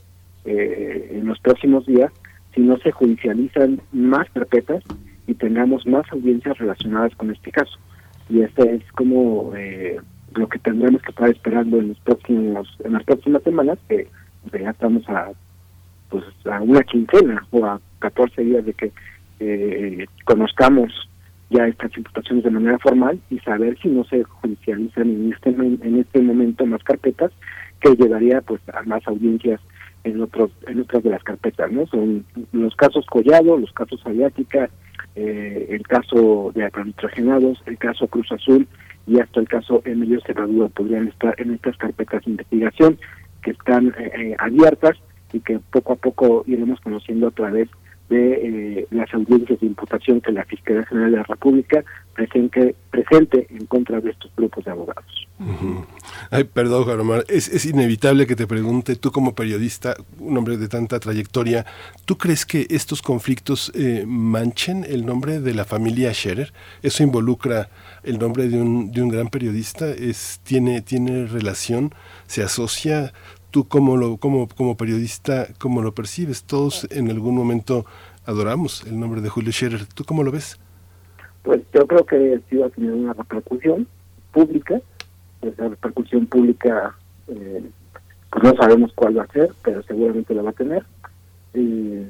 eh, 0.45 1.11
en 1.11 1.27
los 1.27 1.40
próximos 1.40 1.86
días 1.86 2.11
si 2.56 2.61
no 2.61 2.77
se 2.80 2.91
judicializan 2.91 3.80
más 3.91 4.27
carpetas 4.31 4.84
y 5.27 5.36
tengamos 5.36 5.86
más 5.86 6.11
audiencias 6.11 6.57
relacionadas 6.57 7.15
con 7.15 7.30
este 7.30 7.52
caso 7.52 7.77
y 8.30 8.41
este 8.41 8.76
es 8.76 8.91
como 8.93 9.53
eh, 9.56 9.99
lo 10.35 10.47
que 10.47 10.60
tendremos 10.60 11.01
que 11.01 11.10
estar 11.10 11.30
esperando 11.30 11.80
en 11.80 11.89
los 11.89 11.99
próximos 11.99 12.68
en 12.84 12.93
las 12.93 13.03
próximas 13.03 13.43
semanas 13.43 13.80
que 13.89 14.07
ya 14.51 14.69
estamos 14.69 15.07
a 15.10 15.31
pues 16.10 16.23
a 16.45 16.61
una 16.61 16.84
quincena 16.84 17.45
o 17.51 17.65
a 17.65 17.81
14 17.99 18.43
días 18.43 18.65
de 18.65 18.73
que 18.73 18.91
eh, 19.39 20.06
conozcamos 20.26 20.91
ya 21.49 21.68
estas 21.68 21.95
imputaciones 21.97 22.43
de 22.43 22.51
manera 22.51 22.77
formal 22.77 23.19
y 23.30 23.39
saber 23.39 23.77
si 23.81 23.89
no 23.89 24.03
se 24.03 24.23
judicializan 24.23 25.10
en 25.10 25.34
este 25.34 25.49
en 25.49 25.99
este 25.99 26.22
momento 26.22 26.65
más 26.65 26.84
carpetas 26.84 27.31
que 27.81 27.95
llevaría 27.95 28.41
pues 28.41 28.61
a 28.73 28.84
más 28.84 29.06
audiencias 29.07 29.60
en 30.03 30.22
otros 30.22 30.51
en 30.68 30.81
otras 30.81 31.03
de 31.03 31.10
las 31.10 31.23
carpetas 31.23 31.72
no 31.72 31.88
son 31.88 32.26
los 32.51 32.76
casos 32.76 33.06
Collado 33.07 33.57
los 33.57 33.73
casos 33.73 34.01
Aviática 34.06 34.69
eh, 35.20 35.68
el 35.70 35.86
caso 35.86 36.52
de 36.56 36.64
agronitrogenados, 36.64 37.62
el 37.66 37.78
caso 37.78 38.08
Cruz 38.08 38.32
Azul 38.32 38.68
y 39.06 39.20
hasta 39.20 39.41
el 39.41 39.50
caso 39.50 39.82
Emilio 39.84 40.22
Cerradura 40.26 40.70
podrían 40.70 41.10
estar 41.10 41.36
en 41.41 41.54
estas 41.56 41.76
carpetas 41.76 42.24
de 42.24 42.32
investigación 42.32 42.98
que 43.41 43.52
están 43.52 43.88
eh, 43.98 44.12
eh, 44.16 44.36
abiertas 44.40 44.98
y 45.34 45.41
que 45.41 45.60
poco 45.60 45.94
a 45.94 45.96
poco 45.98 46.46
iremos 46.48 46.80
conociendo 46.80 47.28
a 47.28 47.32
través 47.32 47.68
de 47.68 47.89
las 48.10 49.14
audiencias 49.14 49.60
de 49.60 49.68
imputación 49.68 50.22
que 50.22 50.31
la 50.31 50.44
Fiscalía 50.45 50.86
General 50.86 51.11
de 51.11 51.18
la 51.18 51.23
República 51.23 51.84
presente, 52.14 52.76
presente 52.90 53.48
en 53.49 53.65
contra 53.68 54.02
de 54.02 54.11
estos 54.11 54.31
grupos 54.36 54.65
de 54.65 54.72
abogados. 54.72 55.27
Ay, 56.31 56.44
perdón, 56.44 56.84
Juan 56.84 56.99
Omar, 56.99 57.26
es, 57.30 57.48
es, 57.48 57.65
inevitable 57.65 58.27
que 58.27 58.36
te 58.36 58.45
pregunte, 58.45 58.98
tú 58.98 59.11
como 59.11 59.36
periodista, 59.36 59.95
un 60.19 60.38
hombre 60.38 60.57
de 60.57 60.68
tanta 60.68 60.99
trayectoria, 60.99 61.65
¿tú 62.03 62.18
crees 62.18 62.45
que 62.45 62.68
estos 62.69 63.02
conflictos 63.02 63.72
eh, 63.73 64.03
manchen 64.06 64.84
el 64.84 65.06
nombre 65.06 65.40
de 65.40 65.53
la 65.53 65.64
familia 65.64 66.14
Scherer? 66.14 66.52
¿Eso 66.81 67.03
involucra 67.03 67.69
el 68.03 68.19
nombre 68.19 68.49
de 68.49 68.61
un, 68.61 68.91
de 68.91 69.02
un 69.02 69.10
gran 69.10 69.30
periodista? 69.30 69.90
Es, 69.90 70.41
tiene, 70.44 70.81
¿Tiene 70.81 71.26
relación? 71.26 71.94
¿Se 72.27 72.44
asocia? 72.44 73.14
¿Tú 73.51 73.67
como, 73.67 73.97
lo, 73.97 74.17
como, 74.17 74.47
como 74.47 74.77
periodista, 74.77 75.47
cómo 75.57 75.81
lo 75.81 75.93
percibes? 75.93 76.43
Todos 76.43 76.88
en 76.91 77.09
algún 77.09 77.35
momento 77.35 77.85
adoramos 78.26 78.84
el 78.85 78.99
nombre 78.99 79.21
de 79.21 79.30
Julio 79.30 79.51
Scherer. 79.51 79.85
¿Tú 79.88 80.03
cómo 80.03 80.23
lo 80.23 80.31
ves? 80.31 80.59
Pues 81.43 81.61
yo 81.73 81.88
creo 81.88 82.05
que 82.05 82.41
sí 82.49 82.57
va 82.57 82.67
a 82.67 82.69
tener 82.69 82.91
una 82.91 83.13
repercusión 83.13 83.88
pública 84.31 84.81
esa 85.41 85.69
repercusión 85.69 86.26
pública 86.26 86.95
eh, 87.27 87.63
pues 88.30 88.43
no 88.43 88.55
sabemos 88.55 88.91
cuál 88.93 89.17
va 89.17 89.23
a 89.23 89.27
ser, 89.27 89.49
pero 89.63 89.81
seguramente 89.84 90.34
la 90.34 90.43
va 90.43 90.51
a 90.51 90.53
tener. 90.53 90.84
Y 91.53 92.03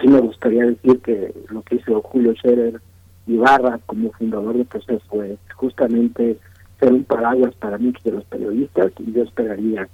sí 0.00 0.08
me 0.08 0.20
gustaría 0.20 0.64
decir 0.64 1.00
que 1.00 1.34
lo 1.50 1.62
que 1.62 1.76
hizo 1.76 2.00
Julio 2.02 2.34
Scherer 2.34 2.80
Ibarra 3.26 3.80
como 3.86 4.12
fundador 4.12 4.56
del 4.56 4.66
proceso 4.66 5.02
fue 5.08 5.36
justamente 5.54 6.38
ser 6.78 6.92
un 6.92 7.04
paraguas 7.04 7.54
para 7.56 7.78
muchos 7.78 8.02
de 8.04 8.12
los 8.12 8.24
periodistas 8.24 8.92
y 9.00 9.12
yo 9.12 9.24
esperaría 9.24 9.88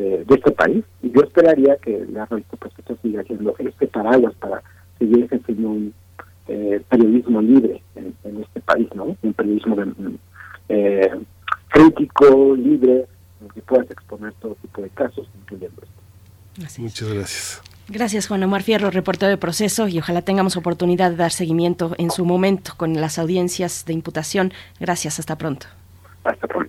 eh, 0.00 0.24
de 0.24 0.34
este 0.36 0.52
país 0.52 0.84
y 1.02 1.10
yo 1.10 1.22
esperaría 1.22 1.74
que 1.78 2.06
la 2.12 2.24
revista 2.26 2.56
Proceso 2.56 2.96
siga 3.02 3.24
siendo 3.24 3.52
este 3.58 3.88
paraguas 3.88 4.32
para 4.36 4.62
seguir 4.96 5.24
ejerciendo 5.24 5.70
un 5.70 5.92
eh, 6.46 6.80
periodismo 6.88 7.42
libre 7.42 7.82
en, 7.96 8.14
este 8.40 8.60
país, 8.60 8.86
¿no? 8.94 9.16
Un 9.20 9.32
periodismo 9.32 9.74
de, 9.74 9.92
eh, 10.68 11.10
crítico, 11.66 12.54
libre, 12.54 13.06
que 13.52 13.60
puedas 13.62 13.90
exponer 13.90 14.32
todo 14.34 14.54
tipo 14.62 14.82
de 14.82 14.88
casos, 14.90 15.28
incluyendo 15.40 15.82
esto. 15.82 16.80
Muchas 16.80 17.12
gracias. 17.12 17.62
Gracias, 17.88 18.28
Juan 18.28 18.44
Omar 18.44 18.62
Fierro, 18.62 18.92
reportero 18.92 19.30
de 19.30 19.36
proceso, 19.36 19.88
y 19.88 19.98
ojalá 19.98 20.22
tengamos 20.22 20.56
oportunidad 20.56 21.10
de 21.10 21.16
dar 21.16 21.32
seguimiento 21.32 21.96
en 21.98 22.12
su 22.12 22.24
momento 22.24 22.74
con 22.76 23.00
las 23.00 23.18
audiencias 23.18 23.84
de 23.84 23.94
imputación. 23.94 24.52
Gracias, 24.78 25.18
hasta 25.18 25.36
pronto. 25.36 25.66
Hasta 26.22 26.46
pronto. 26.46 26.67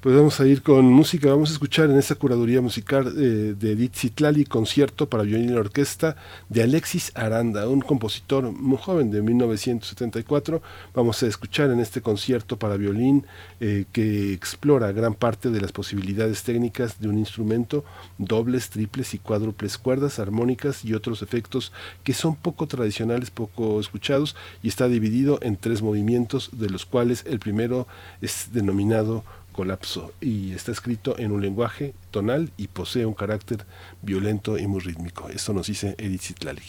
Pues 0.00 0.16
vamos 0.16 0.40
a 0.40 0.46
ir 0.46 0.62
con 0.62 0.86
música, 0.86 1.28
vamos 1.28 1.50
a 1.50 1.52
escuchar 1.52 1.90
en 1.90 1.98
esta 1.98 2.14
curaduría 2.14 2.62
musical 2.62 3.12
eh, 3.18 3.54
de 3.54 3.72
Edith 3.72 3.96
Zitlali, 3.96 4.46
concierto 4.46 5.10
para 5.10 5.24
violín 5.24 5.50
y 5.50 5.52
orquesta 5.52 6.16
de 6.48 6.62
Alexis 6.62 7.12
Aranda, 7.14 7.68
un 7.68 7.82
compositor 7.82 8.50
muy 8.50 8.78
joven 8.78 9.10
de 9.10 9.20
1974. 9.20 10.62
Vamos 10.94 11.22
a 11.22 11.26
escuchar 11.26 11.70
en 11.70 11.80
este 11.80 12.00
concierto 12.00 12.58
para 12.58 12.78
violín 12.78 13.26
eh, 13.60 13.84
que 13.92 14.32
explora 14.32 14.90
gran 14.92 15.12
parte 15.12 15.50
de 15.50 15.60
las 15.60 15.70
posibilidades 15.70 16.44
técnicas 16.44 16.98
de 16.98 17.08
un 17.08 17.18
instrumento, 17.18 17.84
dobles, 18.16 18.70
triples 18.70 19.12
y 19.12 19.18
cuádruples 19.18 19.76
cuerdas, 19.76 20.18
armónicas 20.18 20.82
y 20.82 20.94
otros 20.94 21.20
efectos 21.20 21.74
que 22.04 22.14
son 22.14 22.36
poco 22.36 22.66
tradicionales, 22.66 23.30
poco 23.30 23.78
escuchados 23.78 24.34
y 24.62 24.68
está 24.68 24.88
dividido 24.88 25.38
en 25.42 25.58
tres 25.58 25.82
movimientos, 25.82 26.48
de 26.52 26.70
los 26.70 26.86
cuales 26.86 27.22
el 27.26 27.38
primero 27.38 27.86
es 28.22 28.48
denominado 28.54 29.24
colapso 29.52 30.12
y 30.20 30.52
está 30.52 30.72
escrito 30.72 31.18
en 31.18 31.32
un 31.32 31.42
lenguaje 31.42 31.94
tonal 32.10 32.52
y 32.56 32.68
posee 32.68 33.06
un 33.06 33.14
carácter 33.14 33.66
violento 34.02 34.58
y 34.58 34.66
muy 34.66 34.80
rítmico. 34.80 35.28
Esto 35.28 35.52
nos 35.52 35.66
dice 35.66 35.94
Edith 35.98 36.22
Zitlali 36.22 36.62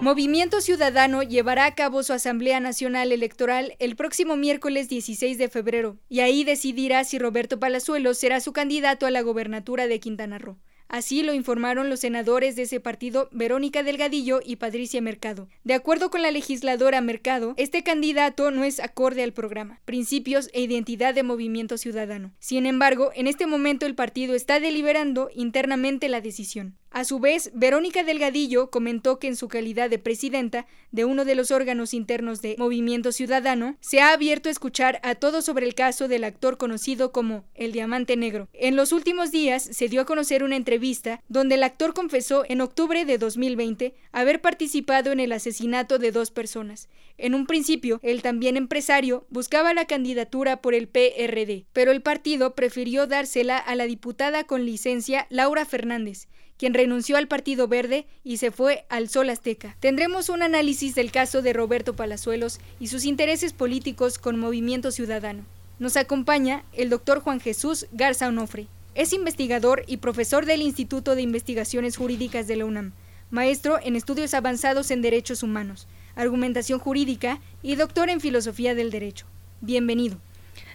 Movimiento 0.00 0.62
Ciudadano 0.62 1.22
llevará 1.22 1.66
a 1.66 1.74
cabo 1.74 2.02
su 2.02 2.14
Asamblea 2.14 2.60
Nacional 2.60 3.12
Electoral 3.12 3.74
el 3.78 3.94
próximo 3.94 4.36
miércoles 4.36 4.88
16 4.88 5.36
de 5.36 5.50
febrero, 5.50 5.98
y 6.08 6.20
ahí 6.20 6.44
decidirá 6.44 7.04
si 7.04 7.18
Roberto 7.18 7.60
Palazuelos 7.60 8.16
será 8.16 8.40
su 8.40 8.54
candidato 8.54 9.04
a 9.04 9.10
la 9.10 9.20
gobernatura 9.20 9.86
de 9.86 10.00
Quintana 10.00 10.38
Roo. 10.38 10.56
Así 10.88 11.22
lo 11.22 11.34
informaron 11.34 11.90
los 11.90 12.00
senadores 12.00 12.56
de 12.56 12.62
ese 12.62 12.80
partido 12.80 13.28
Verónica 13.30 13.82
Delgadillo 13.82 14.40
y 14.44 14.56
Patricia 14.56 15.02
Mercado. 15.02 15.46
De 15.62 15.74
acuerdo 15.74 16.10
con 16.10 16.22
la 16.22 16.30
legisladora 16.30 17.02
Mercado, 17.02 17.52
este 17.58 17.82
candidato 17.82 18.50
no 18.50 18.64
es 18.64 18.80
acorde 18.80 19.22
al 19.22 19.34
programa, 19.34 19.80
principios 19.84 20.48
e 20.54 20.62
identidad 20.62 21.14
de 21.14 21.22
Movimiento 21.22 21.76
Ciudadano. 21.76 22.32
Sin 22.38 22.64
embargo, 22.64 23.10
en 23.14 23.26
este 23.26 23.46
momento 23.46 23.84
el 23.84 23.94
partido 23.94 24.34
está 24.34 24.60
deliberando 24.60 25.28
internamente 25.34 26.08
la 26.08 26.22
decisión. 26.22 26.78
A 26.90 27.04
su 27.04 27.18
vez, 27.18 27.50
Verónica 27.54 28.02
Delgadillo 28.02 28.70
comentó 28.70 29.18
que 29.18 29.28
en 29.28 29.36
su 29.36 29.48
calidad 29.48 29.90
de 29.90 29.98
presidenta 29.98 30.66
de 30.90 31.04
uno 31.04 31.26
de 31.26 31.34
los 31.34 31.50
órganos 31.50 31.92
internos 31.92 32.40
de 32.40 32.56
Movimiento 32.58 33.12
Ciudadano, 33.12 33.76
se 33.80 34.00
ha 34.00 34.12
abierto 34.12 34.48
a 34.48 34.52
escuchar 34.52 34.98
a 35.02 35.14
todos 35.14 35.44
sobre 35.44 35.66
el 35.66 35.74
caso 35.74 36.08
del 36.08 36.24
actor 36.24 36.56
conocido 36.56 37.12
como 37.12 37.44
el 37.54 37.72
Diamante 37.72 38.16
Negro. 38.16 38.48
En 38.54 38.74
los 38.74 38.92
últimos 38.92 39.30
días 39.30 39.62
se 39.62 39.88
dio 39.88 40.00
a 40.00 40.06
conocer 40.06 40.42
una 40.42 40.56
entrevista 40.56 41.22
donde 41.28 41.56
el 41.56 41.62
actor 41.62 41.92
confesó 41.92 42.44
en 42.48 42.62
octubre 42.62 43.04
de 43.04 43.18
2020 43.18 43.94
haber 44.12 44.40
participado 44.40 45.12
en 45.12 45.20
el 45.20 45.32
asesinato 45.32 45.98
de 45.98 46.10
dos 46.10 46.30
personas. 46.30 46.88
En 47.18 47.34
un 47.34 47.46
principio, 47.46 48.00
el 48.02 48.22
también 48.22 48.56
empresario 48.56 49.26
buscaba 49.28 49.74
la 49.74 49.86
candidatura 49.86 50.62
por 50.62 50.74
el 50.74 50.88
PRD, 50.88 51.66
pero 51.72 51.90
el 51.92 52.00
partido 52.00 52.54
prefirió 52.54 53.06
dársela 53.06 53.58
a 53.58 53.74
la 53.74 53.84
diputada 53.84 54.44
con 54.44 54.64
licencia 54.64 55.26
Laura 55.28 55.64
Fernández, 55.64 56.28
quien 56.58 56.74
renunció 56.74 57.16
al 57.16 57.28
Partido 57.28 57.68
Verde 57.68 58.06
y 58.24 58.36
se 58.36 58.50
fue 58.50 58.84
al 58.90 59.08
Sol 59.08 59.30
Azteca. 59.30 59.76
Tendremos 59.80 60.28
un 60.28 60.42
análisis 60.42 60.94
del 60.94 61.10
caso 61.10 61.40
de 61.40 61.52
Roberto 61.52 61.94
Palazuelos 61.94 62.60
y 62.80 62.88
sus 62.88 63.04
intereses 63.04 63.52
políticos 63.52 64.18
con 64.18 64.38
Movimiento 64.38 64.90
Ciudadano. 64.90 65.44
Nos 65.78 65.96
acompaña 65.96 66.64
el 66.72 66.90
doctor 66.90 67.20
Juan 67.20 67.40
Jesús 67.40 67.86
Garza 67.92 68.28
Onofre. 68.28 68.66
Es 68.96 69.12
investigador 69.12 69.84
y 69.86 69.98
profesor 69.98 70.44
del 70.44 70.60
Instituto 70.60 71.14
de 71.14 71.22
Investigaciones 71.22 71.96
Jurídicas 71.96 72.48
de 72.48 72.56
la 72.56 72.64
UNAM, 72.64 72.92
maestro 73.30 73.78
en 73.80 73.94
estudios 73.94 74.34
avanzados 74.34 74.90
en 74.90 75.02
derechos 75.02 75.44
humanos, 75.44 75.86
argumentación 76.16 76.80
jurídica 76.80 77.40
y 77.62 77.76
doctor 77.76 78.10
en 78.10 78.20
filosofía 78.20 78.74
del 78.74 78.90
derecho. 78.90 79.26
Bienvenido. 79.60 80.18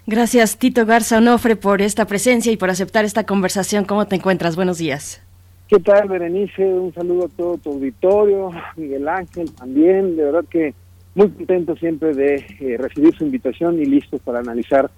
Gracias, 0.07 0.57
Tito 0.57 0.85
Garza 0.85 1.17
Onofre, 1.17 1.57
por 1.57 1.81
esta 1.81 2.07
presencia 2.07 2.51
y 2.51 2.57
por 2.57 2.69
aceptar 2.69 3.03
esta 3.03 3.25
conversación. 3.25 3.83
¿Cómo 3.83 4.07
te 4.07 4.15
encuentras? 4.15 4.55
Buenos 4.55 4.77
días. 4.77 5.21
¿Qué 5.67 5.79
tal, 5.79 6.09
Berenice? 6.09 6.63
Un 6.65 6.93
saludo 6.93 7.25
a 7.25 7.29
todo 7.29 7.57
tu 7.57 7.71
auditorio, 7.71 8.51
Miguel 8.75 9.07
Ángel 9.07 9.51
también. 9.53 10.15
De 10.15 10.25
verdad 10.25 10.45
que 10.49 10.73
muy 11.15 11.29
contento 11.29 11.75
siempre 11.75 12.13
de 12.13 12.35
eh, 12.59 12.77
recibir 12.77 13.15
su 13.15 13.23
invitación 13.23 13.79
y 13.79 13.85
listos 13.85 14.21
para 14.21 14.39
analizar 14.39 14.89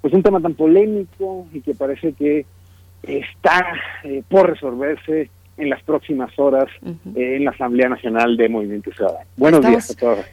pues 0.00 0.12
un 0.14 0.22
tema 0.22 0.40
tan 0.40 0.54
polémico 0.54 1.46
y 1.52 1.60
que 1.60 1.74
parece 1.74 2.12
que 2.12 2.46
está 3.02 3.64
eh, 4.02 4.22
por 4.28 4.50
resolverse 4.50 5.30
en 5.56 5.70
las 5.70 5.82
próximas 5.82 6.36
horas 6.38 6.66
eh, 6.84 7.36
en 7.36 7.44
la 7.44 7.52
Asamblea 7.52 7.88
Nacional 7.88 8.36
de 8.36 8.48
Movimiento 8.48 8.90
Ciudadano. 8.92 9.26
Buenos 9.36 9.66
días 9.66 9.90
a 9.90 9.94
todos. 9.94 10.26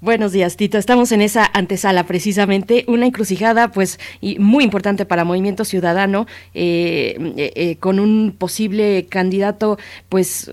Buenos 0.00 0.30
días, 0.30 0.56
Tito. 0.56 0.78
Estamos 0.78 1.10
en 1.10 1.20
esa 1.22 1.44
antesala 1.52 2.06
precisamente, 2.06 2.84
una 2.86 3.06
encrucijada 3.06 3.72
pues 3.72 3.98
y 4.20 4.38
muy 4.38 4.62
importante 4.62 5.04
para 5.04 5.24
Movimiento 5.24 5.64
Ciudadano, 5.64 6.28
eh, 6.54 7.16
eh, 7.36 7.52
eh, 7.56 7.76
con 7.78 7.98
un 7.98 8.32
posible 8.38 9.06
candidato 9.06 9.76
pues 10.08 10.52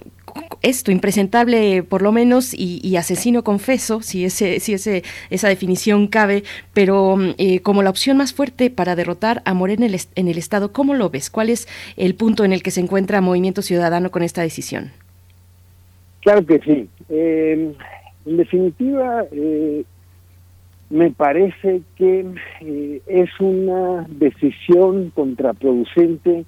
esto, 0.64 0.92
impresentable 0.92 1.84
por 1.84 2.02
lo 2.02 2.12
menos 2.12 2.56
y, 2.56 2.98
asesino 2.98 3.44
confeso, 3.44 4.02
si, 4.02 4.26
ese, 4.26 4.60
si 4.60 4.74
ese, 4.74 5.04
esa 5.30 5.48
definición 5.48 6.08
cabe, 6.08 6.44
pero 6.74 7.16
como 7.62 7.84
la 7.84 7.92
opción 7.92 8.18
más 8.18 8.34
fuerte 8.34 8.72
para 8.72 8.96
derrotar 8.96 9.44
a 9.46 9.54
Morena 9.54 9.86
en 9.86 9.94
el, 9.94 10.02
en 10.16 10.28
el 10.28 10.40
Estado, 10.40 10.74
¿cómo 10.74 10.96
lo 10.96 11.12
ves? 11.12 11.30
¿Cuál 11.30 11.52
es 11.52 11.68
el 11.98 12.16
punto 12.16 12.44
en 12.46 12.52
el 12.52 12.64
que 12.64 12.72
se 12.72 12.82
encuentra 12.82 13.22
Movimiento 13.22 13.62
Ciudadano 13.62 14.10
con 14.10 14.24
esta 14.24 14.42
decisión? 14.42 14.92
Claro 16.22 16.44
que 16.46 16.60
sí. 16.60 16.90
En 18.26 18.38
definitiva, 18.38 19.26
eh, 19.32 19.84
me 20.90 21.12
parece 21.12 21.82
que 21.96 22.26
eh, 22.62 23.02
es 23.06 23.30
una 23.40 24.06
decisión 24.10 25.12
contraproducente 25.12 26.46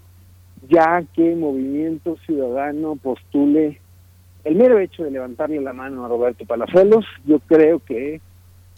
ya 0.69 1.03
que 1.13 1.35
Movimiento 1.35 2.17
Ciudadano 2.25 2.95
postule 2.95 3.79
el 4.43 4.55
mero 4.55 4.79
hecho 4.79 5.03
de 5.03 5.11
levantarle 5.11 5.61
la 5.61 5.73
mano 5.73 6.05
a 6.05 6.07
Roberto 6.07 6.45
Palazuelos, 6.45 7.05
yo 7.25 7.39
creo 7.39 7.79
que 7.79 8.21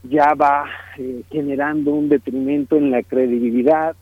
ya 0.04 0.34
va 0.34 0.66
eh, 0.98 1.24
generando 1.30 1.94
un 1.94 2.10
detrimento 2.10 2.76
en 2.76 2.92
la 2.92 3.04
credibilidad 3.04 3.96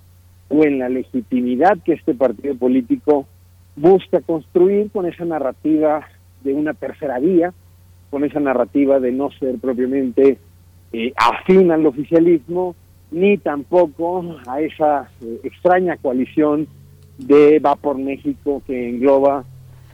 o 0.50 0.64
en 0.64 0.80
la 0.80 0.90
legitimidad 0.90 1.78
que 1.84 1.94
este 1.94 2.14
partido 2.14 2.56
político 2.56 3.28
busca 3.76 4.22
construir 4.22 4.90
con 4.92 5.06
esa 5.06 5.26
narrativa 5.26 6.08
de 6.44 6.54
una 6.54 6.74
tercera 6.74 7.20
vía, 7.20 7.54
con 8.10 8.24
esa 8.24 8.40
narrativa 8.40 9.00
de 9.00 9.12
no 9.12 9.32
ser 9.32 9.58
propiamente 9.60 10.38
eh, 10.94 11.14
afín 11.16 11.72
al 11.72 11.86
oficialismo, 11.86 12.76
ni 13.12 13.38
tampoco 13.38 14.38
a 14.48 14.62
esa 14.62 15.10
eh, 15.22 15.40
extraña 15.44 15.98
coalición 15.98 16.68
de 17.18 17.60
Va 17.60 17.76
por 17.76 17.98
México 17.98 18.62
que 18.66 18.90
engloba 18.90 19.44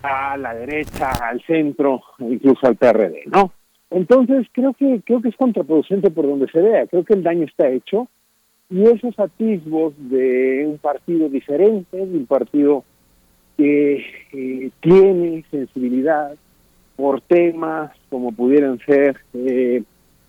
a 0.02 0.38
la 0.38 0.53
derecha, 0.53 1.11
al 1.11 1.41
centro, 1.44 2.02
incluso 2.19 2.68
al 2.68 2.76
PRD, 2.76 3.23
¿no? 3.27 3.52
Entonces 3.90 4.48
creo 4.52 4.73
que 4.73 5.02
creo 5.06 5.22
que 5.22 5.30
es 5.30 5.35
contraproducente 5.35 6.11
por 6.11 6.26
donde 6.26 6.48
se 6.49 6.61
vea, 6.61 6.88
creo 6.88 7.03
que 7.06 7.14
el 7.14 7.23
daño 7.23 7.45
está 7.45 7.69
hecho 7.69 8.07
y 8.69 8.84
esos 8.84 9.18
atisbos 9.19 9.94
de 9.98 10.65
un 10.68 10.77
partido 10.80 11.30
diferente, 11.30 11.98
de 11.98 12.18
un 12.18 12.26
partido 12.26 12.84
que 13.56 14.03
eh, 14.34 14.72
tiene 14.81 15.45
sensibilidad, 15.52 16.35
por 16.95 17.22
temas 17.22 17.91
como 18.14 18.31
pudieran 18.31 18.77
ser 18.85 19.18
eh, 19.34 19.81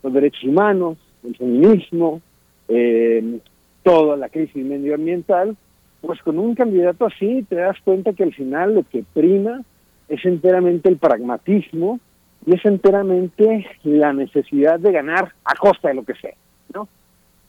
los 0.03 0.11
derechos 0.11 0.43
humanos, 0.45 0.97
el 1.23 1.37
feminismo, 1.37 2.23
eh, 2.67 3.41
toda 3.83 4.17
la 4.17 4.31
crisis 4.31 4.65
medioambiental, 4.65 5.55
pues 6.01 6.23
con 6.23 6.39
un 6.39 6.55
candidato 6.55 7.05
así 7.05 7.45
te 7.47 7.57
das 7.57 7.77
cuenta 7.85 8.15
que 8.15 8.23
al 8.23 8.33
final 8.33 8.77
lo 8.77 8.85
que 8.85 9.05
prima 9.13 9.61
es 10.09 10.25
enteramente 10.25 10.89
el 10.89 10.97
pragmatismo 10.97 12.01
y 12.47 12.55
es 12.55 12.65
enteramente 12.65 13.67
la 13.83 14.15
necesidad 14.15 14.81
de 14.81 14.91
ganar 14.91 15.35
a 15.45 15.55
costa 15.55 15.89
de 15.89 15.95
lo 15.95 16.05
que 16.05 16.15
sea, 16.15 16.37
¿no? 16.73 16.89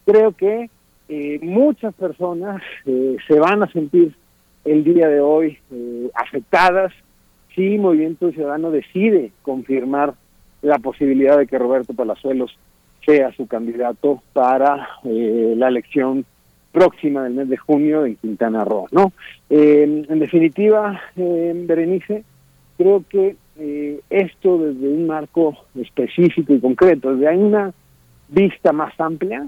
Creo 0.06 0.34
que 0.34 0.70
eh, 1.08 1.40
muchas 1.44 1.94
personas 1.94 2.62
se 2.84 3.40
van 3.40 3.64
a 3.64 3.72
sentir 3.72 4.14
el 4.66 4.84
día 4.84 5.08
de 5.08 5.22
hoy 5.22 5.60
afectadas 6.14 6.92
si 7.56 7.78
Movimiento 7.78 8.34
Ciudadano 8.34 8.70
decide 8.70 9.32
confirmar 9.44 10.16
la 10.66 10.80
posibilidad 10.80 11.38
de 11.38 11.48
que 11.48 11.60
Roberto 11.60 11.94
Palazuelos 11.94 12.58
sea 13.06 13.32
su 13.34 13.48
candidato 13.48 14.24
para 14.34 14.90
eh, 15.04 15.54
la 15.56 15.68
elección 15.68 16.26
próxima 16.72 17.24
del 17.24 17.36
mes 17.36 17.50
de 17.50 17.58
junio 17.58 18.06
en 18.06 18.16
Quintana 18.16 18.66
Roo, 18.66 18.88
¿no? 18.92 19.14
Eh, 19.50 20.06
en 20.10 20.20
definitiva, 20.20 21.00
eh, 21.16 21.54
Berenice, 21.68 22.24
creo 22.78 23.04
que 23.08 23.38
esto 24.10 24.58
desde 24.58 24.90
un 24.90 25.08
marco 25.08 25.56
específico 25.80 26.54
y 26.54 26.60
concreto, 26.60 27.16
desde 27.16 27.38
una 27.38 27.74
vista 28.28 28.74
más 28.74 29.00
amplia, 29.00 29.48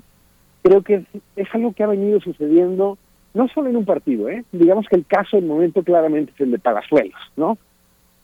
creo 0.62 0.82
que 0.82 1.04
es, 1.36 1.48
algo 1.54 1.74
que 1.74 1.84
ha 1.84 1.88
venido 1.88 2.22
sucediendo 2.22 2.98
no 3.34 3.50
solo 3.50 3.70
en 3.70 3.76
un 3.76 3.86
partido, 3.86 4.30
¿eh? 4.30 4.46
digamos 4.54 4.86
que 4.88 4.96
el 4.96 5.06
caso 5.06 5.36
del 5.36 5.46
momento 5.46 5.84
claramente 5.84 6.32
es 6.34 6.42
el 6.42 6.52
de 6.52 6.60
Palazuelos, 6.60 7.20
¿no? 7.36 7.58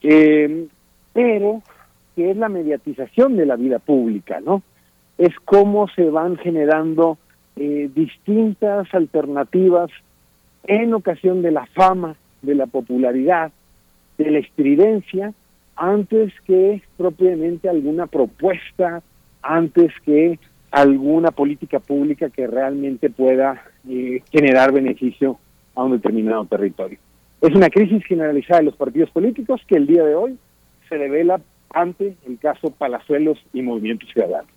Eh, 0.01 0.67
pero 1.13 1.61
que 2.15 2.31
es 2.31 2.37
la 2.37 2.49
mediatización 2.49 3.35
de 3.37 3.45
la 3.45 3.55
vida 3.55 3.79
pública, 3.79 4.39
¿no? 4.39 4.61
Es 5.17 5.33
cómo 5.45 5.87
se 5.89 6.09
van 6.09 6.37
generando 6.37 7.17
eh, 7.55 7.89
distintas 7.93 8.91
alternativas 8.93 9.91
en 10.63 10.93
ocasión 10.93 11.41
de 11.41 11.51
la 11.51 11.65
fama, 11.67 12.15
de 12.41 12.55
la 12.55 12.65
popularidad, 12.65 13.51
de 14.17 14.31
la 14.31 14.39
estridencia, 14.39 15.33
antes 15.75 16.33
que 16.45 16.81
propiamente 16.97 17.69
alguna 17.69 18.07
propuesta, 18.07 19.01
antes 19.41 19.91
que 20.05 20.39
alguna 20.71 21.31
política 21.31 21.79
pública 21.79 22.29
que 22.29 22.47
realmente 22.47 23.09
pueda 23.09 23.61
eh, 23.87 24.21
generar 24.31 24.71
beneficio 24.71 25.37
a 25.75 25.83
un 25.83 25.91
determinado 25.91 26.45
territorio. 26.45 26.97
Es 27.41 27.53
una 27.53 27.69
crisis 27.69 28.03
generalizada 28.05 28.59
de 28.59 28.65
los 28.65 28.75
partidos 28.75 29.09
políticos 29.11 29.61
que 29.67 29.75
el 29.75 29.85
día 29.85 30.03
de 30.03 30.15
hoy 30.15 30.37
se 30.87 30.97
revela 30.97 31.41
ante 31.73 32.15
el 32.25 32.39
caso 32.39 32.71
Palazuelos 32.71 33.37
y 33.51 33.61
Movimiento 33.61 34.05
Ciudadano. 34.07 34.47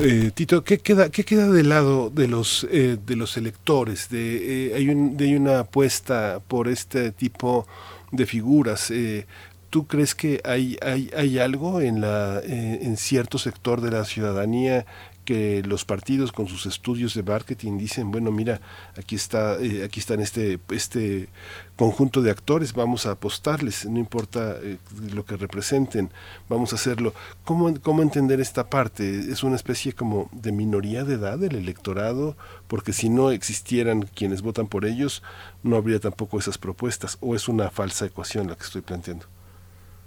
Eh, 0.00 0.32
Tito, 0.34 0.64
¿qué 0.64 0.78
queda, 0.78 1.10
qué 1.10 1.24
queda 1.24 1.48
del 1.48 1.68
lado 1.68 2.10
de 2.10 2.26
los 2.26 2.66
eh, 2.72 2.98
de 3.06 3.14
los 3.14 3.36
electores? 3.36 4.08
De, 4.08 4.70
eh, 4.70 4.74
hay, 4.74 4.88
un, 4.88 5.16
de, 5.16 5.36
una 5.36 5.60
apuesta 5.60 6.40
por 6.48 6.66
este 6.66 7.12
tipo 7.12 7.68
de 8.10 8.26
figuras. 8.26 8.90
Eh, 8.90 9.26
¿Tú 9.68 9.86
crees 9.86 10.16
que 10.16 10.40
hay, 10.42 10.76
hay, 10.82 11.08
hay 11.16 11.38
algo 11.38 11.80
en, 11.80 12.00
la, 12.00 12.40
en 12.42 12.96
cierto 12.96 13.38
sector 13.38 13.80
de 13.80 13.92
la 13.92 14.04
ciudadanía 14.04 14.84
que 15.30 15.62
los 15.62 15.84
partidos 15.84 16.32
con 16.32 16.48
sus 16.48 16.66
estudios 16.66 17.14
de 17.14 17.22
marketing 17.22 17.78
dicen, 17.78 18.10
bueno, 18.10 18.32
mira, 18.32 18.60
aquí 18.98 19.14
está, 19.14 19.60
eh, 19.60 19.84
aquí 19.84 20.00
están 20.00 20.18
este, 20.18 20.58
este 20.70 21.28
conjunto 21.76 22.20
de 22.20 22.32
actores, 22.32 22.72
vamos 22.72 23.06
a 23.06 23.12
apostarles, 23.12 23.86
no 23.86 24.00
importa 24.00 24.56
eh, 24.60 24.78
lo 25.12 25.24
que 25.24 25.36
representen, 25.36 26.10
vamos 26.48 26.72
a 26.72 26.74
hacerlo. 26.74 27.14
¿Cómo, 27.44 27.72
¿Cómo 27.80 28.02
entender 28.02 28.40
esta 28.40 28.68
parte? 28.68 29.30
¿Es 29.30 29.44
una 29.44 29.54
especie 29.54 29.92
como 29.92 30.28
de 30.32 30.50
minoría 30.50 31.04
de 31.04 31.14
edad 31.14 31.38
del 31.38 31.54
electorado? 31.54 32.36
Porque 32.66 32.92
si 32.92 33.08
no 33.08 33.30
existieran 33.30 34.02
quienes 34.02 34.42
votan 34.42 34.66
por 34.66 34.84
ellos, 34.84 35.22
no 35.62 35.76
habría 35.76 36.00
tampoco 36.00 36.40
esas 36.40 36.58
propuestas, 36.58 37.18
o 37.20 37.36
es 37.36 37.46
una 37.46 37.70
falsa 37.70 38.04
ecuación 38.04 38.48
la 38.48 38.56
que 38.56 38.64
estoy 38.64 38.82
planteando. 38.82 39.26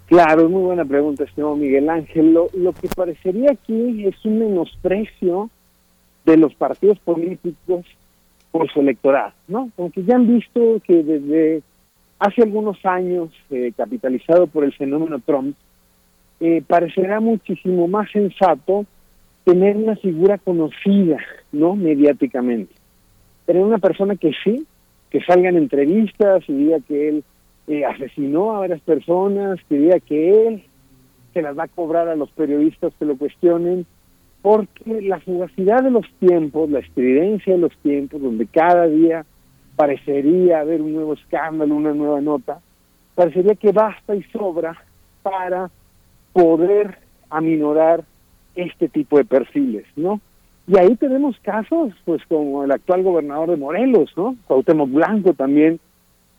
Claro, 0.07 0.43
es 0.43 0.49
muy 0.49 0.63
buena 0.63 0.85
pregunta, 0.85 1.23
estimado 1.23 1.55
Miguel 1.55 1.89
Ángel. 1.89 2.33
Lo, 2.33 2.47
lo 2.53 2.73
que 2.73 2.87
parecería 2.89 3.51
aquí 3.51 4.05
es 4.05 4.15
un 4.25 4.39
menosprecio 4.39 5.49
de 6.25 6.37
los 6.37 6.53
partidos 6.55 6.99
políticos 6.99 7.85
por 8.51 8.69
su 8.71 8.81
electorado, 8.81 9.33
¿no? 9.47 9.69
Como 9.75 9.91
que 9.91 10.03
ya 10.03 10.15
han 10.15 10.27
visto 10.27 10.81
que 10.85 11.03
desde 11.03 11.63
hace 12.19 12.43
algunos 12.43 12.85
años, 12.85 13.29
eh, 13.49 13.71
capitalizado 13.75 14.47
por 14.47 14.63
el 14.63 14.73
fenómeno 14.73 15.19
Trump, 15.19 15.55
eh, 16.39 16.61
parecerá 16.65 17.19
muchísimo 17.19 17.87
más 17.87 18.11
sensato 18.11 18.85
tener 19.43 19.75
una 19.75 19.95
figura 19.95 20.37
conocida, 20.37 21.17
¿no? 21.51 21.75
Mediáticamente. 21.75 22.73
Tener 23.45 23.63
una 23.63 23.79
persona 23.79 24.15
que 24.15 24.31
sí, 24.43 24.65
que 25.09 25.21
salga 25.23 25.49
en 25.49 25.57
entrevistas 25.57 26.43
y 26.47 26.53
diga 26.53 26.77
que 26.87 27.09
él 27.09 27.23
eh, 27.67 27.85
asesinó 27.85 28.55
a 28.55 28.59
varias 28.59 28.81
personas, 28.81 29.59
que 29.69 29.77
diga 29.77 29.99
que 29.99 30.47
él 30.47 30.63
se 31.33 31.41
las 31.41 31.57
va 31.57 31.63
a 31.63 31.67
cobrar 31.67 32.07
a 32.07 32.15
los 32.15 32.29
periodistas 32.31 32.93
que 32.99 33.05
lo 33.05 33.17
cuestionen, 33.17 33.85
porque 34.41 35.01
la 35.01 35.19
fugacidad 35.19 35.83
de 35.83 35.91
los 35.91 36.05
tiempos, 36.19 36.69
la 36.69 36.79
estridencia 36.79 37.53
de 37.53 37.59
los 37.59 37.75
tiempos, 37.77 38.21
donde 38.21 38.45
cada 38.45 38.87
día 38.87 39.25
parecería 39.75 40.59
haber 40.59 40.81
un 40.81 40.93
nuevo 40.93 41.13
escándalo, 41.13 41.75
una 41.75 41.93
nueva 41.93 42.21
nota, 42.21 42.59
parecería 43.15 43.55
que 43.55 43.71
basta 43.71 44.15
y 44.15 44.23
sobra 44.23 44.77
para 45.23 45.71
poder 46.33 46.97
aminorar 47.29 48.03
este 48.55 48.89
tipo 48.89 49.17
de 49.17 49.25
perfiles, 49.25 49.85
¿no? 49.95 50.19
Y 50.67 50.77
ahí 50.77 50.95
tenemos 50.95 51.37
casos, 51.41 51.93
pues 52.05 52.21
como 52.27 52.63
el 52.63 52.71
actual 52.71 53.03
gobernador 53.03 53.49
de 53.49 53.57
Morelos, 53.57 54.11
¿no? 54.15 54.35
Cuauhtémoc 54.47 54.91
Blanco 54.91 55.33
también, 55.33 55.79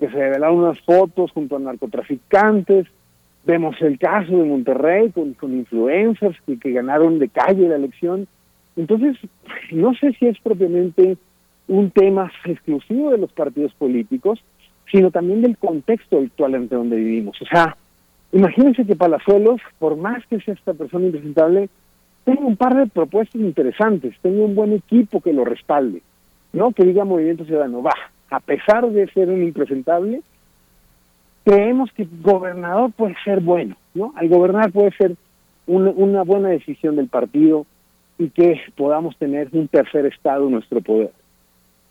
que 0.04 0.10
se 0.10 0.18
revelaron 0.18 0.58
unas 0.58 0.80
fotos 0.80 1.32
junto 1.32 1.56
a 1.56 1.60
narcotraficantes. 1.60 2.86
Vemos 3.46 3.80
el 3.80 3.98
caso 3.98 4.36
de 4.36 4.44
Monterrey 4.44 5.10
con, 5.10 5.32
con 5.34 5.54
influencers 5.54 6.36
que, 6.46 6.72
ganaron 6.72 7.18
de 7.18 7.28
calle 7.28 7.68
la 7.68 7.76
elección. 7.76 8.26
Entonces, 8.76 9.16
no 9.70 9.94
sé 9.94 10.12
si 10.18 10.26
es 10.26 10.38
propiamente 10.40 11.16
un 11.68 11.90
tema 11.90 12.30
exclusivo 12.44 13.10
de 13.10 13.18
los 13.18 13.32
partidos 13.32 13.72
políticos, 13.74 14.42
sino 14.90 15.10
también 15.10 15.40
del 15.40 15.56
contexto 15.56 16.18
actual 16.18 16.54
ante 16.54 16.74
donde 16.74 16.96
vivimos. 16.96 17.40
O 17.40 17.46
sea, 17.46 17.76
imagínense 18.32 18.84
que 18.84 18.96
Palazuelos, 18.96 19.60
por 19.78 19.96
más 19.96 20.26
que 20.26 20.40
sea 20.40 20.54
esta 20.54 20.74
persona 20.74 21.06
impresentable, 21.06 21.70
tenga 22.24 22.42
un 22.42 22.56
par 22.56 22.76
de 22.76 22.86
propuestas 22.86 23.40
interesantes, 23.40 24.14
tenga 24.20 24.44
un 24.44 24.54
buen 24.54 24.72
equipo 24.72 25.20
que 25.20 25.32
lo 25.32 25.44
respalde, 25.44 26.02
¿no? 26.52 26.72
Que 26.72 26.84
diga 26.84 27.04
Movimiento 27.04 27.44
Ciudadano, 27.44 27.82
va, 27.82 27.94
a 28.30 28.40
pesar 28.40 28.88
de 28.90 29.08
ser 29.12 29.28
un 29.28 29.42
impresentable, 29.42 30.22
creemos 31.44 31.92
que 31.92 32.08
gobernador 32.22 32.92
puede 32.92 33.14
ser 33.24 33.40
bueno, 33.40 33.76
¿no? 33.94 34.12
Al 34.16 34.28
gobernar 34.28 34.72
puede 34.72 34.92
ser 34.92 35.14
una 35.66 36.22
buena 36.22 36.50
decisión 36.50 36.96
del 36.96 37.08
partido 37.08 37.64
y 38.18 38.28
que 38.30 38.60
podamos 38.76 39.16
tener 39.16 39.48
un 39.52 39.68
tercer 39.68 40.06
estado 40.06 40.46
en 40.46 40.52
nuestro 40.52 40.80
poder. 40.80 41.12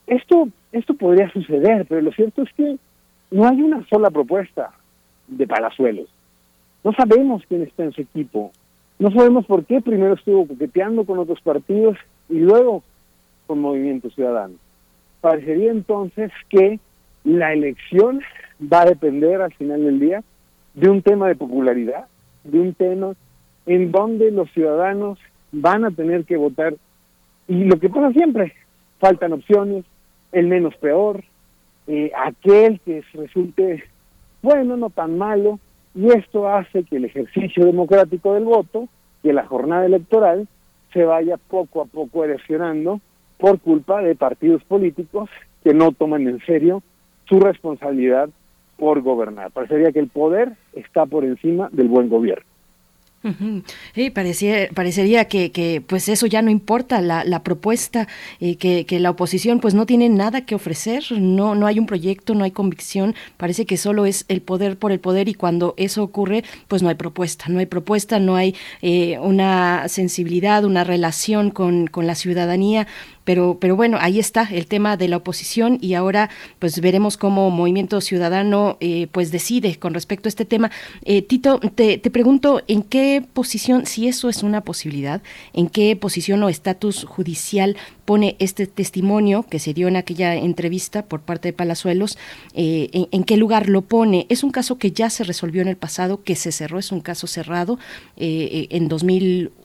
Esto, 0.06 0.48
esto 0.72 0.94
podría 0.94 1.32
suceder, 1.32 1.86
pero 1.88 2.02
lo 2.02 2.12
cierto 2.12 2.44
es 2.44 2.54
que 2.54 2.78
no 3.32 3.48
hay 3.48 3.62
una 3.62 3.86
sola 3.88 4.12
propuesta 4.12 4.72
de 5.28 5.48
Palazuelos. 5.48 6.10
No 6.84 6.94
sabemos 6.94 7.44
quién 7.48 7.64
está 7.64 7.84
en 7.84 7.94
su 7.94 8.02
equipo. 8.02 8.52
No 9.00 9.12
sabemos 9.12 9.46
por 9.46 9.66
qué 9.66 9.82
primero 9.82 10.14
estuvo 10.14 10.48
coqueteando 10.48 11.06
con 11.06 11.20
otros 11.20 11.42
partidos 11.42 11.98
y 12.30 12.40
luego 12.40 12.84
con 13.48 13.60
Movimiento 13.60 14.10
Ciudadano 14.12 14.56
parecería 15.24 15.72
entonces 15.72 16.34
que 16.50 16.82
la 17.24 17.54
elección 17.54 18.20
va 18.62 18.82
a 18.82 18.86
depender 18.88 19.42
al 19.42 19.54
final 19.54 19.82
del 19.86 19.98
día 19.98 20.22
de 20.74 20.90
un 20.90 21.02
tema 21.02 21.30
de 21.30 21.38
popularidad, 21.38 22.08
de 22.44 22.60
un 22.60 22.74
tema 22.74 23.14
en 23.66 23.94
donde 23.94 24.32
los 24.32 24.52
ciudadanos 24.52 25.18
van 25.54 25.86
a 25.86 25.92
tener 25.92 26.26
que 26.26 26.36
votar. 26.36 26.76
Y 27.48 27.64
lo 27.64 27.80
que 27.80 27.88
pasa 27.88 28.12
siempre, 28.12 28.52
faltan 29.00 29.32
opciones, 29.32 29.86
el 30.34 30.48
menos 30.48 30.76
peor, 30.76 31.24
eh, 31.88 32.12
aquel 32.18 32.82
que 32.82 33.02
resulte 33.14 33.86
bueno, 34.42 34.76
no 34.76 34.90
tan 34.90 35.18
malo, 35.18 35.58
y 35.96 36.10
esto 36.10 36.50
hace 36.50 36.84
que 36.84 36.98
el 36.98 37.06
ejercicio 37.06 37.66
democrático 37.66 38.34
del 38.34 38.44
voto, 38.44 38.90
que 39.22 39.32
la 39.32 39.46
jornada 39.46 39.86
electoral, 39.86 40.50
se 40.92 41.06
vaya 41.06 41.38
poco 41.38 41.82
a 41.82 41.86
poco 41.86 42.26
erosionando 42.26 43.00
por 43.44 43.60
culpa 43.60 44.02
de 44.02 44.16
partidos 44.16 44.64
políticos 44.64 45.30
que 45.66 45.74
no 45.74 45.92
toman 45.92 46.30
en 46.30 46.40
serio 46.46 46.82
su 47.26 47.42
responsabilidad 47.42 48.30
por 48.78 49.02
gobernar. 49.02 49.52
Parecería 49.52 49.92
que 49.92 50.00
el 50.00 50.08
poder 50.08 50.54
está 50.72 51.06
por 51.06 51.26
encima 51.26 51.68
del 51.74 51.90
buen 51.90 52.08
gobierno. 52.08 52.46
Sí, 53.96 54.10
parecía, 54.10 54.68
parecería 54.74 55.26
que, 55.26 55.52
que, 55.52 55.82
pues 55.86 56.10
eso 56.10 56.26
ya 56.26 56.42
no 56.42 56.52
importa, 56.52 57.00
la, 57.00 57.24
la 57.24 57.42
propuesta, 57.42 58.10
eh, 58.42 58.58
que, 58.58 58.86
que, 58.86 59.00
la 59.00 59.12
oposición 59.12 59.62
pues 59.62 59.74
no 59.74 59.86
tiene 59.86 60.10
nada 60.10 60.46
que 60.46 60.56
ofrecer, 60.56 61.06
no, 61.12 61.56
no 61.56 61.66
hay 61.66 61.80
un 61.80 61.86
proyecto, 61.86 62.36
no 62.36 62.44
hay 62.44 62.52
convicción, 62.52 63.16
parece 63.38 63.66
que 63.66 63.78
solo 63.78 64.06
es 64.06 64.26
el 64.28 64.42
poder 64.42 64.78
por 64.78 64.92
el 64.92 65.00
poder 65.00 65.30
y 65.30 65.36
cuando 65.36 65.74
eso 65.78 66.04
ocurre 66.04 66.44
pues 66.68 66.84
no 66.84 66.90
hay 66.90 66.96
propuesta, 66.96 67.46
no 67.48 67.60
hay 67.60 67.66
propuesta, 67.66 68.20
no 68.20 68.36
hay 68.36 68.56
eh, 68.82 69.18
una 69.20 69.88
sensibilidad, 69.88 70.66
una 70.66 70.84
relación 70.84 71.50
con, 71.50 71.88
con 71.88 72.08
la 72.08 72.16
ciudadanía, 72.16 72.88
pero, 73.24 73.58
pero 73.60 73.76
bueno, 73.76 73.98
ahí 74.00 74.20
está 74.20 74.48
el 74.52 74.68
tema 74.68 74.98
de 74.98 75.08
la 75.08 75.18
oposición 75.18 75.78
y 75.82 75.94
ahora 75.94 76.30
pues 76.60 76.80
veremos 76.80 77.18
cómo 77.18 77.50
Movimiento 77.50 78.02
Ciudadano 78.02 78.78
eh, 78.80 79.08
pues 79.12 79.32
decide 79.32 79.78
con 79.78 79.94
respecto 79.94 80.28
a 80.28 80.30
este 80.30 80.46
tema. 80.46 80.72
Eh, 81.04 81.22
Tito, 81.22 81.60
te, 81.60 81.98
te 81.98 82.12
pregunto 82.12 82.62
en 82.68 82.84
qué 82.84 83.24
posición, 83.34 83.86
si 83.86 84.08
eso 84.08 84.30
es 84.30 84.44
una 84.44 84.62
posibilidad, 84.62 85.22
en 85.54 85.70
qué 85.70 85.96
posición 85.96 86.44
o 86.44 86.50
estatus 86.50 87.06
judicial 87.06 87.78
pone 88.06 88.36
este 88.40 88.68
testimonio 88.68 89.44
que 89.44 89.60
se 89.60 89.74
dio 89.74 89.88
en 89.88 89.96
aquella 89.96 90.36
entrevista 90.36 91.06
por 91.06 91.22
parte 91.22 91.50
de 91.50 91.54
Palazuelos, 91.54 92.18
eh, 92.54 93.08
en, 93.12 93.24
qué 93.24 93.38
lugar 93.38 93.70
lo 93.70 93.82
pone. 93.82 94.26
Es 94.30 94.44
un 94.44 94.52
caso 94.52 94.78
que 94.78 94.92
ya 94.92 95.10
se 95.10 95.24
resolvió 95.24 95.62
en 95.62 95.68
el 95.68 95.78
pasado, 95.78 96.24
que 96.24 96.36
se 96.36 96.52
cerró, 96.52 96.80
es 96.80 96.92
un 96.92 97.02
caso 97.02 97.28
cerrado 97.28 97.80
eh, 98.18 98.68
en 98.72 98.88
2001, 98.88 99.63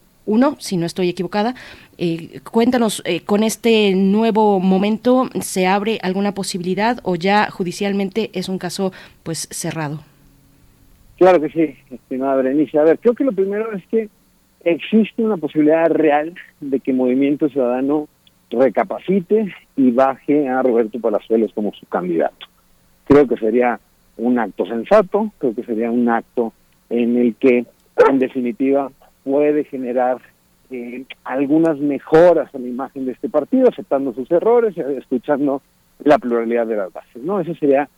si 0.59 0.77
no 0.77 0.85
estoy 0.85 1.09
equivocada. 1.09 1.55
Eh, 1.97 2.39
cuéntanos, 2.49 3.01
eh, 3.05 3.21
con 3.21 3.43
este 3.43 3.93
nuevo 3.95 4.59
momento, 4.59 5.29
¿se 5.41 5.67
abre 5.67 5.99
alguna 6.01 6.33
posibilidad 6.33 6.99
o 7.03 7.15
ya 7.15 7.49
judicialmente 7.49 8.29
es 8.33 8.49
un 8.49 8.57
caso 8.57 8.91
pues 9.23 9.47
cerrado? 9.51 10.01
Claro 11.17 11.41
que 11.41 11.49
sí, 11.49 11.75
estimada 11.91 12.35
Berenice. 12.35 12.79
A 12.79 12.83
ver, 12.83 12.99
creo 12.99 13.13
que 13.13 13.23
lo 13.23 13.31
primero 13.31 13.73
es 13.73 13.83
que 13.87 14.09
existe 14.63 15.23
una 15.23 15.37
posibilidad 15.37 15.89
real 15.89 16.33
de 16.59 16.79
que 16.79 16.93
Movimiento 16.93 17.49
Ciudadano 17.49 18.07
recapacite 18.49 19.53
y 19.75 19.91
baje 19.91 20.47
a 20.47 20.61
Roberto 20.61 20.99
Palazuelos 20.99 21.51
como 21.53 21.73
su 21.73 21.85
candidato. 21.87 22.47
Creo 23.05 23.27
que 23.27 23.37
sería 23.37 23.79
un 24.17 24.39
acto 24.39 24.65
sensato, 24.65 25.31
creo 25.37 25.55
que 25.55 25.63
sería 25.63 25.91
un 25.91 26.07
acto 26.09 26.53
en 26.89 27.17
el 27.17 27.35
que, 27.35 27.65
en 28.09 28.19
definitiva, 28.19 28.91
puede 29.23 29.63
generar 29.65 30.17
eh, 30.71 31.05
algunas 31.23 31.77
mejoras 31.79 32.53
a 32.53 32.59
la 32.59 32.67
imagen 32.67 33.05
de 33.05 33.13
este 33.13 33.29
partido, 33.29 33.69
aceptando 33.69 34.13
sus 34.13 34.29
errores 34.31 34.75
y 34.77 34.81
escuchando 34.81 35.61
la 36.03 36.17
pluralidad 36.17 36.67
de 36.67 36.77
las 36.77 36.93
bases, 36.93 37.23
¿no? 37.23 37.39
Eso 37.39 37.55
sería 37.55 37.89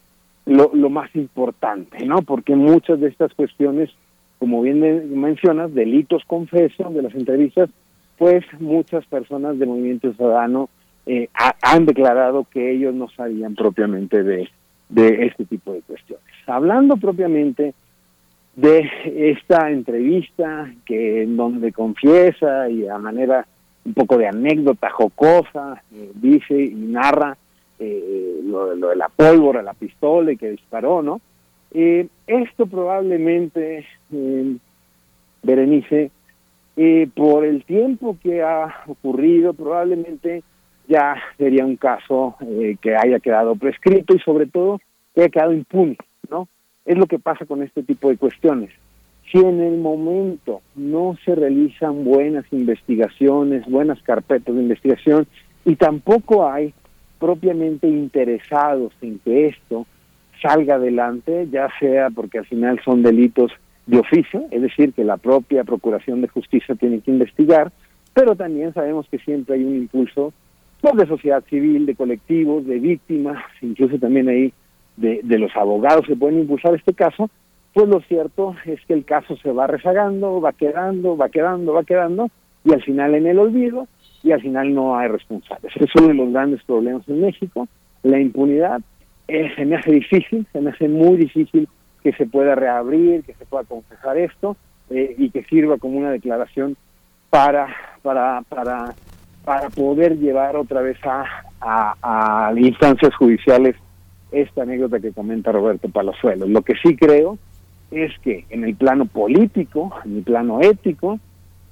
lo, 0.46 0.90
más 0.90 1.14
importante, 1.14 2.04
¿no? 2.04 2.22
Porque 2.22 2.56
muchas 2.56 3.00
de 3.00 3.08
estas 3.08 3.32
cuestiones, 3.34 3.90
como 4.38 4.62
bien 4.62 4.80
mencionas, 5.20 5.72
delitos 5.74 6.24
confesos 6.26 6.92
de 6.94 7.02
las 7.02 7.14
entrevistas, 7.14 7.70
pues 8.18 8.44
muchas 8.58 9.04
personas 9.06 9.58
del 9.58 9.68
movimiento 9.68 10.12
ciudadano 10.14 10.68
eh, 11.06 11.28
ha, 11.34 11.54
han 11.62 11.86
declarado 11.86 12.46
que 12.50 12.72
ellos 12.72 12.94
no 12.94 13.08
sabían 13.10 13.54
propiamente 13.54 14.22
de, 14.22 14.48
de 14.88 15.26
este 15.26 15.44
tipo 15.44 15.72
de 15.72 15.82
cuestiones. 15.82 16.24
Hablando 16.46 16.96
propiamente 16.96 17.74
de 18.54 18.88
esta 19.32 19.70
entrevista 19.70 20.70
que 20.84 21.22
en 21.22 21.36
donde 21.36 21.72
confiesa 21.72 22.68
y 22.68 22.86
a 22.86 22.98
manera 22.98 23.46
un 23.84 23.94
poco 23.94 24.18
de 24.18 24.28
anécdota 24.28 24.90
jocosa 24.90 25.82
eh, 25.92 26.10
dice 26.14 26.60
y 26.60 26.74
narra 26.74 27.36
eh, 27.78 28.40
lo, 28.44 28.76
de 28.76 28.96
la 28.96 29.08
pólvora, 29.08 29.62
la 29.62 29.74
pistola 29.74 30.32
y 30.32 30.36
que 30.36 30.50
disparó, 30.50 31.02
¿no? 31.02 31.20
Eh, 31.72 32.06
esto 32.26 32.66
probablemente, 32.66 33.86
Berenice, 35.42 36.10
por 37.14 37.44
el 37.44 37.64
tiempo 37.64 38.16
que 38.22 38.42
ha 38.42 38.84
ocurrido, 38.86 39.54
probablemente 39.54 40.42
ya 40.86 41.16
sería 41.38 41.64
un 41.64 41.76
caso 41.76 42.36
que 42.80 42.94
haya 42.94 43.20
quedado 43.20 43.56
prescrito 43.56 44.14
y 44.14 44.18
sobre 44.20 44.46
todo 44.46 44.80
que 45.14 45.22
haya 45.22 45.30
quedado 45.30 45.54
impune, 45.54 45.96
¿no? 46.30 46.46
Es 46.84 46.98
lo 46.98 47.06
que 47.06 47.18
pasa 47.18 47.46
con 47.46 47.62
este 47.62 47.82
tipo 47.82 48.08
de 48.08 48.16
cuestiones. 48.16 48.70
Si 49.30 49.38
en 49.38 49.60
el 49.60 49.78
momento 49.78 50.60
no 50.74 51.16
se 51.24 51.34
realizan 51.34 52.04
buenas 52.04 52.44
investigaciones, 52.50 53.64
buenas 53.66 54.02
carpetas 54.02 54.54
de 54.54 54.62
investigación, 54.62 55.26
y 55.64 55.76
tampoco 55.76 56.46
hay 56.46 56.74
propiamente 57.18 57.86
interesados 57.88 58.92
en 59.00 59.20
que 59.20 59.46
esto 59.46 59.86
salga 60.42 60.74
adelante, 60.74 61.48
ya 61.50 61.68
sea 61.78 62.10
porque 62.10 62.38
al 62.38 62.46
final 62.46 62.80
son 62.84 63.02
delitos 63.02 63.52
de 63.86 63.98
oficio, 63.98 64.44
es 64.50 64.60
decir, 64.60 64.92
que 64.92 65.04
la 65.04 65.16
propia 65.16 65.64
Procuración 65.64 66.20
de 66.20 66.28
Justicia 66.28 66.74
tiene 66.74 67.00
que 67.00 67.10
investigar, 67.10 67.72
pero 68.12 68.34
también 68.34 68.74
sabemos 68.74 69.06
que 69.08 69.18
siempre 69.18 69.54
hay 69.54 69.64
un 69.64 69.76
impulso 69.76 70.32
pues, 70.80 70.96
de 70.96 71.06
sociedad 71.06 71.44
civil, 71.48 71.86
de 71.86 71.94
colectivos, 71.94 72.66
de 72.66 72.78
víctimas, 72.78 73.42
incluso 73.60 73.98
también 73.98 74.28
hay 74.28 74.52
de, 75.02 75.20
de 75.22 75.38
los 75.38 75.54
abogados 75.56 76.06
que 76.06 76.16
pueden 76.16 76.38
impulsar 76.38 76.74
este 76.74 76.94
caso, 76.94 77.28
pues 77.74 77.88
lo 77.88 78.00
cierto 78.02 78.54
es 78.64 78.80
que 78.86 78.94
el 78.94 79.04
caso 79.04 79.36
se 79.36 79.50
va 79.50 79.66
rezagando, 79.66 80.40
va 80.40 80.52
quedando, 80.52 81.16
va 81.16 81.28
quedando, 81.28 81.72
va 81.72 81.84
quedando, 81.84 82.28
y 82.64 82.72
al 82.72 82.82
final 82.82 83.14
en 83.14 83.26
el 83.26 83.38
olvido, 83.38 83.88
y 84.22 84.30
al 84.30 84.40
final 84.40 84.72
no 84.72 84.96
hay 84.96 85.08
responsables. 85.08 85.72
Es 85.76 85.90
uno 85.98 86.08
de 86.08 86.14
los 86.14 86.32
grandes 86.32 86.62
problemas 86.64 87.08
en 87.08 87.20
México, 87.20 87.66
la 88.02 88.20
impunidad. 88.20 88.80
Eh, 89.26 89.50
se 89.56 89.64
me 89.64 89.76
hace 89.76 89.90
difícil, 89.90 90.46
se 90.52 90.60
me 90.60 90.70
hace 90.70 90.88
muy 90.88 91.16
difícil 91.16 91.68
que 92.02 92.12
se 92.12 92.26
pueda 92.26 92.54
reabrir, 92.54 93.24
que 93.24 93.34
se 93.34 93.46
pueda 93.46 93.64
confesar 93.64 94.16
esto, 94.18 94.56
eh, 94.90 95.14
y 95.18 95.30
que 95.30 95.42
sirva 95.44 95.78
como 95.78 95.98
una 95.98 96.10
declaración 96.10 96.76
para, 97.30 97.66
para, 98.02 98.42
para, 98.48 98.94
para 99.44 99.70
poder 99.70 100.18
llevar 100.18 100.56
otra 100.56 100.82
vez 100.82 100.98
a, 101.04 101.24
a, 101.60 102.48
a 102.48 102.52
instancias 102.56 103.14
judiciales 103.16 103.74
esta 104.32 104.62
anécdota 104.62 105.00
que 105.00 105.12
comenta 105.12 105.52
Roberto 105.52 105.88
Palazuelos. 105.88 106.48
Lo 106.48 106.62
que 106.62 106.74
sí 106.82 106.96
creo 106.96 107.38
es 107.90 108.12
que 108.20 108.46
en 108.50 108.64
el 108.64 108.74
plano 108.74 109.04
político, 109.06 109.92
en 110.04 110.18
el 110.18 110.22
plano 110.22 110.60
ético, 110.60 111.20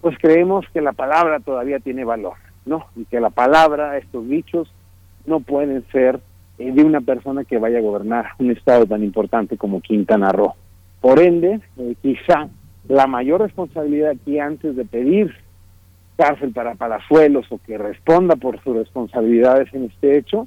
pues 0.01 0.17
creemos 0.19 0.67
que 0.73 0.81
la 0.81 0.93
palabra 0.93 1.41
todavía 1.41 1.79
tiene 1.79 2.05
valor, 2.05 2.35
¿no? 2.67 2.87
Y 2.97 3.05
que 3.07 3.21
la 3.21 3.31
palabra, 3.31 3.99
estos 3.99 4.29
dichos, 4.29 4.73
no 5.27 5.41
pueden 5.41 5.85
ser 5.93 6.21
eh, 6.59 6.73
de 6.73 6.85
una 6.85 7.01
persona 7.01 7.45
que 7.45 7.59
vaya 7.59 7.79
a 7.79 7.83
gobernar 7.83 8.33
un 8.39 8.51
estado 8.51 8.87
tan 8.87 9.03
importante 9.03 9.57
como 9.57 9.81
Quintana 9.81 10.31
Roo. 10.33 10.55
Por 11.01 11.21
ende, 11.21 11.61
eh, 11.79 11.95
quizá 12.03 12.49
la 12.89 13.07
mayor 13.07 13.41
responsabilidad 13.41 14.11
aquí 14.11 14.39
antes 14.39 14.77
de 14.77 14.85
pedir 14.85 15.35
cárcel 16.17 16.53
para 16.53 16.75
Palazuelos 16.75 17.47
o 17.51 17.59
que 17.59 17.79
responda 17.79 18.37
por 18.37 18.63
sus 18.63 18.77
responsabilidades 18.77 19.73
en 19.73 19.85
este 19.85 20.19
hecho, 20.19 20.47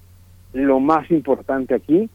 lo 0.54 0.80
más 0.80 1.10
importante 1.12 1.76
aquí 1.76 2.10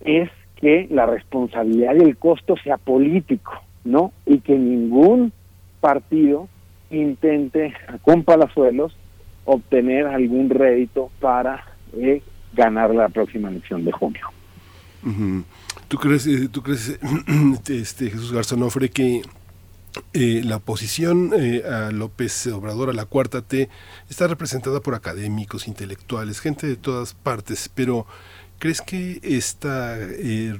es 0.00 0.30
que 0.56 0.86
la 0.90 1.06
responsabilidad 1.06 1.94
y 1.96 2.02
el 2.02 2.16
costo 2.16 2.54
sea 2.62 2.78
político, 2.78 3.52
¿no? 3.84 4.12
Y 4.26 4.38
que 4.38 4.56
ningún 4.56 5.32
partido 5.80 6.48
intente 6.90 7.74
con 8.02 8.22
Palazuelos 8.22 8.96
obtener 9.44 10.06
algún 10.06 10.48
rédito 10.48 11.10
para 11.20 11.64
eh, 11.94 12.22
ganar 12.54 12.94
la 12.94 13.08
próxima 13.08 13.50
elección 13.50 13.84
de 13.84 13.92
junio. 13.92 14.26
¿Tú 15.88 15.98
crees, 15.98 16.26
eh, 16.26 16.48
tú 16.50 16.62
crees 16.62 16.98
este, 17.68 18.10
Jesús 18.10 18.32
Garzonofre, 18.32 18.88
que 18.88 19.20
eh, 20.12 20.42
la 20.44 20.56
oposición 20.56 21.32
a 21.70 21.90
López 21.90 22.46
Obrador, 22.48 22.90
a 22.90 22.92
la 22.92 23.04
cuarta 23.04 23.42
T, 23.42 23.68
está 24.08 24.26
representada 24.26 24.80
por 24.80 24.94
académicos, 24.94 25.68
intelectuales, 25.68 26.40
gente 26.40 26.66
de 26.66 26.76
todas 26.76 27.14
partes, 27.14 27.70
pero 27.74 28.06
¿Crees 28.64 28.80
que 28.80 29.20
esta 29.22 29.98
eh, 30.00 30.58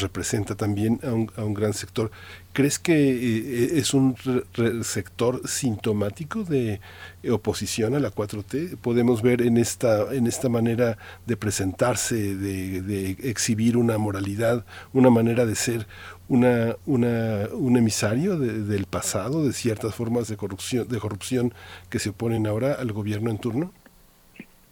representa 0.00 0.54
también 0.54 1.00
a 1.02 1.12
un, 1.12 1.30
a 1.36 1.44
un, 1.44 1.52
gran 1.52 1.74
sector? 1.74 2.10
¿Crees 2.54 2.78
que 2.78 2.94
eh, 2.94 3.78
es 3.78 3.92
un 3.92 4.16
sector 4.82 5.46
sintomático 5.46 6.44
de 6.44 6.80
oposición 7.30 7.94
a 7.94 8.00
la 8.00 8.10
4T? 8.10 8.78
Podemos 8.78 9.20
ver 9.20 9.42
en 9.42 9.58
esta, 9.58 10.14
en 10.14 10.26
esta 10.26 10.48
manera 10.48 10.96
de 11.26 11.36
presentarse, 11.36 12.36
de 12.36 13.10
exhibir 13.22 13.76
una 13.76 13.98
moralidad, 13.98 14.64
una 14.94 15.10
manera 15.10 15.44
de 15.44 15.56
ser, 15.56 15.86
una, 16.28 16.76
una, 16.86 17.48
un 17.52 17.76
emisario 17.76 18.38
de, 18.38 18.62
del 18.62 18.86
pasado, 18.86 19.44
de 19.44 19.52
ciertas 19.52 19.94
formas 19.94 20.28
de 20.28 20.36
corrupción, 20.36 20.88
de 20.88 20.98
corrupción 20.98 21.52
que 21.90 21.98
se 21.98 22.10
oponen 22.10 22.46
ahora 22.46 22.74
al 22.74 22.92
gobierno 22.92 23.30
en 23.30 23.38
turno? 23.38 23.72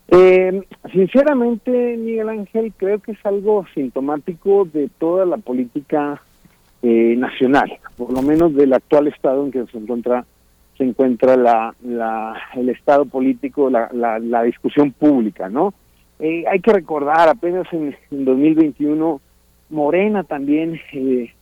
Eh, 0.09 0.63
sinceramente, 0.93 1.97
Miguel 1.97 2.29
Ángel, 2.29 2.73
creo 2.77 2.99
que 2.99 3.13
es 3.13 3.27
algo 3.27 3.65
sintomático 3.75 4.67
de 4.67 4.91
toda 4.99 5.25
la 5.25 5.39
política 5.39 6.21
eh, 6.83 7.15
nacional, 7.17 7.79
por 7.97 8.13
lo 8.13 8.21
menos 8.21 8.55
del 8.55 8.73
actual 8.75 9.09
estado 9.09 9.45
en 9.45 9.51
que 9.51 9.65
se 9.67 9.79
encuentra 9.79 10.25
se 10.77 10.83
encuentra 10.83 11.37
la, 11.37 11.73
el 12.57 12.69
estado 12.69 13.05
político, 13.05 13.71
la, 13.71 13.89
la, 13.93 14.19
la 14.19 14.43
discusión 14.43 14.91
pública, 14.91 15.49
¿no? 15.49 15.73
Eh, 16.19 16.45
hay 16.51 16.61
que 16.61 16.73
recordar, 16.73 17.29
apenas 17.29 17.67
en, 17.73 17.97
en 18.11 18.25
2021, 18.25 19.21
Morena 19.71 20.25
también 20.25 20.81
eh, 20.93 21.33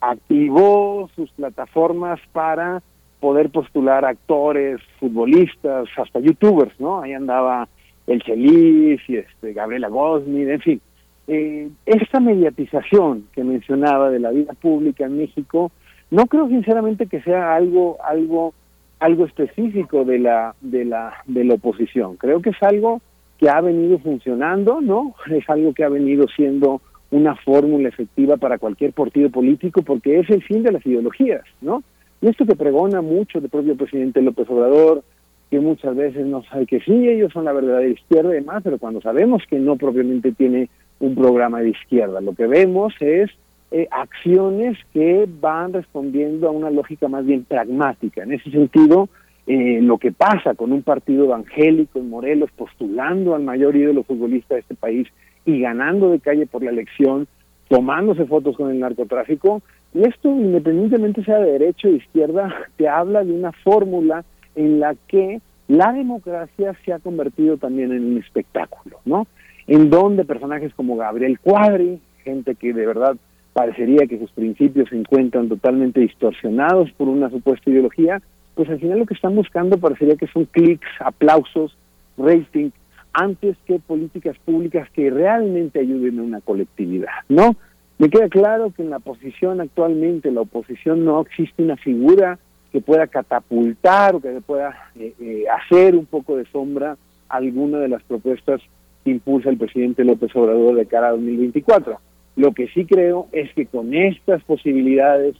activó 0.00 1.08
sus 1.14 1.30
plataformas 1.32 2.20
para 2.32 2.82
poder 3.20 3.50
postular 3.50 4.04
actores, 4.04 4.80
futbolistas, 5.00 5.88
hasta 5.96 6.20
youtubers, 6.20 6.78
¿no? 6.78 7.00
Ahí 7.00 7.12
andaba 7.12 7.68
el 8.06 8.22
Chelis 8.22 9.00
y 9.08 9.16
este, 9.16 9.52
Gabriela 9.52 9.88
Gosnid, 9.88 10.48
en 10.48 10.60
fin. 10.60 10.80
Eh, 11.28 11.68
esta 11.86 12.20
mediatización 12.20 13.26
que 13.32 13.42
mencionaba 13.42 14.10
de 14.10 14.20
la 14.20 14.30
vida 14.30 14.52
pública 14.52 15.06
en 15.06 15.18
México, 15.18 15.72
no 16.10 16.26
creo 16.26 16.48
sinceramente 16.48 17.06
que 17.06 17.20
sea 17.22 17.56
algo, 17.56 17.96
algo, 18.04 18.54
algo 19.00 19.24
específico 19.24 20.04
de 20.04 20.20
la, 20.20 20.54
de 20.60 20.84
la, 20.84 21.14
de 21.26 21.44
la 21.44 21.54
oposición. 21.54 22.16
Creo 22.16 22.40
que 22.40 22.50
es 22.50 22.62
algo 22.62 23.00
que 23.38 23.48
ha 23.48 23.60
venido 23.60 23.98
funcionando, 23.98 24.80
¿no? 24.80 25.14
Es 25.30 25.48
algo 25.50 25.74
que 25.74 25.84
ha 25.84 25.88
venido 25.88 26.26
siendo 26.28 26.80
una 27.10 27.36
fórmula 27.36 27.88
efectiva 27.88 28.36
para 28.36 28.58
cualquier 28.58 28.92
partido 28.92 29.30
político 29.30 29.82
porque 29.82 30.18
es 30.20 30.30
el 30.30 30.42
fin 30.42 30.62
de 30.62 30.72
las 30.72 30.84
ideologías, 30.84 31.42
¿no? 31.60 31.82
Y 32.20 32.28
esto 32.28 32.46
que 32.46 32.56
pregona 32.56 33.02
mucho 33.02 33.38
el 33.38 33.48
propio 33.48 33.76
presidente 33.76 34.22
López 34.22 34.48
Obrador, 34.48 35.02
que 35.50 35.60
muchas 35.60 35.94
veces 35.94 36.26
no 36.26 36.42
sabe 36.44 36.66
que 36.66 36.80
sí, 36.80 37.08
ellos 37.08 37.32
son 37.32 37.44
la 37.44 37.52
verdadera 37.52 37.88
izquierda 37.88 38.30
y 38.30 38.40
demás, 38.40 38.62
pero 38.64 38.78
cuando 38.78 39.00
sabemos 39.00 39.42
que 39.48 39.58
no 39.58 39.76
propiamente 39.76 40.32
tiene 40.32 40.68
un 40.98 41.14
programa 41.14 41.60
de 41.60 41.70
izquierda, 41.70 42.20
lo 42.20 42.34
que 42.34 42.46
vemos 42.46 42.94
es 43.00 43.30
eh, 43.70 43.86
acciones 43.90 44.78
que 44.92 45.28
van 45.40 45.72
respondiendo 45.72 46.48
a 46.48 46.52
una 46.52 46.70
lógica 46.70 47.08
más 47.08 47.26
bien 47.26 47.44
pragmática. 47.44 48.22
En 48.22 48.32
ese 48.32 48.50
sentido, 48.50 49.08
eh, 49.46 49.80
lo 49.82 49.98
que 49.98 50.12
pasa 50.12 50.54
con 50.54 50.72
un 50.72 50.82
partido 50.82 51.24
evangélico 51.26 51.98
en 51.98 52.10
Morelos 52.10 52.50
postulando 52.56 53.34
al 53.34 53.42
mayor 53.42 53.76
ídolo 53.76 54.02
futbolista 54.02 54.54
de 54.54 54.60
este 54.60 54.74
país 54.74 55.08
y 55.46 55.60
ganando 55.60 56.10
de 56.10 56.20
calle 56.20 56.46
por 56.46 56.62
la 56.62 56.70
elección, 56.70 57.26
tomándose 57.68 58.26
fotos 58.26 58.56
con 58.56 58.70
el 58.70 58.80
narcotráfico, 58.80 59.62
y 59.94 60.02
esto 60.02 60.28
independientemente 60.28 61.24
sea 61.24 61.38
de 61.38 61.52
derecha 61.52 61.88
o 61.88 61.92
de 61.92 61.98
izquierda, 61.98 62.54
te 62.76 62.88
habla 62.88 63.24
de 63.24 63.32
una 63.32 63.52
fórmula 63.52 64.24
en 64.54 64.80
la 64.80 64.94
que 65.08 65.40
la 65.68 65.92
democracia 65.92 66.76
se 66.84 66.92
ha 66.92 66.98
convertido 66.98 67.56
también 67.56 67.92
en 67.92 68.04
un 68.04 68.18
espectáculo, 68.18 68.98
¿no? 69.04 69.26
En 69.66 69.90
donde 69.90 70.24
personajes 70.24 70.72
como 70.74 70.96
Gabriel 70.96 71.40
Cuadri, 71.40 72.00
gente 72.22 72.54
que 72.54 72.72
de 72.72 72.86
verdad 72.86 73.16
parecería 73.52 74.06
que 74.06 74.18
sus 74.18 74.30
principios 74.32 74.90
se 74.90 74.96
encuentran 74.96 75.48
totalmente 75.48 76.00
distorsionados 76.00 76.92
por 76.92 77.08
una 77.08 77.30
supuesta 77.30 77.70
ideología, 77.70 78.20
pues 78.54 78.68
al 78.68 78.80
final 78.80 78.98
lo 78.98 79.06
que 79.06 79.14
están 79.14 79.34
buscando 79.34 79.78
parecería 79.78 80.16
que 80.16 80.26
son 80.28 80.44
clics, 80.44 80.86
aplausos, 81.00 81.76
rating, 82.18 82.70
antes 83.16 83.56
que 83.66 83.78
políticas 83.78 84.36
públicas 84.44 84.88
que 84.90 85.10
realmente 85.10 85.80
ayuden 85.80 86.18
a 86.18 86.22
una 86.22 86.40
colectividad, 86.40 87.12
¿no? 87.28 87.56
Me 87.98 88.10
queda 88.10 88.28
claro 88.28 88.72
que 88.76 88.82
en 88.82 88.90
la 88.90 88.98
posición 88.98 89.60
actualmente, 89.60 90.30
la 90.30 90.42
oposición 90.42 91.04
no 91.04 91.22
existe 91.22 91.62
una 91.62 91.76
figura 91.76 92.38
que 92.70 92.82
pueda 92.82 93.06
catapultar 93.06 94.14
o 94.14 94.20
que 94.20 94.40
pueda 94.42 94.90
eh, 94.96 95.14
eh, 95.18 95.44
hacer 95.48 95.96
un 95.96 96.04
poco 96.04 96.36
de 96.36 96.44
sombra 96.46 96.98
alguna 97.30 97.78
de 97.78 97.88
las 97.88 98.02
propuestas 98.02 98.60
que 99.02 99.12
impulsa 99.12 99.48
el 99.48 99.56
presidente 99.56 100.04
López 100.04 100.34
Obrador 100.36 100.74
de 100.74 100.84
cara 100.84 101.08
a 101.08 101.12
2024. 101.12 101.98
Lo 102.36 102.52
que 102.52 102.68
sí 102.68 102.84
creo 102.84 103.28
es 103.32 103.50
que 103.54 103.64
con 103.64 103.94
estas 103.94 104.44
posibilidades 104.44 105.36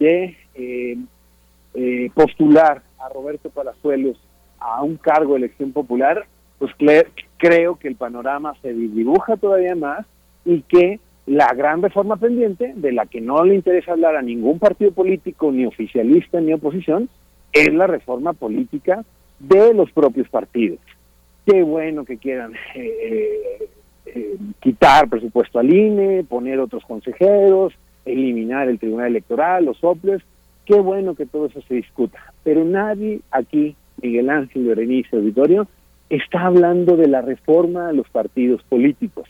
de 0.00 0.36
eh, 0.56 0.98
eh, 1.74 2.10
postular 2.14 2.82
a 2.98 3.08
Roberto 3.08 3.48
Palazuelos 3.50 4.18
a 4.58 4.82
un 4.82 4.96
cargo 4.96 5.34
de 5.34 5.38
elección 5.38 5.72
popular, 5.72 6.26
pues 6.62 7.04
creo 7.38 7.74
que 7.74 7.88
el 7.88 7.96
panorama 7.96 8.54
se 8.62 8.72
dibuja 8.72 9.36
todavía 9.36 9.74
más 9.74 10.06
y 10.44 10.60
que 10.60 11.00
la 11.26 11.52
gran 11.54 11.82
reforma 11.82 12.18
pendiente, 12.18 12.72
de 12.76 12.92
la 12.92 13.06
que 13.06 13.20
no 13.20 13.42
le 13.42 13.56
interesa 13.56 13.90
hablar 13.90 14.14
a 14.14 14.22
ningún 14.22 14.60
partido 14.60 14.92
político, 14.92 15.50
ni 15.50 15.66
oficialista, 15.66 16.40
ni 16.40 16.52
oposición, 16.52 17.08
es 17.52 17.74
la 17.74 17.88
reforma 17.88 18.32
política 18.32 19.04
de 19.40 19.74
los 19.74 19.90
propios 19.90 20.28
partidos. 20.28 20.78
Qué 21.44 21.64
bueno 21.64 22.04
que 22.04 22.18
quieran 22.18 22.52
eh, 22.76 23.68
eh, 24.06 24.36
quitar 24.60 25.08
presupuesto 25.08 25.58
al 25.58 25.74
INE, 25.74 26.22
poner 26.22 26.60
otros 26.60 26.84
consejeros, 26.84 27.72
eliminar 28.04 28.68
el 28.68 28.78
Tribunal 28.78 29.08
Electoral, 29.08 29.64
los 29.64 29.78
soples. 29.78 30.22
Qué 30.64 30.76
bueno 30.76 31.16
que 31.16 31.26
todo 31.26 31.46
eso 31.46 31.60
se 31.62 31.74
discuta. 31.74 32.20
Pero 32.44 32.64
nadie 32.64 33.20
aquí, 33.32 33.74
Miguel 34.00 34.30
Ángel, 34.30 34.66
Berenice, 34.66 35.16
Auditorio, 35.16 35.66
está 36.16 36.46
hablando 36.46 36.96
de 36.96 37.08
la 37.08 37.22
reforma 37.22 37.88
de 37.88 37.94
los 37.94 38.08
partidos 38.10 38.62
políticos, 38.64 39.28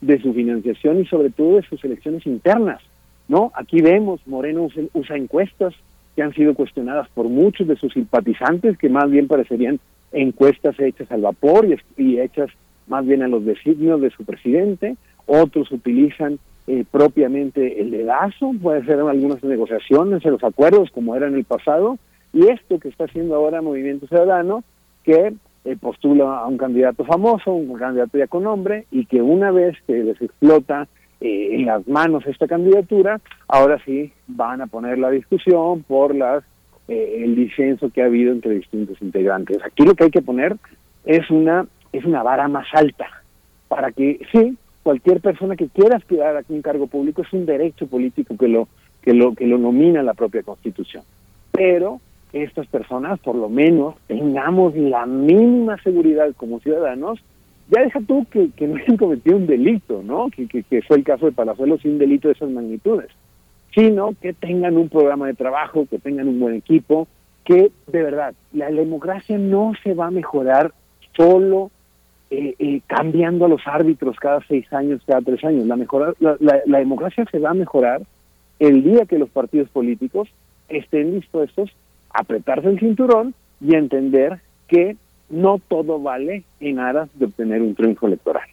de 0.00 0.20
su 0.20 0.32
financiación 0.32 1.00
y 1.00 1.06
sobre 1.06 1.28
todo 1.30 1.56
de 1.56 1.62
sus 1.62 1.84
elecciones 1.84 2.26
internas. 2.26 2.80
¿no? 3.28 3.52
Aquí 3.54 3.82
vemos, 3.82 4.26
Moreno 4.26 4.68
usa 4.94 5.16
encuestas 5.16 5.74
que 6.16 6.22
han 6.22 6.32
sido 6.32 6.54
cuestionadas 6.54 7.08
por 7.10 7.28
muchos 7.28 7.68
de 7.68 7.76
sus 7.76 7.92
simpatizantes, 7.92 8.78
que 8.78 8.88
más 8.88 9.10
bien 9.10 9.28
parecerían 9.28 9.78
encuestas 10.10 10.78
hechas 10.80 11.10
al 11.12 11.20
vapor 11.20 11.66
y, 11.96 12.18
hechas 12.18 12.50
más 12.86 13.06
bien 13.06 13.22
a 13.22 13.28
los 13.28 13.44
designios 13.44 14.00
de 14.00 14.10
su 14.10 14.24
presidente, 14.24 14.96
otros 15.26 15.70
utilizan 15.70 16.38
eh, 16.66 16.84
propiamente 16.90 17.80
el 17.80 17.90
dedazo, 17.90 18.52
puede 18.60 18.84
ser 18.84 19.00
algunas 19.00 19.42
negociaciones, 19.44 20.24
en 20.24 20.32
los 20.32 20.44
acuerdos 20.44 20.90
como 20.90 21.14
era 21.14 21.26
en 21.26 21.34
el 21.34 21.44
pasado, 21.44 21.98
y 22.32 22.46
esto 22.48 22.78
que 22.78 22.88
está 22.88 23.04
haciendo 23.04 23.34
ahora 23.34 23.60
Movimiento 23.60 24.06
Ciudadano, 24.06 24.64
que 25.04 25.34
eh, 25.64 25.76
postula 25.76 26.38
a 26.38 26.46
un 26.46 26.58
candidato 26.58 27.04
famoso, 27.04 27.52
un 27.52 27.78
candidato 27.78 28.18
ya 28.18 28.26
con 28.26 28.44
nombre, 28.44 28.86
y 28.90 29.06
que 29.06 29.22
una 29.22 29.50
vez 29.50 29.76
que 29.86 29.94
les 30.02 30.20
explota 30.20 30.88
eh, 31.20 31.50
en 31.52 31.66
las 31.66 31.86
manos 31.86 32.26
esta 32.26 32.48
candidatura, 32.48 33.20
ahora 33.46 33.78
sí 33.84 34.12
van 34.26 34.60
a 34.60 34.66
poner 34.66 34.98
la 34.98 35.10
discusión 35.10 35.82
por 35.84 36.14
las 36.14 36.42
eh, 36.88 37.22
el 37.24 37.36
disenso 37.36 37.90
que 37.90 38.02
ha 38.02 38.06
habido 38.06 38.32
entre 38.32 38.56
distintos 38.56 39.00
integrantes. 39.00 39.58
Aquí 39.64 39.84
lo 39.84 39.94
que 39.94 40.04
hay 40.04 40.10
que 40.10 40.22
poner 40.22 40.56
es 41.04 41.30
una 41.30 41.66
es 41.92 42.04
una 42.04 42.22
vara 42.22 42.48
más 42.48 42.66
alta 42.72 43.06
para 43.68 43.92
que 43.92 44.20
sí 44.32 44.56
cualquier 44.82 45.20
persona 45.20 45.54
que 45.54 45.68
quiera 45.68 45.96
aspirar 45.96 46.36
a 46.36 46.42
un 46.48 46.60
cargo 46.60 46.88
público 46.88 47.22
es 47.22 47.32
un 47.32 47.46
derecho 47.46 47.86
político 47.86 48.36
que 48.36 48.48
lo 48.48 48.68
que 49.00 49.14
lo 49.14 49.34
que 49.34 49.46
lo 49.46 49.58
nomina 49.58 50.02
la 50.02 50.14
propia 50.14 50.42
Constitución. 50.42 51.04
Pero 51.52 52.00
estas 52.32 52.66
personas, 52.66 53.18
por 53.20 53.36
lo 53.36 53.48
menos, 53.48 53.94
tengamos 54.06 54.74
la 54.74 55.06
mínima 55.06 55.76
seguridad 55.82 56.32
como 56.36 56.60
ciudadanos 56.60 57.22
ya 57.72 57.82
deja 57.82 58.00
tú 58.06 58.26
que, 58.30 58.50
no 58.66 58.76
hayan 58.76 58.96
cometido 58.96 59.36
un 59.36 59.46
delito, 59.46 60.02
¿no? 60.04 60.28
Que, 60.30 60.46
que, 60.46 60.82
fue 60.82 60.98
el 60.98 61.04
caso 61.04 61.26
de 61.26 61.32
Palazuelos 61.32 61.80
sin 61.80 61.98
delito 61.98 62.28
de 62.28 62.34
esas 62.34 62.50
magnitudes, 62.50 63.08
sino 63.74 64.14
que 64.20 64.34
tengan 64.34 64.76
un 64.76 64.88
programa 64.90 65.26
de 65.26 65.34
trabajo, 65.34 65.86
que 65.88 65.98
tengan 65.98 66.28
un 66.28 66.38
buen 66.38 66.54
equipo, 66.54 67.08
que 67.44 67.70
de 67.86 68.02
verdad, 68.02 68.34
la 68.52 68.70
democracia 68.70 69.38
no 69.38 69.72
se 69.82 69.94
va 69.94 70.08
a 70.08 70.10
mejorar 70.10 70.72
solo 71.16 71.70
eh, 72.30 72.54
eh, 72.58 72.80
cambiando 72.86 73.46
a 73.46 73.48
los 73.48 73.62
árbitros 73.66 74.16
cada 74.18 74.40
seis 74.46 74.70
años, 74.72 75.00
cada 75.06 75.22
tres 75.22 75.42
años. 75.42 75.66
La, 75.66 75.76
mejorar, 75.76 76.14
la, 76.20 76.36
la 76.40 76.78
democracia 76.78 77.24
se 77.30 77.38
va 77.38 77.50
a 77.50 77.54
mejorar 77.54 78.02
el 78.58 78.84
día 78.84 79.06
que 79.06 79.18
los 79.18 79.30
partidos 79.30 79.70
políticos 79.70 80.28
estén 80.68 81.14
dispuestos 81.14 81.70
apretarse 82.12 82.68
el 82.68 82.78
cinturón 82.78 83.34
y 83.60 83.74
entender 83.74 84.40
que 84.68 84.96
no 85.30 85.60
todo 85.68 86.00
vale 86.00 86.44
en 86.60 86.78
aras 86.78 87.08
de 87.14 87.26
obtener 87.26 87.62
un 87.62 87.74
triunfo 87.74 88.06
electoral. 88.06 88.48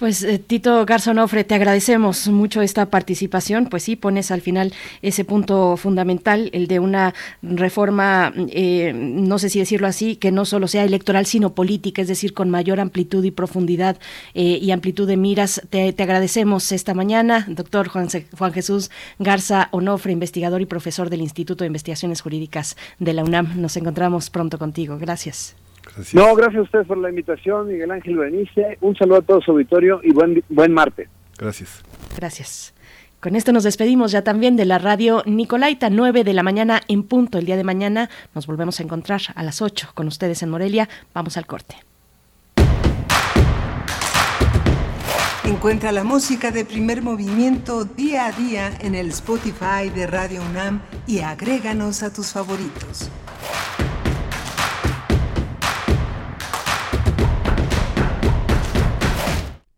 Pues 0.00 0.22
eh, 0.22 0.38
Tito 0.38 0.86
Garzonofre, 0.86 1.44
te 1.44 1.54
agradecemos 1.54 2.26
mucho 2.28 2.62
esta 2.62 2.86
participación. 2.86 3.66
Pues 3.66 3.82
sí, 3.82 3.96
pones 3.96 4.30
al 4.30 4.40
final 4.40 4.72
ese 5.02 5.26
punto 5.26 5.76
fundamental, 5.76 6.48
el 6.54 6.68
de 6.68 6.78
una 6.78 7.12
reforma, 7.42 8.32
eh, 8.48 8.94
no 8.94 9.38
sé 9.38 9.50
si 9.50 9.58
decirlo 9.58 9.86
así, 9.86 10.16
que 10.16 10.32
no 10.32 10.46
solo 10.46 10.68
sea 10.68 10.84
electoral, 10.84 11.26
sino 11.26 11.54
política, 11.54 12.00
es 12.00 12.08
decir, 12.08 12.32
con 12.32 12.48
mayor 12.48 12.80
amplitud 12.80 13.22
y 13.24 13.30
profundidad 13.30 13.98
eh, 14.32 14.58
y 14.62 14.70
amplitud 14.70 15.06
de 15.06 15.18
miras. 15.18 15.60
Te, 15.68 15.94
agradecemos 15.98 16.72
esta 16.72 16.94
mañana, 16.94 17.44
doctor 17.50 17.88
Juan, 17.88 18.08
Juan 18.38 18.54
Jesús 18.54 18.90
Garza 19.18 19.68
Onofre, 19.70 20.12
investigador 20.12 20.62
y 20.62 20.66
profesor 20.66 21.10
del 21.10 21.20
Instituto 21.20 21.62
de 21.62 21.66
Investigaciones 21.66 22.22
Jurídicas 22.22 22.78
de 23.00 23.12
la 23.12 23.22
UNAM. 23.22 23.60
Nos 23.60 23.76
encontramos 23.76 24.30
pronto 24.30 24.58
contigo. 24.58 24.96
Gracias. 24.98 25.56
No, 26.12 26.34
gracias 26.34 26.60
a 26.60 26.62
ustedes 26.62 26.86
por 26.86 26.98
la 26.98 27.10
invitación, 27.10 27.68
Miguel 27.68 27.90
Ángel 27.90 28.16
Benice. 28.16 28.78
Un 28.80 28.96
saludo 28.96 29.18
a 29.18 29.22
todo 29.22 29.40
su 29.40 29.50
auditorio 29.50 30.00
y 30.02 30.12
buen, 30.12 30.42
buen 30.48 30.72
martes. 30.72 31.08
Gracias. 31.38 31.82
Gracias. 32.16 32.74
Con 33.20 33.36
esto 33.36 33.52
nos 33.52 33.64
despedimos 33.64 34.12
ya 34.12 34.22
también 34.22 34.56
de 34.56 34.64
la 34.64 34.78
radio 34.78 35.22
Nicolaita, 35.26 35.90
9 35.90 36.24
de 36.24 36.32
la 36.32 36.42
mañana 36.42 36.80
en 36.88 37.02
punto. 37.02 37.38
El 37.38 37.44
día 37.44 37.58
de 37.58 37.64
mañana 37.64 38.08
nos 38.34 38.46
volvemos 38.46 38.80
a 38.80 38.82
encontrar 38.82 39.20
a 39.34 39.42
las 39.42 39.60
8 39.60 39.90
con 39.94 40.06
ustedes 40.06 40.42
en 40.42 40.48
Morelia. 40.48 40.88
Vamos 41.12 41.36
al 41.36 41.46
corte. 41.46 41.76
Encuentra 45.44 45.92
la 45.92 46.04
música 46.04 46.50
de 46.50 46.64
primer 46.64 47.02
movimiento 47.02 47.84
día 47.84 48.26
a 48.26 48.32
día 48.32 48.70
en 48.80 48.94
el 48.94 49.08
Spotify 49.08 49.90
de 49.94 50.06
Radio 50.06 50.40
UNAM 50.42 50.80
y 51.06 51.18
agréganos 51.18 52.02
a 52.02 52.12
tus 52.12 52.32
favoritos. 52.32 53.10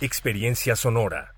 Experiencia 0.00 0.76
Sonora. 0.76 1.37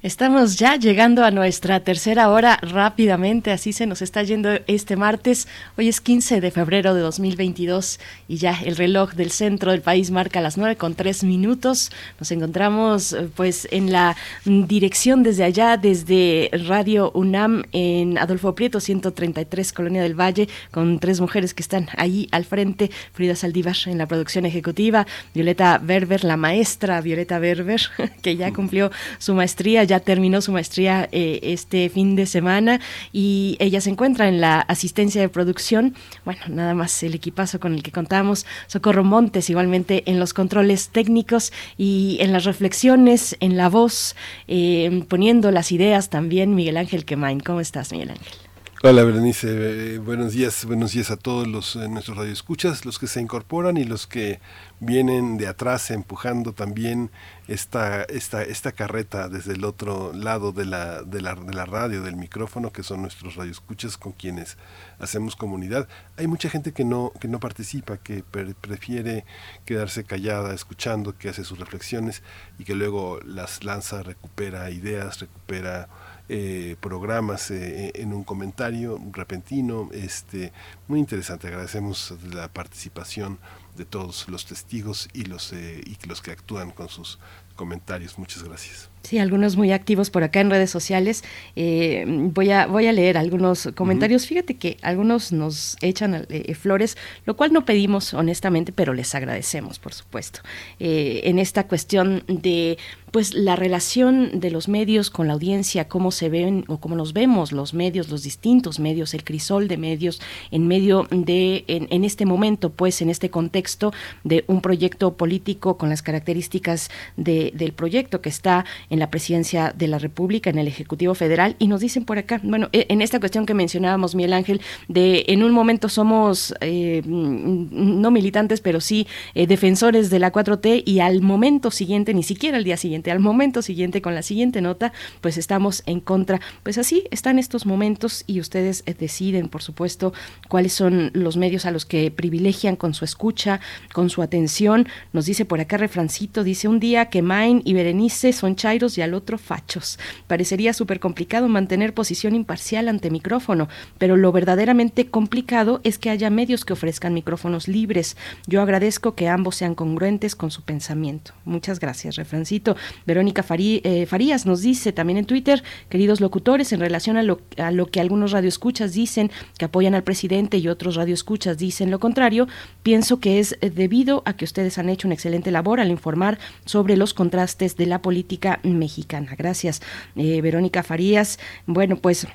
Estamos 0.02 0.56
ya 0.56 0.77
llegando 0.77 1.27
a 1.27 1.31
nuestra 1.31 1.81
tercera 1.81 2.31
hora 2.31 2.59
rápidamente, 2.62 3.51
así 3.51 3.74
se 3.74 3.85
nos 3.85 4.01
está 4.01 4.22
yendo 4.22 4.48
este 4.66 4.97
martes. 4.97 5.47
Hoy 5.77 5.89
es 5.89 6.01
15 6.01 6.40
de 6.40 6.51
febrero 6.51 6.94
de 6.94 7.02
2022 7.02 8.01
y 8.27 8.39
ya 8.39 8.59
el 8.64 8.77
reloj 8.77 9.12
del 9.12 9.31
centro 9.31 9.72
del 9.72 9.82
país 9.82 10.10
marca 10.10 10.40
las 10.40 10.56
9 10.56 10.77
con 10.77 10.94
3 10.94 11.24
minutos. 11.24 11.90
Nos 12.18 12.31
encontramos 12.31 13.12
eh, 13.12 13.28
pues 13.36 13.68
en 13.72 13.93
la 13.93 14.16
dirección 14.47 15.22
desde 15.22 15.44
allá, 15.44 15.77
desde 15.77 16.48
Radio 16.66 17.10
UNAM 17.12 17.64
en 17.72 18.16
Adolfo 18.16 18.55
Prieto 18.55 18.81
133, 18.81 19.70
Colonia 19.74 20.02
del 20.02 20.18
Valle, 20.18 20.48
con 20.70 20.98
tres 20.98 21.20
mujeres 21.20 21.52
que 21.52 21.62
están 21.62 21.90
ahí 21.98 22.27
al 22.32 22.47
frente. 22.47 22.90
Frida 23.12 23.36
Saldívar 23.36 23.77
en 23.85 23.98
la 23.98 24.06
producción 24.06 24.47
ejecutiva, 24.47 25.06
Violeta 25.35 25.77
Berber, 25.77 26.24
la 26.24 26.39
maestra 26.39 27.02
Violeta 27.02 27.39
Berber, 27.39 27.82
que 28.22 28.36
ya 28.36 28.51
cumplió 28.51 28.90
su 29.18 29.35
maestría 29.35 29.85
ya 29.90 29.98
terminó 29.98 30.40
su 30.40 30.52
maestría 30.52 31.08
eh, 31.10 31.40
este 31.42 31.88
fin 31.90 32.14
de 32.14 32.26
semana 32.26 32.80
y 33.12 33.56
ella 33.58 33.80
se 33.80 33.90
encuentra 33.90 34.28
en 34.28 34.40
la 34.40 34.60
asistencia 34.60 35.20
de 35.20 35.28
producción. 35.28 35.96
Bueno, 36.24 36.42
nada 36.48 36.74
más 36.74 37.02
el 37.02 37.14
equipazo 37.14 37.58
con 37.58 37.74
el 37.74 37.82
que 37.82 37.90
contamos. 37.90 38.46
Socorro 38.68 39.02
Montes 39.02 39.50
igualmente 39.50 40.04
en 40.06 40.20
los 40.20 40.32
controles 40.32 40.90
técnicos 40.90 41.52
y 41.76 42.18
en 42.20 42.32
las 42.32 42.44
reflexiones, 42.44 43.36
en 43.40 43.56
la 43.56 43.68
voz, 43.68 44.14
eh, 44.46 45.04
poniendo 45.08 45.50
las 45.50 45.72
ideas 45.72 46.08
también 46.08 46.54
Miguel 46.54 46.76
Ángel 46.76 47.04
Quemain. 47.04 47.40
¿Cómo 47.40 47.60
estás, 47.60 47.90
Miguel 47.90 48.10
Ángel? 48.10 48.49
Hola 48.82 49.05
Berenice, 49.05 49.97
eh, 49.97 49.98
buenos 49.98 50.32
días, 50.32 50.65
buenos 50.65 50.93
días 50.93 51.11
a 51.11 51.19
todos 51.19 51.47
los 51.47 51.77
nuestros 51.77 52.16
radioescuchas, 52.16 52.86
los 52.86 52.98
que 52.98 53.09
se 53.09 53.20
incorporan 53.20 53.77
y 53.77 53.85
los 53.85 54.07
que 54.07 54.40
vienen 54.78 55.36
de 55.36 55.48
atrás 55.48 55.90
empujando 55.90 56.55
también 56.55 57.11
esta, 57.47 58.05
esta, 58.05 58.43
esta 58.43 58.73
carreta 58.73 59.28
desde 59.28 59.52
el 59.52 59.66
otro 59.66 60.15
lado 60.15 60.52
de 60.52 60.65
la, 60.65 61.02
de, 61.02 61.20
la, 61.20 61.35
de 61.35 61.52
la 61.52 61.66
radio, 61.66 62.01
del 62.02 62.16
micrófono, 62.16 62.73
que 62.73 62.82
son 62.82 63.02
nuestros 63.02 63.36
radioescuchas 63.36 63.98
con 63.98 64.12
quienes 64.12 64.57
hacemos 64.98 65.36
comunidad. 65.36 65.86
Hay 66.16 66.27
mucha 66.27 66.48
gente 66.48 66.73
que 66.73 66.86
no, 66.86 67.12
que 67.20 67.28
no 67.28 67.39
participa, 67.39 67.98
que 67.98 68.23
prefiere 68.23 69.27
quedarse 69.66 70.05
callada, 70.05 70.55
escuchando, 70.55 71.19
que 71.19 71.28
hace 71.28 71.44
sus 71.44 71.59
reflexiones 71.59 72.23
y 72.59 72.65
que 72.65 72.74
luego 72.74 73.20
las 73.27 73.62
lanza, 73.62 74.02
recupera 74.02 74.70
ideas, 74.70 75.20
recupera 75.20 75.90
eh, 76.32 76.77
programas 76.78 77.51
eh, 77.51 77.90
en 77.97 78.12
un 78.12 78.23
comentario 78.23 79.01
repentino, 79.11 79.89
este, 79.93 80.52
muy 80.86 81.01
interesante. 81.01 81.48
Agradecemos 81.48 82.15
la 82.32 82.47
participación 82.47 83.40
de 83.77 83.85
todos 83.85 84.28
los 84.28 84.47
testigos 84.47 85.09
y 85.12 85.24
los, 85.24 85.52
eh, 85.52 85.81
y 85.85 85.97
los 86.07 86.23
que 86.23 86.31
actúan 86.31 86.70
con 86.70 86.89
sus 86.89 87.19
comentarios. 87.57 88.19
Muchas 88.19 88.43
gracias. 88.43 88.89
Sí, 89.02 89.19
algunos 89.19 89.57
muy 89.57 89.73
activos 89.73 90.11
por 90.11 90.23
acá 90.23 90.40
en 90.40 90.51
redes 90.51 90.70
sociales. 90.70 91.24
Eh, 91.57 92.05
voy, 92.07 92.51
a, 92.51 92.66
voy 92.66 92.86
a 92.86 92.93
leer 92.93 93.16
algunos 93.16 93.69
comentarios. 93.74 94.27
Fíjate 94.27 94.57
que 94.57 94.77
algunos 94.82 95.32
nos 95.32 95.77
echan 95.81 96.27
eh, 96.28 96.55
flores, 96.55 96.97
lo 97.24 97.36
cual 97.36 97.52
no 97.52 97.65
pedimos 97.65 98.15
honestamente, 98.15 98.73
pero 98.73 98.93
les 98.93 99.15
agradecemos, 99.15 99.78
por 99.78 99.94
supuesto. 99.94 100.40
Eh, 100.78 101.23
en 101.24 101.39
esta 101.39 101.66
cuestión 101.66 102.24
de 102.28 102.78
pues 103.11 103.35
la 103.35 103.57
relación 103.57 104.41
de 104.41 104.51
los 104.51 104.69
medios 104.69 105.11
con 105.11 105.27
la 105.27 105.35
audiencia, 105.35 105.89
cómo 105.89 106.11
se 106.11 106.28
ven 106.28 106.65
o 106.69 106.78
cómo 106.78 106.97
nos 106.97 107.12
vemos 107.12 107.53
los 107.53 107.74
medios, 107.74 108.09
los 108.09 108.23
distintos 108.23 108.78
medios, 108.78 109.15
el 109.15 109.24
crisol 109.24 109.69
de 109.69 109.77
medios 109.77 110.20
en 110.51 110.66
medio 110.66 111.07
de, 111.11 111.65
en, 111.66 112.05
este 112.05 112.27
momento, 112.27 112.70
pues 112.70 113.03
en 113.03 113.11
este 113.11 113.31
contexto 113.31 113.93
de 114.24 114.45
un 114.47 114.61
proyecto 114.61 115.15
político 115.15 115.77
con 115.77 115.89
las 115.89 116.03
características 116.03 116.91
del 117.16 117.73
proyecto 117.73 118.20
que 118.20 118.28
está 118.28 118.65
en 118.91 118.99
la 118.99 119.11
presidencia 119.11 119.74
de 119.77 119.89
la 119.89 119.99
República, 119.99 120.51
en 120.51 120.59
el 120.59 120.69
Ejecutivo 120.69 121.15
Federal, 121.15 121.57
y 121.59 121.66
nos 121.66 121.81
dicen 121.81 122.05
por 122.05 122.19
acá, 122.19 122.41
bueno, 122.43 122.69
e, 122.73 122.87
en 122.89 123.03
esta 123.03 123.19
cuestión 123.19 123.47
que 123.47 123.55
mencionábamos, 123.55 124.15
Miguel 124.15 124.32
Ángel, 124.32 124.61
de 124.89 125.24
en 125.28 125.43
un 125.43 125.53
momento 125.53 125.89
somos 125.89 126.55
eh, 126.61 127.03
no 127.07 128.11
militantes, 128.11 128.61
pero 128.61 128.81
sí 128.81 129.07
eh, 129.35 129.47
defensores 129.47 130.11
de 130.11 130.19
la 130.19 130.32
4T 130.32 130.82
y 130.85 131.01
al 131.01 131.23
momento 131.23 131.70
siguiente, 131.70 132.15
ni 132.15 132.23
siquiera 132.23 132.57
al 132.57 132.65
día 132.65 132.77
siguiente, 132.77 132.99
al 133.09 133.20
momento 133.20 133.62
siguiente 133.62 134.02
con 134.02 134.16
la 134.16 134.22
siguiente 134.22 134.60
nota, 134.60 134.93
pues 135.20 135.39
estamos 135.39 135.85
en 135.86 136.01
contra. 136.01 136.40
Pues 136.64 136.77
así 136.77 137.05
están 137.12 137.39
estos 137.39 137.66
momentos 137.66 138.24
y 138.27 138.40
ustedes 138.40 138.82
eh, 138.86 138.94
deciden, 138.98 139.48
por 139.48 139.62
supuesto, 139.62 140.12
cuáles 140.48 140.72
son 140.72 141.12
los 141.14 141.36
medios 141.36 141.64
a 141.66 141.70
los 141.70 141.86
que 141.86 142.10
privilegian 142.10 142.74
con 142.74 142.94
su 142.94 143.05
escucha, 143.05 143.60
con 143.93 144.10
su 144.10 144.20
atención. 144.22 144.89
Nos 145.12 145.27
dice 145.27 145.44
por 145.44 145.60
acá 145.60 145.77
refrancito, 145.77 146.43
dice 146.43 146.66
un 146.66 146.81
día 146.81 147.06
que 147.06 147.22
Main 147.22 147.62
y 147.64 147.74
Berenice 147.74 148.32
son 148.32 148.56
chai 148.56 148.81
y 148.97 149.01
al 149.02 149.14
otro 149.14 149.36
fachos. 149.36 149.98
Parecería 150.27 150.72
súper 150.72 151.01
complicado 151.01 151.48
mantener 151.48 151.93
posición 151.93 152.35
imparcial 152.35 152.89
ante 152.89 153.10
micrófono, 153.10 153.68
pero 153.98 154.16
lo 154.16 154.32
verdaderamente 154.32 155.10
complicado 155.10 155.81
es 155.85 155.98
que 155.98 156.09
haya 156.09 156.31
medios 156.31 156.64
que 156.64 156.72
ofrezcan 156.72 157.12
micrófonos 157.12 157.68
libres. 157.68 158.16
Yo 158.47 158.62
agradezco 158.62 159.14
que 159.14 159.28
ambos 159.28 159.56
sean 159.56 159.74
congruentes 159.74 160.35
con 160.35 160.51
su 160.51 160.62
pensamiento. 160.62 161.32
Muchas 161.44 161.78
gracias, 161.78 162.16
refrancito. 162.16 162.77
Verónica 163.06 163.44
eh, 163.48 164.06
Farías 164.06 164.46
nos 164.46 164.62
dice 164.62 164.92
también 164.92 165.18
en 165.18 165.26
Twitter, 165.26 165.62
queridos 165.88 166.20
locutores, 166.20 166.72
en 166.72 166.80
relación 166.80 167.16
a 167.16 167.22
lo, 167.22 167.40
a 167.56 167.70
lo 167.70 167.86
que 167.86 168.00
algunos 168.00 168.32
radioescuchas 168.32 168.92
dicen 168.92 169.30
que 169.58 169.64
apoyan 169.64 169.94
al 169.94 170.02
presidente 170.02 170.58
y 170.58 170.68
otros 170.68 170.96
radioescuchas 170.96 171.58
dicen 171.58 171.90
lo 171.90 171.98
contrario, 171.98 172.48
pienso 172.82 173.20
que 173.20 173.38
es 173.38 173.56
debido 173.60 174.22
a 174.24 174.34
que 174.34 174.44
ustedes 174.44 174.78
han 174.78 174.88
hecho 174.88 175.08
una 175.08 175.14
excelente 175.14 175.50
labor 175.50 175.80
al 175.80 175.90
informar 175.90 176.38
sobre 176.64 176.96
los 176.96 177.14
contrastes 177.14 177.76
de 177.76 177.86
la 177.86 178.02
política 178.02 178.60
mexicana. 178.62 179.34
Gracias, 179.36 179.82
eh, 180.16 180.40
Verónica 180.40 180.82
Farías. 180.82 181.38
Bueno, 181.66 181.96
pues 181.96 182.26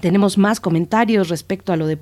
tenemos 0.00 0.38
más 0.38 0.60
comentarios 0.60 1.28
respecto 1.28 1.72
a 1.72 1.76
lo 1.76 1.86
de, 1.86 1.98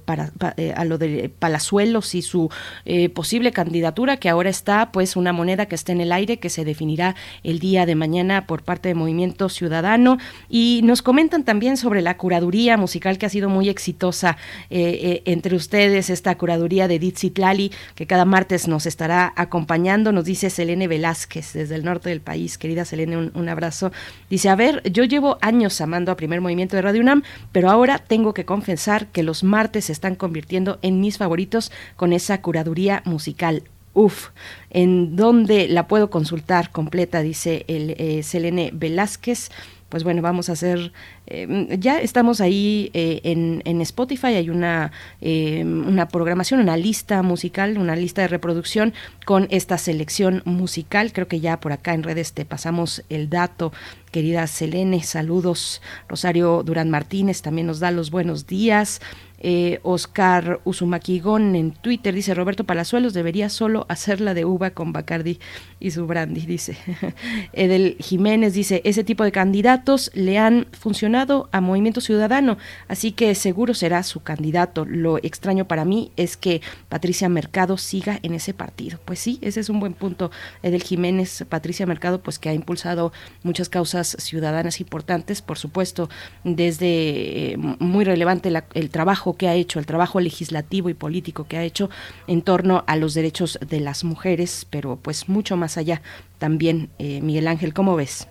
eh, 0.57 0.73
a 0.77 0.85
lo 0.85 0.99
de 0.99 1.31
Palazuelos 1.39 2.15
y 2.15 2.23
su 2.23 2.51
eh, 2.85 3.09
posible 3.09 3.53
candidatura, 3.53 4.17
que 4.19 4.29
ahora 4.29 4.51
está 4.51 4.93
pues 4.93 5.17
una 5.17 5.33
moneda 5.33 5.67
que 5.67 5.75
está 5.75 5.93
en 5.93 6.01
el 6.01 6.13
aire, 6.13 6.39
que 6.39 6.51
se 6.51 6.65
definirá 6.65 7.17
el 7.43 7.59
día 7.59 7.87
de 7.87 7.95
mañana 7.95 8.47
por 8.47 8.63
parte 8.63 8.89
de 8.89 8.95
Movimiento 8.95 9.49
Ciudadano. 9.49 10.19
Y 10.49 10.81
nos 10.85 11.03
comentan 11.03 11.45
también 11.45 11.77
sobre 11.77 12.03
la 12.03 12.17
curaduría 12.17 12.77
musical 12.77 13.19
que 13.19 13.27
ha 13.27 13.31
sido 13.31 13.49
muy 13.49 13.69
exitosa 13.69 14.37
eh, 14.71 15.23
entre 15.25 15.57
ustedes, 15.57 16.11
esta 16.11 16.37
curaduría 16.37 16.89
de 16.89 17.01
Lali, 17.37 17.73
que 17.95 18.07
cada 18.07 18.25
martes 18.25 18.69
nos 18.69 18.87
estará 18.87 19.33
acompañando. 19.37 20.13
Nos 20.13 20.25
dice 20.25 20.51
Selene 20.51 20.89
Velázquez 20.89 21.53
desde 21.53 21.75
el 21.75 21.85
norte 21.85 22.09
del 22.11 22.21
país. 22.21 22.59
Querida 22.59 22.85
Selene, 22.85 23.17
un, 23.17 23.33
un 23.35 23.49
abrazo. 23.49 23.93
Dice, 24.29 24.49
a 24.49 24.55
ver, 24.55 24.83
yo 24.91 25.05
llevo 25.05 25.39
años 25.41 25.81
amando 25.81 26.13
a 26.13 26.17
Primer 26.17 26.41
Movimiento 26.41 26.77
de 26.77 26.83
Radio 26.83 27.01
UNAM, 27.01 27.23
pero 27.53 27.71
ahora 27.71 27.80
ahora 27.81 27.99
tengo 27.99 28.35
que 28.35 28.45
confesar 28.45 29.07
que 29.07 29.23
los 29.23 29.43
martes 29.43 29.87
se 29.87 29.93
están 29.93 30.15
convirtiendo 30.15 30.79
en 30.83 31.01
mis 31.01 31.17
favoritos 31.17 31.73
con 31.97 32.13
esa 32.13 32.43
curaduría 32.43 33.03
musical. 33.07 33.65
Uf, 33.95 34.29
en 34.69 35.17
donde 35.17 35.67
la 35.67 35.89
puedo 35.89 36.11
consultar 36.11 36.71
completa, 36.71 37.23
dice 37.23 37.65
el 37.69 37.95
eh, 37.99 38.23
Selene 38.23 38.71
Velázquez 38.73 39.51
pues 39.89 40.05
bueno, 40.05 40.23
vamos 40.23 40.49
a 40.49 40.53
hacer, 40.53 40.93
eh, 41.27 41.77
ya 41.81 42.01
estamos 42.01 42.41
ahí 42.41 42.93
eh, 42.95 43.21
en, 43.25 43.61
en, 43.65 43.81
Spotify, 43.81 44.29
hay 44.29 44.49
una, 44.49 44.93
una 45.21 46.07
programación, 46.07 46.61
una 46.61 46.77
lista 46.77 47.25
musical, 47.25 47.77
una 47.77 47.97
lista 47.97 48.23
de 48.23 48.29
reproducción 48.29 48.95
con 49.27 49.49
esta 49.51 49.79
selección 49.79 50.43
musical. 50.45 51.13
Creo 51.13 51.27
que 51.27 51.41
ya 51.41 51.59
por 51.59 51.73
acá 51.73 51.93
en 51.93 52.05
redes 52.05 52.35
te 52.35 52.45
pasamos 52.45 53.03
el 53.09 53.31
dato. 53.31 53.73
Querida 54.11 54.47
Selene, 54.47 55.03
saludos. 55.03 55.81
Rosario 56.09 56.63
Durán 56.65 56.91
Martínez 56.91 57.43
también 57.43 57.67
nos 57.67 57.79
da 57.79 57.91
los 57.91 58.11
buenos 58.11 58.47
días. 58.47 59.01
Eh, 59.43 59.81
Oscar 59.83 60.61
Usumaquigón 60.65 61.57
en 61.57 61.73
Twitter 61.73 62.15
dice 62.15 62.35
Roberto 62.35 62.65
Palazuelos 62.65 63.15
debería 63.15 63.49
solo 63.49 63.87
hacer 63.89 64.21
la 64.21 64.35
de 64.35 64.45
uva 64.45 64.71
con 64.71 64.93
Bacardi 64.93 65.39
y 65.81 65.93
su 65.93 66.07
brandy, 66.07 66.43
dice. 66.43 66.77
Edel 67.55 67.97
Jiménez 67.99 68.53
dice, 68.53 68.83
ese 68.85 69.03
tipo 69.03 69.25
de 69.25 69.33
candidatos 69.33 70.11
le 70.15 70.39
han 70.39 70.67
funcionado 70.73 71.49
a 71.53 71.63
Movimiento 71.63 72.03
Ciudadano, 72.03 72.59
así 72.87 73.13
que 73.13 73.35
seguro 73.35 73.73
será 73.73 74.03
su 74.03 74.21
candidato. 74.23 74.85
Lo 74.85 75.17
extraño 75.19 75.67
para 75.67 75.87
mí 75.87 76.13
es 76.17 76.37
que 76.37 76.61
Patricia 76.91 77.31
Mercado 77.31 77.79
siga 77.79 78.19
en 78.23 78.35
ese 78.35 78.53
partido. 78.53 79.01
Pues 79.07 79.21
sí, 79.21 79.39
ese 79.41 79.61
es 79.61 79.71
un 79.71 79.81
buen 79.81 79.95
punto. 79.95 80.31
Edel 80.63 80.83
Jiménez, 80.83 81.45
Patricia 81.49 81.87
Mercado, 81.87 82.21
pues 82.21 82.39
que 82.39 82.51
ha 82.51 82.55
impulsado 82.55 83.13
muchas 83.43 83.71
causas 83.71 84.17
ciudadanas 84.19 84.81
importantes, 84.81 85.41
por 85.41 85.57
supuesto, 85.57 86.11
desde 86.45 87.53
eh, 87.53 87.57
muy 87.57 88.05
relevante 88.05 88.53
el 88.75 88.91
trabajo 88.91 89.30
que 89.35 89.49
ha 89.49 89.55
hecho, 89.55 89.79
el 89.79 89.87
trabajo 89.87 90.21
legislativo 90.21 90.89
y 90.89 90.95
político 90.95 91.47
que 91.47 91.57
ha 91.57 91.65
hecho 91.65 91.91
en 92.27 92.43
torno 92.43 92.85
a 92.87 92.97
los 92.97 93.15
derechos 93.15 93.59
de 93.67 93.81
las 93.81 94.05
mujeres, 94.05 94.67
pero 94.71 94.97
pues 94.97 95.29
mucho 95.29 95.57
más 95.57 95.77
allá 95.77 96.03
también. 96.39 96.91
Eh, 96.99 97.21
Miguel 97.21 97.49
Ángel, 97.49 97.75
¿cómo 97.75 97.97
ves? 97.97 98.29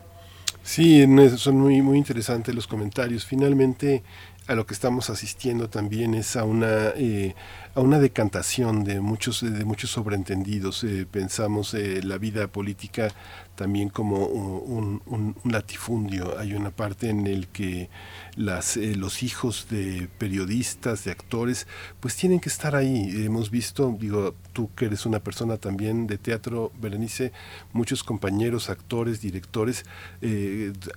Sí, 0.62 1.04
son 1.36 1.58
muy, 1.58 1.80
muy 1.80 1.98
interesantes 1.98 2.54
los 2.54 2.66
comentarios. 2.66 3.24
Finalmente, 3.24 4.02
a 4.50 4.54
lo 4.56 4.66
que 4.66 4.74
estamos 4.74 5.10
asistiendo 5.10 5.70
también 5.70 6.14
es 6.14 6.34
a 6.34 6.42
una 6.42 6.88
eh, 6.96 7.36
a 7.76 7.80
una 7.80 8.00
decantación 8.00 8.82
de 8.82 9.00
muchos 9.00 9.42
de 9.42 9.64
muchos 9.64 9.90
sobreentendidos 9.90 10.82
eh, 10.82 11.06
pensamos 11.08 11.72
eh, 11.74 12.02
la 12.02 12.18
vida 12.18 12.48
política 12.48 13.12
también 13.60 13.90
como 13.90 14.24
un, 14.24 15.02
un, 15.04 15.36
latifundio. 15.44 16.38
Hay 16.38 16.54
una 16.54 16.70
parte 16.70 17.10
en 17.10 17.26
el 17.26 17.46
que 17.46 17.90
las 18.34 18.78
los 18.78 19.22
hijos 19.22 19.66
de 19.68 20.08
periodistas 20.16 21.04
de 21.04 21.10
actores 21.10 21.66
pues 22.00 22.16
tienen 22.16 22.40
que 22.40 22.48
estar 22.48 22.74
ahí. 22.74 23.10
Hemos 23.22 23.50
visto 23.50 23.94
digo 24.00 24.34
tú 24.54 24.70
que 24.74 24.86
eres 24.86 25.04
una 25.04 25.18
persona 25.18 25.58
también 25.58 26.06
de 26.06 26.16
teatro 26.16 26.72
Berenice 26.80 27.32
muchos 27.74 28.02
compañeros 28.02 28.70
actores 28.70 29.20
directores 29.20 29.84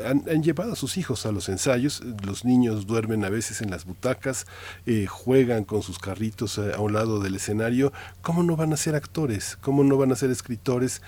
han, 0.06 0.24
han, 0.30 0.42
llevado 0.42 0.72
a 0.72 0.78
sus 0.78 0.96
hijos 0.96 1.26
a 1.26 1.34
los 1.34 1.50
ensayos. 1.50 2.02
Los 2.26 2.46
niños 2.46 2.88
duermen 2.88 3.26
a 3.26 3.30
veces 3.30 3.62
en 3.62 3.72
las 3.72 3.84
butacas 3.84 4.48
juegan 5.10 5.66
con 5.66 5.82
sus 5.82 6.00
carritos 6.00 6.60
a 6.60 6.80
un 6.80 6.94
lado 6.94 7.20
del 7.20 7.36
escenario, 7.36 7.92
¿cómo 8.22 8.42
no 8.42 8.56
van 8.56 8.72
a 8.72 8.78
ser 8.78 8.96
actores? 8.96 9.58
¿Cómo 9.60 9.84
no 9.84 9.98
van 9.98 10.14
a 10.14 10.16
ser 10.16 10.32
escritores 10.32 11.02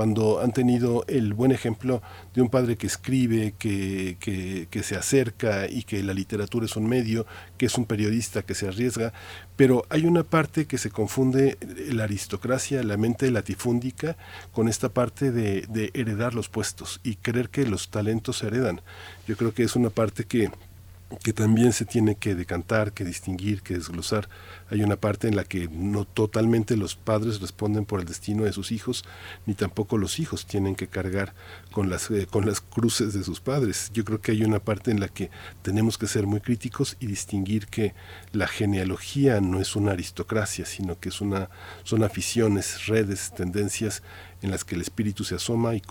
cuando 0.00 0.40
han 0.40 0.52
tenido 0.52 1.04
el 1.08 1.34
buen 1.34 1.52
ejemplo 1.52 2.00
de 2.32 2.40
un 2.40 2.48
padre 2.48 2.76
que 2.76 2.86
escribe, 2.86 3.52
que, 3.58 4.16
que, 4.18 4.82
se 4.82 4.96
acerca 4.96 5.68
y 5.68 5.82
que 5.82 6.02
la 6.02 6.14
literatura 6.14 6.64
es 6.64 6.74
un 6.74 6.88
medio, 6.88 7.26
que 7.58 7.66
es 7.66 7.76
un 7.76 7.84
periodista 7.84 8.40
que 8.40 8.54
se 8.54 8.66
arriesga? 8.66 9.12
Pero 9.56 9.84
hay 9.90 10.06
una 10.06 10.22
parte 10.22 10.64
que 10.64 10.78
se 10.78 10.88
confunde 10.88 11.58
la 11.92 12.04
aristocracia, 12.04 12.82
la 12.82 12.96
mente 12.96 13.30
latifúndica, 13.30 14.16
con 14.52 14.68
esta 14.68 14.88
parte 14.88 15.32
de, 15.32 15.66
de 15.68 15.90
heredar 15.92 16.32
los 16.32 16.48
puestos 16.48 17.00
y 17.04 17.16
creer 17.16 17.50
que 17.50 17.66
los 17.66 17.90
talentos 17.90 18.38
se 18.38 18.46
heredan. 18.46 18.80
Yo 19.28 19.36
creo 19.36 19.52
que 19.52 19.64
es 19.64 19.76
una 19.76 19.90
parte 19.90 20.24
que 20.24 20.50
que 21.18 21.32
también 21.32 21.72
se 21.72 21.84
tiene 21.84 22.14
que 22.14 22.34
decantar, 22.34 22.92
que 22.92 23.04
distinguir, 23.04 23.62
que 23.62 23.74
desglosar. 23.74 24.28
Hay 24.70 24.82
una 24.82 24.96
parte 24.96 25.26
en 25.26 25.34
la 25.34 25.44
que 25.44 25.68
no 25.68 26.04
totalmente 26.04 26.76
los 26.76 26.94
padres 26.94 27.40
responden 27.40 27.84
por 27.84 28.00
el 28.00 28.06
destino 28.06 28.44
de 28.44 28.52
sus 28.52 28.70
hijos, 28.70 29.04
ni 29.46 29.54
tampoco 29.54 29.98
los 29.98 30.20
hijos 30.20 30.46
tienen 30.46 30.76
que 30.76 30.86
cargar 30.86 31.34
con 31.72 31.90
las, 31.90 32.10
eh, 32.10 32.26
con 32.30 32.46
las 32.46 32.60
cruces 32.60 33.12
de 33.12 33.24
sus 33.24 33.40
padres. 33.40 33.90
Yo 33.92 34.04
creo 34.04 34.20
que 34.20 34.32
hay 34.32 34.44
una 34.44 34.60
parte 34.60 34.90
en 34.90 35.00
la 35.00 35.08
que 35.08 35.30
tenemos 35.62 35.98
que 35.98 36.06
ser 36.06 36.26
muy 36.26 36.40
críticos 36.40 36.96
y 37.00 37.06
distinguir 37.06 37.66
que 37.66 37.94
la 38.32 38.46
genealogía 38.46 39.40
no 39.40 39.60
es 39.60 39.74
una 39.74 39.92
aristocracia, 39.92 40.64
sino 40.64 41.00
que 41.00 41.08
es 41.08 41.20
una, 41.20 41.50
son 41.82 42.04
aficiones, 42.04 42.86
redes, 42.86 43.32
tendencias 43.34 44.02
en 44.42 44.50
las 44.50 44.64
que 44.64 44.74
el 44.74 44.80
espíritu 44.80 45.24
se 45.24 45.34
asoma 45.34 45.74
y 45.74 45.82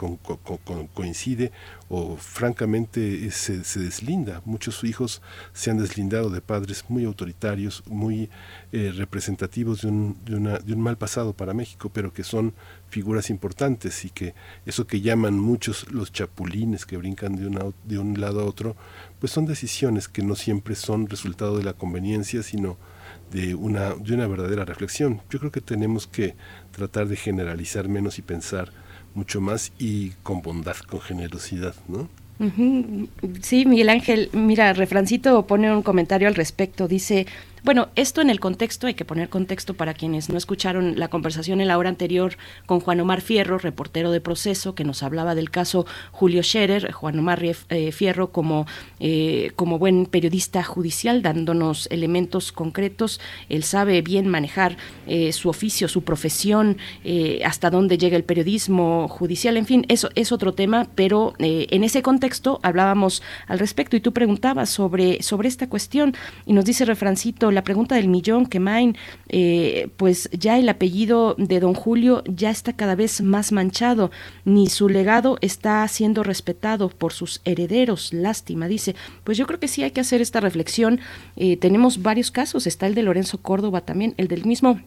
coincide 0.93 1.51
o 1.87 2.17
francamente 2.17 3.29
se, 3.31 3.57
deslinda. 3.79 4.41
Muchos 4.45 4.83
hijos 4.83 5.21
se 5.53 5.71
han 5.71 5.77
deslindado 5.77 6.29
de 6.29 6.41
padres 6.41 6.85
muy 6.89 7.05
autoritarios, 7.05 7.83
muy 7.87 8.29
eh, 8.71 8.91
representativos 8.95 9.81
de 9.81 9.87
un, 9.87 10.17
de, 10.25 10.73
un 10.73 10.81
mal 10.81 10.97
pasado 10.97 11.33
para 11.33 11.53
México, 11.53 11.89
pero 11.93 12.13
que 12.13 12.23
son 12.23 12.53
figuras 12.89 13.29
importantes 13.29 14.05
y 14.05 14.09
que 14.09 14.33
eso 14.65 14.87
que 14.87 15.01
llaman 15.01 15.37
muchos 15.37 15.91
los 15.91 16.11
chapulines 16.11 16.85
que 16.85 16.97
brincan 16.97 17.35
de, 17.35 17.73
de 17.85 17.99
un 17.99 18.19
lado 18.19 18.41
a 18.41 18.45
otro, 18.45 18.75
pues 19.19 19.31
son 19.31 19.45
decisiones 19.45 20.07
que 20.07 20.23
no 20.23 20.35
siempre 20.35 20.75
son 20.75 21.07
resultado 21.07 21.57
de 21.57 21.63
la 21.63 21.73
conveniencia, 21.73 22.41
sino 22.41 22.77
de 23.31 23.53
una, 23.53 23.93
de 23.93 24.13
una 24.15 24.27
verdadera 24.27 24.65
reflexión. 24.65 25.21
Yo 25.29 25.39
creo 25.39 25.51
que 25.51 25.61
tenemos 25.61 26.07
que 26.07 26.35
tratar 26.79 27.07
de 27.07 27.15
generalizar 27.15 27.87
menos 27.87 28.17
y 28.17 28.21
pensar 28.23 28.71
mucho 29.13 29.41
más 29.41 29.71
y 29.77 30.11
con 30.23 30.41
bondad, 30.41 30.77
con 30.77 31.01
generosidad, 31.01 31.75
¿no? 31.87 32.09
Sí, 33.41 33.65
Miguel 33.65 33.89
Ángel, 33.89 34.29
mira, 34.31 34.71
Refrancito 34.71 35.45
pone 35.45 35.75
un 35.75 35.81
comentario 35.81 36.29
al 36.29 36.35
respecto, 36.35 36.87
dice, 36.87 37.27
bueno, 37.63 37.89
esto 37.95 38.21
en 38.21 38.29
el 38.29 38.39
contexto, 38.39 38.87
hay 38.87 38.93
que 38.93 39.05
poner 39.05 39.29
contexto 39.29 39.73
para 39.73 39.93
quienes 39.93 40.29
no 40.29 40.37
escucharon 40.37 40.97
la 40.97 41.09
conversación 41.09 41.61
en 41.61 41.67
la 41.67 41.77
hora 41.77 41.89
anterior 41.89 42.37
con 42.65 42.79
Juan 42.79 42.99
Omar 42.99 43.21
Fierro, 43.21 43.57
reportero 43.57 44.11
de 44.11 44.21
proceso, 44.21 44.75
que 44.75 44.83
nos 44.83 45.03
hablaba 45.03 45.35
del 45.35 45.49
caso 45.49 45.85
Julio 46.11 46.43
Scherer, 46.43 46.91
Juan 46.91 47.19
Omar 47.19 47.43
eh, 47.43 47.91
Fierro 47.91 48.31
como, 48.31 48.65
eh, 48.99 49.51
como 49.55 49.79
buen 49.79 50.05
periodista 50.05 50.63
judicial, 50.63 51.21
dándonos 51.21 51.87
elementos 51.91 52.51
concretos, 52.51 53.19
él 53.49 53.63
sabe 53.63 54.01
bien 54.01 54.27
manejar 54.27 54.77
eh, 55.07 55.31
su 55.33 55.49
oficio, 55.49 55.87
su 55.87 56.03
profesión, 56.03 56.77
hasta 57.43 57.69
dónde 57.69 57.97
llega 57.97 58.17
el 58.17 58.23
periodismo 58.23 59.07
judicial, 59.07 59.57
en 59.57 59.65
fin, 59.65 59.85
eso 59.89 60.09
es 60.15 60.31
otro 60.31 60.53
tema, 60.53 60.87
pero 60.95 61.33
en 61.39 61.83
ese 61.83 62.01
contexto 62.01 62.59
hablábamos 62.63 63.21
al 63.47 63.59
respecto 63.59 63.95
y 63.95 64.01
tú 64.01 64.13
preguntabas 64.13 64.69
sobre, 64.69 65.21
sobre 65.23 65.47
esta 65.47 65.67
cuestión. 65.67 66.15
Y 66.45 66.53
nos 66.53 66.65
dice 66.65 66.85
Refrancito, 66.85 67.48
la 67.51 67.63
pregunta 67.63 67.95
del 67.95 68.07
millón, 68.07 68.45
que 68.45 68.59
Main, 68.59 68.97
eh, 69.27 69.89
pues 69.97 70.29
ya 70.31 70.57
el 70.57 70.69
apellido 70.69 71.35
de 71.37 71.59
don 71.59 71.73
Julio 71.73 72.23
ya 72.25 72.49
está 72.49 72.73
cada 72.73 72.95
vez 72.95 73.21
más 73.21 73.51
manchado, 73.51 74.11
ni 74.45 74.67
su 74.67 74.89
legado 74.89 75.37
está 75.41 75.87
siendo 75.87 76.23
respetado 76.23 76.89
por 76.89 77.13
sus 77.13 77.41
herederos, 77.45 78.13
lástima, 78.13 78.67
dice. 78.67 78.95
Pues 79.23 79.37
yo 79.37 79.47
creo 79.47 79.59
que 79.59 79.67
sí 79.67 79.83
hay 79.83 79.91
que 79.91 80.01
hacer 80.01 80.21
esta 80.21 80.39
reflexión. 80.39 80.99
Eh, 81.35 81.57
tenemos 81.57 82.01
varios 82.01 82.31
casos, 82.31 82.67
está 82.67 82.87
el 82.87 82.95
de 82.95 83.03
Lorenzo 83.03 83.41
Córdoba 83.41 83.81
también, 83.81 84.13
el 84.17 84.27
del 84.27 84.45
mismo 84.45 84.79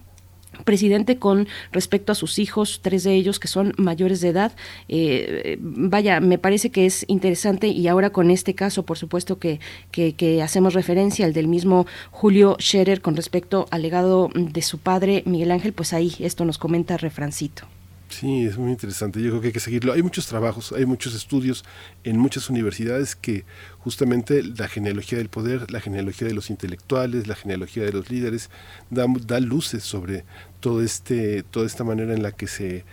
presidente 0.64 1.18
con 1.18 1.48
respecto 1.72 2.12
a 2.12 2.14
sus 2.14 2.38
hijos, 2.38 2.80
tres 2.82 3.04
de 3.04 3.14
ellos 3.14 3.40
que 3.40 3.48
son 3.48 3.72
mayores 3.76 4.20
de 4.20 4.28
edad. 4.28 4.52
Eh, 4.88 5.56
vaya, 5.60 6.20
me 6.20 6.38
parece 6.38 6.70
que 6.70 6.86
es 6.86 7.04
interesante 7.08 7.68
y 7.68 7.88
ahora 7.88 8.10
con 8.10 8.30
este 8.30 8.54
caso, 8.54 8.84
por 8.84 8.98
supuesto 8.98 9.38
que, 9.38 9.60
que, 9.90 10.42
hacemos 10.42 10.74
referencia 10.74 11.26
al 11.26 11.32
del 11.32 11.48
mismo 11.48 11.86
Julio 12.10 12.56
Scherer 12.58 13.00
con 13.00 13.16
respecto 13.16 13.66
al 13.70 13.82
legado 13.82 14.30
de 14.34 14.62
su 14.62 14.78
padre 14.78 15.22
Miguel 15.26 15.50
Ángel, 15.50 15.72
pues 15.72 15.92
ahí 15.92 16.14
esto 16.20 16.44
nos 16.44 16.58
comenta 16.58 16.96
Refrancito. 16.96 17.66
Sí, 18.12 18.44
es 18.44 18.58
muy 18.58 18.70
interesante. 18.72 19.22
Yo 19.22 19.30
creo 19.30 19.40
que 19.40 19.46
hay 19.48 19.52
que 19.54 19.60
seguirlo. 19.60 19.94
Hay 19.94 20.02
muchos 20.02 20.26
trabajos, 20.26 20.72
hay 20.72 20.84
muchos 20.84 21.14
estudios 21.14 21.64
en 22.04 22.18
muchas 22.18 22.50
universidades 22.50 23.16
que 23.16 23.46
justamente 23.78 24.42
la 24.42 24.68
genealogía 24.68 25.16
del 25.16 25.30
poder, 25.30 25.70
la 25.70 25.80
genealogía 25.80 26.28
de 26.28 26.34
los 26.34 26.50
intelectuales, 26.50 27.26
la 27.26 27.34
genealogía 27.34 27.84
de 27.84 27.92
los 27.92 28.10
líderes, 28.10 28.50
da, 28.90 29.40
luces 29.40 29.82
sobre 29.82 30.24
todo 30.60 30.82
este, 30.82 31.42
toda 31.42 31.64
esta 31.64 31.84
manera 31.84 32.12
en 32.12 32.22
la 32.22 32.32
que 32.32 32.48
se 32.48 32.84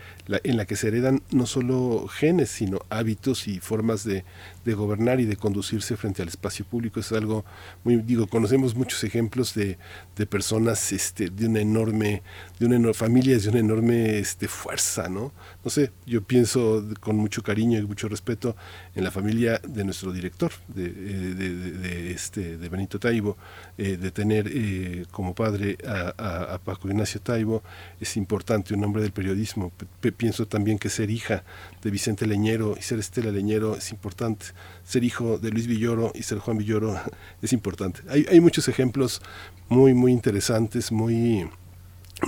en 0.43 0.57
la 0.57 0.65
que 0.65 0.75
se 0.75 0.87
heredan 0.89 1.23
no 1.31 1.45
solo 1.45 2.07
genes, 2.07 2.49
sino 2.49 2.81
hábitos 2.89 3.47
y 3.47 3.59
formas 3.59 4.03
de, 4.03 4.23
de, 4.63 4.73
gobernar 4.73 5.19
y 5.19 5.25
de 5.25 5.35
conducirse 5.35 5.97
frente 5.97 6.21
al 6.21 6.27
espacio 6.27 6.65
público. 6.65 6.99
Es 6.99 7.11
algo 7.11 7.45
muy, 7.83 7.97
digo, 7.97 8.27
conocemos 8.27 8.75
muchos 8.75 9.03
ejemplos 9.03 9.53
de, 9.55 9.77
de 10.15 10.25
personas 10.27 10.91
este, 10.91 11.29
de 11.29 11.47
una 11.47 11.61
enorme, 11.61 12.21
de 12.59 12.65
una 12.67 12.75
enorme, 12.75 12.93
familias 12.93 13.43
de 13.43 13.49
una 13.49 13.59
enorme 13.59 14.19
este, 14.19 14.47
fuerza, 14.47 15.09
¿no? 15.09 15.31
No 15.63 15.71
sé, 15.71 15.91
yo 16.05 16.21
pienso 16.23 16.85
con 16.99 17.15
mucho 17.15 17.41
cariño 17.41 17.79
y 17.79 17.85
mucho 17.85 18.07
respeto 18.07 18.55
en 18.95 19.03
la 19.03 19.11
familia 19.11 19.59
de 19.67 19.83
nuestro 19.83 20.11
director, 20.11 20.51
de, 20.67 20.85
eh, 20.85 21.33
de, 21.33 22.11
este, 22.11 22.57
de 22.57 22.69
Benito 22.69 22.99
Taibo, 22.99 23.37
eh, 23.77 23.97
de 23.97 24.11
tener 24.11 24.47
eh, 24.51 25.05
como 25.11 25.33
padre 25.33 25.77
a, 25.87 26.53
a, 26.53 26.59
Paco 26.59 26.87
Ignacio 26.87 27.19
Taibo, 27.21 27.63
es 27.99 28.15
importante, 28.17 28.73
un 28.73 28.83
hombre 28.83 29.01
del 29.01 29.11
periodismo 29.11 29.71
pienso 30.19 30.45
también 30.45 30.77
que 30.77 30.89
ser 30.89 31.09
hija 31.09 31.45
de 31.81 31.89
Vicente 31.89 32.27
Leñero 32.27 32.75
y 32.77 32.81
ser 32.81 32.99
Estela 32.99 33.31
Leñero 33.31 33.77
es 33.77 33.89
importante. 33.91 34.47
Ser 34.83 35.05
hijo 35.05 35.37
de 35.37 35.49
Luis 35.49 35.65
Villoro 35.65 36.11
y 36.13 36.23
ser 36.23 36.39
Juan 36.39 36.57
Villoro 36.57 36.99
es 37.41 37.53
importante. 37.53 38.01
Hay, 38.09 38.41
muchos 38.41 38.67
ejemplos 38.67 39.21
muy, 39.69 39.93
muy 39.93 40.11
interesantes, 40.11 40.91
muy, 40.91 41.49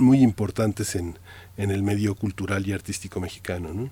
muy 0.00 0.22
importantes 0.22 0.96
en, 0.96 1.18
en 1.58 1.70
el 1.70 1.82
medio 1.82 2.14
cultural 2.14 2.66
y 2.66 2.72
artístico 2.72 3.20
mexicano. 3.20 3.74
¿no? 3.74 3.90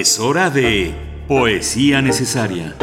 Es 0.00 0.18
hora 0.18 0.48
de 0.48 0.94
Poesía 1.28 2.00
Necesaria. 2.00 2.74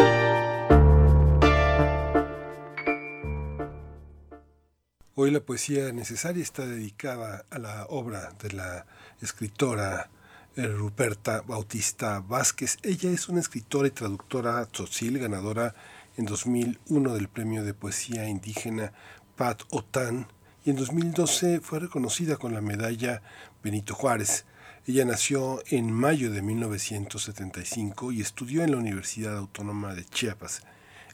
Hoy 5.16 5.32
la 5.32 5.40
poesía 5.40 5.92
necesaria 5.94 6.44
está 6.44 6.68
dedicada 6.68 7.44
a 7.50 7.58
la 7.58 7.88
obra 7.90 8.34
de 8.40 8.52
la 8.52 8.86
escritora 9.20 10.12
eh, 10.56 10.68
Ruperta 10.68 11.42
Bautista 11.42 12.20
Vázquez. 12.20 12.78
Ella 12.84 13.10
es 13.10 13.28
una 13.30 13.40
escritora 13.40 13.88
y 13.88 13.92
traductora 13.92 14.64
tzotzil, 14.68 15.18
ganadora 15.18 15.74
en 16.18 16.26
2001 16.26 17.16
del 17.16 17.30
Premio 17.30 17.64
de 17.64 17.74
Poesía 17.74 18.30
Indígena 18.30 18.94
Pat 19.36 19.64
Otan 19.72 20.28
y 20.64 20.70
en 20.70 20.76
2012 20.76 21.62
fue 21.62 21.80
reconocida 21.80 22.38
con 22.38 22.54
la 22.54 22.62
medalla 22.62 23.24
Benito 23.64 23.96
Juárez. 23.96 24.46
Ella 24.90 25.04
nació 25.04 25.62
en 25.70 25.92
mayo 25.92 26.32
de 26.32 26.42
1975 26.42 28.14
y 28.14 28.22
estudió 28.22 28.64
en 28.64 28.72
la 28.72 28.78
Universidad 28.78 29.36
Autónoma 29.36 29.94
de 29.94 30.06
Chiapas. 30.06 30.62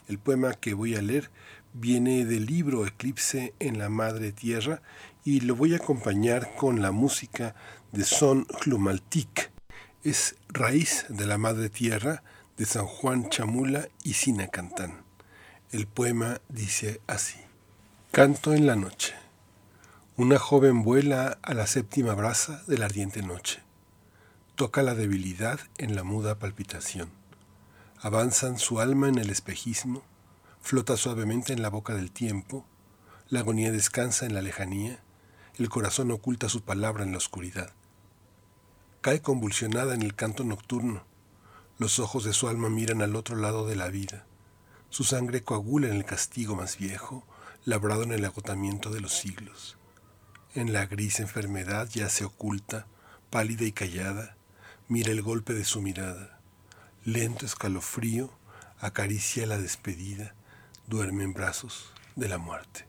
El 0.08 0.20
poema 0.20 0.54
que 0.54 0.76
voy 0.76 0.94
a 0.94 1.02
leer 1.02 1.32
viene 1.74 2.24
del 2.24 2.46
libro 2.46 2.86
Eclipse 2.86 3.56
en 3.58 3.80
la 3.80 3.90
Madre 3.90 4.32
Tierra 4.32 4.84
y 5.26 5.40
lo 5.40 5.56
voy 5.56 5.74
a 5.74 5.78
acompañar 5.78 6.54
con 6.56 6.84
la 6.84 6.92
música 6.92 7.56
de 7.92 8.04
Son 8.04 8.46
Jlumaltic. 8.62 9.50
Es 10.04 10.36
raíz 10.50 11.08
de 11.10 11.26
la 11.26 11.40
Madre 11.40 11.72
Tierra 11.72 12.22
de 12.58 12.68
San 12.68 12.86
Juan 12.86 13.32
Chamula 13.32 13.88
y 14.04 14.14
Sinacantán. 14.14 15.02
El 15.72 15.88
poema 15.88 16.42
dice 16.48 17.02
así. 17.08 17.40
Canto 18.12 18.54
en 18.54 18.68
la 18.68 18.76
noche. 18.76 19.16
Una 20.16 20.38
joven 20.38 20.84
vuela 20.84 21.40
a 21.42 21.56
la 21.56 21.66
séptima 21.66 22.14
brasa 22.14 22.62
de 22.68 22.78
la 22.78 22.86
ardiente 22.86 23.24
noche. 23.24 23.63
Toca 24.56 24.84
la 24.84 24.94
debilidad 24.94 25.60
en 25.80 25.96
la 25.96 26.04
muda 26.04 26.38
palpitación. 26.38 27.10
Avanzan 28.00 28.60
su 28.60 28.80
alma 28.80 29.08
en 29.08 29.18
el 29.18 29.32
espejismo, 29.32 30.04
flota 30.62 30.96
suavemente 30.96 31.54
en 31.54 31.64
la 31.64 31.70
boca 31.70 31.96
del 31.96 32.12
tiempo, 32.12 32.64
la 33.30 33.40
agonía 33.40 33.72
descansa 33.72 34.28
en 34.28 34.36
la 34.36 34.44
lejanía, 34.44 35.00
el 35.58 35.70
corazón 35.70 36.12
oculta 36.12 36.50
su 36.50 36.62
palabra 36.62 37.04
en 37.04 37.14
la 37.14 37.18
oscuridad. 37.18 37.74
Cae 39.02 39.24
convulsionada 39.24 39.96
en 39.96 40.04
el 40.04 40.14
canto 40.14 40.44
nocturno, 40.44 41.04
los 41.80 41.98
ojos 41.98 42.24
de 42.24 42.34
su 42.34 42.48
alma 42.48 42.70
miran 42.70 43.02
al 43.02 43.16
otro 43.16 43.36
lado 43.36 43.66
de 43.66 43.76
la 43.76 43.88
vida, 43.88 44.28
su 44.92 45.04
sangre 45.04 45.42
coagula 45.42 45.88
en 45.88 45.96
el 45.96 46.06
castigo 46.06 46.56
más 46.56 46.78
viejo, 46.78 47.26
labrado 47.66 48.04
en 48.04 48.12
el 48.12 48.24
agotamiento 48.24 48.92
de 48.92 49.02
los 49.02 49.18
siglos. 49.18 49.80
En 50.54 50.74
la 50.74 50.86
gris 50.86 51.20
enfermedad 51.20 51.90
ya 51.92 52.08
se 52.08 52.24
oculta, 52.24 52.86
pálida 53.32 53.66
y 53.66 53.72
callada, 53.72 54.38
mira 54.88 55.12
el 55.12 55.22
golpe 55.22 55.54
de 55.54 55.66
su 55.66 55.82
mirada. 55.82 56.40
Lento 57.06 57.46
escalofrío 57.46 58.32
acaricia 58.80 59.46
la 59.48 59.58
despedida, 59.58 60.36
duerme 60.88 61.24
en 61.24 61.34
brazos 61.34 61.94
de 62.16 62.28
la 62.30 62.38
muerte. 62.38 62.86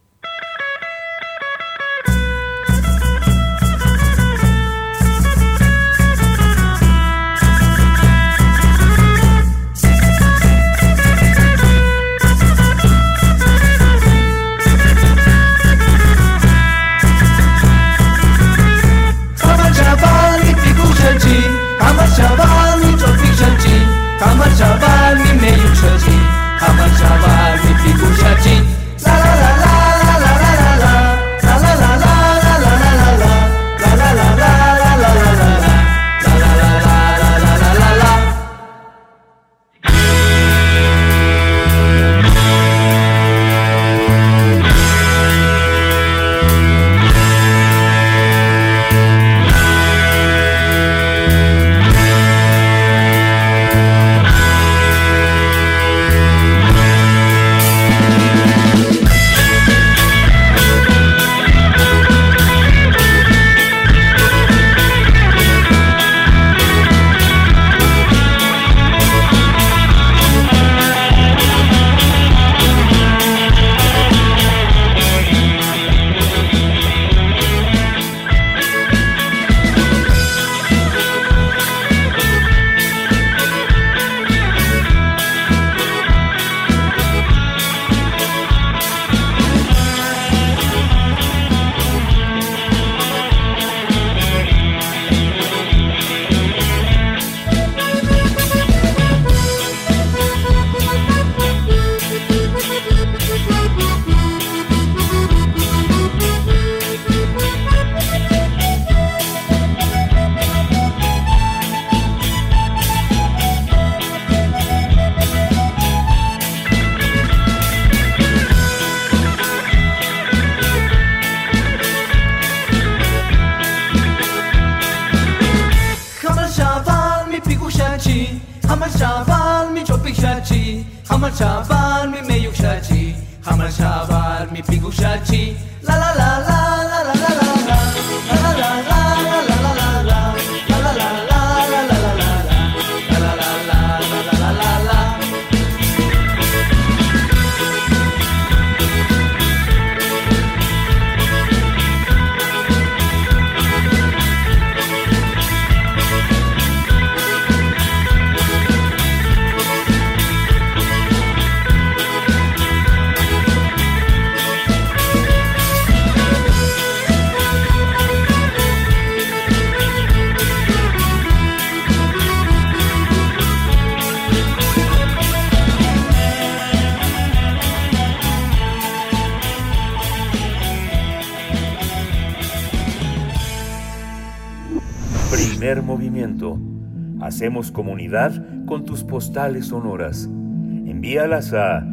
Hacemos 187.44 187.70
comunidad 187.70 188.32
con 188.64 188.86
tus 188.86 189.04
postales 189.04 189.66
sonoras. 189.66 190.24
Envíalas 190.24 191.52
a 191.52 191.86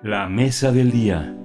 La 0.01 0.27
mesa 0.27 0.71
del 0.71 0.89
día. 0.89 1.36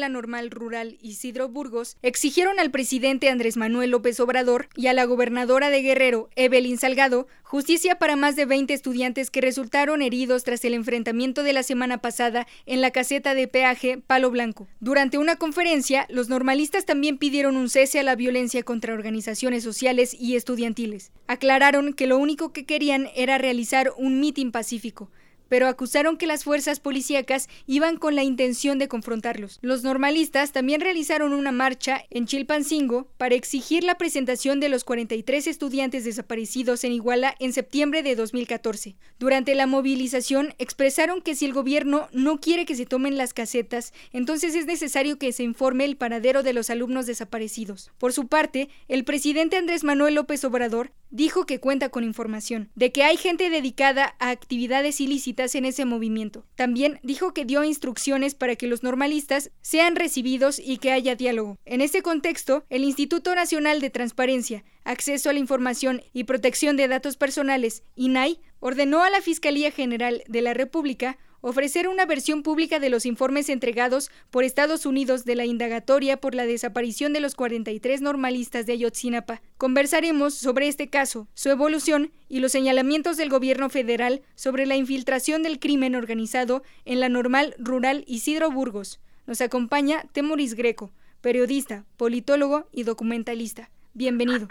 Escuela 0.00 0.14
Normal 0.14 0.50
Rural 0.50 0.96
Isidro 1.02 1.50
Burgos 1.50 1.98
exigieron 2.00 2.58
al 2.58 2.70
presidente 2.70 3.28
Andrés 3.28 3.58
Manuel 3.58 3.90
López 3.90 4.18
Obrador 4.18 4.70
y 4.74 4.86
a 4.86 4.94
la 4.94 5.04
gobernadora 5.04 5.68
de 5.68 5.82
Guerrero, 5.82 6.30
Evelyn 6.36 6.78
Salgado, 6.78 7.26
justicia 7.42 7.98
para 7.98 8.16
más 8.16 8.34
de 8.34 8.46
20 8.46 8.72
estudiantes 8.72 9.30
que 9.30 9.42
resultaron 9.42 10.00
heridos 10.00 10.42
tras 10.42 10.64
el 10.64 10.72
enfrentamiento 10.72 11.42
de 11.42 11.52
la 11.52 11.62
semana 11.62 11.98
pasada 11.98 12.46
en 12.64 12.80
la 12.80 12.92
caseta 12.92 13.34
de 13.34 13.46
peaje 13.46 13.98
Palo 13.98 14.30
Blanco. 14.30 14.68
Durante 14.80 15.18
una 15.18 15.36
conferencia, 15.36 16.06
los 16.08 16.30
normalistas 16.30 16.86
también 16.86 17.18
pidieron 17.18 17.58
un 17.58 17.68
cese 17.68 18.00
a 18.00 18.02
la 18.02 18.16
violencia 18.16 18.62
contra 18.62 18.94
organizaciones 18.94 19.62
sociales 19.64 20.16
y 20.18 20.34
estudiantiles. 20.34 21.12
Aclararon 21.26 21.92
que 21.92 22.06
lo 22.06 22.16
único 22.16 22.54
que 22.54 22.64
querían 22.64 23.10
era 23.14 23.36
realizar 23.36 23.92
un 23.98 24.18
mitin 24.18 24.50
pacífico 24.50 25.10
pero 25.50 25.66
acusaron 25.66 26.16
que 26.16 26.28
las 26.28 26.44
fuerzas 26.44 26.80
policíacas 26.80 27.48
iban 27.66 27.98
con 27.98 28.14
la 28.14 28.22
intención 28.22 28.78
de 28.78 28.88
confrontarlos. 28.88 29.58
Los 29.60 29.82
normalistas 29.82 30.52
también 30.52 30.80
realizaron 30.80 31.34
una 31.34 31.52
marcha 31.52 32.04
en 32.08 32.26
Chilpancingo 32.26 33.08
para 33.18 33.34
exigir 33.34 33.82
la 33.82 33.98
presentación 33.98 34.60
de 34.60 34.68
los 34.68 34.84
43 34.84 35.48
estudiantes 35.48 36.04
desaparecidos 36.04 36.84
en 36.84 36.92
Iguala 36.92 37.34
en 37.40 37.52
septiembre 37.52 38.04
de 38.04 38.14
2014. 38.14 38.96
Durante 39.18 39.56
la 39.56 39.66
movilización 39.66 40.54
expresaron 40.58 41.20
que 41.20 41.34
si 41.34 41.46
el 41.46 41.52
gobierno 41.52 42.08
no 42.12 42.40
quiere 42.40 42.64
que 42.64 42.76
se 42.76 42.86
tomen 42.86 43.18
las 43.18 43.34
casetas, 43.34 43.92
entonces 44.12 44.54
es 44.54 44.66
necesario 44.66 45.18
que 45.18 45.32
se 45.32 45.42
informe 45.42 45.84
el 45.84 45.96
paradero 45.96 46.44
de 46.44 46.52
los 46.52 46.70
alumnos 46.70 47.06
desaparecidos. 47.06 47.90
Por 47.98 48.12
su 48.12 48.28
parte, 48.28 48.68
el 48.86 49.04
presidente 49.04 49.56
Andrés 49.56 49.82
Manuel 49.82 50.14
López 50.14 50.44
Obrador 50.44 50.92
dijo 51.10 51.46
que 51.46 51.60
cuenta 51.60 51.88
con 51.90 52.04
información 52.04 52.70
de 52.74 52.92
que 52.92 53.04
hay 53.04 53.16
gente 53.16 53.50
dedicada 53.50 54.14
a 54.18 54.30
actividades 54.30 55.00
ilícitas 55.00 55.54
en 55.54 55.64
ese 55.64 55.84
movimiento. 55.84 56.44
También 56.54 57.00
dijo 57.02 57.34
que 57.34 57.44
dio 57.44 57.64
instrucciones 57.64 58.34
para 58.34 58.56
que 58.56 58.66
los 58.66 58.82
normalistas 58.82 59.50
sean 59.60 59.96
recibidos 59.96 60.58
y 60.58 60.78
que 60.78 60.92
haya 60.92 61.16
diálogo. 61.16 61.58
En 61.64 61.80
este 61.80 62.02
contexto, 62.02 62.64
el 62.70 62.84
Instituto 62.84 63.34
Nacional 63.34 63.80
de 63.80 63.90
Transparencia, 63.90 64.64
Acceso 64.84 65.30
a 65.30 65.32
la 65.32 65.38
Información 65.38 66.02
y 66.12 66.24
Protección 66.24 66.76
de 66.76 66.88
Datos 66.88 67.16
Personales, 67.16 67.82
INAI, 67.96 68.40
ordenó 68.60 69.02
a 69.02 69.10
la 69.10 69.20
Fiscalía 69.20 69.70
General 69.70 70.22
de 70.26 70.42
la 70.42 70.54
República 70.54 71.18
ofrecer 71.40 71.88
una 71.88 72.06
versión 72.06 72.42
pública 72.42 72.78
de 72.78 72.90
los 72.90 73.06
informes 73.06 73.48
entregados 73.48 74.10
por 74.30 74.44
Estados 74.44 74.86
Unidos 74.86 75.24
de 75.24 75.36
la 75.36 75.44
indagatoria 75.44 76.18
por 76.18 76.34
la 76.34 76.46
desaparición 76.46 77.12
de 77.12 77.20
los 77.20 77.34
43 77.34 78.00
normalistas 78.00 78.66
de 78.66 78.74
Ayotzinapa. 78.74 79.40
Conversaremos 79.58 80.34
sobre 80.34 80.68
este 80.68 80.88
caso, 80.88 81.28
su 81.34 81.50
evolución 81.50 82.12
y 82.28 82.40
los 82.40 82.52
señalamientos 82.52 83.16
del 83.16 83.28
gobierno 83.30 83.70
federal 83.70 84.22
sobre 84.34 84.66
la 84.66 84.76
infiltración 84.76 85.42
del 85.42 85.58
crimen 85.58 85.94
organizado 85.94 86.62
en 86.84 87.00
la 87.00 87.08
normal 87.08 87.54
rural 87.58 88.04
Isidro 88.06 88.50
Burgos. 88.50 89.00
Nos 89.26 89.40
acompaña 89.40 90.04
Temoris 90.12 90.54
Greco, 90.54 90.90
periodista, 91.20 91.84
politólogo 91.96 92.68
y 92.72 92.84
documentalista. 92.84 93.70
Bienvenido. 93.94 94.48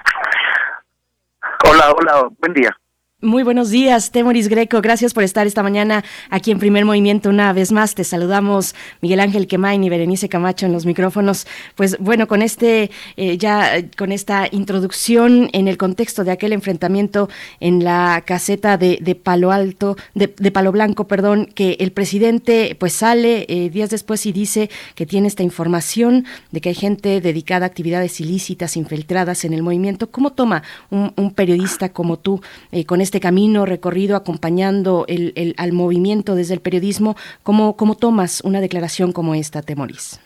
Hola, 1.66 1.92
hola, 1.92 2.30
buen 2.40 2.54
día. 2.54 2.78
Muy 3.22 3.44
buenos 3.44 3.70
días, 3.70 4.12
Temoris 4.12 4.48
Greco. 4.48 4.82
Gracias 4.82 5.14
por 5.14 5.26
estar 5.26 5.46
esta 5.46 5.62
mañana 5.62 6.06
aquí 6.30 6.52
en 6.52 6.58
Primer 6.58 6.86
Movimiento 6.86 7.28
una 7.28 7.52
vez 7.52 7.74
más. 7.74 7.94
Te 7.94 8.06
saludamos 8.06 8.76
Miguel 9.02 9.20
Ángel 9.20 9.46
Quemain 9.46 9.84
y 9.84 9.90
Berenice 9.90 10.30
Camacho 10.30 10.66
en 10.66 10.72
los 10.72 10.86
micrófonos. 10.86 11.46
Pues 11.76 11.98
bueno, 12.00 12.30
con 12.30 12.42
este 12.42 12.92
eh, 13.18 13.38
ya 13.38 13.84
con 13.98 14.14
esta 14.14 14.48
introducción 14.50 15.50
en 15.52 15.68
el 15.68 15.76
contexto 15.76 16.24
de 16.24 16.32
aquel 16.32 16.54
enfrentamiento 16.54 17.28
en 17.60 17.84
la 17.84 18.24
caseta 18.26 18.78
de, 18.78 19.20
Palo 19.22 19.52
Alto, 19.52 19.98
de, 20.16 20.30
Palo 20.30 20.72
Blanco, 20.72 21.06
perdón, 21.06 21.48
que 21.54 21.76
el 21.82 21.92
presidente 21.92 22.78
pues 22.80 22.94
sale 22.94 23.46
eh, 23.50 23.70
días 23.70 23.90
después 23.90 24.26
y 24.28 24.32
dice 24.32 24.70
que 24.96 25.06
tiene 25.06 25.28
esta 25.28 25.44
información 25.44 26.24
de 26.52 26.62
que 26.62 26.70
hay 26.70 26.76
gente 26.76 27.20
dedicada 27.20 27.66
a 27.66 27.68
actividades 27.68 28.22
ilícitas 28.22 28.78
infiltradas 28.78 29.44
en 29.44 29.52
el 29.52 29.62
movimiento. 29.62 30.10
¿Cómo 30.10 30.32
toma 30.32 30.64
un, 30.90 31.12
un 31.18 31.34
periodista 31.34 31.90
como 31.90 32.18
tú 32.18 32.42
eh, 32.72 32.86
con 32.86 33.02
este 33.10 33.20
camino 33.20 33.66
recorrido 33.66 34.16
acompañando 34.16 35.06
el, 35.08 35.34
el, 35.36 35.56
al 35.58 35.74
movimiento 35.74 36.36
desde 36.36 36.54
el 36.54 36.62
periodismo, 36.62 37.16
¿cómo, 37.42 37.76
¿cómo 37.76 37.96
tomas 37.96 38.42
una 38.42 38.62
declaración 38.62 39.14
como 39.14 39.34
esta, 39.34 39.64
Temoris? 39.64 40.22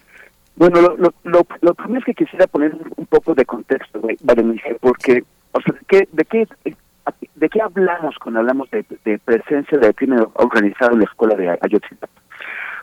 Bueno, 0.58 0.82
lo, 1.24 1.74
primero 1.76 2.00
es 2.00 2.06
que 2.06 2.14
quisiera 2.14 2.46
poner 2.46 2.76
un 2.98 3.06
poco 3.06 3.34
de 3.36 3.46
contexto, 3.46 4.02
Berenice, 4.22 4.76
porque, 4.82 5.24
o 5.54 5.62
sea, 5.62 5.74
¿de 5.74 5.86
qué, 5.88 6.08
de 6.12 6.26
qué, 6.26 6.48
de 7.36 7.50
qué 7.50 7.62
hablamos 7.62 8.16
cuando 8.22 8.42
hablamos 8.42 8.70
de, 8.72 8.84
presencia 9.20 9.78
del 9.78 9.96
crimen 9.96 10.28
organizado 10.34 10.92
en 10.92 11.00
la 11.00 11.06
escuela 11.06 11.36
de 11.36 11.58
Ayotzinapa? 11.62 12.10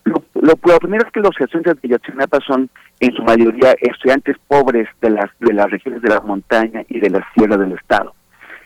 Lo, 0.04 0.56
primero 0.78 1.04
es 1.06 1.12
que 1.12 1.20
los 1.20 1.38
estudiantes 1.38 1.82
de 1.82 1.88
Ayotzinapa 1.88 2.38
son 2.46 2.70
en 3.00 3.12
su 3.12 3.22
mayoría 3.22 3.74
estudiantes 3.82 4.36
pobres 4.48 4.88
de 5.02 5.10
las 5.10 5.30
de 5.40 5.52
las 5.52 5.70
regiones 5.70 6.00
de 6.00 6.08
la 6.08 6.22
montaña 6.22 6.82
y 6.88 7.00
de 7.00 7.10
la 7.10 7.26
sierra 7.34 7.58
del 7.58 7.72
estado 7.72 8.14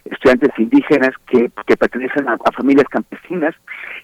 estudiantes 0.04 0.50
indígenas 0.58 1.10
que, 1.26 1.50
que 1.66 1.76
pertenecen 1.76 2.28
a, 2.28 2.38
familias 2.56 2.86
campesinas 2.88 3.54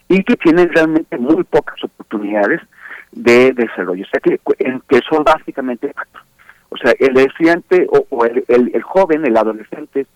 y 0.09 0.23
que 0.23 0.37
tienen 0.37 0.69
realmente 0.71 1.19
muy 1.19 1.45
pocas 1.45 1.83
oportunidades 1.85 2.61
de 3.13 3.53
desarrollo. 3.53 4.05
O 4.05 4.09
sea, 4.09 4.21
que, 4.21 4.39
que 4.89 5.01
son 5.09 5.25
básicamente, 5.25 5.93
o 6.71 6.77
sea, 6.77 6.93
el 6.99 7.17
estudiante 7.19 7.87
o, 7.91 8.07
o 8.11 8.25
el, 8.25 8.45
el, 8.49 8.83
joven, 8.83 9.27
el 9.27 9.37
adolescente 9.37 10.07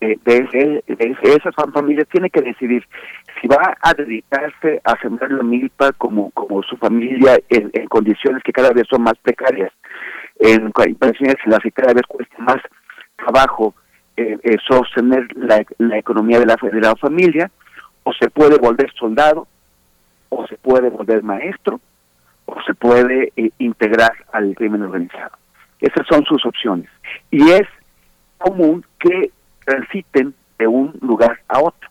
de, 0.00 0.82
esas 1.22 1.54
familias 1.72 2.06
tiene 2.08 2.28
que 2.28 2.42
decidir 2.42 2.86
si 3.40 3.48
va 3.48 3.76
a 3.80 3.94
dedicarse 3.94 4.80
a 4.84 4.98
sembrar 5.00 5.30
la 5.30 5.42
milpa 5.42 5.92
como, 5.92 6.30
como 6.32 6.62
su 6.62 6.76
familia 6.76 7.38
en, 7.48 7.70
en 7.72 7.86
condiciones 7.86 8.42
que 8.42 8.52
cada 8.52 8.70
vez 8.70 8.86
son 8.90 9.02
más 9.02 9.14
precarias, 9.22 9.72
en 10.38 10.70
condiciones 10.70 11.36
en 11.44 11.50
las 11.50 11.60
que 11.60 11.72
cada 11.72 11.94
vez 11.94 12.02
cuesta 12.06 12.36
más 12.38 12.58
trabajo 13.16 13.74
eh, 14.16 14.38
eh, 14.42 14.56
sostener 14.66 15.26
la, 15.36 15.64
la, 15.78 15.98
economía 15.98 16.38
de 16.38 16.46
la, 16.46 16.56
de 16.56 16.80
la 16.80 16.96
familia, 16.96 17.50
o 18.02 18.12
se 18.14 18.30
puede 18.30 18.56
volver 18.58 18.92
soldado, 18.94 19.46
o 20.28 20.46
se 20.46 20.56
puede 20.56 20.90
volver 20.90 21.22
maestro, 21.22 21.80
o 22.46 22.56
se 22.62 22.74
puede 22.74 23.32
eh, 23.36 23.50
integrar 23.58 24.12
al 24.32 24.54
crimen 24.54 24.82
organizado. 24.82 25.36
Esas 25.80 26.06
son 26.06 26.24
sus 26.24 26.44
opciones. 26.46 26.88
Y 27.30 27.50
es 27.50 27.68
común 28.38 28.84
que 28.98 29.30
transiten 29.64 30.34
de 30.58 30.66
un 30.66 30.96
lugar 31.02 31.40
a 31.48 31.60
otro. 31.60 31.90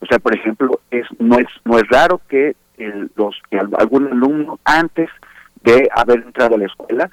O 0.00 0.06
sea, 0.06 0.18
por 0.18 0.34
ejemplo, 0.34 0.80
es 0.90 1.06
no 1.18 1.38
es 1.38 1.46
no 1.64 1.78
es 1.78 1.88
raro 1.88 2.20
que 2.28 2.54
el, 2.76 3.10
los 3.16 3.34
que 3.50 3.58
algún 3.58 4.06
alumno 4.08 4.58
antes 4.64 5.08
de 5.62 5.88
haber 5.96 6.20
entrado 6.20 6.56
a 6.56 6.58
la 6.58 6.66
escuela 6.66 7.10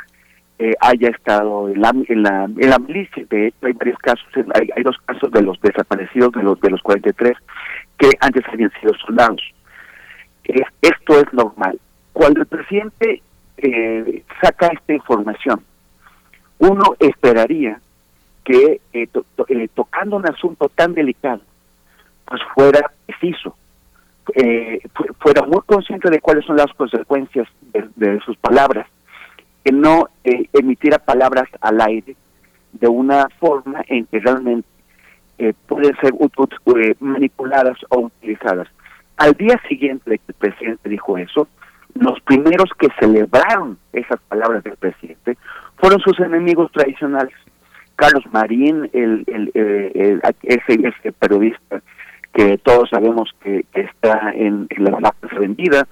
eh, 0.61 0.75
haya 0.79 1.09
estado 1.09 1.69
en 1.69 1.81
la, 1.81 1.89
en 1.89 2.21
la, 2.21 2.43
en 2.45 2.69
la 2.69 2.77
milicia. 2.77 3.25
De 3.29 3.47
hecho, 3.47 3.65
hay 3.65 3.73
varios 3.73 3.97
casos, 3.97 4.27
hay, 4.53 4.69
hay 4.75 4.83
dos 4.83 4.95
casos 5.05 5.31
de 5.31 5.41
los 5.41 5.59
desaparecidos 5.59 6.31
de 6.33 6.43
los 6.43 6.61
de 6.61 6.69
los 6.69 6.81
43 6.83 7.33
que 7.97 8.11
antes 8.19 8.43
habían 8.47 8.71
sido 8.79 8.93
soldados. 9.05 9.41
esto 10.43 11.19
es 11.19 11.33
normal. 11.33 11.79
Cuando 12.13 12.41
el 12.41 12.45
presidente 12.45 13.23
eh, 13.57 14.23
saca 14.39 14.67
esta 14.67 14.93
información, 14.93 15.63
uno 16.59 16.95
esperaría 16.99 17.79
que 18.43 18.81
eh, 18.93 19.07
eh, 19.47 19.67
tocando 19.73 20.17
un 20.17 20.27
asunto 20.27 20.69
tan 20.69 20.93
delicado, 20.93 21.41
pues 22.25 22.41
fuera 22.53 22.91
preciso, 23.07 23.55
fuera 25.19 25.41
muy 25.43 25.61
consciente 25.65 26.09
de 26.11 26.21
cuáles 26.21 26.45
son 26.45 26.57
las 26.57 26.71
consecuencias 26.73 27.47
de, 27.95 28.19
sus 28.21 28.37
palabras, 28.37 28.87
que 29.63 29.71
no 29.71 30.07
emitiera 30.23 30.99
palabras 30.99 31.47
al 31.61 31.81
aire 31.81 32.15
de 32.73 32.87
una 32.87 33.27
forma 33.39 33.83
en 33.87 34.05
que 34.05 34.19
realmente 34.19 34.67
pueden 35.67 35.95
ser 35.97 36.13
manipuladas 36.99 37.77
o 37.89 38.01
utilizadas. 38.01 38.67
Al 39.17 39.33
día 39.33 39.59
siguiente 39.67 40.17
que 40.17 40.23
el 40.29 40.33
presidente 40.35 40.89
dijo 40.89 41.17
eso, 41.17 41.47
los 41.95 42.19
primeros 42.21 42.69
que 42.79 42.87
celebraron 42.99 43.77
esas 43.93 44.19
palabras 44.27 44.63
del 44.63 44.77
presidente 44.77 45.37
fueron 45.77 45.99
sus 45.99 46.19
enemigos 46.19 46.71
tradicionales. 46.71 47.33
Carlos 47.95 48.23
Marín, 48.31 48.89
el, 48.93 49.23
el, 49.27 49.51
eh, 49.53 50.19
ese, 50.43 51.11
periodista 51.11 51.81
que 52.33 52.57
todos 52.59 52.89
sabemos 52.89 53.29
que, 53.43 53.65
está 53.73 54.31
en, 54.33 54.67
la 54.77 54.97
plaza 54.97 55.39
vendida, 55.39 55.87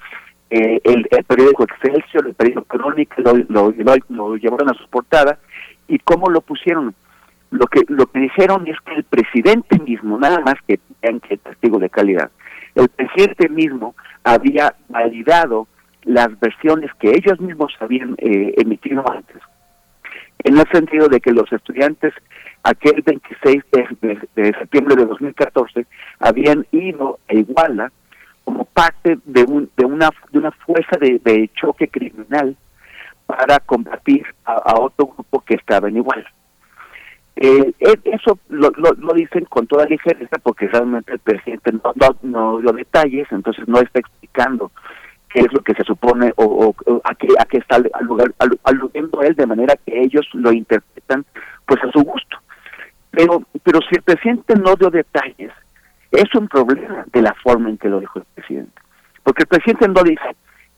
eh, 0.49 0.81
el, 0.83 1.07
periódico 1.25 1.63
Excelsior, 1.63 2.27
el 2.27 2.33
periódico 2.33 2.63
Crónica, 2.63 3.15
lo, 3.21 3.33
lo, 3.47 4.35
llevaron 4.35 4.69
a 4.69 4.73
su 4.73 4.87
portada 4.89 5.39
y 5.87 5.99
cómo 5.99 6.29
lo 6.29 6.41
pusieron. 6.41 6.95
Lo 7.51 7.65
que 7.65 7.81
lo 7.87 8.05
que 8.07 8.19
dijeron 8.19 8.67
es 8.67 8.77
que 8.85 8.93
el 8.93 9.03
presidente 9.03 9.79
mismo, 9.79 10.19
nada 10.19 10.39
más 10.41 10.55
que 10.67 10.79
testigo 11.37 11.79
de 11.79 11.89
calidad, 11.89 12.29
el 12.75 12.89
presidente 12.89 13.49
mismo 13.49 13.95
había 14.23 14.75
validado 14.87 15.67
las 16.03 16.39
versiones 16.39 16.91
que 16.99 17.09
ellos 17.09 17.39
mismos 17.39 17.73
habían 17.79 18.15
eh, 18.19 18.53
emitido 18.57 19.03
antes, 19.11 19.41
en 20.43 20.57
el 20.57 20.65
sentido 20.71 21.07
de 21.07 21.19
que 21.19 21.31
los 21.31 21.51
estudiantes 21.51 22.13
aquel 22.63 23.01
26 23.01 23.63
de, 24.01 24.53
septiembre 24.57 24.95
de 24.95 25.05
2014 25.05 25.85
habían 26.19 26.65
ido 26.71 27.19
a 27.29 27.33
Iguala 27.33 27.91
como 28.49 28.65
parte 28.65 29.19
de, 29.25 29.43
un, 29.43 29.69
de, 29.77 29.85
una, 29.85 30.09
de 30.31 30.39
una 30.39 30.49
fuerza 30.49 30.97
de, 30.99 31.51
choque 31.53 31.87
criminal 31.87 32.57
para 33.27 33.59
combatir 33.59 34.25
a, 34.43 34.79
otro 34.79 35.05
grupo 35.05 35.41
que 35.41 35.53
estaba 35.53 35.87
en 35.87 35.97
Iguala. 35.97 36.25
Eh, 37.35 37.73
eso 38.05 38.39
lo, 38.49 38.71
lo, 38.71 39.13
dicen 39.13 39.45
con 39.45 39.67
toda 39.67 39.85
ligereza 39.85 40.39
porque 40.41 40.67
realmente 40.67 41.13
el 41.13 41.19
presidente 41.19 41.71
no, 41.71 41.93
no, 42.23 42.59
dio 42.59 42.73
detalles, 42.73 43.27
entonces 43.29 43.67
no 43.67 43.79
está 43.81 43.99
explicando 43.99 44.71
qué 45.29 45.41
es 45.41 45.53
lo 45.53 45.61
que 45.61 45.75
se 45.75 45.83
supone 45.83 46.33
o, 46.35 46.73
a, 47.03 47.13
qué, 47.13 47.27
a 47.37 47.45
qué 47.45 47.59
está 47.59 47.75
aludiendo 48.63 49.21
él 49.21 49.35
de 49.35 49.45
manera 49.45 49.75
que 49.85 50.01
ellos 50.01 50.27
lo 50.33 50.51
interpretan 50.51 51.23
pues 51.67 51.83
a 51.83 51.91
su 51.91 52.01
gusto. 52.01 52.37
Pero, 53.11 53.43
pero 53.61 53.79
si 53.81 53.95
el 53.95 54.01
presidente 54.01 54.55
no 54.55 54.75
dio 54.75 54.89
detalles, 54.89 55.51
es 56.11 56.33
un 56.35 56.47
problema 56.47 57.05
de 57.11 57.21
la 57.21 57.33
forma 57.35 57.69
en 57.69 57.77
que 57.77 57.89
lo 57.89 57.99
dijo 57.99 58.19
el 58.19 58.25
presidente. 58.35 58.81
Porque 59.23 59.43
el 59.43 59.47
presidente 59.47 59.87
no 59.87 60.03
dice, 60.03 60.35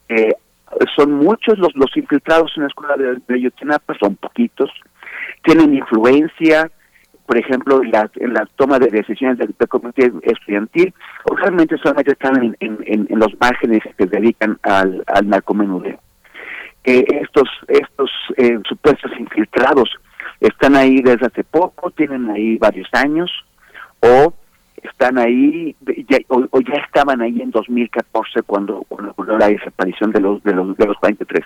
eh, 0.10 0.34
son 0.96 1.14
muchos 1.14 1.58
los, 1.58 1.76
los 1.76 1.96
infiltrados 1.96 2.52
en 2.56 2.64
la 2.64 2.68
escuela 2.68 2.96
de, 2.98 3.22
de 3.28 3.52
son 4.00 4.16
poquitos, 4.16 4.70
tienen 5.44 5.74
influencia, 5.76 6.70
por 7.26 7.38
ejemplo, 7.38 7.82
en 7.82 7.92
la, 7.92 8.10
en 8.16 8.34
la 8.34 8.46
toma 8.56 8.80
de 8.80 8.88
decisiones 8.88 9.38
del, 9.38 9.56
comité 9.68 10.12
estudiantil, 10.24 10.94
o 11.30 11.36
realmente 11.36 11.78
solamente 11.78 12.12
están 12.12 12.44
en, 12.44 12.58
en, 12.60 13.08
en, 13.10 13.20
los 13.20 13.34
márgenes 13.40 13.82
que 13.84 14.04
se 14.04 14.08
dedican 14.08 14.58
al, 14.64 15.04
al 15.08 15.30
narcomenudeo. 15.30 16.00
Eh, 16.84 17.06
estos 17.22 17.48
estos 17.68 18.10
eh, 18.38 18.60
supuestos 18.68 19.12
infiltrados 19.20 19.90
están 20.40 20.76
ahí 20.76 21.02
desde 21.02 21.28
hace 21.28 21.44
poco, 21.44 21.92
tienen 21.92 22.30
ahí 22.32 22.58
varios 22.58 22.90
años, 22.94 23.32
o 24.02 24.34
están 24.84 25.18
ahí, 25.18 25.76
o, 26.28 26.62
ya 26.62 26.82
estaban 26.86 27.22
ahí 27.22 27.42
en 27.42 27.52
2014 27.52 28.42
cuando, 28.44 28.80
ocurrió 28.80 29.38
la 29.38 29.48
desaparición 29.48 30.12
de 30.12 30.22
los, 30.22 30.44
de 30.44 30.54
los, 30.54 30.76
de 30.78 30.86
los 30.86 30.98
43. 30.98 31.46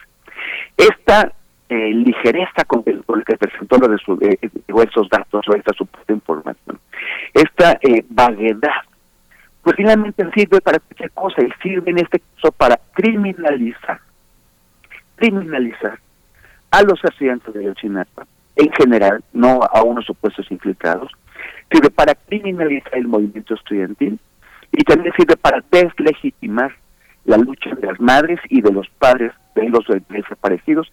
Esta 0.78 1.34
eh, 1.70 1.90
ligereza 1.94 2.64
con, 2.68 2.84
el, 2.86 3.04
que 3.26 3.38
presentó 3.38 3.78
lo 3.78 3.88
de, 3.88 3.98
su, 3.98 4.14
eh, 4.22 4.38
esos 4.68 5.10
datos 5.10 5.48
o 5.48 5.56
esta 5.56 5.74
supuesta 5.74 6.14
información, 6.14 6.80
esta 7.34 7.80
eh, 7.82 8.06
vaguedad, 8.10 8.84
pues 9.64 9.76
finalmente 9.76 10.24
sirve 10.36 10.62
para 10.62 10.80
cualquier 10.80 11.12
cosa 11.12 11.42
y 11.42 11.52
sirve 11.64 11.92
en 11.92 12.00
este 12.00 12.20
caso 12.20 12.52
para 12.52 12.80
criminalizar, 12.94 14.00
criminalizar 15.16 16.00
a 16.72 16.84
los 16.84 17.04
estudiantes 17.04 17.54
de 17.54 17.64
Yotzinapa 17.64 18.28
en 18.56 18.72
general, 18.74 19.24
no 19.34 19.60
a 19.64 19.84
unos 19.84 20.06
supuestos 20.06 20.50
infiltrados, 20.52 21.12
sirve 21.72 21.90
para 21.90 22.16
criminalizar 22.16 22.96
el 22.96 23.08
movimiento 23.08 23.54
estudiantil 23.54 24.20
y 24.72 24.84
también 24.84 25.14
sirve 25.18 25.36
para 25.38 25.64
deslegitimar 25.72 26.76
la 27.26 27.38
lucha 27.38 27.74
de 27.76 27.88
las 27.88 28.00
madres 28.00 28.40
y 28.50 28.62
de 28.62 28.72
los 28.72 28.88
padres 29.00 29.32
de 29.56 29.70
los 29.70 29.86
desaparecidos 30.10 30.88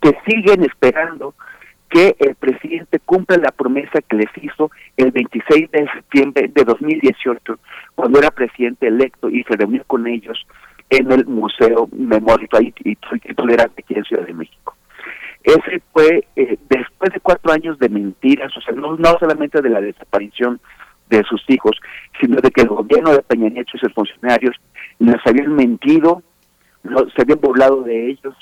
que 0.00 0.16
siguen 0.26 0.64
esperando 0.64 1.34
que 1.88 2.14
el 2.20 2.36
presidente 2.36 3.00
cumpla 3.00 3.36
la 3.36 3.50
promesa 3.50 4.00
que 4.08 4.16
les 4.16 4.30
hizo 4.40 4.70
el 4.96 5.10
26 5.10 5.70
de 5.72 5.88
septiembre 5.92 6.48
de 6.48 6.64
2018, 6.64 7.58
cuando 7.96 8.18
era 8.20 8.30
presidente 8.30 8.86
electo 8.86 9.28
y 9.28 9.42
se 9.42 9.56
reunió 9.56 9.82
con 9.86 10.06
ellos 10.06 10.46
en 10.88 11.10
el 11.10 11.26
Museo 11.26 11.88
Memoria 11.92 12.48
y, 12.84 12.96
Tolerante 13.34 13.82
aquí 13.82 13.94
en 13.94 14.04
Ciudad 14.04 14.26
de 14.26 14.34
México. 14.34 14.76
Ese 15.42 15.82
fue 15.92 16.26
eh, 16.36 16.58
después 16.68 17.12
de 17.12 17.20
cuatro 17.20 17.52
años 17.52 17.78
de 17.78 17.88
mentiras, 17.88 18.54
o 18.56 18.60
sea, 18.60 18.74
no, 18.74 18.96
no 18.96 19.18
solamente 19.18 19.62
de 19.62 19.70
la 19.70 19.80
desaparición 19.80 20.60
de 21.08 21.22
sus 21.24 21.42
hijos, 21.48 21.76
sino 22.20 22.36
de 22.40 22.50
que 22.50 22.62
el 22.62 22.68
gobierno 22.68 23.12
de 23.12 23.22
Peña 23.22 23.48
Nieto 23.48 23.72
y 23.74 23.78
sus 23.78 23.92
funcionarios 23.92 24.56
les 24.98 25.16
habían 25.26 25.54
mentido, 25.54 26.22
se 27.14 27.22
habían 27.22 27.40
burlado 27.40 27.82
de 27.82 28.10
ellos, 28.10 28.34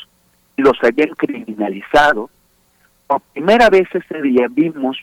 los 0.56 0.76
habían 0.82 1.10
criminalizado. 1.10 2.30
Por 3.06 3.22
primera 3.32 3.70
vez 3.70 3.88
ese 3.94 4.20
día 4.20 4.46
vimos 4.50 4.98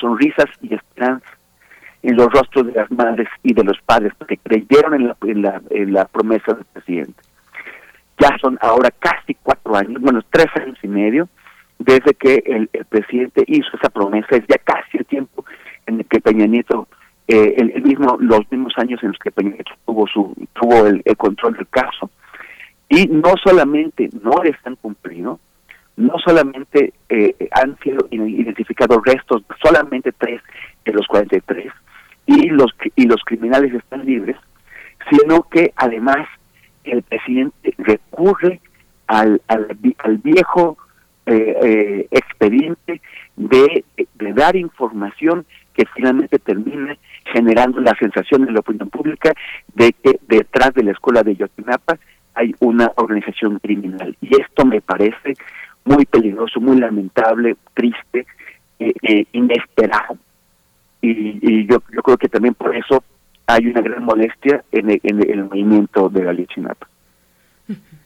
sonrisas 0.00 0.46
y 0.62 0.74
esperanza 0.74 1.26
en 2.02 2.16
los 2.16 2.32
rostros 2.32 2.66
de 2.66 2.72
las 2.72 2.90
madres 2.90 3.28
y 3.42 3.52
de 3.52 3.64
los 3.64 3.80
padres 3.82 4.12
que 4.26 4.38
creyeron 4.38 4.94
en 4.94 5.08
la, 5.08 5.16
en 5.22 5.62
en 5.70 5.92
la 5.92 6.06
promesa 6.06 6.54
del 6.54 6.64
presidente. 6.64 7.22
Ya 8.22 8.36
son 8.40 8.56
ahora 8.60 8.90
casi 9.00 9.34
cuatro 9.42 9.74
años, 9.74 10.00
bueno, 10.00 10.20
tres 10.30 10.46
años 10.54 10.78
y 10.82 10.88
medio, 10.88 11.28
desde 11.80 12.14
que 12.14 12.42
el, 12.46 12.68
presidente 12.88 13.42
hizo 13.48 13.68
esa 13.76 13.90
promesa, 13.90 14.36
es 14.36 14.44
ya 14.48 14.58
casi 14.58 14.98
el 14.98 15.06
tiempo 15.06 15.44
en 15.86 15.98
el 15.98 16.06
que 16.06 16.20
Peña 16.20 16.46
Nieto, 16.46 16.86
eh, 17.26 17.54
el, 17.56 17.82
mismo, 17.82 18.16
los 18.20 18.40
mismos 18.52 18.74
años 18.76 19.02
en 19.02 19.08
los 19.08 19.18
que 19.18 19.32
Peña 19.32 19.50
Nieto 19.50 19.72
tuvo, 19.84 20.06
su, 20.06 20.32
tuvo 20.52 20.86
el 20.86 21.16
control 21.16 21.54
del 21.56 21.66
caso, 21.66 22.10
y 22.88 23.08
no 23.08 23.34
solamente 23.42 24.08
no 24.22 24.42
están 24.44 24.76
cumplidos, 24.76 25.40
no 25.96 26.14
solamente 26.24 26.92
eh, 27.08 27.34
han 27.52 27.76
sido 27.80 28.06
identificados 28.10 28.98
restos, 29.04 29.42
solamente 29.62 30.12
tres 30.12 30.40
de 30.84 30.92
los 30.92 31.06
43, 31.06 31.72
y 32.26 32.48
los, 32.50 32.72
y 32.96 33.06
los 33.06 33.22
criminales 33.24 33.74
están 33.74 34.04
libres, 34.04 34.36
sino 35.10 35.42
que 35.44 35.72
además 35.76 36.28
el 36.84 37.02
presidente 37.02 37.74
recurre 37.78 38.60
al, 39.06 39.40
al, 39.48 39.66
viejo 40.22 40.76
eh, 41.26 41.56
eh, 41.62 42.08
expediente 42.10 43.00
de, 43.36 43.84
dar 44.34 44.56
información 44.56 45.44
que 45.74 45.84
finalmente 45.94 46.38
termine 46.38 46.98
generando 47.32 47.80
la 47.80 47.94
sensación 47.96 48.46
en 48.46 48.54
la 48.54 48.60
opinión 48.60 48.90
pública 48.90 49.32
de 49.74 49.92
que 49.92 50.18
detrás 50.28 50.74
de 50.74 50.84
la 50.84 50.92
escuela 50.92 51.22
de 51.22 51.36
Yotinapa 51.36 51.98
hay 52.34 52.54
una 52.60 52.90
organización 52.96 53.58
criminal. 53.58 54.16
Y 54.20 54.40
esto 54.40 54.64
me 54.64 54.80
parece 54.80 55.34
muy 55.84 56.06
peligroso, 56.06 56.60
muy 56.60 56.78
lamentable, 56.78 57.56
triste, 57.74 58.26
eh, 58.78 58.92
eh, 59.02 59.26
inesperado. 59.32 60.16
Y, 61.00 61.66
yo, 61.66 61.82
yo 61.92 62.02
creo 62.02 62.16
que 62.16 62.28
también 62.28 62.54
por 62.54 62.74
eso 62.76 63.02
hay 63.46 63.66
una 63.66 63.80
gran 63.80 64.04
molestia 64.04 64.64
en 64.72 64.90
el, 64.90 65.44
movimiento 65.44 66.08
de 66.08 66.24
la 66.24 66.32
Lichinapa. 66.32 66.88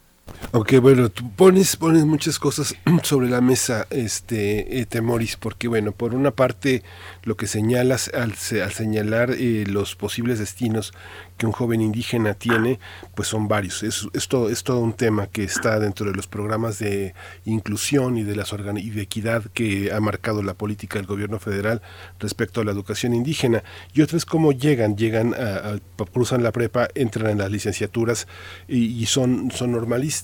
Ok, 0.53 0.75
bueno, 0.81 1.11
tú 1.11 1.31
pones, 1.33 1.77
pones 1.77 2.05
muchas 2.05 2.39
cosas 2.39 2.75
sobre 3.03 3.29
la 3.29 3.41
mesa, 3.41 3.87
este 3.91 4.81
eh, 4.81 4.87
Temoris, 4.87 5.37
porque 5.37 5.69
bueno, 5.69 5.93
por 5.93 6.15
una 6.15 6.31
parte 6.31 6.83
lo 7.25 7.37
que 7.37 7.47
señalas 7.47 8.11
al, 8.15 8.33
al 8.33 8.73
señalar 8.73 9.33
eh, 9.33 9.65
los 9.67 9.97
posibles 9.97 10.39
destinos 10.39 10.95
que 11.37 11.47
un 11.47 11.53
joven 11.53 11.83
indígena 11.83 12.35
tiene, 12.35 12.79
pues 13.15 13.29
son 13.29 13.49
varios. 13.49 13.83
Es, 13.83 14.09
es, 14.15 14.29
todo, 14.29 14.49
es 14.49 14.65
todo 14.65 14.81
un 14.81 14.95
tema 14.95 15.27
que 15.27 15.45
está 15.45 15.79
dentro 15.79 16.07
de 16.07 16.17
los 16.17 16.27
programas 16.27 16.79
de 16.79 17.15
inclusión 17.45 18.17
y 18.17 18.23
de, 18.23 18.37
las 18.37 18.51
y 18.77 18.91
de 18.91 19.03
equidad 19.03 19.45
que 19.53 19.93
ha 19.93 20.01
marcado 20.01 20.43
la 20.43 20.55
política 20.55 20.99
del 20.99 21.07
gobierno 21.07 21.39
federal 21.39 21.83
respecto 22.19 22.63
a 22.63 22.65
la 22.65 22.73
educación 22.73 23.13
indígena. 23.13 23.63
Y 23.93 24.01
otras 24.01 24.25
cómo 24.25 24.53
llegan, 24.53 24.97
llegan, 24.97 25.35
a, 25.35 25.79
cruzan 26.11 26.43
la 26.43 26.53
prepa, 26.53 26.89
entran 26.95 27.33
en 27.33 27.39
las 27.39 27.51
licenciaturas 27.51 28.27
y, 28.67 28.87
y 28.99 29.05
son, 29.05 29.51
son 29.51 29.73
normalistas 29.73 30.16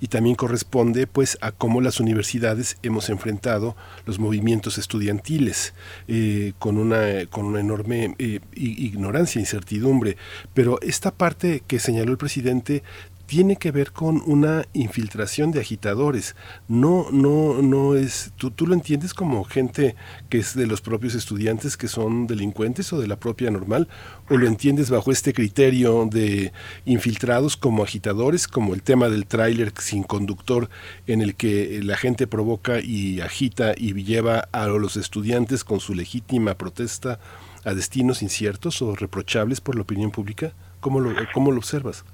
y 0.00 0.08
también 0.08 0.34
corresponde 0.34 1.06
pues 1.06 1.38
a 1.40 1.52
cómo 1.52 1.80
las 1.80 2.00
universidades 2.00 2.78
hemos 2.82 3.10
enfrentado 3.10 3.76
los 4.06 4.18
movimientos 4.18 4.78
estudiantiles 4.78 5.74
eh, 6.08 6.54
con 6.58 6.78
una 6.78 7.26
con 7.28 7.44
una 7.44 7.60
enorme 7.60 8.14
eh, 8.18 8.40
ignorancia 8.54 9.40
incertidumbre. 9.40 10.16
Pero 10.54 10.80
esta 10.80 11.10
parte 11.10 11.62
que 11.66 11.78
señaló 11.78 12.12
el 12.12 12.18
presidente 12.18 12.82
tiene 13.30 13.54
que 13.54 13.70
ver 13.70 13.92
con 13.92 14.20
una 14.26 14.66
infiltración 14.72 15.52
de 15.52 15.60
agitadores. 15.60 16.34
No, 16.66 17.06
no, 17.12 17.62
no 17.62 17.94
es. 17.94 18.32
¿tú, 18.36 18.50
¿Tú 18.50 18.66
lo 18.66 18.74
entiendes 18.74 19.14
como 19.14 19.44
gente 19.44 19.94
que 20.28 20.38
es 20.38 20.56
de 20.56 20.66
los 20.66 20.80
propios 20.80 21.14
estudiantes 21.14 21.76
que 21.76 21.86
son 21.86 22.26
delincuentes 22.26 22.92
o 22.92 23.00
de 23.00 23.06
la 23.06 23.20
propia 23.20 23.52
normal? 23.52 23.86
¿O 24.28 24.36
lo 24.36 24.48
entiendes 24.48 24.90
bajo 24.90 25.12
este 25.12 25.32
criterio 25.32 26.08
de 26.10 26.52
infiltrados 26.86 27.56
como 27.56 27.84
agitadores, 27.84 28.48
como 28.48 28.74
el 28.74 28.82
tema 28.82 29.08
del 29.08 29.26
tráiler 29.26 29.72
sin 29.78 30.02
conductor 30.02 30.68
en 31.06 31.22
el 31.22 31.36
que 31.36 31.82
la 31.84 31.96
gente 31.96 32.26
provoca 32.26 32.80
y 32.80 33.20
agita 33.20 33.74
y 33.76 33.94
lleva 34.02 34.48
a 34.50 34.66
los 34.66 34.96
estudiantes 34.96 35.62
con 35.62 35.78
su 35.78 35.94
legítima 35.94 36.54
protesta 36.54 37.20
a 37.64 37.74
destinos 37.74 38.22
inciertos 38.22 38.82
o 38.82 38.96
reprochables 38.96 39.60
por 39.60 39.76
la 39.76 39.82
opinión 39.82 40.10
pública? 40.10 40.52
¿Cómo 40.80 40.98
lo, 40.98 41.14
cómo 41.32 41.52
lo 41.52 41.58
observas? 41.58 42.04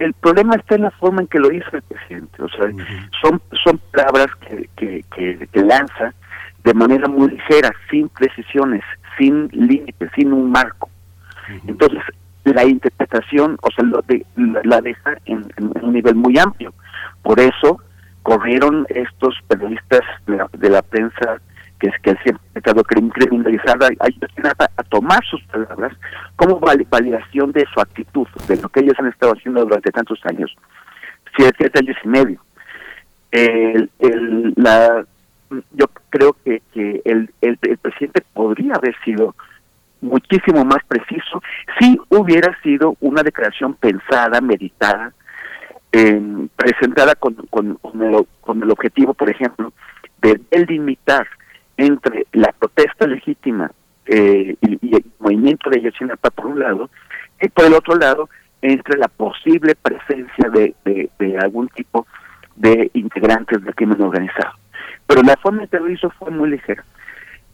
El, 0.00 0.12
problema 0.14 0.56
está 0.56 0.74
en 0.74 0.82
la 0.82 0.90
forma 0.90 1.22
en 1.22 1.28
que 1.28 1.38
lo 1.38 1.52
hizo 1.52 1.68
el 1.72 1.82
presidente. 1.82 2.42
O 2.42 2.48
sea, 2.48 2.66
uh 2.66 2.70
-huh. 2.70 3.10
son, 3.20 3.42
son 3.64 3.80
palabras 3.92 4.28
que, 4.40 4.68
que, 4.76 5.04
que, 5.14 5.46
que, 5.52 5.60
lanza 5.62 6.12
de 6.64 6.74
manera 6.74 7.08
muy 7.08 7.30
ligera, 7.30 7.70
sin 7.90 8.08
precisiones, 8.08 8.82
sin 9.18 9.48
límites, 9.52 10.10
sin 10.14 10.32
un 10.32 10.50
marco. 10.50 10.88
Uh 10.88 11.52
-huh. 11.52 11.60
Entonces, 11.68 12.02
la 12.44 12.64
interpretación, 12.64 13.56
o 13.62 13.70
sea, 13.70 13.84
lo 13.84 14.02
de, 14.02 14.24
la, 14.36 14.60
la, 14.64 14.80
deja 14.80 15.16
en, 15.26 15.46
en, 15.56 15.72
un 15.82 15.92
nivel 15.92 16.14
muy 16.14 16.38
amplio. 16.38 16.72
Por 17.22 17.38
eso 17.38 17.80
corrieron 18.22 18.86
estos 18.88 19.34
periodistas 19.48 20.02
de 20.26 20.36
la, 20.36 20.48
de 20.52 20.70
la 20.70 20.82
prensa 20.82 21.40
que 21.80 21.88
es 21.88 21.94
que 22.02 22.14
siempre 22.22 22.44
ha 22.54 22.58
estado 22.58 22.84
criminalizada 22.84 23.88
a, 23.98 24.64
a 24.76 24.82
tomar 24.84 25.24
sus 25.24 25.42
palabras 25.44 25.96
como 26.36 26.60
validación 26.60 27.52
de 27.52 27.66
su 27.72 27.80
actitud, 27.80 28.28
de 28.46 28.56
lo 28.58 28.68
que 28.68 28.80
ellos 28.80 28.94
han 28.98 29.08
estado 29.08 29.32
haciendo 29.32 29.62
durante 29.64 29.90
tantos 29.90 30.20
años, 30.24 30.54
siete 31.36 31.70
años 31.78 31.96
y 32.04 32.08
medio. 32.08 32.40
El, 33.32 33.90
la, 34.56 35.04
yo 35.72 35.86
creo 36.10 36.36
que, 36.44 36.62
que 36.72 37.00
el, 37.04 37.32
el, 37.40 37.58
el, 37.62 37.78
presidente 37.78 38.22
podría 38.34 38.74
haber 38.74 38.94
sido 39.04 39.34
muchísimo 40.00 40.64
más 40.64 40.84
preciso 40.86 41.42
si 41.78 41.98
hubiera 42.08 42.56
sido 42.62 42.96
una 43.00 43.22
declaración 43.22 43.74
pensada, 43.74 44.40
meditada, 44.40 45.12
eh, 45.92 46.46
presentada 46.56 47.14
con, 47.14 47.34
con, 47.50 47.74
con, 47.76 48.02
el, 48.02 48.26
con 48.40 48.62
el 48.62 48.70
objetivo, 48.70 49.14
por 49.14 49.30
ejemplo, 49.30 49.72
de 50.20 50.40
delimitar 50.50 51.26
entre 51.80 52.26
la 52.32 52.52
protesta 52.52 53.06
legítima 53.06 53.70
eh, 54.04 54.54
y, 54.60 54.94
el 54.94 55.04
movimiento 55.18 55.70
de 55.70 55.80
Yotzinapa 55.80 56.30
por 56.30 56.46
un 56.46 56.60
lado, 56.60 56.90
y 57.40 57.48
por 57.48 57.64
el 57.64 57.72
otro 57.72 57.96
lado, 57.96 58.28
entre 58.60 58.98
la 58.98 59.08
posible 59.08 59.74
presencia 59.74 60.50
de, 60.50 60.74
de, 60.84 61.38
algún 61.38 61.68
tipo 61.68 62.06
de 62.56 62.90
integrantes 62.92 63.64
del 63.64 63.74
crimen 63.74 64.02
organizado. 64.02 64.52
Pero 65.06 65.22
la 65.22 65.36
forma 65.36 65.62
en 65.62 65.68
que 65.68 65.78
lo 65.78 65.88
hizo 65.88 66.10
fue 66.10 66.30
muy 66.30 66.50
ligera. 66.50 66.84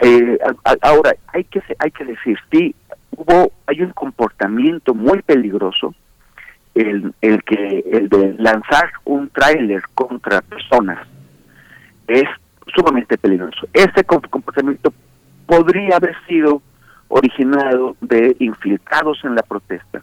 Eh, 0.00 0.38
ahora, 0.82 1.14
hay 1.28 1.44
que, 1.44 1.62
hay 1.78 1.90
que 1.92 2.04
decir, 2.04 2.36
sí, 2.50 2.74
hubo, 3.12 3.52
hay 3.66 3.82
un 3.82 3.92
comportamiento 3.92 4.92
muy 4.92 5.22
peligroso, 5.22 5.94
el, 6.74 7.14
el, 7.20 7.44
que, 7.44 7.84
el 7.92 8.08
de 8.08 8.34
lanzar 8.38 8.90
un 9.04 9.28
tráiler 9.30 9.82
contra 9.94 10.42
personas. 10.42 11.06
Es 12.08 12.28
sumamente 12.74 13.16
peligroso. 13.18 13.66
Este 13.72 14.04
comportamiento 14.04 14.92
podría 15.46 15.96
haber 15.96 16.16
sido 16.26 16.62
originado 17.08 17.96
de 18.00 18.36
infiltrados 18.40 19.18
en 19.24 19.34
la 19.34 19.42
protesta 19.42 20.02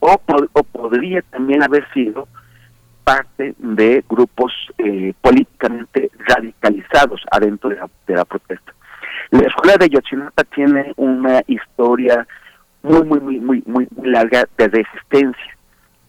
o, 0.00 0.20
o 0.52 0.62
podría 0.64 1.22
también 1.22 1.62
haber 1.62 1.86
sido 1.92 2.26
parte 3.04 3.54
de 3.58 4.04
grupos 4.08 4.52
eh, 4.78 5.12
políticamente 5.20 6.10
radicalizados 6.26 7.22
adentro 7.30 7.70
de 7.70 7.76
la, 7.76 7.90
de 8.06 8.14
la, 8.14 8.24
protesta. 8.24 8.72
La 9.30 9.40
escuela 9.46 9.76
de 9.76 9.88
Yotzinapa 9.88 10.44
tiene 10.44 10.92
una 10.96 11.42
historia 11.46 12.26
muy, 12.82 13.02
muy, 13.04 13.20
muy, 13.20 13.40
muy, 13.40 13.62
muy 13.66 13.88
larga 14.02 14.46
de 14.56 14.68
resistencia, 14.68 15.56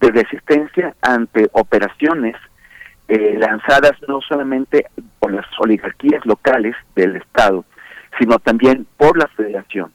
de 0.00 0.10
resistencia 0.10 0.94
ante 1.02 1.48
operaciones 1.52 2.36
eh, 3.12 3.36
lanzadas 3.38 3.92
no 4.08 4.22
solamente 4.22 4.86
por 5.18 5.34
las 5.34 5.44
oligarquías 5.58 6.24
locales 6.24 6.74
del 6.96 7.16
Estado, 7.16 7.62
sino 8.18 8.38
también 8.38 8.86
por 8.96 9.18
la 9.18 9.26
Federación, 9.28 9.92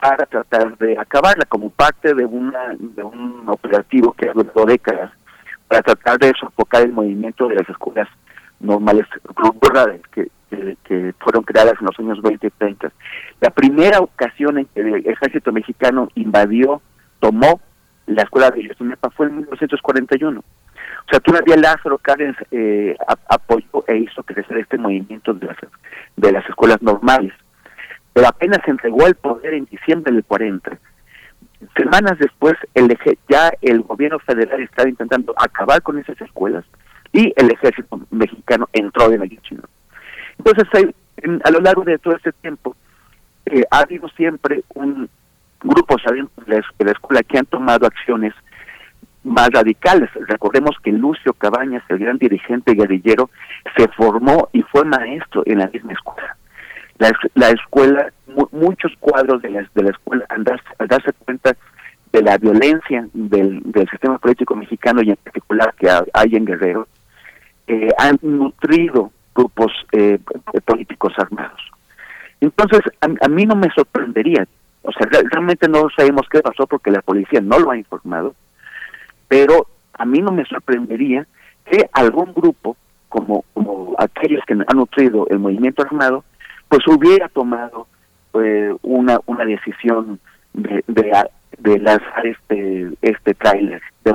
para 0.00 0.24
tratar 0.24 0.78
de 0.78 0.98
acabarla 0.98 1.44
como 1.44 1.68
parte 1.68 2.14
de, 2.14 2.24
una, 2.24 2.74
de 2.78 3.02
un 3.02 3.46
operativo 3.46 4.14
que 4.14 4.30
ha 4.30 4.32
durado 4.32 4.64
décadas, 4.64 5.12
para 5.68 5.82
tratar 5.82 6.18
de 6.18 6.32
sofocar 6.40 6.80
el 6.82 6.92
movimiento 6.92 7.46
de 7.46 7.56
las 7.56 7.68
escuelas 7.68 8.08
normales 8.58 9.06
rurales 9.60 10.00
que, 10.10 10.30
fueron 11.20 11.44
creadas 11.44 11.74
en 11.78 11.86
los 11.86 11.98
años 11.98 12.22
20 12.22 12.46
y 12.46 12.50
30. 12.50 12.90
La 13.40 13.50
primera 13.50 14.00
ocasión 14.00 14.56
en 14.56 14.64
que 14.64 14.80
el 14.80 15.06
ejército 15.06 15.52
mexicano 15.52 16.08
invadió, 16.14 16.80
tomó 17.20 17.60
la 18.06 18.22
escuela 18.22 18.50
de 18.50 18.66
Yosemite 18.66 19.10
fue 19.14 19.26
en 19.26 19.36
1941. 19.36 20.42
O 21.06 21.10
sea, 21.10 21.20
todavía 21.20 21.56
Lázaro 21.56 21.98
Cárdenas 21.98 22.36
eh, 22.52 22.96
apoyó 23.28 23.84
e 23.88 23.96
hizo 23.96 24.22
crecer 24.22 24.58
este 24.58 24.78
movimiento 24.78 25.34
de 25.34 25.46
las, 25.46 25.56
de 26.16 26.32
las 26.32 26.48
escuelas 26.48 26.80
normales. 26.82 27.32
Pero 28.12 28.28
apenas 28.28 28.60
entregó 28.66 29.06
el 29.06 29.16
poder 29.16 29.54
en 29.54 29.64
diciembre 29.64 30.12
del 30.12 30.24
40. 30.24 30.78
Semanas 31.76 32.18
después, 32.18 32.54
el 32.74 32.96
ya 33.28 33.52
el 33.60 33.80
gobierno 33.82 34.18
federal 34.20 34.60
estaba 34.60 34.88
intentando 34.88 35.34
acabar 35.36 35.82
con 35.82 35.98
esas 35.98 36.20
escuelas 36.20 36.64
y 37.12 37.32
el 37.36 37.50
ejército 37.50 38.00
mexicano 38.10 38.68
entró 38.72 39.12
en 39.12 39.22
Ayotzinapa. 39.22 39.68
Entonces, 40.38 40.64
hay, 40.72 40.94
en, 41.18 41.42
a 41.44 41.50
lo 41.50 41.60
largo 41.60 41.82
de 41.82 41.98
todo 41.98 42.14
este 42.14 42.32
tiempo, 42.32 42.76
eh, 43.46 43.64
ha 43.70 43.80
habido 43.80 44.08
siempre 44.10 44.62
un 44.74 45.08
grupo 45.62 45.96
adentro 46.04 46.44
de 46.46 46.62
la 46.84 46.92
escuela 46.92 47.22
que 47.22 47.38
han 47.38 47.46
tomado 47.46 47.86
acciones 47.86 48.32
más 49.24 49.48
radicales. 49.50 50.10
Recordemos 50.26 50.76
que 50.82 50.92
Lucio 50.92 51.32
Cabañas, 51.34 51.82
el 51.88 51.98
gran 51.98 52.18
dirigente 52.18 52.74
guerrillero, 52.74 53.30
se 53.76 53.88
formó 53.88 54.48
y 54.52 54.62
fue 54.62 54.84
maestro 54.84 55.42
en 55.46 55.58
la 55.58 55.68
misma 55.68 55.92
escuela. 55.92 56.36
La, 56.98 57.12
la 57.34 57.48
escuela, 57.50 58.12
mu 58.26 58.46
muchos 58.52 58.92
cuadros 59.00 59.40
de 59.42 59.50
la, 59.50 59.68
de 59.74 59.82
la 59.82 59.90
escuela, 59.90 60.24
al 60.28 60.44
darse, 60.44 60.66
al 60.78 60.88
darse 60.88 61.12
cuenta 61.24 61.56
de 62.12 62.22
la 62.22 62.36
violencia 62.38 63.06
del, 63.12 63.60
del, 63.64 63.88
sistema 63.88 64.18
político 64.18 64.56
mexicano 64.56 65.00
y 65.02 65.10
en 65.10 65.16
particular 65.16 65.74
que 65.78 65.88
hay 65.88 66.36
en 66.36 66.44
Guerrero, 66.44 66.88
eh, 67.66 67.88
han 67.98 68.18
nutrido 68.20 69.12
grupos 69.34 69.72
eh, 69.92 70.18
políticos 70.64 71.12
armados. 71.18 71.60
Entonces, 72.40 72.80
a, 73.00 73.06
a, 73.24 73.28
mí 73.28 73.46
no 73.46 73.54
me 73.54 73.70
sorprendería, 73.70 74.46
o 74.82 74.92
sea, 74.92 75.06
realmente 75.10 75.68
no 75.68 75.88
sabemos 75.96 76.26
qué 76.30 76.40
pasó 76.40 76.66
porque 76.66 76.90
la 76.90 77.02
policía 77.02 77.40
no 77.40 77.58
lo 77.58 77.70
ha 77.70 77.76
informado, 77.76 78.34
pero 79.30 79.68
a 79.94 80.04
mí 80.04 80.18
no 80.18 80.32
me 80.32 80.44
sorprendería 80.44 81.24
que 81.64 81.88
algún 81.92 82.34
grupo, 82.34 82.76
como, 83.08 83.44
como 83.54 83.94
aquellos 83.96 84.44
que 84.44 84.54
han 84.54 84.76
nutrido 84.76 85.28
el 85.30 85.38
movimiento 85.38 85.82
armado, 85.82 86.24
pues 86.68 86.84
hubiera 86.88 87.28
tomado 87.28 87.86
eh, 88.34 88.74
una, 88.82 89.20
una 89.26 89.44
decisión 89.44 90.18
de, 90.52 90.82
de, 91.58 91.78
lanzar 91.78 92.26
este, 92.26 92.90
este 93.02 93.34
tráiler 93.34 93.80
de, 94.02 94.12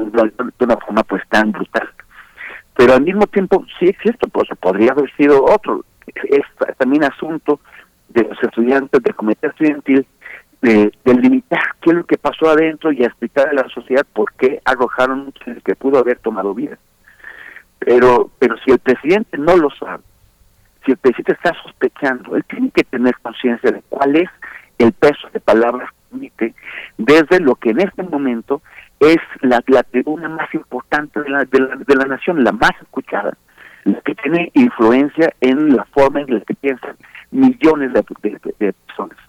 una 0.60 0.77
forma 0.77 1.03
pues 1.03 1.24
tan 1.30 1.53
brutal. 1.53 1.88
Pero 2.76 2.94
al 2.95 3.02
mismo 3.03 3.26
tiempo, 3.27 3.66
sí 3.80 3.85
existe, 3.88 4.27
pues 4.27 4.50
podría 4.60 4.92
haber 4.92 5.10
sido 5.16 5.45
otro. 5.45 5.85
Es 6.26 6.44
también 6.77 7.06
asunto 7.06 7.61
de 8.10 8.24
los 8.24 8.44
estudiantes 8.44 9.02
del 9.02 9.16
comité 9.16 9.48
estudiantil 9.48 10.06
de, 10.66 10.92
qué 11.03 11.90
es 11.92 11.95
lo 11.95 12.06
que 12.06 12.18
pasó 12.18 12.50
adentro 12.50 12.92
y 12.92 13.03
explicar 13.03 13.48
a 13.50 13.53
la 13.53 13.68
sociedad 13.69 14.06
por 14.14 14.34
qué 14.34 14.61
arrojaron 14.66 15.32
el 15.45 15.61
que 15.61 15.76
pudo 15.76 16.00
haber 16.00 16.19
tomado 16.19 16.53
vida. 16.53 16.77
Pero, 17.80 18.32
pero 18.40 18.56
si 18.66 18.72
el 18.72 18.80
presidente 18.80 19.38
no 19.38 19.56
lo 19.56 19.69
sabe, 19.72 20.03
si 20.84 20.92
el 20.92 20.98
presidente 20.98 21.34
está 21.34 21.53
sospechando, 21.64 22.35
él 22.35 22.44
tiene 22.45 22.72
que 22.72 22.84
tener 22.84 23.16
conciencia 23.22 23.72
de 23.72 23.84
cuál 23.90 24.16
es 24.16 24.30
el 24.77 24.92
peso 24.94 25.27
de 25.34 25.40
palabras 25.40 25.90
que 25.92 26.16
emite 26.16 26.56
desde 26.98 27.40
lo 27.40 27.56
que 27.56 27.69
en 27.72 27.82
este 27.82 28.03
momento 28.03 28.61
es 29.00 29.18
la, 29.42 29.61
la 29.68 29.84
tribuna 29.84 30.30
más 30.30 30.53
importante 30.53 31.22
de 31.22 31.30
la, 31.30 31.45
de 31.45 31.60
la, 31.60 31.76
de 31.76 31.95
la 31.95 32.06
nación, 32.06 32.44
la 32.44 32.52
más 32.52 32.72
escuchada, 32.82 33.38
la 33.84 34.00
que 34.02 34.16
tiene 34.16 34.52
influencia 34.53 35.34
en 35.42 35.76
la 35.76 35.85
forma 35.85 36.22
en 36.22 36.34
la 36.34 36.40
que 36.42 36.56
piensan 36.56 36.95
millones 37.32 37.94
de 37.94 38.74
personas. 38.84 39.25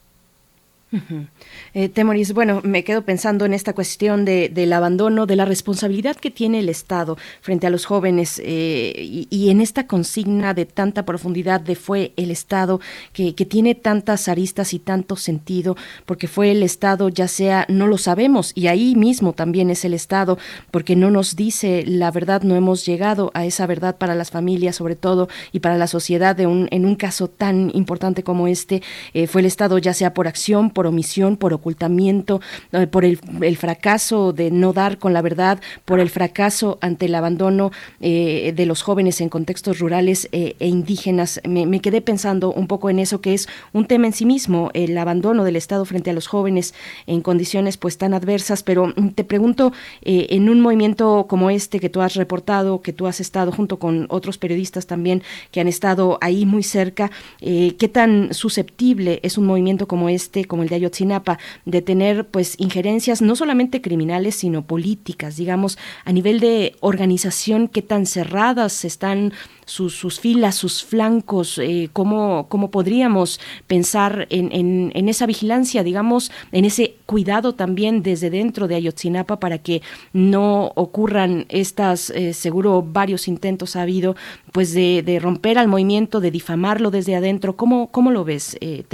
Eh, 1.74 1.89
Temoris, 1.89 2.32
bueno, 2.32 2.60
me 2.62 2.84
quedo 2.84 3.02
pensando 3.02 3.44
en 3.44 3.52
esta 3.55 3.74
cuestión 3.74 4.24
de, 4.24 4.48
del 4.48 4.73
abandono, 4.73 5.26
de 5.26 5.34
la 5.34 5.44
responsabilidad 5.44 6.16
que 6.16 6.31
tiene 6.31 6.60
el 6.60 6.68
Estado 6.68 7.18
frente 7.40 7.66
a 7.66 7.70
los 7.70 7.84
jóvenes 7.86 8.40
eh, 8.44 8.94
y, 8.97 9.26
y, 9.28 9.50
en 9.50 9.60
esta 9.60 9.89
consigna 9.89 10.55
de 10.55 10.65
tanta 10.65 11.05
profundidad 11.05 11.60
de 11.60 11.74
fue 11.74 12.12
el 12.16 12.31
Estado 12.31 12.81
que, 13.12 13.34
que, 13.34 13.44
tiene 13.44 13.74
tantas 13.74 14.28
aristas 14.28 14.74
y 14.74 14.78
tanto 14.78 15.16
sentido, 15.16 15.76
porque 16.06 16.28
fue 16.28 16.52
el 16.52 16.62
Estado, 16.62 17.08
ya 17.08 17.26
sea, 17.26 17.66
no 17.68 17.89
lo 17.89 17.98
sabemos, 17.98 18.52
y 18.55 18.68
ahí 18.68 18.94
mismo 18.94 19.32
también 19.32 19.70
es 19.70 19.84
el 19.84 19.92
Estado, 19.92 20.39
porque 20.70 20.94
no 20.94 21.10
nos 21.10 21.34
dice 21.34 21.84
la 21.86 22.12
verdad, 22.12 22.42
no 22.42 22.55
hemos 22.55 22.86
llegado 22.86 23.32
a 23.34 23.44
esa 23.44 23.66
verdad 23.66 23.97
para 23.97 24.15
las 24.15 24.31
familias, 24.31 24.76
sobre 24.76 24.94
todo, 24.94 25.28
y 25.50 25.60
para 25.60 25.78
la 25.78 25.89
sociedad 25.89 26.36
de 26.36 26.47
un, 26.47 26.68
en 26.70 26.86
un 26.86 26.94
caso 26.94 27.28
tan 27.28 27.70
importante 27.74 28.23
como 28.23 28.47
este, 28.47 28.82
eh, 29.15 29.26
fue 29.26 29.40
el 29.40 29.47
Estado, 29.47 29.78
ya 29.78 29.92
sea 29.92 30.15
por 30.15 30.28
acción, 30.28 30.70
por 30.76 30.86
omisión, 30.86 31.38
por 31.38 31.55
ocultamiento, 31.55 32.42
eh, 32.72 32.86
por 32.86 33.06
el, 33.06 33.16
fracaso 33.56 34.34
de 34.34 34.50
no 34.50 34.74
dar 34.74 34.98
con 34.98 35.14
la 35.14 35.22
verdad, 35.22 35.58
por 35.86 36.00
el 36.00 36.10
fracaso 36.10 36.76
ante 36.82 37.06
el 37.06 37.14
abandono 37.14 37.72
eh, 38.02 38.52
de 38.55 38.66
los 38.66 38.82
jóvenes 38.82 39.22
en 39.22 39.30
contextos 39.30 39.78
rurales 39.78 40.28
eh, 40.32 40.55
e 40.60 40.68
indígenas. 40.68 41.40
Me, 41.48 41.80
quedé 41.80 42.02
pensando 42.02 42.52
un 42.52 42.66
poco 42.66 42.90
en 42.90 42.98
eso 42.98 43.22
que 43.22 43.32
es 43.32 43.48
un 43.72 43.86
tema 43.86 44.06
en 44.06 44.12
sí 44.12 44.26
mismo, 44.26 44.70
el 44.74 44.98
abandono 44.98 45.44
del 45.44 45.56
Estado 45.56 45.86
frente 45.86 46.10
a 46.10 46.12
los 46.12 46.26
jóvenes 46.26 46.74
en 47.06 47.22
condiciones 47.22 47.78
pues 47.78 47.96
tan 47.96 48.12
adversas, 48.12 48.62
pero 48.62 48.88
mm, 48.88 49.08
te 49.14 49.24
pregunto, 49.24 49.72
en 50.02 50.50
un 50.50 50.60
movimiento 50.60 51.24
como 51.26 51.48
este 51.48 51.80
que 51.80 51.88
tú 51.88 52.02
has 52.02 52.16
reportado, 52.16 52.82
que 52.82 52.92
tú 52.92 53.06
has 53.06 53.20
estado 53.20 53.50
junto 53.50 53.78
con 53.78 54.06
otros 54.10 54.36
periodistas 54.36 54.86
también 54.86 55.22
que 55.52 55.60
han 55.62 55.68
estado 55.68 56.18
ahí 56.20 56.44
muy 56.44 56.62
cerca, 56.62 57.10
¿qué 57.40 57.90
tan 57.90 58.34
susceptible 58.34 59.20
es 59.22 59.38
un 59.38 59.46
movimiento 59.46 59.86
como 59.88 60.10
este, 60.10 60.44
como 60.44 60.62
el 60.62 60.65
de 60.68 60.76
Ayotzinapa, 60.76 61.38
de 61.64 61.82
tener 61.82 62.26
pues 62.26 62.54
injerencias 62.58 63.22
no 63.22 63.36
solamente 63.36 63.80
criminales, 63.80 64.36
sino 64.36 64.62
políticas, 64.62 65.36
digamos, 65.36 65.78
a 66.04 66.12
nivel 66.12 66.40
de 66.40 66.76
organización, 66.80 67.68
qué 67.68 67.82
tan 67.82 68.06
cerradas 68.06 68.84
están 68.84 69.32
sus, 69.64 69.94
sus 69.94 70.20
filas, 70.20 70.54
sus 70.54 70.84
flancos, 70.84 71.58
eh, 71.58 71.90
cómo, 71.92 72.46
cómo 72.48 72.70
podríamos 72.70 73.40
pensar 73.66 74.26
en, 74.30 74.92
esa 75.08 75.26
vigilancia, 75.26 75.82
digamos, 75.82 76.30
en 76.52 76.64
ese 76.64 76.96
cuidado 77.06 77.54
también 77.54 78.02
desde 78.02 78.30
dentro 78.30 78.68
de 78.68 78.76
Ayotzinapa 78.76 79.38
para 79.38 79.58
que 79.58 79.82
no 80.12 80.72
ocurran 80.76 81.46
estas, 81.48 82.10
eh, 82.10 82.32
seguro 82.32 82.82
varios 82.82 83.28
intentos 83.28 83.76
ha 83.76 83.82
habido, 83.82 84.16
pues 84.52 84.72
de, 84.72 85.02
de, 85.02 85.18
romper 85.18 85.58
al 85.58 85.68
movimiento, 85.68 86.20
de 86.20 86.30
difamarlo 86.30 86.90
desde 86.90 87.16
adentro. 87.16 87.56
¿Cómo, 87.56 87.88
cómo 87.88 88.10
lo 88.10 88.24
ves, 88.24 88.56
eh? 88.60 88.84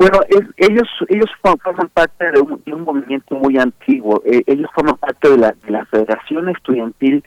Bueno, 0.00 0.20
es, 0.30 0.40
ellos 0.56 0.88
ellos 1.08 1.30
forman 1.42 1.90
parte 1.90 2.30
de 2.30 2.40
un, 2.40 2.62
de 2.64 2.72
un 2.72 2.84
movimiento 2.84 3.34
muy 3.34 3.58
antiguo. 3.58 4.22
Eh, 4.24 4.42
ellos 4.46 4.70
forman 4.74 4.96
parte 4.96 5.28
de 5.28 5.36
la, 5.36 5.54
de 5.62 5.70
la 5.70 5.84
Federación 5.84 6.48
Estudiantil 6.48 7.22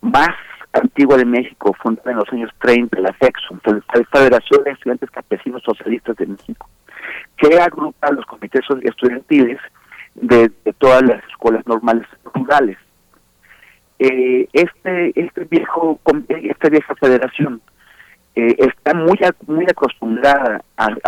más 0.00 0.34
antigua 0.72 1.16
de 1.16 1.24
México, 1.24 1.76
fundada 1.80 2.10
en 2.10 2.16
los 2.16 2.32
años 2.32 2.50
30, 2.60 2.98
la 2.98 3.12
FEXUM, 3.12 3.60
Federación 4.12 4.64
de 4.64 4.70
Estudiantes 4.72 5.10
Campesinos 5.12 5.62
Socialistas 5.62 6.16
de 6.16 6.26
México, 6.26 6.68
que 7.36 7.60
agrupa 7.60 8.10
los 8.10 8.26
comités 8.26 8.62
estudiantiles 8.82 9.60
de, 10.16 10.50
todas 10.78 11.02
las 11.02 11.22
escuelas 11.28 11.64
normales 11.68 12.08
rurales. 12.34 12.78
Eh, 14.00 14.48
este 14.52 15.12
este 15.14 15.44
viejo 15.44 16.00
esta 16.28 16.68
vieja 16.68 16.96
federación 16.96 17.62
eh, 18.38 18.54
está 18.58 18.94
muy 18.94 19.18
muy 19.48 19.64
acostumbrada 19.64 20.62
al, 20.76 21.00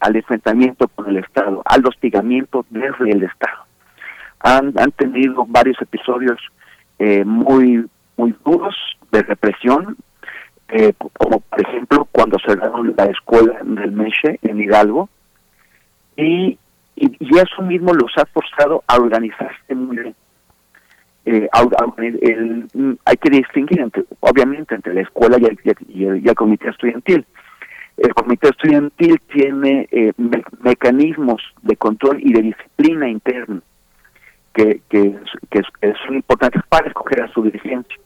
al, 0.00 0.16
enfrentamiento 0.16 0.88
con 0.88 1.08
el 1.08 1.18
Estado, 1.18 1.62
al 1.64 1.86
hostigamiento 1.86 2.66
desde 2.68 3.12
el 3.12 3.22
Estado. 3.22 3.58
Han, 4.40 4.72
han 4.76 4.90
tenido 4.90 5.46
varios 5.46 5.80
episodios 5.80 6.40
eh, 6.98 7.24
muy 7.24 7.88
muy 8.16 8.34
duros 8.44 8.74
de 9.12 9.22
represión, 9.22 9.96
eh, 10.70 10.94
como 11.12 11.38
por 11.38 11.60
ejemplo 11.60 12.08
cuando 12.10 12.38
cerraron 12.44 12.92
la 12.96 13.04
escuela 13.04 13.60
del 13.62 13.92
Meche 13.92 14.40
en 14.42 14.60
Hidalgo, 14.60 15.08
y, 16.16 16.58
y, 16.96 17.16
y, 17.20 17.38
eso 17.38 17.62
mismo 17.62 17.94
los 17.94 18.10
ha 18.16 18.26
forzado 18.26 18.82
a 18.88 18.96
organizarse 18.96 19.74
muy 19.76 19.96
bien. 19.96 20.14
Eh, 21.30 21.48
el, 21.98 22.18
el, 22.22 22.98
hay 23.04 23.16
que 23.18 23.28
distinguir, 23.28 23.80
entre, 23.80 24.04
obviamente, 24.20 24.74
entre 24.74 24.94
la 24.94 25.02
escuela 25.02 25.36
y 25.38 26.04
el, 26.04 26.34
comité 26.34 26.70
estudiantil. 26.70 27.26
El 27.98 28.14
comité 28.14 28.48
estudiantil 28.48 29.20
tiene 29.30 29.86
eh, 29.90 30.12
me 30.16 30.42
mecanismos 30.60 31.42
de 31.62 31.76
control 31.76 32.18
y 32.22 32.32
de 32.32 32.42
disciplina 32.42 33.08
interna 33.08 33.60
que, 34.54 34.80
que, 34.88 35.14
son 36.06 36.14
importantes 36.16 36.62
para 36.70 36.88
escoger 36.88 37.22
a 37.22 37.28
su 37.28 37.42
dirigencia 37.42 37.96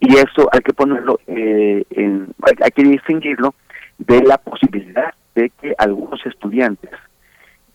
y 0.00 0.14
eso 0.14 0.48
hay 0.52 0.60
que 0.60 0.72
ponerlo, 0.72 1.20
eh, 1.26 1.84
en, 1.90 2.28
hay, 2.62 2.70
que 2.70 2.82
distinguirlo 2.82 3.54
de 3.98 4.22
la 4.22 4.38
posibilidad 4.38 5.12
de 5.34 5.50
que 5.60 5.74
algunos 5.78 6.24
estudiantes 6.24 6.90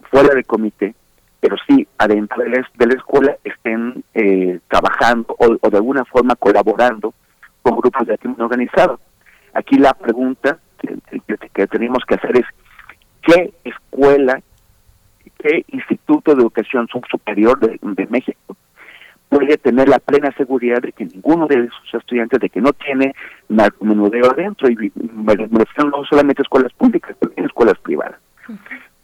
fuera 0.09 0.33
del 0.33 0.45
comité, 0.45 0.95
pero 1.39 1.55
sí 1.67 1.87
adentro 1.97 2.43
de 2.43 2.49
la, 2.49 2.69
de 2.73 2.87
la 2.87 2.93
escuela, 2.93 3.37
estén 3.43 4.03
eh, 4.13 4.59
trabajando 4.67 5.35
o, 5.37 5.57
o, 5.61 5.69
de 5.69 5.77
alguna 5.77 6.05
forma 6.05 6.35
colaborando 6.35 7.13
con 7.61 7.77
grupos 7.77 8.07
de 8.07 8.17
crimen 8.17 8.41
organizado. 8.41 8.99
Aquí 9.53 9.77
la 9.77 9.93
pregunta 9.93 10.59
que, 11.53 11.67
tenemos 11.67 12.03
que 12.07 12.15
hacer 12.15 12.37
es, 12.37 12.45
¿qué 13.21 13.53
escuela, 13.63 14.41
qué 15.39 15.65
instituto 15.69 16.35
de 16.35 16.41
educación 16.41 16.87
superior 17.09 17.59
de, 17.59 18.07
México 18.07 18.55
puede 19.29 19.57
tener 19.57 19.89
la 19.89 19.99
plena 19.99 20.31
seguridad 20.37 20.81
de 20.81 20.91
que 20.91 21.05
ninguno 21.05 21.47
de 21.47 21.67
sus 21.69 21.93
estudiantes, 21.95 22.39
de 22.39 22.49
que 22.49 22.61
no 22.61 22.71
tiene 22.73 23.13
narcomenudeo 23.49 24.31
adentro, 24.31 24.69
y 24.69 24.91
me 24.95 25.35
refiero 25.35 25.89
no 25.89 26.05
solamente 26.05 26.41
a 26.41 26.43
escuelas 26.43 26.71
públicas, 26.73 27.17
también 27.19 27.45
escuelas 27.45 27.77
privadas. 27.79 28.19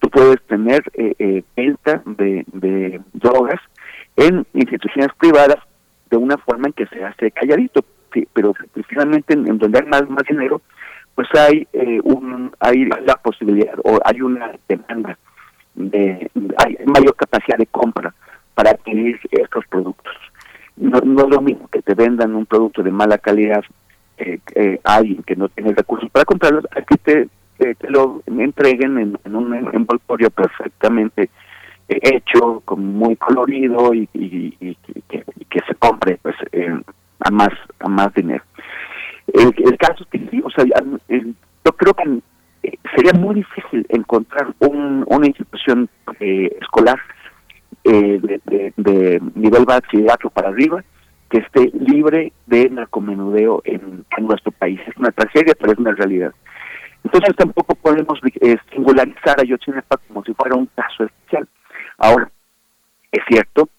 Tú 0.02 0.10
puedes 0.10 0.42
tener 0.48 0.84
eh, 0.94 1.16
eh, 1.18 1.44
venta 1.56 2.02
de, 2.06 2.44
de 2.52 3.00
drogas 3.14 3.62
en 4.18 4.46
instituciones 4.54 5.14
privadas 5.18 5.58
de 6.10 6.18
una 6.18 6.38
forma 6.38 6.68
en 6.68 6.74
que 6.74 6.86
se 6.88 7.04
hace 7.04 7.32
calladito, 7.32 7.86
pero 8.34 8.54
finalmente 8.88 9.34
en, 9.34 9.58
donde 9.58 9.80
hay 9.80 9.86
más, 9.86 10.10
más 10.10 10.24
dinero, 10.28 10.62
pues 11.16 11.28
hay 11.34 11.68
eh, 11.74 12.00
un 12.04 12.52
hay 12.60 12.86
la 12.86 13.16
posibilidad 13.16 13.76
o 13.84 14.00
hay 14.04 14.22
una 14.22 14.52
demanda 14.68 15.18
de 15.76 16.30
hay 16.58 16.78
mayor 16.86 17.16
capacidad 17.16 17.58
de 17.58 17.68
compra 17.68 18.14
para 18.54 18.72
adquirir 18.72 19.20
estos 19.32 19.66
productos. 19.68 20.14
No, 20.78 21.00
no 21.00 21.24
es 21.24 21.30
lo 21.30 21.42
mismo 21.42 21.68
que 21.70 21.82
te 21.82 21.94
vendan 21.94 22.36
un 22.36 22.46
producto 22.46 22.84
de 22.84 22.92
mala 22.92 23.18
calidad 23.18 23.64
eh, 24.18 24.40
eh, 24.56 24.80
alguien 24.84 25.24
que 25.24 25.36
no 25.36 25.50
tiene 25.50 25.74
recursos 25.74 26.10
para 26.12 26.26
comprarlos, 26.26 26.66
a 26.76 26.82
que 26.82 26.98
te, 26.98 27.28
te, 27.62 27.76
te 27.76 27.90
lo 27.92 28.24
entreguen 28.26 28.98
en, 28.98 29.36
un 29.36 29.54
envoltorio 29.72 30.32
perfectamente 30.32 31.30
eh, 31.88 32.00
hecho, 32.02 32.64
muy 32.76 33.16
colorido 33.18 33.94
y, 33.94 34.08
que, 34.08 35.24
que, 35.50 35.60
se 35.68 35.76
compre 35.76 36.18
pues 36.22 36.36
a 37.20 37.30
más 37.30 37.50
a 37.80 37.88
más 37.88 38.12
dinero. 38.16 38.44
El, 39.28 39.54
el 39.58 39.78
caso 39.78 40.04
es 40.04 40.10
que 40.10 40.30
sí, 40.30 40.42
o 40.44 40.50
sea, 40.50 40.66
yo 40.66 41.72
creo 41.74 41.94
que 41.94 42.22
eh, 42.64 42.78
sería 42.96 43.14
muy 43.14 43.36
difícil 43.36 43.86
encontrar 43.90 44.54
un, 44.60 45.06
una 45.08 45.28
institución 45.28 45.88
eh, 46.20 46.58
escolar 46.62 47.00
eh, 47.84 48.20
de, 48.22 48.42
de, 48.46 48.74
de, 48.76 49.22
nivel 49.36 49.66
bachillerato 49.66 50.30
para 50.32 50.50
arriba 50.50 50.84
que 51.30 51.40
esté 51.40 51.72
libre 51.74 52.34
de 52.48 52.70
narcomenudeo 52.70 53.62
en, 53.64 54.06
en, 54.18 54.28
nuestro 54.28 54.52
país. 54.52 54.80
Es 54.86 54.98
una 54.98 55.12
tragedia, 55.12 55.56
pero 55.60 55.72
es 55.72 55.80
una 55.80 55.94
realidad. 55.94 56.34
Entonces 57.04 57.36
tampoco 57.36 57.76
podemos 57.76 58.20
eh, 58.42 58.58
singularizar 58.72 59.40
a 59.40 59.44
Yotzinapa 59.44 59.98
como 60.08 60.24
si 60.24 60.34
fuera 60.34 60.56
un 60.56 60.68
caso 60.68 61.04
especial. 61.04 61.48
Ahora, 61.98 62.32
es 63.12 63.22
cierto 63.28 63.70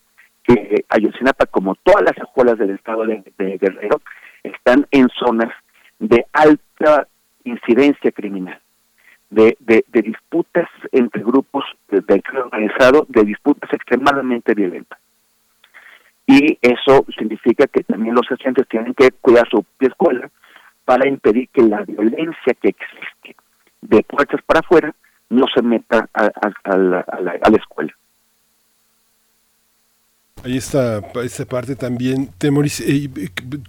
que 0.42 0.84
Ayotzinapa, 0.89 1.47
como 1.47 1.75
todas 1.76 2.02
las 2.02 2.17
escuelas 2.18 2.59
del 2.59 2.70
estado 2.70 3.07
de, 3.07 3.23
de 3.39 3.59
Guerrero, 3.59 4.01
están 4.42 4.86
en 4.91 5.09
zonas 5.10 5.52
de 5.99 6.26
alta 6.33 7.07
incidencia 7.44 8.10
criminal, 8.10 8.60
de, 9.31 9.57
de, 9.60 9.84
de 9.89 10.02
disputas 10.02 10.68
entre 10.91 11.23
grupos 11.23 11.65
de, 11.89 12.01
de 12.01 12.23
organizado 12.34 13.07
de 13.09 13.25
disputas 13.25 13.73
extremadamente 13.73 14.55
violentas. 14.55 14.99
Y 16.26 16.59
eso 16.60 17.05
significa 17.17 17.67
que 17.67 17.83
también 17.83 18.15
los 18.15 18.31
agentes 18.31 18.67
tienen 18.68 18.94
que 18.94 19.10
cuidar 19.20 19.49
su 19.49 19.65
escuela 19.81 20.31
para 20.85 21.09
impedir 21.09 21.49
que 21.51 21.62
la 21.62 21.83
violencia 21.83 22.55
que 22.61 22.69
existe 22.69 23.36
de 23.83 24.02
puertas 24.02 24.41
para 24.47 24.61
afuera 24.61 24.94
no 25.31 25.47
se 25.55 25.62
meta 25.62 26.09
a, 26.15 26.25
a- 26.25 26.77
la- 26.77 27.05
a 27.43 27.51
la 27.51 27.57
escuela. 27.57 27.93
Ahí 30.45 30.57
está 30.57 31.01
esta 31.23 31.45
parte 31.45 31.77
también. 31.77 32.29
Temoris, 32.37 32.81
eh, 32.81 33.09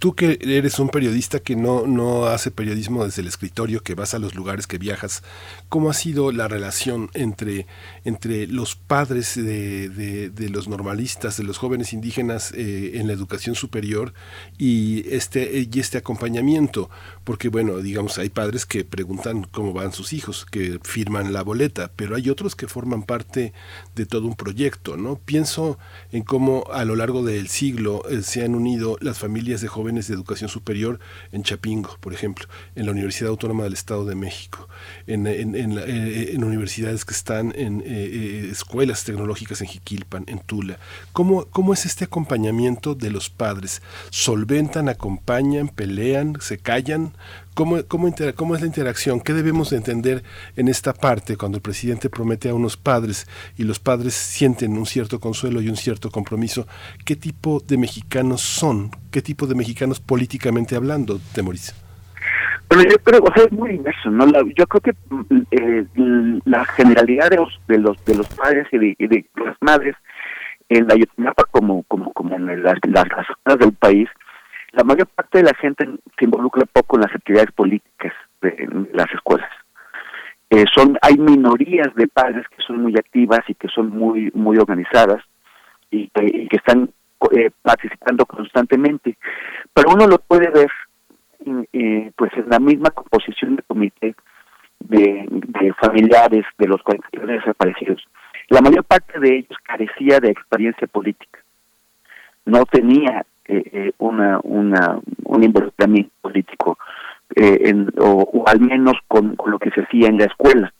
tú 0.00 0.16
que 0.16 0.40
eres 0.42 0.80
un 0.80 0.88
periodista 0.88 1.38
que 1.38 1.54
no, 1.54 1.86
no 1.86 2.26
hace 2.26 2.50
periodismo 2.50 3.04
desde 3.04 3.22
el 3.22 3.28
escritorio, 3.28 3.80
que 3.84 3.94
vas 3.94 4.12
a 4.12 4.18
los 4.18 4.34
lugares 4.34 4.66
que 4.66 4.76
viajas, 4.78 5.22
¿cómo 5.68 5.88
ha 5.88 5.94
sido 5.94 6.32
la 6.32 6.48
relación 6.48 7.10
entre, 7.14 7.68
entre 8.04 8.48
los 8.48 8.74
padres 8.74 9.36
de, 9.36 9.88
de- 9.88 10.30
de 10.30 10.48
los 10.48 10.66
normalistas, 10.66 11.36
de 11.36 11.44
los 11.44 11.58
jóvenes 11.58 11.92
indígenas 11.92 12.50
eh, 12.56 12.92
en 12.94 13.06
la 13.06 13.12
educación 13.12 13.54
superior 13.54 14.12
y 14.58 15.04
este, 15.14 15.68
y 15.72 15.78
este 15.78 15.98
acompañamiento? 15.98 16.90
Porque, 17.24 17.48
bueno, 17.48 17.78
digamos, 17.78 18.18
hay 18.18 18.28
padres 18.28 18.66
que 18.66 18.84
preguntan 18.84 19.46
cómo 19.50 19.72
van 19.72 19.92
sus 19.94 20.12
hijos, 20.12 20.44
que 20.44 20.78
firman 20.82 21.32
la 21.32 21.42
boleta, 21.42 21.90
pero 21.96 22.16
hay 22.16 22.28
otros 22.28 22.54
que 22.54 22.68
forman 22.68 23.02
parte 23.02 23.54
de 23.96 24.04
todo 24.04 24.26
un 24.26 24.34
proyecto, 24.36 24.98
¿no? 24.98 25.16
Pienso 25.16 25.78
en 26.12 26.22
cómo 26.22 26.64
a 26.70 26.84
lo 26.84 26.96
largo 26.96 27.22
del 27.24 27.48
siglo 27.48 28.02
eh, 28.10 28.22
se 28.22 28.44
han 28.44 28.54
unido 28.54 28.98
las 29.00 29.18
familias 29.18 29.62
de 29.62 29.68
jóvenes 29.68 30.06
de 30.06 30.12
educación 30.14 30.50
superior 30.50 31.00
en 31.32 31.42
Chapingo, 31.44 31.96
por 32.00 32.12
ejemplo, 32.12 32.46
en 32.76 32.84
la 32.84 32.92
Universidad 32.92 33.30
Autónoma 33.30 33.64
del 33.64 33.72
Estado 33.72 34.04
de 34.04 34.14
México, 34.14 34.68
en, 35.06 35.26
en- 35.26 35.54
eh, 35.56 36.36
universidades 36.44 37.06
que 37.06 37.14
están 37.14 37.54
en 37.56 37.82
eh, 37.86 38.48
escuelas 38.52 39.04
tecnológicas 39.04 39.62
en 39.62 39.68
Jiquilpan, 39.68 40.24
en 40.26 40.40
Tula. 40.40 40.78
¿Cómo, 41.14 41.46
¿Cómo 41.46 41.72
es 41.72 41.86
este 41.86 42.04
acompañamiento 42.04 42.94
de 42.94 43.10
los 43.10 43.30
padres? 43.30 43.80
¿Solventan, 44.10 44.90
acompañan, 44.90 45.68
pelean, 45.68 46.36
se 46.42 46.58
callan? 46.58 47.13
¿Cómo, 47.54 47.76
cómo, 47.86 48.12
¿Cómo 48.34 48.54
es 48.54 48.60
la 48.60 48.66
interacción? 48.66 49.20
¿Qué 49.20 49.32
debemos 49.32 49.70
de 49.70 49.76
entender 49.76 50.22
en 50.56 50.68
esta 50.68 50.92
parte 50.92 51.36
cuando 51.36 51.56
el 51.56 51.62
presidente 51.62 52.10
promete 52.10 52.48
a 52.48 52.54
unos 52.54 52.76
padres 52.76 53.26
y 53.56 53.64
los 53.64 53.78
padres 53.78 54.14
sienten 54.14 54.76
un 54.76 54.86
cierto 54.86 55.20
consuelo 55.20 55.60
y 55.60 55.68
un 55.68 55.76
cierto 55.76 56.10
compromiso? 56.10 56.66
¿Qué 57.04 57.16
tipo 57.16 57.60
de 57.60 57.78
mexicanos 57.78 58.40
son? 58.40 58.90
¿Qué 59.10 59.22
tipo 59.22 59.46
de 59.46 59.54
mexicanos 59.54 60.00
políticamente 60.00 60.76
hablando, 60.76 61.20
Temoris? 61.34 61.74
Pero 62.68 62.82
yo 62.82 62.98
creo, 63.04 63.20
o 63.22 63.32
sea, 63.34 63.44
es 63.44 63.52
muy 63.52 63.70
inverso, 63.70 64.10
¿no? 64.10 64.26
Yo 64.56 64.66
creo 64.66 64.80
que 64.80 64.92
mm, 65.10 65.42
eh, 65.50 66.40
la 66.44 66.64
generalidad 66.64 67.30
de 67.30 67.36
los, 67.36 67.60
de 67.68 67.78
los, 67.78 68.04
de 68.04 68.14
los 68.16 68.26
padres 68.28 68.66
y 68.72 68.78
de, 68.78 68.96
y 68.98 69.06
de 69.06 69.26
las 69.36 69.56
madres 69.60 69.94
en 70.68 70.88
la 70.88 70.94
Ayotzinapa 70.94 71.44
como, 71.50 71.82
como, 71.84 72.12
como 72.12 72.34
en 72.34 72.46
las, 72.62 72.78
las, 72.82 73.08
las 73.08 73.26
zonas 73.44 73.58
del 73.58 73.72
país, 73.74 74.08
la 74.74 74.84
mayor 74.84 75.06
parte 75.08 75.38
de 75.38 75.44
la 75.44 75.54
gente 75.54 75.88
se 76.18 76.24
involucra 76.24 76.66
poco 76.66 76.96
en 76.96 77.02
las 77.02 77.14
actividades 77.14 77.52
políticas 77.52 78.12
de, 78.40 78.86
las 78.92 79.10
escuelas. 79.12 79.50
Eh, 80.50 80.64
son 80.72 80.98
hay 81.02 81.16
minorías 81.16 81.94
de 81.94 82.06
padres 82.08 82.46
que 82.48 82.62
son 82.62 82.82
muy 82.82 82.94
activas 82.96 83.40
y 83.48 83.54
que 83.54 83.68
son 83.68 83.90
muy 83.90 84.30
muy 84.34 84.58
organizadas 84.58 85.22
y 85.90 86.08
que, 86.08 86.24
y 86.26 86.48
que 86.48 86.56
están 86.56 86.90
eh, 87.32 87.50
participando 87.62 88.26
constantemente. 88.26 89.16
Pero 89.72 89.90
uno 89.90 90.06
lo 90.06 90.18
puede 90.18 90.50
ver 90.50 90.70
eh, 91.72 92.12
pues 92.16 92.32
en 92.34 92.48
la 92.48 92.58
misma 92.58 92.90
composición 92.90 93.56
de 93.56 93.62
comité 93.62 94.14
de, 94.80 95.26
de 95.28 95.72
familiares 95.74 96.44
de 96.58 96.68
los 96.68 96.82
43 96.82 97.40
desaparecidos. 97.40 98.04
La 98.48 98.60
mayor 98.60 98.84
parte 98.84 99.18
de 99.18 99.38
ellos 99.38 99.58
carecía 99.62 100.20
de 100.20 100.30
experiencia 100.30 100.86
política. 100.86 101.40
No 102.44 102.64
tenía 102.66 103.24
eh, 103.46 103.62
eh, 103.72 103.92
una, 103.98 104.40
una 104.42 105.00
un 105.24 105.42
involucramiento 105.42 106.12
político 106.20 106.78
eh, 107.36 107.74
o, 107.98 108.44
al 108.46 108.60
menos 108.60 108.94
con, 109.08 109.36
con 109.36 109.50
lo 109.50 109.58
que 109.58 109.70
se 109.70 109.82
hacía 109.82 110.08
en 110.08 110.18
la 110.18 110.26
escuela. 110.26 110.72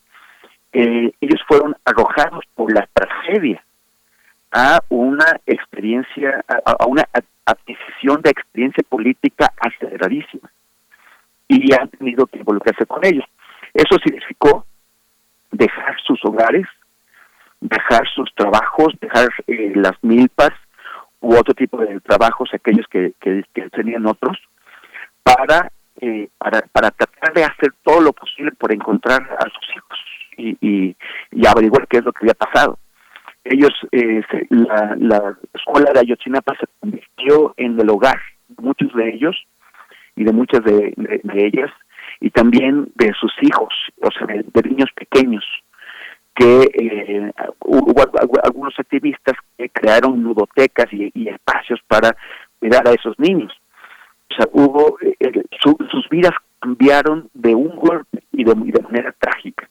Eh, 0.73 1.13
ellos 1.21 1.41
fueron 1.47 1.77
arrojados 1.85 2.45
por 2.55 2.73
la 2.73 2.89
tragedia 2.93 3.63
a 4.53 4.81
una 4.89 5.41
experiencia, 5.47 6.45
a, 6.49 6.73
a 6.83 6.87
una 6.87 7.05
ad- 7.13 7.25
adquisición 7.45 8.23
de 8.23 8.31
experiencia 8.31 8.85
política 8.89 9.53
aceleradísima 9.59 10.51
y 11.49 11.73
han 11.75 11.89
tenido 11.89 12.27
que 12.27 12.39
involucrarse 12.39 12.87
con 12.87 13.05
ellos. 13.05 13.25
Eso 13.73 13.97
significó 14.05 14.65
dejar 15.51 15.97
sus 16.07 16.25
hogares, 16.25 16.67
dejar 17.61 18.07
sus 18.15 18.33
trabajos, 18.35 18.95
dejar 19.01 19.29
eh, 19.47 19.73
las 19.75 19.93
milpas 20.03 20.51
u 21.25 21.35
otro 21.37 21.55
tipo 21.55 21.79
de 21.79 22.01
trabajos, 22.01 22.51
aquellos 22.53 22.87
que, 22.89 23.15
que, 23.19 23.43
tenían 23.71 24.07
otros, 24.07 24.39
para, 25.23 25.73
eh, 26.01 26.29
para, 26.37 26.61
para 26.71 26.91
tratar 26.91 27.33
de 27.33 27.45
hacer 27.45 27.73
todo 27.83 28.03
lo 28.03 28.13
posible 28.13 28.53
por 28.53 28.73
encontrar 28.73 29.23
a 29.23 29.45
sus 29.45 29.77
hijos 29.77 29.99
y, 30.37 30.57
y, 30.61 30.97
y 31.33 31.47
averiguar 31.47 31.89
qué 31.89 31.99
es 31.99 32.05
lo 32.05 32.13
que 32.13 32.25
había 32.25 32.35
pasado. 32.35 32.79
Ellos, 33.43 33.73
eh, 33.93 34.23
la, 34.51 34.95
la 34.99 35.39
escuela 35.55 35.93
de 35.93 36.01
Ayotzinapa 36.01 36.55
se 36.61 36.67
convirtió 36.81 37.55
en 37.57 37.81
el 37.81 37.89
hogar, 37.89 38.21
de 38.49 38.63
muchos 38.63 38.93
de 38.93 39.09
ellos 39.09 39.37
y 40.17 40.25
de 40.25 40.33
muchas 40.33 40.63
de, 40.63 40.95
ellas, 41.35 41.71
y 42.21 42.31
también 42.31 42.93
de 42.97 43.13
sus 43.19 43.33
hijos, 43.41 43.73
o 44.03 44.11
sea, 44.11 44.27
de 44.27 44.69
niños 44.69 44.91
pequeños, 44.95 45.45
que 46.35 46.63
eh, 46.75 47.33
hubo 47.61 47.93
algu- 47.95 48.41
algunos 48.43 48.75
activistas 48.79 49.37
que 49.57 49.69
crearon 49.69 50.23
ludotecas 50.23 50.93
y, 50.93 51.29
espacios 51.29 51.81
para 51.87 52.17
cuidar 52.59 52.87
a 52.89 52.93
esos 52.93 53.19
niños. 53.19 53.53
O 54.31 54.35
sea, 54.35 54.47
hubo, 54.53 54.99
eh, 55.01 55.45
su- 55.61 55.79
sus 55.91 56.09
vidas 56.09 56.33
cambiaron 56.61 57.29
de 57.35 57.55
un 57.55 57.77
golpe 57.77 58.23
y 58.33 58.43
de, 58.45 58.55
manera 58.83 59.15
trágica. 59.19 59.69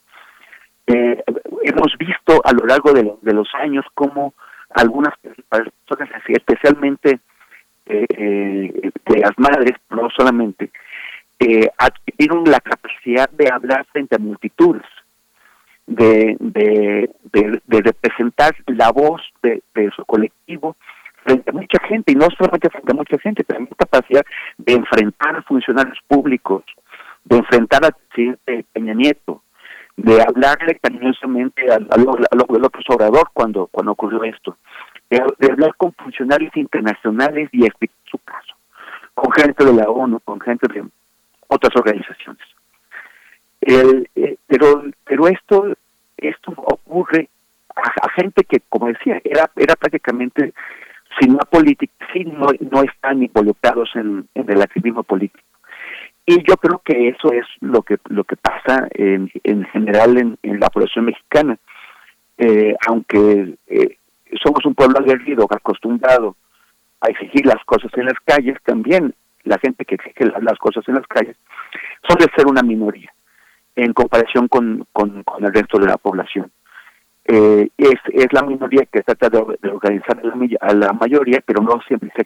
Eh, 0.87 1.21
hemos 1.63 1.97
visto 1.97 2.41
a 2.45 2.51
lo 2.53 2.65
largo 2.65 2.93
de, 2.93 3.03
lo- 3.03 3.19
de 3.21 3.33
los 3.33 3.49
años 3.55 3.85
cómo 3.93 4.33
algunas 4.69 5.13
personas, 5.19 6.23
especialmente 6.27 7.19
eh, 7.85 8.91
las 9.07 9.37
madres, 9.37 9.73
no 9.89 10.09
solamente, 10.15 10.71
adquirieron 11.77 12.45
la 12.45 12.59
capacidad 12.61 13.29
de 13.31 13.49
hablar 13.51 13.85
frente 13.91 14.15
a 14.15 14.19
multitudes, 14.19 14.83
de, 15.87 16.37
de, 16.39 17.09
de, 17.31 17.61
de 17.65 17.81
representar 17.81 18.55
la 18.67 18.91
voz 18.91 19.21
de, 19.41 19.61
de 19.75 19.89
su 19.95 20.05
colectivo 20.05 20.75
frente 21.23 21.49
a 21.49 21.53
mucha 21.53 21.79
gente, 21.87 22.11
y 22.11 22.15
no 22.15 22.27
solamente 22.37 22.69
frente 22.69 22.91
a 22.91 22.95
mucha 22.95 23.17
gente, 23.19 23.43
también 23.43 23.69
capacidad 23.77 24.25
de 24.57 24.73
enfrentar 24.73 25.37
a 25.37 25.41
funcionarios 25.43 25.97
públicos, 26.07 26.63
de 27.23 27.37
enfrentar 27.37 27.85
al 27.85 27.93
presidente 27.93 28.65
Peña 28.73 28.93
Nieto, 28.93 29.41
de 29.95 30.21
hablarle 30.21 30.79
cariñosamente 30.81 31.71
al, 31.71 31.87
al, 31.91 32.07
al, 32.31 32.61
López 32.61 32.83
Obrador 32.89 33.29
cuando, 33.33 33.67
cuando 33.67 33.91
ocurrió 33.91 34.23
esto, 34.23 34.57
de 35.09 35.51
hablar 35.51 35.75
con 35.77 35.93
funcionarios 35.93 36.55
internacionales 36.57 37.49
y 37.51 37.65
explicar 37.65 37.97
su 38.09 38.17
caso, 38.19 38.55
con 39.13 39.31
gente 39.31 39.63
de 39.63 39.73
la 39.73 39.89
ONU, 39.89 40.19
con 40.21 40.41
gente 40.41 40.67
de 40.73 40.83
otras 41.47 41.75
organizaciones. 41.75 42.43
El, 43.65 44.09
eh, 44.15 44.35
pero 44.47 44.83
pero 45.05 45.27
esto 45.27 45.73
esto 46.17 46.51
ocurre 46.51 47.29
a, 47.75 48.09
gente 48.11 48.43
que, 48.43 48.61
como 48.69 48.87
decía, 48.87 49.21
era 49.23 49.49
era 49.55 49.75
prácticamente 49.75 50.53
sin 51.19 51.31
una 51.31 51.45
política, 51.45 51.93
sí, 52.11 52.25
no, 52.25 52.47
no 52.71 52.83
están 52.83 53.21
involucrados 53.23 53.89
en, 53.95 54.27
el 54.33 54.61
activismo 54.61 55.03
político. 55.03 55.43
Y 56.25 56.41
yo 56.43 56.57
creo 56.57 56.81
que 56.83 57.09
eso 57.09 57.31
es 57.31 57.45
lo 57.61 57.83
que 57.83 57.97
lo 58.09 58.23
que 58.23 58.35
pasa 58.35 58.87
en, 58.91 59.31
en 59.43 59.63
general 59.65 60.17
en, 60.17 60.37
en 60.43 60.59
la 60.59 60.69
población 60.69 61.05
mexicana. 61.05 61.57
Eh, 62.37 62.75
aunque 62.87 63.55
eh, 63.67 63.97
somos 64.43 64.65
un 64.65 64.73
pueblo 64.73 64.97
aguerrido, 64.99 65.45
acostumbrado 65.49 66.35
a 67.01 67.07
exigir 67.09 67.45
las 67.45 67.63
cosas 67.65 67.91
en 67.95 68.05
las 68.05 68.19
calles, 68.25 68.57
también 68.65 69.13
la 69.43 69.59
gente 69.59 69.85
que 69.85 69.95
exige 69.95 70.25
la- 70.25 70.39
las 70.39 70.57
cosas 70.57 70.83
en 70.87 70.95
las 70.95 71.07
calles 71.07 71.35
suele 72.07 72.25
ser 72.35 72.47
una 72.47 72.63
minoría 72.63 73.12
en 73.75 73.93
comparación 73.93 74.47
con, 74.47 74.85
con, 74.91 75.23
el 75.39 75.53
resto 75.53 75.79
de 75.79 75.87
la 75.87 75.97
población. 75.97 76.51
Eh, 77.25 77.69
es, 77.77 77.99
es 78.11 78.27
la 78.31 78.43
minoría 78.43 78.85
que 78.85 79.01
trata 79.01 79.29
de, 79.29 79.69
organizar 79.69 80.19
a 80.19 80.23
la, 80.23 80.35
a 80.59 80.73
la 80.73 80.93
mayoría, 80.93 81.41
pero 81.45 81.63
no 81.63 81.79
siempre 81.87 82.09
es 82.15 82.25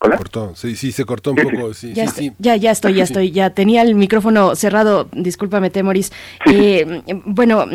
exitosa. 0.00 0.16
Cortó, 0.16 0.56
sí, 0.56 0.76
sí, 0.76 0.92
se 0.92 1.04
cortó 1.04 1.30
un 1.32 1.36
poco. 1.36 1.74
Sí, 1.74 1.92
ya, 1.92 2.08
sí, 2.08 2.32
ya, 2.38 2.56
ya, 2.56 2.70
estoy, 2.70 2.94
ya 2.94 3.04
estoy, 3.04 3.30
ya 3.30 3.50
tenía 3.50 3.82
el 3.82 3.94
micrófono 3.94 4.54
cerrado. 4.56 5.08
Discúlpame, 5.12 5.70
Temoris. 5.70 6.12
Eh, 6.50 7.02
bueno, 7.24 7.66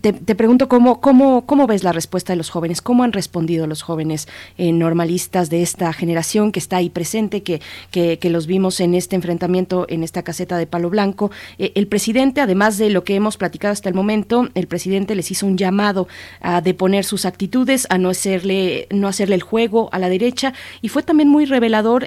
te, 0.00 0.12
te, 0.12 0.34
pregunto 0.34 0.68
cómo, 0.68 1.00
cómo, 1.00 1.46
cómo 1.46 1.66
ves 1.66 1.82
la 1.82 1.92
respuesta 1.92 2.32
de 2.32 2.36
los 2.36 2.50
jóvenes, 2.50 2.82
cómo 2.82 3.02
han 3.02 3.12
respondido 3.12 3.66
los 3.66 3.82
jóvenes 3.82 4.28
eh, 4.58 4.72
normalistas 4.72 5.50
de 5.50 5.62
esta 5.62 5.92
generación 5.92 6.52
que 6.52 6.58
está 6.58 6.76
ahí 6.76 6.90
presente, 6.90 7.42
que, 7.42 7.60
que, 7.90 8.18
que, 8.18 8.30
los 8.30 8.46
vimos 8.46 8.80
en 8.80 8.94
este 8.94 9.16
enfrentamiento, 9.16 9.86
en 9.88 10.02
esta 10.02 10.22
caseta 10.22 10.58
de 10.58 10.66
Palo 10.66 10.90
Blanco. 10.90 11.30
Eh, 11.58 11.72
el 11.74 11.86
presidente, 11.86 12.40
además 12.40 12.78
de 12.78 12.90
lo 12.90 13.04
que 13.04 13.14
hemos 13.14 13.36
platicado 13.36 13.72
hasta 13.72 13.88
el 13.88 13.94
momento, 13.94 14.48
el 14.54 14.66
presidente 14.66 15.14
les 15.14 15.30
hizo 15.30 15.46
un 15.46 15.56
llamado 15.56 16.08
a 16.40 16.60
deponer 16.60 17.04
sus 17.04 17.24
actitudes, 17.24 17.86
a 17.90 17.98
no 17.98 18.10
hacerle, 18.10 18.86
no 18.90 19.08
hacerle 19.08 19.34
el 19.34 19.42
juego 19.42 19.88
a 19.92 19.98
la 19.98 20.08
derecha, 20.08 20.52
y 20.82 20.88
fue 20.88 21.02
también 21.02 21.28
muy 21.28 21.46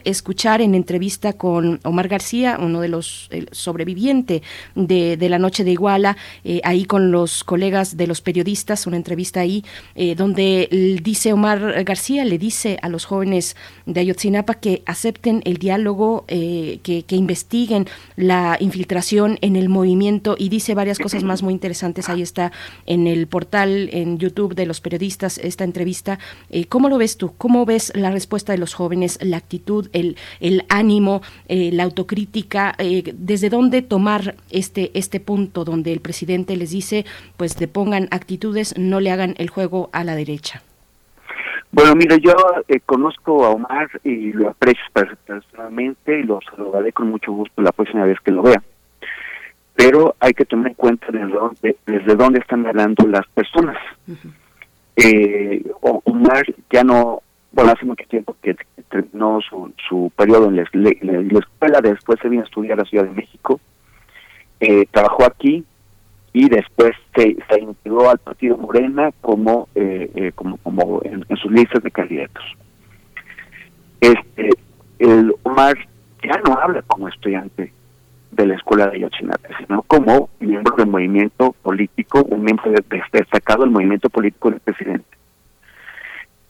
escuchar 0.04 0.62
en 0.62 0.76
entrevista 0.76 1.34
con 1.34 1.80
Omar 1.84 2.08
García, 2.08 2.58
uno 2.60 2.82
de 2.82 2.90
los 2.90 3.30
sobrevivientes 3.52 4.42
de, 4.76 5.18
la 5.30 5.40
noche 5.40 5.64
de 5.64 5.72
Iguala, 5.72 6.18
eh, 6.44 6.60
ahí 6.64 6.86
con 6.86 7.12
los 7.12 7.44
colegas 7.44 7.96
de 7.96 8.08
los 8.08 8.22
periodistas, 8.22 8.88
una 8.88 8.98
entrevista 8.98 9.40
ahí, 9.40 9.64
eh, 9.96 10.16
donde 10.16 10.68
dice 11.02 11.34
Omar 11.34 11.84
García, 11.84 12.26
le 12.26 12.38
dice 12.38 12.78
a 12.82 12.90
los 12.90 13.06
jóvenes 13.06 13.56
de 13.86 14.02
Ayotzinapa 14.02 14.56
que 14.56 14.84
acepten 14.86 15.42
el 15.46 15.58
diálogo, 15.58 16.26
eh, 16.28 16.80
que, 16.84 17.04
que 17.04 17.16
investiguen 17.16 17.88
la 18.16 18.58
infiltración 18.60 19.38
en 19.42 19.56
el 19.56 19.70
movimiento 19.70 20.36
y 20.38 20.50
dice 20.50 20.76
varias 20.76 21.00
cosas 21.00 21.24
más 21.24 21.42
muy 21.42 21.54
interesantes. 21.54 22.10
Ahí 22.10 22.22
está 22.22 22.52
en 22.86 23.08
el 23.08 23.28
portal, 23.28 23.90
en 23.94 24.18
YouTube 24.18 24.56
de 24.56 24.66
los 24.66 24.82
periodistas, 24.82 25.38
esta 25.38 25.64
entrevista. 25.64 26.20
¿Cómo 26.70 26.90
lo 26.90 26.98
ves 26.98 27.18
tú? 27.18 27.34
¿Cómo 27.38 27.66
ves 27.66 27.92
la 27.96 28.12
respuesta 28.12 28.52
de 28.52 28.58
los 28.58 28.74
jóvenes, 28.74 29.18
la 29.22 29.40
actitud, 29.54 29.88
el, 29.94 30.18
el 30.40 30.64
ánimo, 30.70 31.22
eh, 31.48 31.70
la 31.72 31.84
autocrítica, 31.84 32.74
eh, 32.80 33.04
desde 33.14 33.50
dónde 33.50 33.84
tomar 33.84 34.36
este, 34.50 34.90
este 34.96 35.20
punto 35.20 35.64
donde 35.64 35.94
el 35.94 36.00
presidente 36.00 36.58
les 36.58 36.72
dice, 36.72 37.06
pues 37.38 37.56
depongan 37.56 38.08
actitudes, 38.10 38.74
no 38.78 39.00
le 39.00 39.12
hagan 39.12 39.36
el 39.38 39.50
juego 39.50 39.90
a 39.94 40.04
la 40.04 40.16
derecha. 40.16 40.64
Bueno, 41.72 41.96
mira, 41.96 42.18
yo 42.18 42.34
eh, 42.68 42.80
conozco 42.84 43.46
a 43.46 43.50
Omar 43.50 43.90
y 44.04 44.32
lo 44.34 44.50
aprecio 44.50 44.84
personalmente 44.94 46.20
y 46.20 46.24
lo 46.24 46.40
saludaré 46.42 46.92
con 46.92 47.10
mucho 47.10 47.32
gusto 47.32 47.62
la 47.62 47.72
próxima 47.72 48.06
vez 48.06 48.18
que 48.24 48.32
lo 48.32 48.42
vea. 48.42 48.62
Pero 49.76 50.16
hay 50.20 50.34
que 50.34 50.46
tomar 50.46 50.70
en 50.70 50.74
cuenta 50.76 51.08
desde 51.12 51.34
dónde, 51.34 51.78
desde 51.86 52.16
dónde 52.16 52.40
están 52.40 52.66
hablando 52.66 53.08
las 53.08 53.28
personas. 53.28 53.78
eh, 54.96 55.64
Omar 55.82 56.46
ya 56.72 56.84
no 56.84 57.22
bueno, 57.54 57.72
hace 57.72 57.86
mucho 57.86 58.04
tiempo 58.08 58.36
que 58.42 58.56
terminó 58.90 59.40
su, 59.42 59.72
su 59.88 60.12
periodo 60.16 60.48
en 60.48 60.56
la, 60.56 60.64
escuela, 60.64 61.82
después 61.82 62.20
se 62.20 62.28
vino 62.28 62.42
a 62.42 62.46
estudiar 62.46 62.80
a 62.80 62.84
la 62.84 62.90
Ciudad 62.90 63.06
de 63.06 63.12
México, 63.12 63.62
eh, 64.60 64.86
trabajó 64.90 65.24
aquí 65.26 65.64
y 66.34 66.50
después 66.50 66.94
se, 67.16 67.38
se 67.48 67.62
integró 67.62 68.10
al 68.10 68.18
Partido 68.18 68.58
Morena 68.58 69.12
como 69.22 69.70
eh, 69.76 70.10
eh, 70.16 70.32
como, 70.34 70.58
como 70.58 71.02
en, 71.04 71.26
sus 71.38 71.52
listas 71.52 71.84
de 71.84 71.92
candidatos. 71.92 72.44
Este, 74.02 74.50
el 74.98 75.34
Omar 75.44 75.78
ya 76.24 76.42
no 76.48 76.58
habla 76.60 76.82
como 76.82 77.08
estudiante 77.08 77.72
de 78.32 78.48
la 78.48 78.56
escuela 78.56 78.88
de 78.88 78.98
Ayotzinapa, 78.98 79.50
sino 79.60 79.84
como 79.84 80.30
miembro 80.40 80.76
del 80.76 80.88
movimiento 80.88 81.56
político, 81.62 82.24
un 82.24 82.44
miembro 82.44 82.72
destacado 83.12 83.62
del 83.62 83.70
movimiento 83.70 84.10
político 84.10 84.50
del 84.50 84.60
presidente 84.60 85.23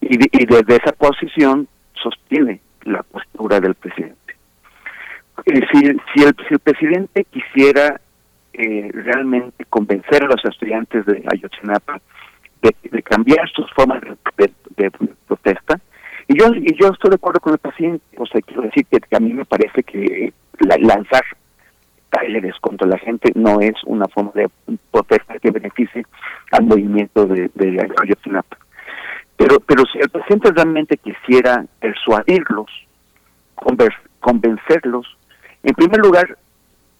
y, 0.09 0.45
desde 0.45 0.75
esa 0.75 0.91
posición 0.93 1.67
sostiene 1.93 2.59
la 2.83 3.03
postura 3.03 3.59
del 3.59 3.75
presidente. 3.75 4.35
Eh, 5.45 5.61
si, 5.71 5.79
si, 5.79 5.85
el, 6.23 6.35
si, 6.47 6.53
el, 6.53 6.59
presidente 6.59 7.25
quisiera 7.25 7.99
eh, 8.53 8.89
realmente 8.93 9.65
convencer 9.65 10.23
a 10.23 10.27
los 10.27 10.43
estudiantes 10.45 11.05
de 11.05 11.23
Ayotzinapa 11.31 11.99
de, 12.61 13.03
cambiar 13.03 13.49
sus 13.49 13.69
formas 13.73 14.01
de, 14.37 14.91
protesta, 15.27 15.79
y 16.27 16.39
yo 16.39 16.53
y 16.55 16.73
yo 16.79 16.89
estoy 16.89 17.09
de 17.09 17.15
acuerdo 17.15 17.41
con 17.41 17.53
el 17.53 17.59
presidente, 17.59 18.05
o 18.17 18.25
sea, 18.25 18.41
quiero 18.41 18.61
decir 18.61 18.85
que, 18.85 18.99
a 19.15 19.19
mí 19.19 19.33
me 19.33 19.43
parece 19.43 19.83
que 19.83 20.33
lanzar 20.59 21.23
talleres 22.09 22.55
contra 22.61 22.87
la 22.87 22.97
gente 22.99 23.31
no 23.35 23.59
es 23.59 23.73
una 23.85 24.07
forma 24.07 24.31
de 24.35 24.47
protesta 24.91 25.37
que 25.39 25.51
beneficie 25.51 26.05
al 26.51 26.65
movimiento 26.65 27.25
de, 27.25 27.49
de 27.55 27.91
Ayotzinapa. 28.01 28.62
Pero, 29.43 29.59
pero 29.59 29.83
si 29.91 29.99
el 29.99 30.09
presidente 30.09 30.51
realmente 30.53 30.95
quisiera 30.95 31.65
persuadirlos, 31.81 32.71
convencerlos, 34.21 35.17
en 35.63 35.73
primer 35.75 35.99
lugar, 35.99 36.37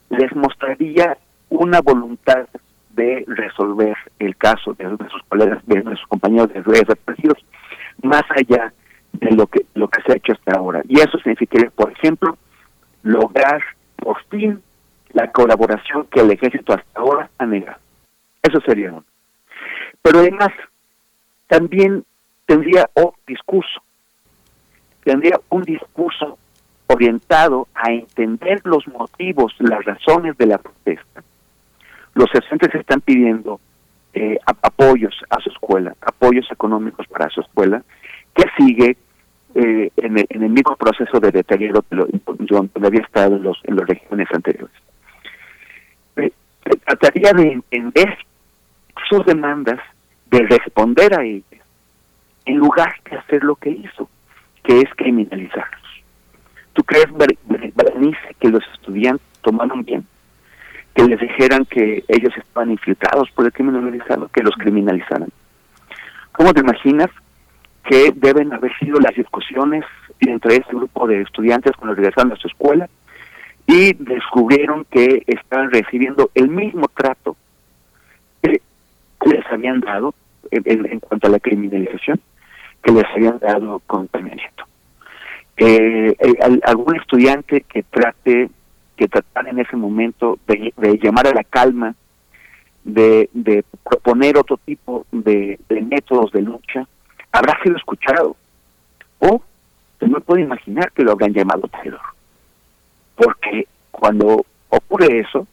les 0.09 0.35
mostraría 0.35 1.17
una 1.47 1.79
voluntad 1.79 2.49
de 2.89 3.23
resolver 3.27 3.95
el 4.19 4.35
caso 4.35 4.73
de, 4.73 4.89
sus 5.09 5.23
colegas, 5.29 5.65
de 5.65 5.83
sus 5.95 6.07
compañeros 6.07 6.49
de 6.53 6.61
represidos, 6.61 7.37
más 8.01 8.23
allá 8.35 8.73
de 9.13 9.31
lo 9.31 9.47
que 9.47 9.65
lo 9.75 9.87
que 9.87 10.01
se 10.01 10.11
ha 10.11 10.15
hecho 10.17 10.33
hasta 10.33 10.57
ahora. 10.57 10.81
Y 10.89 10.99
eso 10.99 11.17
significaría, 11.19 11.69
por 11.69 11.93
ejemplo, 11.93 12.37
lograr 13.03 13.63
por 13.95 14.21
fin 14.25 14.61
la 15.13 15.31
colaboración 15.31 16.07
que 16.07 16.19
el 16.19 16.31
ejército 16.31 16.73
hasta 16.73 16.99
ahora 16.99 17.29
ha 17.37 17.45
negado. 17.45 17.79
Eso 18.41 18.59
sería 18.65 18.91
uno. 18.91 19.05
Pero 20.01 20.19
además, 20.19 20.49
también 21.47 22.03
tendría 22.45 22.89
otro 22.93 23.19
discurso, 23.25 23.81
tendría 25.03 25.39
un 25.49 25.63
discurso 25.63 26.37
orientado 26.87 27.67
a 27.73 27.91
entender 27.91 28.61
los 28.63 28.87
motivos, 28.87 29.53
las 29.59 29.83
razones 29.85 30.37
de 30.37 30.45
la 30.45 30.57
protesta. 30.57 31.23
Los 32.13 32.29
estudiantes 32.33 32.75
están 32.75 33.01
pidiendo 33.01 33.59
eh, 34.13 34.37
apoyos 34.45 35.15
a 35.29 35.39
su 35.39 35.49
escuela, 35.49 35.95
apoyos 36.01 36.45
económicos 36.51 37.07
para 37.07 37.29
su 37.29 37.41
escuela, 37.41 37.81
que 38.35 38.43
sigue 38.57 38.97
eh, 39.55 39.91
en, 39.97 40.17
el, 40.17 40.49
mismo 40.49 40.75
proceso 40.75 41.19
de 41.19 41.31
deterioro 41.31 41.83
que 41.83 41.95
donde 41.95 42.87
había 42.87 43.01
estado 43.01 43.35
en 43.37 43.43
los, 43.43 43.59
en 43.63 43.75
los 43.75 43.87
regiones 43.87 44.27
anteriores. 44.31 44.75
Eh, 46.17 46.31
trataría 46.85 47.33
de 47.33 47.51
entender 47.71 48.17
sus 49.09 49.25
demandas, 49.25 49.79
de 50.29 50.39
responder 50.47 51.19
a 51.19 51.23
ellas, 51.23 51.52
en 52.45 52.57
lugar 52.57 52.95
de 53.09 53.17
hacer 53.17 53.43
lo 53.43 53.55
que 53.55 53.69
hizo, 53.69 54.09
que 54.63 54.79
es 54.79 54.89
criminalizarlos. 54.95 55.81
¿Tú 56.73 56.83
crees, 56.83 57.07
Berenice, 57.45 58.35
que 58.39 58.49
los 58.49 58.63
estudiantes 58.73 59.25
tomaron 59.41 59.83
bien? 59.83 60.05
Que 60.95 61.05
les 61.05 61.19
dijeran 61.19 61.65
que 61.65 62.03
ellos 62.07 62.33
estaban 62.37 62.71
infiltrados 62.71 63.29
por 63.31 63.45
el 63.45 63.53
crimen 63.53 63.75
organizado, 63.75 64.27
que 64.29 64.43
los 64.43 64.55
criminalizaran. 64.55 65.29
¿Cómo 66.31 66.53
te 66.53 66.61
imaginas 66.61 67.09
que 67.83 68.11
deben 68.15 68.53
haber 68.53 68.75
sido 68.79 68.99
las 68.99 69.13
discusiones 69.15 69.83
entre 70.19 70.55
este 70.55 70.75
grupo 70.75 71.07
de 71.07 71.21
estudiantes 71.21 71.73
cuando 71.73 71.95
regresaron 71.95 72.31
a 72.31 72.37
su 72.37 72.47
escuela 72.47 72.89
y 73.67 73.93
descubrieron 73.93 74.85
que 74.89 75.23
estaban 75.27 75.71
recibiendo 75.71 76.31
el 76.33 76.49
mismo 76.49 76.87
trato 76.87 77.35
que 78.41 78.61
les 79.25 79.45
habían 79.51 79.79
dado 79.79 80.13
en 80.51 80.99
cuanto 80.99 81.27
a 81.27 81.29
la 81.29 81.39
criminalización 81.39 82.19
que 82.83 82.91
les 82.91 83.05
habían 83.05 83.39
dado 83.39 83.79
con 83.87 84.09
Eh, 85.55 86.15
algún 86.63 86.95
estudiante 86.95 87.61
que 87.61 87.83
trate, 87.83 88.49
que 88.97 89.07
tratar 89.07 89.47
en 89.47 89.59
ese 89.59 89.75
momento 89.77 90.37
de, 90.47 90.73
llamar 91.01 91.27
a 91.27 91.33
la 91.33 91.43
calma, 91.43 91.95
de, 92.83 93.29
de 93.33 93.63
proponer 93.83 94.37
otro 94.37 94.57
tipo 94.57 95.05
de, 95.11 95.59
métodos 95.69 96.31
de 96.31 96.41
lucha, 96.41 96.87
habrá 97.31 97.57
sido 97.63 97.77
escuchado. 97.77 98.35
O 99.19 99.41
se 99.99 100.07
me 100.07 100.19
puede 100.19 100.41
imaginar 100.41 100.91
que 100.91 101.03
lo 101.03 101.13
habrán 101.13 101.33
llamado 101.33 101.69
traidor. 101.69 102.01
Porque 103.15 103.67
cuando 103.91 104.45
ocurre 104.69 105.19
eso, 105.19 105.47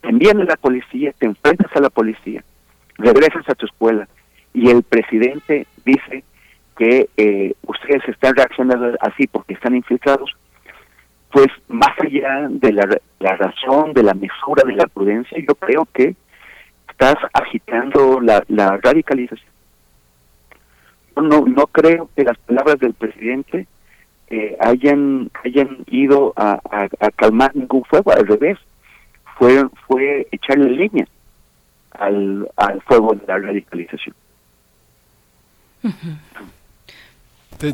te 0.00 0.08
envían 0.08 0.40
a 0.40 0.44
la 0.44 0.56
policía, 0.56 1.14
te 1.16 1.26
enfrentas 1.26 1.74
a 1.74 1.80
la 1.80 1.90
policía, 1.90 2.44
regresas 2.98 3.48
a 3.48 3.54
tu 3.54 3.66
escuela 3.66 4.06
y 4.56 4.70
el 4.70 4.82
presidente 4.82 5.66
dice 5.84 6.24
que 6.78 7.10
eh, 7.18 7.52
ustedes 7.66 8.02
están 8.08 8.34
reaccionando 8.34 8.96
así 9.00 9.26
porque 9.26 9.52
están 9.52 9.76
infiltrados, 9.76 10.34
pues 11.30 11.48
más 11.68 11.92
allá 12.00 12.48
de 12.48 12.72
la, 12.72 13.36
razón, 13.36 13.92
de 13.92 14.02
la 14.02 14.14
mesura, 14.14 14.62
de 14.66 14.74
la 14.74 14.86
prudencia, 14.86 15.36
yo 15.46 15.54
creo 15.56 15.86
que 15.92 16.16
estás 16.88 17.16
agitando 17.34 18.18
la, 18.22 18.78
radicalización. 18.82 19.50
no, 21.16 21.44
no 21.44 21.66
creo 21.66 22.08
que 22.16 22.24
las 22.24 22.38
palabras 22.38 22.78
del 22.78 22.94
presidente 22.94 23.66
eh, 24.28 24.56
hayan 24.58 25.30
hayan 25.44 25.84
ido 25.86 26.32
a, 26.34 26.60
calmar 27.16 27.54
ningún 27.54 27.84
fuego, 27.84 28.10
al 28.10 28.26
revés, 28.26 28.58
fue, 29.38 29.66
fue 29.86 30.26
echarle 30.32 30.70
leña 30.70 31.06
al, 31.90 32.48
al 32.56 32.80
fuego 32.82 33.14
de 33.14 33.26
la 33.26 33.38
radicalización. 33.38 34.14
Mm-hmm. 35.84 36.55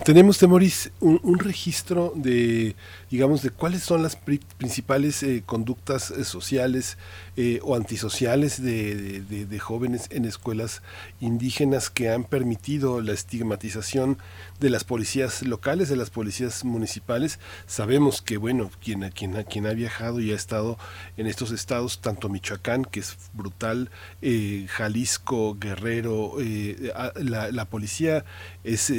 Tenemos, 0.05 0.39
Temoris, 0.39 0.93
un, 1.01 1.39
registro 1.41 2.13
de, 2.15 2.77
digamos, 3.11 3.43
de 3.43 3.51
cuáles 3.51 3.83
son 3.83 4.03
las 4.03 4.15
principales 4.17 5.23
eh, 5.25 5.43
conductas 5.45 6.13
eh, 6.13 6.25
sociales 6.25 6.99
eh, 7.37 7.59
o 7.63 7.75
antisociales 7.75 8.63
de, 8.63 9.23
de, 9.23 9.59
jóvenes 9.59 10.07
en 10.11 10.25
escuelas 10.25 10.83
indígenas 11.21 11.91
que 11.91 12.11
han 12.11 12.23
permitido 12.23 13.01
la 13.01 13.13
estigmatización 13.13 14.19
de 14.61 14.71
las 14.71 14.85
policías 14.85 15.43
locales, 15.43 15.89
de 15.89 15.97
las 15.97 16.11
policías 16.11 16.65
municipales. 16.65 17.41
Sabemos 17.67 18.23
que, 18.23 18.37
bueno, 18.37 18.71
quien, 18.85 19.11
quien, 19.11 19.43
quien 19.45 19.67
ha 19.67 19.73
viajado 19.73 20.21
y 20.21 20.31
ha 20.31 20.37
estado 20.37 20.79
en 21.17 21.27
estos 21.27 21.51
estados, 21.51 22.01
tanto 22.01 22.29
Michoacán, 22.29 22.85
que 22.85 23.01
es 23.01 23.17
brutal, 23.33 23.91
Jalisco, 24.69 25.57
Guerrero, 25.59 26.37
la, 27.17 27.51
la, 27.51 27.65
policía 27.65 28.25
es, 28.63 28.93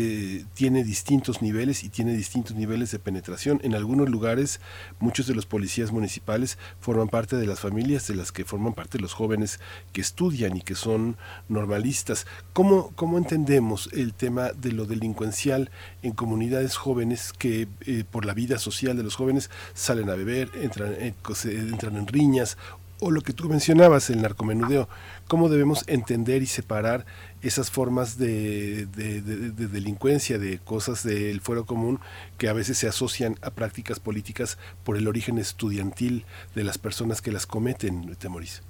tiene 0.54 0.63
distintos 0.70 1.42
niveles 1.42 1.84
y 1.84 1.90
tiene 1.90 2.14
distintos 2.14 2.56
niveles 2.56 2.92
de 2.92 3.00
penetración. 3.00 3.60
En 3.64 3.76
algunos 3.76 4.10
lugares, 4.10 4.62
muchos 5.00 5.28
de 5.28 5.36
los 5.36 5.46
policías 5.46 5.92
municipales 5.92 6.58
forman 6.80 7.10
parte 7.10 7.36
de 7.36 7.46
las 7.46 7.60
familias 7.60 8.08
de 8.08 8.16
las 8.16 8.32
que 8.32 8.46
forman 8.46 8.74
parte 8.74 9.00
los 9.00 9.14
jóvenes 9.14 9.60
que 9.92 10.02
estudian 10.02 10.56
y 10.56 10.62
que 10.62 10.76
son 10.76 11.18
normalistas. 11.50 12.26
¿Cómo, 12.54 12.92
cómo 12.96 13.18
entendemos 13.18 13.90
el 13.92 14.14
tema 14.14 14.52
de 14.52 14.72
lo 14.72 14.86
delincuencial 14.86 15.70
en 16.02 16.14
comunidades 16.14 16.78
jóvenes 16.78 17.34
que 17.34 17.68
eh, 17.82 18.04
por 18.10 18.26
la 18.26 18.34
vida 18.34 18.58
social 18.58 18.96
de 18.96 19.04
los 19.04 19.16
jóvenes 19.16 19.50
salen 19.74 20.10
a 20.10 20.16
beber, 20.16 20.50
entran, 20.56 20.94
eh, 20.94 21.14
entran 21.46 21.98
en 21.98 22.08
riñas 22.08 22.58
o 23.04 23.12
lo 23.12 23.22
que 23.22 23.34
tú 23.34 23.50
mencionabas, 23.50 24.10
el 24.10 24.22
narcomenudeo, 24.22 24.88
cómo 25.28 25.50
debemos 25.50 25.84
entender 25.88 26.42
y 26.42 26.46
separar 26.46 27.06
esas 27.44 27.70
formas 27.70 28.18
de, 28.18 28.86
delincuencia, 28.88 30.40
de 30.40 30.60
cosas 30.60 31.04
del 31.04 31.42
fuero 31.42 31.66
común 31.66 32.00
que 32.38 32.48
a 32.48 32.54
veces 32.54 32.78
se 32.78 32.88
asocian 32.88 33.36
a 33.42 33.52
prácticas 33.52 34.00
políticas 34.00 34.58
por 34.86 34.98
el 34.98 35.08
origen 35.08 35.38
estudiantil 35.38 36.26
de 36.56 36.64
las 36.64 36.78
personas 36.78 37.22
que 37.22 37.32
las 37.32 37.46
cometen, 37.46 38.16
Temoris. 38.16 38.64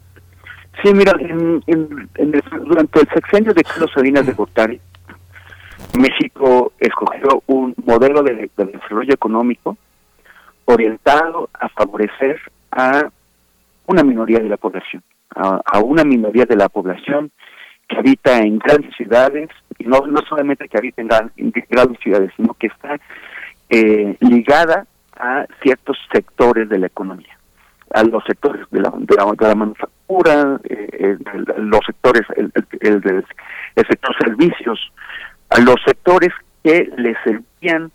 Sí, 0.84 0.92
mira, 0.92 1.14
durante 2.66 3.00
el 3.02 3.08
sexenio 3.14 3.54
de 3.54 3.64
Carlos 3.64 3.92
Salinas 3.94 4.26
de 4.26 4.34
Gortari, 4.34 4.82
México 6.00 6.74
escogió 6.80 7.44
un 7.46 7.76
modelo 7.86 8.24
de, 8.24 8.50
desarrollo 8.58 9.14
económico 9.14 9.78
orientado 10.66 11.50
a 11.54 11.70
favorecer 11.70 12.40
a 12.72 13.08
una 13.86 14.02
minoría 14.02 14.40
de 14.40 14.50
la 14.50 14.58
población, 14.58 15.04
a 15.36 15.80
una 15.80 16.04
minoría 16.04 16.46
de 16.46 16.56
la 16.56 16.70
población 16.70 17.32
que 17.88 17.98
habita 17.98 18.40
en 18.40 18.60
grandes 18.60 18.96
ciudades, 18.96 19.50
y 19.78 19.86
no, 19.86 20.06
no 20.08 20.22
solamente 20.28 20.68
que 20.68 20.78
habita 20.78 21.02
en, 21.02 21.54
grandes 21.70 22.00
ciudades, 22.00 22.32
sino 22.36 22.54
que 22.54 22.68
está 22.68 22.98
eh, 23.70 24.16
ligada 24.20 24.86
a 25.18 25.46
ciertos 25.62 25.98
sectores 26.12 26.70
de 26.70 26.80
la 26.80 26.88
economía, 26.88 27.38
a 27.94 28.04
los 28.04 28.24
sectores 28.26 28.66
de 28.72 28.82
la, 28.82 28.92
de 28.98 29.16
la, 29.16 29.56
manufactura, 29.56 30.60
eh, 30.64 31.18
los 31.58 31.82
sectores, 31.86 32.24
el, 32.36 32.52
el, 32.82 33.26
sector 33.88 34.16
servicios, 34.18 34.92
a 35.50 35.60
los 35.60 35.76
sectores 35.86 36.32
que 36.64 36.92
le 36.98 37.16
servían 37.24 37.92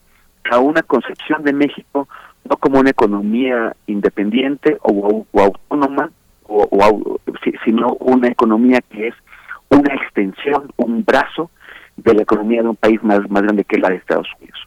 a 0.51 0.59
una 0.61 0.83
concepción 0.83 1.43
de 1.43 1.53
México 1.53 2.09
no 2.49 2.57
como 2.57 2.81
una 2.81 2.91
economía 2.91 3.77
independiente 3.87 4.79
o, 4.83 5.27
autónoma, 5.35 6.11
o, 6.45 7.21
sino 7.65 7.95
una 8.01 8.29
economía 8.29 8.81
que 8.91 9.09
es 9.09 9.15
una 9.71 9.95
extensión, 9.95 10.71
un 10.77 11.05
brazo 11.05 11.51
de 11.97 12.15
la 12.15 12.23
economía 12.23 12.63
de 12.63 12.69
un 12.69 12.77
país 12.77 13.03
más, 13.03 13.21
más 13.31 13.43
grande 13.43 13.65
que 13.65 13.79
la 13.79 13.91
de 13.91 13.97
Estados 13.97 14.29
Unidos. 14.41 14.59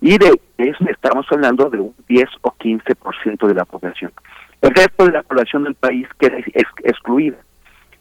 Y 0.00 0.16
de 0.16 0.40
eso 0.58 0.84
estamos 0.88 1.26
hablando 1.30 1.68
de 1.70 1.80
un 1.80 1.94
10 2.08 2.24
o 2.42 2.54
15% 2.56 3.46
de 3.46 3.54
la 3.54 3.64
población. 3.64 4.12
El 4.60 4.74
resto 4.74 5.06
de 5.06 5.12
la 5.12 5.22
población 5.22 5.64
del 5.64 5.74
país 5.74 6.06
queda 6.18 6.38
excluida 6.84 7.36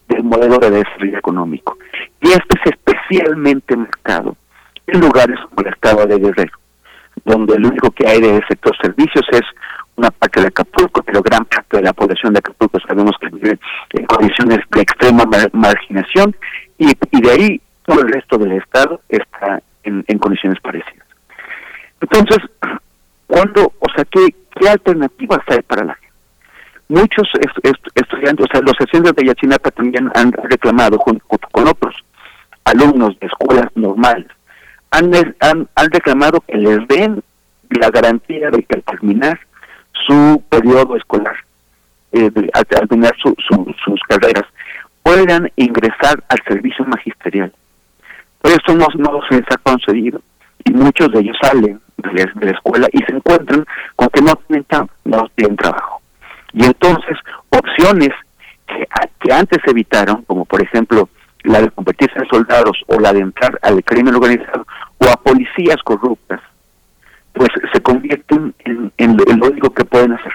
del 0.07 0.23
modelo 0.23 0.57
de 0.57 0.71
desarrollo 0.71 1.17
económico. 1.17 1.77
Y 2.21 2.29
este 2.29 2.59
es 2.63 2.71
especialmente 2.71 3.75
marcado 3.75 4.35
en 4.87 4.99
lugares 4.99 5.39
como 5.49 5.67
el 5.67 5.73
estado 5.73 6.05
de 6.05 6.17
Guerrero, 6.17 6.57
donde 7.25 7.55
el 7.55 7.65
único 7.65 7.91
que 7.91 8.07
hay 8.07 8.21
de 8.21 8.41
sector 8.47 8.75
servicios 8.81 9.25
es 9.31 9.43
una 9.97 10.11
parte 10.11 10.41
de 10.41 10.47
Acapulco, 10.47 11.01
pero 11.01 11.21
gran 11.21 11.43
parte 11.45 11.77
de 11.77 11.83
la 11.83 11.93
población 11.93 12.31
de 12.31 12.39
Acapulco 12.39 12.79
sabemos 12.87 13.15
que 13.19 13.29
vive 13.29 13.59
en 13.93 14.05
condiciones 14.05 14.59
de 14.69 14.81
extrema 14.81 15.23
marginación 15.53 16.35
y, 16.77 16.85
de 16.85 17.31
ahí 17.31 17.61
todo 17.83 18.01
el 18.01 18.13
resto 18.13 18.37
del 18.37 18.53
Estado 18.53 19.01
está 19.09 19.61
en, 19.83 20.03
condiciones 20.19 20.59
parecidas. 20.61 21.07
Entonces, 21.99 22.37
cuando, 23.27 23.73
o 23.79 23.89
sea, 23.95 24.05
¿qué, 24.05 24.35
qué 24.59 24.69
alternativas 24.69 25.39
hay 25.47 25.61
para 25.63 25.85
la 25.85 25.95
gente? 25.95 26.07
Muchos 26.89 27.27
estudiantes, 27.95 28.45
o 28.45 28.51
sea, 28.51 28.61
los 28.61 28.79
estudiantes 28.79 29.15
de 29.15 29.25
Yachinapa 29.25 29.71
también 29.71 30.09
han 30.13 30.31
reclamado, 30.31 30.97
junto, 30.99 31.25
con 31.51 31.67
otros 31.67 31.95
alumnos 32.65 33.19
de 33.19 33.27
escuelas 33.27 33.67
normales, 33.75 34.27
han, 34.91 35.11
han, 35.39 35.67
han 35.75 35.91
reclamado 35.91 36.39
que 36.41 36.55
les 36.55 36.87
den 36.87 37.23
la 37.69 37.89
garantía 37.89 38.49
de 38.51 38.63
que 38.63 38.75
al 38.75 38.83
terminar 38.83 39.39
su 40.07 40.43
periodo 40.49 40.95
escolar, 40.95 41.35
eh, 42.13 42.31
al, 42.53 42.65
terminar 42.65 43.13
sus 43.17 44.01
carreras, 44.07 44.45
puedan 45.03 45.51
ingresar 45.55 46.23
al 46.29 46.41
servicio 46.47 46.85
magisterial. 46.85 47.53
Pero 48.41 48.55
esto 48.55 48.73
no, 48.73 48.87
no 48.97 49.19
se 49.29 49.35
les 49.35 49.45
ha 49.51 49.57
concedido 49.57 50.21
y 50.65 50.71
muchos 50.71 51.11
de 51.11 51.19
ellos 51.19 51.37
salen 51.41 51.79
de 51.97 52.25
la, 52.41 52.51
escuela 52.51 52.87
y 52.91 52.99
se 53.03 53.15
encuentran 53.15 53.65
con 53.95 54.09
que 54.09 54.21
no 54.21 54.35
tienen, 54.47 54.65
no 55.05 55.29
tienen 55.35 55.55
trabajo. 55.57 56.01
Y 56.53 56.65
entonces 56.65 57.17
opciones 57.49 58.09
que, 58.67 58.87
que 59.19 59.33
antes 59.33 59.59
evitaron, 59.65 60.23
como 60.23 60.45
por 60.45 60.61
ejemplo 60.61 61.09
la 61.43 61.61
de 61.61 61.71
convertirse 61.71 62.19
en 62.19 62.27
soldados 62.27 62.77
o 62.87 62.99
la 62.99 63.13
de 63.13 63.19
entrar 63.19 63.57
al 63.61 63.83
crimen 63.83 64.15
organizado 64.15 64.65
o 64.97 65.05
a 65.09 65.15
policías 65.17 65.81
corruptas, 65.83 66.41
pues 67.37 67.49
se 67.73 67.81
convierten 67.81 68.53
en, 68.65 68.91
en, 68.97 69.17
lo 69.17 69.47
único 69.47 69.69
que 69.69 69.85
pueden 69.85 70.13
hacer. 70.13 70.33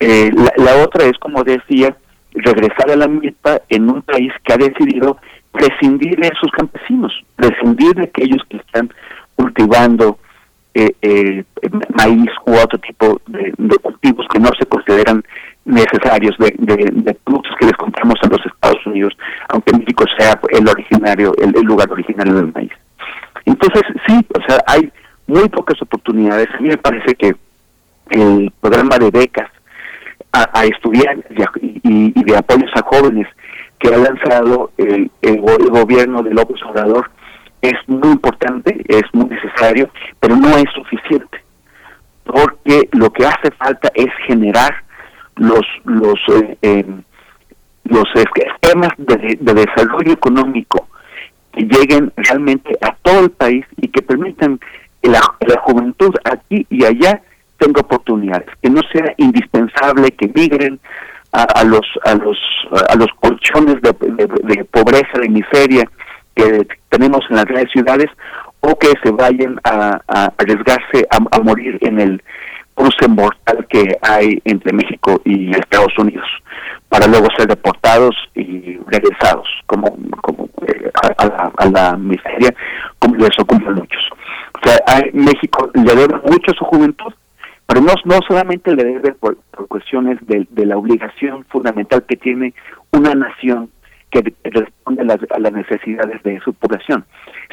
Eh, 0.00 0.30
la, 0.56 0.76
otra 0.76 1.06
es, 1.06 1.18
como 1.18 1.42
decía, 1.42 1.96
regresar 2.32 2.90
a 2.90 2.96
la 2.96 3.08
milpa 3.08 3.60
en 3.68 3.90
un 3.90 4.02
país 4.02 4.32
que 4.44 4.52
ha 4.52 4.56
decidido 4.56 5.18
prescindir 5.52 6.16
de 6.16 6.30
sus 6.40 6.50
campesinos, 6.52 7.12
prescindir 7.34 7.94
de 7.94 8.04
aquellos 8.04 8.42
que 8.48 8.58
están 8.58 8.90
cultivando 9.34 10.18
eh, 10.74 10.92
eh, 11.02 11.44
maíz 11.96 12.30
u 12.46 12.54
otro 12.54 12.78
tipo 12.78 13.20
de, 13.26 13.52
cultivos 13.82 14.26
que 14.32 14.38
no 14.38 14.50
se 14.58 14.66
consideran 14.66 15.24
necesarios 15.64 16.36
de, 16.38 16.54
de, 16.56 17.14
productos 17.24 17.52
que 17.58 17.66
les 17.66 17.76
compramos 17.76 18.16
a 18.22 18.28
los 18.28 18.44
Estados 18.46 18.86
Unidos, 18.86 19.16
aunque 19.48 19.76
México 19.76 20.04
sea 20.16 20.38
el 20.50 20.68
originario, 20.68 21.34
el 21.38 21.50
lugar 21.62 21.90
originario 21.90 22.34
del 22.34 22.52
maíz. 22.54 22.72
Entonces, 23.44 23.82
sí, 24.06 24.14
o 24.34 24.40
sea, 24.46 24.62
hay 24.66 24.92
muy 25.28 25.48
pocas 25.48 25.80
oportunidades. 25.80 26.48
A 26.52 26.60
mí 26.60 26.68
me 26.68 26.78
parece 26.78 27.14
que 27.14 27.36
el 28.10 28.50
programa 28.60 28.98
de 28.98 29.10
becas 29.10 29.50
a, 30.32 30.64
estudiantes 30.64 31.30
y, 31.62 32.22
de 32.22 32.36
apoyos 32.36 32.70
a 32.74 32.82
jóvenes 32.82 33.26
que 33.78 33.94
ha 33.94 33.98
lanzado 33.98 34.72
el, 34.76 35.10
el, 35.22 35.40
gobierno 35.40 36.22
de 36.22 36.34
López 36.34 36.60
Obrador 36.64 37.10
es 37.62 37.74
muy 37.86 38.12
importante, 38.12 38.82
es 38.88 39.02
muy 39.12 39.26
necesario, 39.26 39.90
pero 40.20 40.36
no 40.36 40.56
es 40.56 40.66
suficiente, 40.74 41.42
porque 42.24 42.88
lo 42.92 43.10
que 43.12 43.26
hace 43.26 43.50
falta 43.52 43.90
es 43.94 44.08
generar 44.26 44.82
los 45.36 45.64
los 45.84 46.18
eh, 46.28 46.58
em, 46.62 47.02
los 47.84 48.04
esquemas 48.14 48.92
de 48.98 49.54
desarrollo 49.54 50.12
económico 50.12 50.88
que 51.52 51.62
lleguen 51.62 52.12
realmente 52.16 52.76
a 52.82 52.94
todo 53.02 53.20
el 53.20 53.30
país 53.30 53.64
y 53.76 53.88
que 53.88 54.02
permitan 54.02 54.60
la, 55.02 55.20
la 55.40 55.60
juventud 55.60 56.14
aquí 56.24 56.66
y 56.70 56.84
allá 56.84 57.22
tenga 57.58 57.80
oportunidades, 57.80 58.48
que 58.62 58.70
no 58.70 58.80
sea 58.92 59.12
indispensable 59.16 60.10
que 60.12 60.30
migren 60.34 60.78
a, 61.32 61.64
los 61.64 61.86
a 62.04 62.14
los 62.14 62.38
a 62.88 62.96
los 62.96 63.08
colchones 63.20 63.76
de, 63.82 64.64
pobreza, 64.64 65.18
de 65.20 65.28
miseria 65.28 65.88
que 66.34 66.66
tenemos 66.88 67.24
en 67.28 67.36
las 67.36 67.44
grandes 67.44 67.70
ciudades 67.72 68.06
o 68.60 68.78
que 68.78 68.92
se 69.02 69.10
vayan 69.10 69.60
a, 69.64 70.00
arriesgarse 70.38 71.06
a, 71.10 71.40
morir 71.40 71.78
en 71.82 72.00
el 72.00 72.22
cruce 72.74 73.08
mortal 73.08 73.66
que 73.68 73.96
hay 74.02 74.40
entre 74.44 74.72
México 74.72 75.20
y 75.24 75.50
Estados 75.50 75.92
Unidos 75.98 76.26
para 76.88 77.06
luego 77.06 77.26
ser 77.36 77.48
deportados 77.48 78.16
y 78.34 78.78
regresados 78.86 79.48
como 79.66 79.96
como 80.22 80.48
eh, 80.66 80.90
a, 80.94 81.66
la, 81.66 81.96
miseria 81.96 82.54
como 82.98 83.16
les 83.16 83.38
ocurre 83.38 83.68
a 83.68 83.72
muchos. 83.72 84.07
O 84.60 84.68
sea, 84.68 84.78
México 85.12 85.70
le 85.74 85.94
debe 85.94 86.14
mucho 86.24 86.50
a 86.50 86.54
su 86.54 86.64
juventud, 86.64 87.12
pero 87.66 87.80
no, 87.80 87.92
no 88.04 88.18
solamente 88.26 88.74
le 88.74 88.84
debe 88.84 89.12
por, 89.12 89.36
cuestiones 89.68 90.18
de, 90.26 90.66
la 90.66 90.76
obligación 90.76 91.44
fundamental 91.44 92.04
que 92.06 92.16
tiene 92.16 92.54
una 92.92 93.14
nación 93.14 93.70
que 94.10 94.32
responde 94.44 95.02
a 95.02 95.38
las, 95.38 95.52
necesidades 95.52 96.22
de 96.22 96.40
su 96.40 96.54
población, 96.54 97.04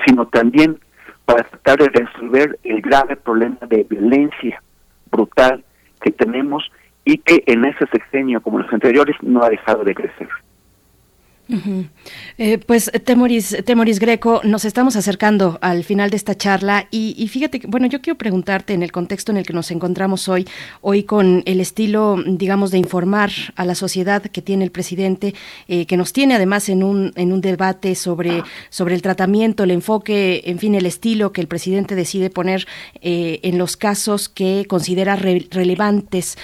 sino 0.06 0.26
también 0.28 0.80
para 1.26 1.44
tratar 1.44 1.80
de 1.80 1.90
resolver 1.90 2.58
el 2.64 2.82
grave 2.82 3.18
problema 3.18 3.58
de 3.68 3.84
violencia 3.84 4.62
brutal 5.12 5.64
que 6.02 6.12
tenemos 6.12 6.72
y 7.04 7.18
que 7.18 7.44
en 7.46 7.66
ese 7.66 7.86
sexenio, 7.92 8.42
como 8.42 8.60
los 8.60 8.72
anteriores, 8.72 9.16
no 9.22 9.44
ha 9.44 9.50
dejado 9.50 9.84
de 9.84 9.94
crecer. 9.94 10.30
Eh, 12.38 12.58
pues 12.58 12.92
Temoris, 13.04 13.56
Temoris 13.66 14.00
Greco, 14.00 14.42
nos 14.44 14.66
estamos 14.66 14.96
acercando 14.96 15.60
al 15.62 15.84
final 15.84 16.10
de 16.10 16.18
esta 16.18 16.36
charla 16.36 16.88
y, 16.92 17.28
fíjate, 17.28 17.62
bueno, 17.68 17.88
yo 17.88 18.02
quiero 18.02 18.18
preguntarte 18.18 18.74
en 18.74 18.82
el 18.82 18.92
contexto 18.92 19.32
en 19.32 19.38
el 19.38 19.46
que 19.46 19.54
nos 19.54 19.72
encontramos 19.72 20.28
hoy, 20.28 20.48
hoy 20.82 21.04
con 21.04 21.44
el 21.46 21.60
estilo, 21.60 22.18
digamos, 22.26 22.72
de 22.72 22.80
informar 22.80 23.32
a 23.56 23.66
la 23.66 23.76
sociedad 23.76 24.24
que 24.24 24.42
tiene 24.42 24.64
el 24.64 24.72
presidente, 24.72 25.36
eh, 25.68 25.86
que 25.86 25.98
nos 25.98 26.14
tiene 26.14 26.36
además 26.36 26.68
en 26.70 26.84
un, 26.84 27.12
en 27.16 27.32
un 27.32 27.42
debate 27.42 27.96
sobre, 27.96 28.44
sobre 28.70 28.96
el 28.96 29.02
tratamiento, 29.02 29.64
el 29.64 29.72
enfoque, 29.72 30.42
en 30.46 30.60
fin, 30.60 30.76
el 30.76 30.86
estilo 30.86 31.32
que 31.32 31.42
el 31.42 31.48
presidente 31.48 31.96
decide 31.96 32.30
poner 32.30 32.68
eh, 33.02 33.40
en 33.44 33.58
los 33.58 33.78
casos 33.78 34.30
que 34.30 34.66
considera 34.68 35.16
relevantes 35.16 36.38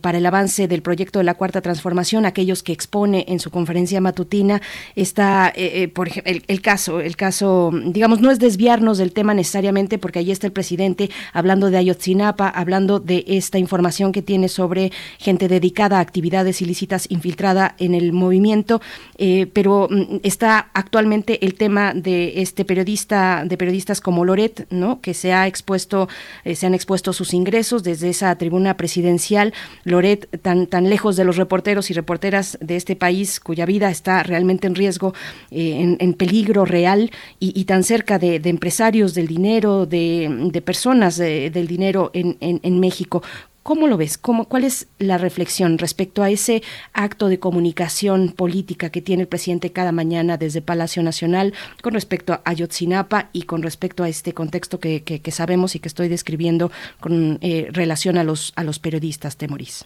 para 0.00 0.18
el 0.18 0.26
avance 0.26 0.66
del 0.68 0.82
proyecto 0.82 1.20
de 1.20 1.24
la 1.24 1.34
Cuarta 1.34 1.60
Transformación, 1.60 2.26
aquellos 2.26 2.62
que 2.62 2.72
expone 2.72 3.24
en 3.28 3.38
su 3.40 3.50
conferencia 3.50 4.00
matutina 4.00 4.47
está, 4.94 5.48
eh, 5.54 5.82
eh, 5.82 5.88
por 5.88 6.08
ejemplo, 6.08 6.32
el, 6.46 6.60
caso, 6.60 7.00
el 7.00 7.16
caso, 7.16 7.70
digamos, 7.86 8.20
no 8.20 8.30
es 8.30 8.38
desviarnos 8.38 8.98
del 8.98 9.12
tema 9.12 9.34
necesariamente, 9.34 9.98
porque 9.98 10.18
ahí 10.18 10.30
está 10.30 10.46
el 10.46 10.52
presidente 10.52 11.10
hablando 11.32 11.70
de 11.70 11.78
Ayotzinapa, 11.78 12.48
hablando 12.48 13.00
de 13.00 13.24
esta 13.26 13.58
información 13.58 14.12
que 14.12 14.22
tiene 14.22 14.48
sobre 14.48 14.92
gente 15.18 15.48
dedicada 15.48 15.98
a 15.98 16.00
actividades 16.00 16.62
ilícitas 16.62 17.06
infiltrada 17.10 17.74
en 17.78 17.94
el 17.94 18.12
movimiento, 18.12 18.80
eh, 19.16 19.46
pero 19.52 19.88
mm, 19.90 20.20
está 20.22 20.70
actualmente 20.74 21.44
el 21.44 21.54
tema 21.54 21.92
de 21.94 22.40
este 22.42 22.64
periodista, 22.64 23.44
de 23.44 23.56
periodistas 23.56 24.00
como 24.00 24.24
Loret, 24.24 24.66
¿no? 24.70 25.00
Que 25.00 25.14
se 25.14 25.32
ha 25.32 25.46
expuesto, 25.46 26.08
se 26.44 26.66
han 26.66 26.74
expuesto 26.74 27.12
sus 27.12 27.34
ingresos 27.34 27.82
desde 27.82 28.08
esa 28.08 28.34
tribuna 28.36 28.76
presidencial. 28.76 29.52
Loret, 29.84 30.28
tan, 30.42 30.66
tan 30.66 30.88
lejos 30.88 31.16
de 31.16 31.24
los 31.24 31.36
reporteros 31.36 31.90
y 31.90 31.94
reporteras 31.94 32.58
de 32.60 32.76
este 32.76 32.96
país, 32.96 33.40
cuya 33.40 33.66
vida 33.66 33.90
está 33.90 34.22
realmente 34.22 34.37
realmente 34.38 34.68
en 34.68 34.76
riesgo, 34.76 35.14
eh, 35.50 35.96
en, 35.98 36.14
peligro 36.14 36.64
real 36.64 37.10
y, 37.40 37.64
tan 37.64 37.82
cerca 37.82 38.20
de, 38.20 38.36
empresarios 38.44 39.14
del 39.14 39.26
dinero, 39.26 39.84
de, 39.84 40.62
personas 40.64 41.16
del 41.16 41.66
dinero 41.66 42.10
en, 42.14 42.80
México. 42.80 43.22
¿Cómo 43.64 43.88
lo 43.88 43.96
ves? 43.96 44.16
¿Cómo, 44.16 44.46
¿Cuál 44.46 44.64
es 44.64 44.86
la 44.98 45.18
reflexión 45.18 45.76
respecto 45.76 46.22
a 46.22 46.30
ese 46.30 46.62
acto 46.92 47.28
de 47.28 47.38
comunicación 47.38 48.30
política 48.30 48.90
que 48.90 49.02
tiene 49.02 49.22
el 49.22 49.28
presidente 49.28 49.72
cada 49.72 49.92
mañana 49.92 50.36
desde 50.36 50.62
Palacio 50.62 51.02
Nacional 51.02 51.52
con 51.82 51.92
respecto 51.92 52.32
a 52.32 52.40
Ayotzinapa 52.44 53.28
y 53.32 53.42
con 53.42 53.62
respecto 53.62 54.04
a 54.04 54.08
este 54.08 54.32
contexto 54.32 54.78
que, 54.78 55.02
que, 55.02 55.30
sabemos 55.32 55.74
y 55.74 55.80
que 55.80 55.88
estoy 55.88 56.08
describiendo 56.08 56.70
con 57.00 57.38
eh, 57.42 57.68
relación 57.72 58.16
a 58.16 58.24
los, 58.24 58.52
a 58.56 58.62
los 58.64 58.78
periodistas, 58.78 59.36
Temorís? 59.36 59.84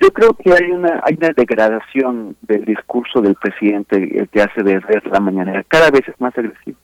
Yo 0.00 0.12
creo 0.12 0.34
que 0.34 0.52
hay 0.52 0.70
una 0.70 1.00
hay 1.04 1.14
una 1.16 1.30
degradación 1.30 2.36
del 2.42 2.64
discurso 2.64 3.20
del 3.20 3.34
presidente 3.34 3.96
el 3.96 4.28
que 4.28 4.42
hace 4.42 4.62
de 4.62 4.80
la 5.10 5.20
mañanera. 5.20 5.64
Cada 5.68 5.90
vez 5.90 6.06
es 6.06 6.20
más 6.20 6.36
agresivo. 6.36 6.78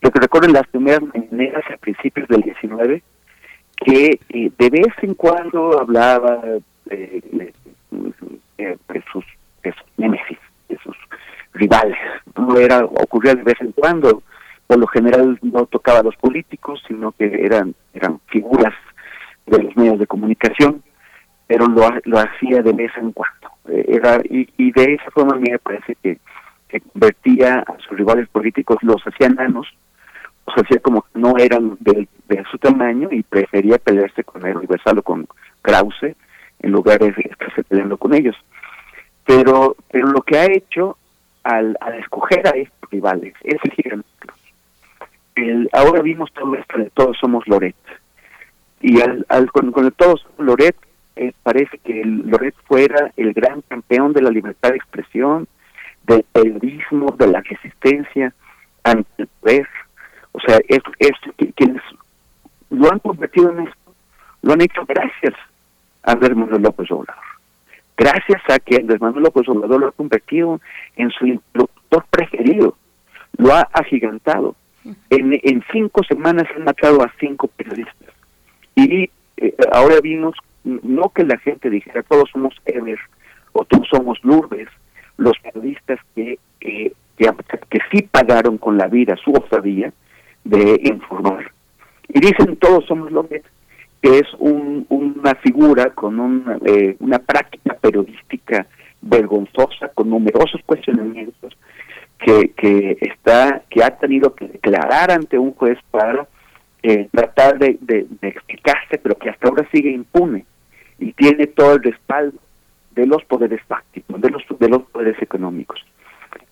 Lo 0.00 0.10
que 0.10 0.20
recuerdo 0.20 0.48
en 0.48 0.54
las 0.54 0.66
primeras 0.66 1.02
mañaneras 1.02 1.62
a 1.72 1.76
principios 1.76 2.26
del 2.28 2.42
19, 2.42 3.02
que 3.76 4.20
eh, 4.30 4.50
de 4.58 4.70
vez 4.70 4.94
en 5.02 5.14
cuando 5.14 5.78
hablaba 5.78 6.40
de, 6.86 7.52
sus, 9.12 9.24
de 9.62 9.72
sus 9.72 9.84
némesis, 9.96 10.38
de 10.68 10.78
sus 10.78 10.96
rivales. 11.52 11.98
No 12.36 12.56
era 12.56 12.84
ocurría 12.84 13.34
de 13.34 13.42
vez 13.42 13.60
en 13.60 13.72
cuando. 13.72 14.22
Por 14.66 14.78
lo 14.78 14.86
general 14.86 15.38
no 15.42 15.66
tocaba 15.66 15.98
a 16.00 16.04
los 16.04 16.16
políticos, 16.16 16.82
sino 16.86 17.12
que 17.12 17.44
eran 17.44 17.74
eran 17.92 18.20
figuras 18.26 18.74
de 19.46 19.62
los 19.62 19.76
medios 19.76 19.98
de 19.98 20.06
comunicación 20.06 20.82
pero 21.50 21.66
lo, 21.66 21.82
lo 22.04 22.18
hacía 22.20 22.62
de 22.62 22.72
vez 22.72 22.92
en 22.96 23.10
cuando. 23.10 23.48
Eh, 23.68 23.84
era 23.88 24.20
y, 24.22 24.70
de 24.70 24.94
esa 24.94 25.10
forma 25.10 25.34
a 25.34 25.36
mí 25.36 25.50
me 25.50 25.58
parece 25.58 25.96
que, 26.00 26.16
convertía 26.92 27.64
a 27.66 27.76
sus 27.80 27.98
rivales 27.98 28.28
políticos, 28.28 28.78
los 28.82 29.02
hacía 29.04 29.30
nanos, 29.30 29.66
los 30.46 30.56
hacía 30.56 30.78
como 30.78 31.02
que 31.02 31.18
no 31.18 31.36
eran 31.38 31.76
de, 31.80 32.06
su 32.52 32.58
tamaño 32.58 33.08
y 33.10 33.24
prefería 33.24 33.78
pelearse 33.78 34.22
con 34.22 34.46
el 34.46 34.58
Universal 34.58 34.98
o 34.98 35.02
con 35.02 35.26
Krause 35.62 36.14
en 36.60 36.70
lugar 36.70 37.00
de 37.00 37.08
estarse 37.08 37.64
peleando 37.64 37.96
con 37.96 38.14
ellos. 38.14 38.36
Pero, 39.26 39.74
pero 39.90 40.06
lo 40.06 40.22
que 40.22 40.38
ha 40.38 40.44
hecho 40.44 40.98
al, 41.42 41.76
al 41.80 41.94
escoger 41.94 42.46
a 42.46 42.50
estos 42.50 42.90
rivales 42.92 43.34
es 43.42 43.58
el 43.78 44.04
el, 45.34 45.68
ahora 45.72 46.00
vimos 46.00 46.32
todo 46.32 46.54
esto 46.54 46.78
de 46.78 46.90
todos 46.90 47.18
somos 47.18 47.44
Loret. 47.48 47.74
Y 48.80 49.00
al, 49.00 49.26
al 49.28 49.50
con, 49.50 49.72
con 49.72 49.90
todos 49.90 50.20
somos 50.20 50.46
Loret 50.46 50.76
eh, 51.20 51.32
parece 51.42 51.76
que 51.78 52.02
Loret 52.02 52.54
fuera 52.64 53.12
el 53.18 53.34
gran 53.34 53.60
campeón 53.60 54.14
de 54.14 54.22
la 54.22 54.30
libertad 54.30 54.70
de 54.70 54.76
expresión, 54.76 55.46
del 56.04 56.24
periodismo, 56.32 57.14
de 57.18 57.26
la 57.26 57.42
resistencia 57.42 58.32
ante 58.82 59.10
el 59.18 59.26
poder. 59.26 59.68
O 60.32 60.40
sea, 60.40 60.58
es, 60.66 60.80
es 60.98 61.12
quienes 61.54 61.82
lo 62.70 62.90
han 62.90 63.00
convertido 63.00 63.50
en 63.50 63.68
esto, 63.68 63.94
lo 64.40 64.54
han 64.54 64.62
hecho 64.62 64.86
gracias 64.86 65.34
a 66.04 66.12
Andrés 66.12 66.34
Manuel 66.34 66.62
López 66.62 66.90
Obrador. 66.90 67.22
Gracias 67.98 68.40
a 68.48 68.58
que 68.58 68.76
Andrés 68.76 69.02
Manuel 69.02 69.24
López 69.24 69.46
Obrador 69.46 69.78
lo 69.78 69.88
ha 69.88 69.92
convertido 69.92 70.58
en 70.96 71.10
su 71.10 71.26
interlocutor 71.26 72.06
preferido, 72.08 72.78
lo 73.36 73.52
ha 73.52 73.68
agigantado. 73.74 74.56
En, 75.10 75.38
en 75.42 75.62
cinco 75.70 76.02
semanas 76.04 76.46
han 76.56 76.64
matado 76.64 77.02
a 77.02 77.12
cinco 77.20 77.48
periodistas. 77.48 78.14
Y 78.74 79.10
eh, 79.36 79.54
ahora 79.70 80.00
vimos 80.00 80.34
no 80.64 81.10
que 81.10 81.24
la 81.24 81.38
gente 81.38 81.70
dijera 81.70 82.02
todos 82.02 82.30
somos 82.30 82.54
Ever 82.66 82.98
o 83.52 83.64
todos 83.64 83.88
somos 83.88 84.18
Lourdes, 84.22 84.68
los 85.16 85.38
periodistas 85.38 85.98
que, 86.14 86.38
que, 86.60 86.92
que, 87.16 87.78
sí 87.90 88.02
pagaron 88.02 88.58
con 88.58 88.78
la 88.78 88.86
vida 88.86 89.16
su 89.16 89.32
osadía 89.32 89.92
de 90.44 90.80
informar. 90.84 91.50
Y 92.08 92.20
dicen 92.20 92.56
todos 92.56 92.86
somos 92.86 93.10
Lourdes, 93.10 93.42
que 94.02 94.18
es 94.18 94.28
un, 94.38 94.86
una 94.88 95.34
figura 95.36 95.90
con 95.90 96.20
una, 96.20 96.58
eh, 96.64 96.96
una 97.00 97.18
práctica 97.18 97.74
periodística 97.74 98.66
vergonzosa, 99.02 99.88
con 99.94 100.10
numerosos 100.10 100.60
cuestionamientos, 100.64 101.56
que, 102.18 102.50
que 102.50 102.98
está 103.00 103.62
que 103.70 103.82
ha 103.82 103.90
tenido 103.96 104.34
que 104.34 104.46
declarar 104.46 105.10
ante 105.10 105.38
un 105.38 105.52
juez 105.52 105.78
para 105.90 106.26
eh, 106.82 107.08
tratar 107.12 107.58
de, 107.58 107.78
explicarse, 108.22 108.98
pero 108.98 109.16
que 109.16 109.30
hasta 109.30 109.48
ahora 109.48 109.68
sigue 109.70 109.90
impune 109.90 110.44
y 111.00 111.12
tiene 111.12 111.46
todo 111.46 111.74
el 111.74 111.82
respaldo 111.82 112.38
de 112.92 113.06
los 113.06 113.24
poderes 113.24 113.60
fácticos, 113.66 114.20
de 114.20 114.30
los, 114.30 114.42
de 114.58 114.68
los 114.68 114.82
poderes 114.82 115.20
económicos. 115.20 115.84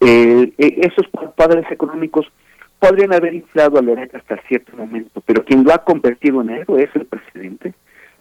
Eh, 0.01 0.53
eh, 0.59 0.81
esos 0.83 1.07
poderes 1.37 1.71
económicos 1.71 2.27
podrían 2.79 3.13
haber 3.13 3.35
inflado 3.35 3.79
a 3.79 3.83
Loreta 3.83 4.19
hasta 4.19 4.41
cierto 4.49 4.77
momento, 4.77 5.23
pero 5.27 5.45
quien 5.45 5.65
lo 5.65 5.73
ha 5.73 5.85
convertido 5.85 6.41
en 6.41 6.51
héroe 6.51 6.85
es 6.85 6.91
el 6.95 7.07
presidente 7.07 7.75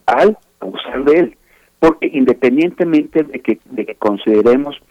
al 0.05 0.37
abusar 0.59 1.03
de 1.03 1.19
él. 1.19 1.37
Porque 1.79 2.09
independientemente 2.11 3.23
de 3.23 3.39
que, 3.39 3.59
de 3.65 3.85
que 3.85 3.95
consideremos 3.95 4.81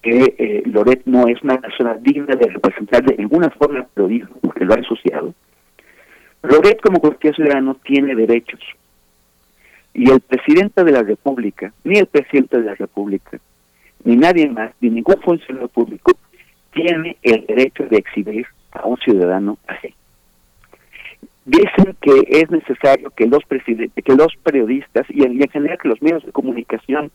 que 0.00 0.34
eh, 0.38 0.62
Loret 0.66 1.02
no 1.04 1.28
es 1.28 1.40
una 1.42 1.60
persona 1.60 1.94
digna 1.94 2.34
de 2.34 2.48
representar 2.48 3.04
de 3.04 3.16
ninguna 3.16 3.50
forma 3.50 3.80
el 3.80 3.86
periodismo, 3.86 4.36
porque 4.40 4.64
lo 4.64 4.74
ha 4.74 4.78
asociado, 4.78 5.32
Loret 6.42 6.80
como 6.80 7.00
cualquier 7.00 7.36
ciudadano 7.36 7.76
tiene 7.84 8.16
derechos, 8.16 8.60
y 9.94 10.10
el 10.10 10.20
presidente 10.20 10.84
de 10.84 10.92
la 10.92 11.02
República, 11.02 11.72
ni 11.84 11.98
el 11.98 12.06
presidente 12.06 12.58
de 12.58 12.64
la 12.64 12.74
República, 12.74 13.38
ni 14.04 14.16
nadie 14.16 14.48
más, 14.48 14.72
ni 14.80 14.90
ningún 14.90 15.20
funcionario 15.22 15.68
público, 15.68 16.12
tiene 16.72 17.16
el 17.22 17.46
derecho 17.46 17.84
de 17.84 17.98
exhibir 17.98 18.46
a 18.72 18.86
un 18.86 18.96
ciudadano 18.98 19.58
así. 19.66 19.94
Dicen 21.44 21.96
que 22.00 22.22
es 22.28 22.50
necesario 22.50 23.10
que 23.10 23.26
los 23.26 23.42
que 23.44 24.14
los 24.14 24.34
periodistas 24.42 25.06
y 25.10 25.24
en, 25.24 25.38
general 25.50 25.78
que 25.78 25.88
los 25.88 26.00
medios 26.00 26.24
de 26.24 26.32
comunicación 26.32 27.10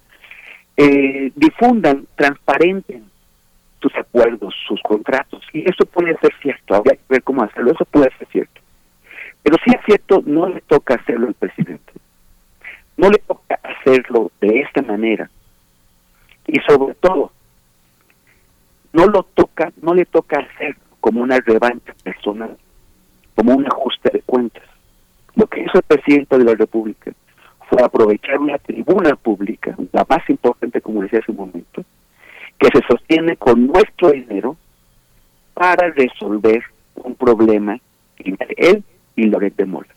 eh, 0.76 1.32
difundan, 1.36 2.06
transparenten 2.16 3.06
sus 3.82 3.96
acuerdos, 3.96 4.54
sus 4.68 4.82
contratos. 4.82 5.44
Y 5.54 5.62
eso 5.62 5.86
puede 5.86 6.16
ser 6.20 6.34
cierto, 6.42 6.76
habría 6.76 6.96
que 6.96 7.04
ver 7.10 7.24
cómo 7.24 7.44
hacerlo, 7.44 7.72
eso 7.72 7.86
puede 7.86 8.12
ser 8.18 8.28
cierto. 8.28 8.62
Pero 9.42 9.58
si 9.64 9.72
es 9.74 9.82
cierto, 9.86 10.22
no 10.26 10.50
le 10.50 10.62
toca 10.62 10.96
hacerlo 10.96 11.28
al 11.28 11.34
presidente 11.34 11.94
no 12.98 13.10
le 13.10 13.20
toca 13.20 13.60
hacerlo 13.64 14.32
de 14.42 14.60
esta 14.60 14.82
manera. 14.82 15.30
Y 16.48 16.60
sobre 16.68 16.96
todo, 16.96 17.32
no 18.94 19.06
lo 19.06 19.24
toca, 19.24 19.72
no 19.82 19.94
le 19.94 20.06
toca 20.06 20.40
hacer 20.40 20.76
como 21.00 21.22
una 21.22 21.40
revancha 21.40 21.94
personal, 22.04 22.58
como 23.36 23.56
un 23.56 23.66
ajuste 23.68 24.10
de 24.12 24.22
cuentas. 24.22 24.64
Lo 25.36 25.46
que 25.48 25.62
hizo 25.62 25.78
el 25.78 25.84
presidente 25.84 26.38
de 26.38 26.44
la 26.44 26.56
República 26.56 27.12
fue 27.70 27.84
aprovechar 27.84 28.40
una 28.40 28.58
tribuna 28.58 29.16
pública, 29.16 29.76
la 29.92 30.06
más 30.10 30.28
importante, 30.30 30.82
como 30.82 31.04
decía 31.04 31.20
hace 31.20 31.32
un 31.32 31.38
momento, 31.38 31.84
que 32.58 32.70
se 32.74 32.82
sostiene 32.88 33.38
con 33.38 33.68
nuestro 33.68 34.12
dinero 34.12 34.58
para 35.54 35.92
resolver 35.92 36.64
un 36.96 37.14
problema 37.16 37.80
entre 38.18 38.56
él 38.58 38.84
y 39.16 39.24
Loret 39.24 39.56
de 39.56 39.66
Mola. 39.66 39.94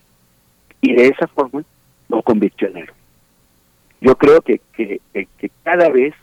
Y 0.81 0.93
de 0.93 1.07
esa 1.07 1.27
forma 1.27 1.63
en 2.19 2.77
héroe. 2.77 2.95
Yo 4.01 4.15
creo 4.15 4.41
que, 4.41 4.59
que, 4.73 4.99
cada 5.63 5.89
vez 5.89 6.13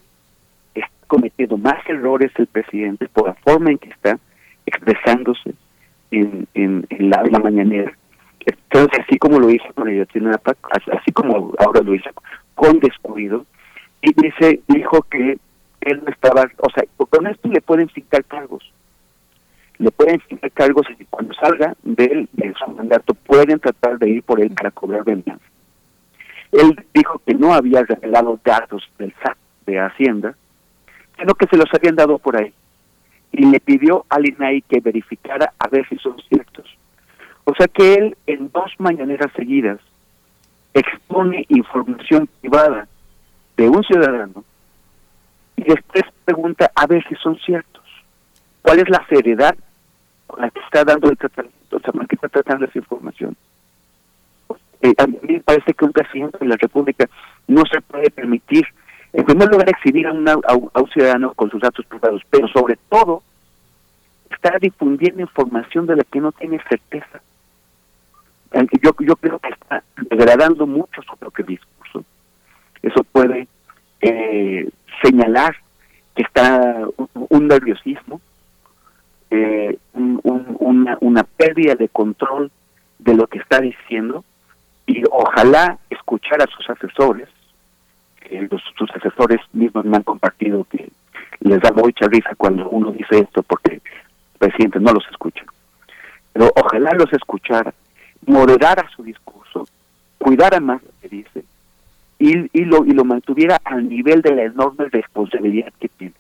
está 0.75 0.91
cometiendo 1.07 1.57
más 1.57 1.79
errores 1.89 2.33
el 2.37 2.47
presidente 2.49 3.09
por 3.09 3.29
la 3.29 3.35
forma 3.35 3.71
en 3.71 3.79
que 3.79 3.91
está 3.91 4.19
expresándose 4.67 5.55
en, 6.11 6.47
en, 6.55 6.87
la, 7.11 7.23
mañanera. 7.39 7.93
Entonces, 8.45 9.01
así 9.07 9.19
como 9.19 9.39
lo 9.39 9.51
hizo 9.51 9.67
con 9.75 9.89
Ayotzinapa, 9.89 10.57
así 10.93 11.13
como 11.13 11.53
ahora 11.59 11.81
lo 11.83 11.95
hizo 11.95 12.11
con 12.55 12.81
descuido, 12.81 13.47
y 14.03 14.13
dice, 14.21 14.61
dijo 14.67 15.03
que 15.03 15.39
él 15.81 16.03
no 16.05 16.11
estaba, 16.11 16.51
o 16.59 16.71
sea, 16.71 16.85
con 16.97 17.27
esto 17.27 17.49
le 17.49 17.61
pueden 17.61 17.89
fijar 17.89 18.25
cargos. 18.25 18.73
Le 19.79 19.93
pueden 19.93 20.21
fijar 20.21 20.51
cargos 20.51 20.87
y 20.99 21.05
cuando 21.05 21.35
salga 21.35 21.75
de, 21.85 22.05
él, 22.05 22.29
de 22.33 22.53
su 22.55 22.71
mandato 22.73 23.15
pueden 23.15 23.61
tratar 23.61 23.99
de 23.99 24.11
ir 24.11 24.23
por 24.25 24.41
él 24.41 24.51
para 24.51 24.73
cobrar 24.73 25.05
venganza. 25.05 25.45
Él 26.53 26.87
dijo 26.95 27.21
que 27.27 27.35
no 27.35 27.53
había 27.53 27.83
revelado 27.83 28.39
datos 28.45 28.89
del 28.99 29.13
SAT 29.23 29.37
de 29.67 29.81
Hacienda, 29.81 30.35
sino 31.19 31.35
que 31.35 31.47
se 31.47 31.57
los 31.57 31.69
habían 31.73 31.97
dado 31.97 32.19
por 32.19 32.37
ahí. 32.37 32.53
Y 33.33 33.45
le 33.47 33.61
pidió 33.61 34.07
al 34.09 34.27
INAI 34.27 34.63
que 34.63 34.81
verificara 34.81 35.53
a 35.59 35.69
ver 35.69 35.87
si 35.89 35.97
son 35.99 36.17
ciertos. 36.29 36.67
O 37.45 37.55
sea 37.55 37.69
que 37.69 37.95
él 37.95 38.17
en 38.27 38.51
dos 38.51 38.73
mañaneras 38.79 39.31
seguidas 39.37 39.81
expone 40.75 41.47
información 41.49 42.29
privada 42.41 42.87
de 43.57 43.69
un 43.69 43.83
ciudadano 43.85 44.45
y 45.57 45.65
después 45.65 46.05
pregunta 46.25 46.71
a 46.75 46.87
ver 46.87 47.05
si 47.09 47.15
son 47.17 47.37
ciertos. 47.39 47.85
¿Cuál 48.63 48.81
es 48.81 48.89
la 48.89 49.05
seriedad 49.09 49.57
con 50.27 50.41
la 50.41 50.51
que 50.51 50.61
está 50.61 50.85
dando 50.85 51.11
el 51.11 51.17
tratamiento, 51.17 51.77
o 51.77 51.81
sea, 51.81 51.91
la 51.95 52.07
que 52.07 52.17
está 52.17 52.29
tratando 52.29 52.67
esa 52.67 52.79
información? 52.79 53.37
Eh, 54.81 54.95
me 55.23 55.41
parece 55.41 55.75
que 55.75 55.85
un 55.85 55.93
presidente 55.93 56.39
de 56.39 56.47
la 56.47 56.57
República 56.57 57.09
no 57.49 57.63
se 57.71 57.81
puede 57.81 58.11
permitir, 58.11 58.65
en 59.13 59.25
primer 59.25 59.49
lugar, 59.49 59.69
exhibir 59.69 60.07
a, 60.07 60.11
a, 60.11 60.81
un 60.81 60.91
ciudadano 60.93 61.35
con 61.35 61.51
sus 61.51 61.61
datos 61.61 61.85
privados, 61.87 62.23
pero 62.31 62.47
sobre 62.49 62.79
todo, 62.89 63.23
está 64.31 64.57
difundiendo 64.61 65.23
información 65.23 65.87
de 65.87 65.97
la 65.97 66.05
que 66.05 66.21
no 66.21 66.33
tiene 66.33 66.61
certeza. 66.69 67.21
Yo, 68.83 68.93
yo 69.01 69.17
creo 69.17 69.39
que 69.39 69.49
está 69.49 69.83
degradando 70.11 70.67
mucho 70.67 71.03
su 71.03 71.17
propio 71.17 71.45
discurso. 71.45 72.05
Eso 72.83 73.05
puede 73.05 73.49
eh, 74.01 74.69
señalar 75.03 75.57
que 76.15 76.23
está 76.23 76.87
un, 77.15 77.49
nerviosismo, 77.49 78.21
eh, 79.31 79.77
una, 79.93 80.97
una 81.01 81.25
pérdida 81.25 81.75
de 81.75 81.89
control 81.89 82.51
de 82.99 83.15
lo 83.15 83.27
que 83.27 83.39
está 83.39 83.61
diciendo 83.61 84.25
y 84.89 85.05
ojalá 85.11 85.79
escuchar 85.91 86.41
a 86.43 86.47
sus 86.47 86.69
asesores, 86.71 87.29
los, 88.51 88.63
sus 88.77 88.91
asesores 88.91 89.39
mismos 89.53 89.85
me 89.85 89.99
han 89.99 90.03
compartido 90.03 90.65
que 90.65 90.91
les 91.41 91.61
da 91.61 91.71
mucha 91.73 92.07
risa 92.07 92.31
cuando 92.37 92.69
uno 92.71 92.91
dice 92.91 93.21
esto 93.21 93.43
porque 93.43 93.75
el 93.75 93.83
presidente 94.39 94.81
no 94.81 94.93
los 94.93 95.07
escucha. 95.11 95.45
Pero 96.33 96.51
ojalá 96.57 96.93
los 96.95 97.13
escuchara, 97.13 97.75
moderara 98.27 98.89
su 98.97 99.03
discurso, 99.03 99.69
cuidara 100.17 100.59
más 100.59 100.83
lo 100.83 100.91
que 101.03 101.09
dice 101.09 101.45
y, 102.19 102.49
y, 102.59 102.65
lo, 102.65 102.85
y 102.87 102.93
lo 102.93 103.05
mantuviera 103.05 103.61
al 103.65 103.89
nivel 103.89 104.23
de 104.23 104.35
la 104.35 104.45
enorme 104.45 104.87
responsabilidad 104.91 105.73
que 105.79 105.89
tiene. 105.89 106.15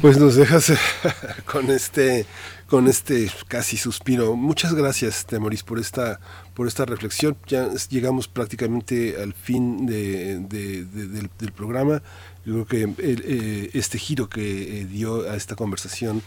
Pues 0.00 0.16
nos 0.16 0.36
dejas 0.36 0.72
con 1.44 1.70
este 1.70 2.24
con 2.68 2.88
este 2.88 3.30
casi 3.48 3.76
suspiro. 3.76 4.34
Muchas 4.36 4.74
gracias, 4.74 5.24
Temoris, 5.26 5.62
por 5.62 5.78
esta, 5.78 6.20
por 6.54 6.66
esta 6.66 6.84
reflexión. 6.84 7.36
Ya 7.46 7.70
llegamos 7.88 8.26
prácticamente 8.26 9.20
al 9.20 9.34
fin 9.34 9.86
de, 9.86 10.38
del, 10.38 11.52
programa. 11.52 12.02
Yo 12.44 12.64
creo 12.64 12.94
que 12.96 13.02
eh, 13.02 13.70
este 13.72 13.98
giro 13.98 14.28
que 14.28 14.80
eh, 14.80 14.84
dio 14.84 15.28
a 15.28 15.36
esta 15.36 15.56
conversación 15.56 16.22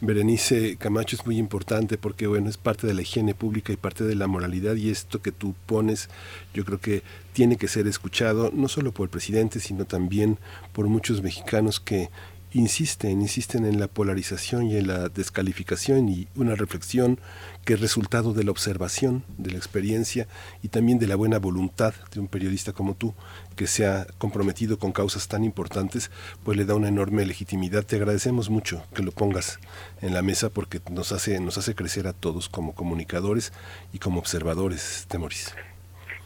Berenice 0.00 0.76
Camacho 0.76 1.16
es 1.16 1.26
muy 1.26 1.36
importante 1.38 1.98
porque 1.98 2.28
bueno 2.28 2.48
es 2.48 2.58
parte 2.58 2.86
de 2.86 2.94
la 2.94 3.02
higiene 3.02 3.34
pública 3.34 3.72
y 3.72 3.76
parte 3.76 4.04
de 4.04 4.14
la 4.14 4.28
moralidad 4.28 4.76
y 4.76 4.90
esto 4.90 5.20
que 5.20 5.32
tú 5.32 5.54
pones 5.66 6.10
yo 6.52 6.64
creo 6.64 6.78
que 6.78 7.02
tiene 7.32 7.56
que 7.56 7.66
ser 7.66 7.88
escuchado 7.88 8.52
no 8.54 8.68
solo 8.68 8.92
por 8.92 9.04
el 9.04 9.10
presidente 9.10 9.58
sino 9.58 9.84
también 9.84 10.38
por 10.72 10.86
muchos 10.86 11.22
mexicanos 11.22 11.80
que 11.80 12.08
insisten, 12.54 13.20
insisten 13.20 13.66
en 13.66 13.80
la 13.80 13.88
polarización 13.88 14.68
y 14.68 14.76
en 14.76 14.86
la 14.86 15.08
descalificación 15.08 16.08
y 16.08 16.28
una 16.36 16.54
reflexión 16.54 17.20
que 17.64 17.74
es 17.74 17.80
resultado 17.80 18.32
de 18.32 18.44
la 18.44 18.52
observación, 18.52 19.24
de 19.38 19.50
la 19.50 19.58
experiencia 19.58 20.28
y 20.62 20.68
también 20.68 20.98
de 20.98 21.08
la 21.08 21.16
buena 21.16 21.38
voluntad 21.38 21.94
de 22.12 22.20
un 22.20 22.28
periodista 22.28 22.72
como 22.72 22.94
tú, 22.94 23.12
que 23.56 23.66
se 23.66 23.86
ha 23.86 24.06
comprometido 24.18 24.78
con 24.78 24.92
causas 24.92 25.26
tan 25.26 25.44
importantes, 25.44 26.10
pues 26.44 26.56
le 26.56 26.64
da 26.64 26.74
una 26.74 26.88
enorme 26.88 27.26
legitimidad. 27.26 27.84
Te 27.84 27.96
agradecemos 27.96 28.50
mucho 28.50 28.84
que 28.94 29.02
lo 29.02 29.10
pongas 29.10 29.58
en 30.00 30.14
la 30.14 30.22
mesa 30.22 30.48
porque 30.48 30.80
nos 30.90 31.10
hace, 31.12 31.40
nos 31.40 31.58
hace 31.58 31.74
crecer 31.74 32.06
a 32.06 32.12
todos 32.12 32.48
como 32.48 32.74
comunicadores 32.74 33.52
y 33.92 33.98
como 33.98 34.20
observadores, 34.20 35.06
Temoris. 35.08 35.52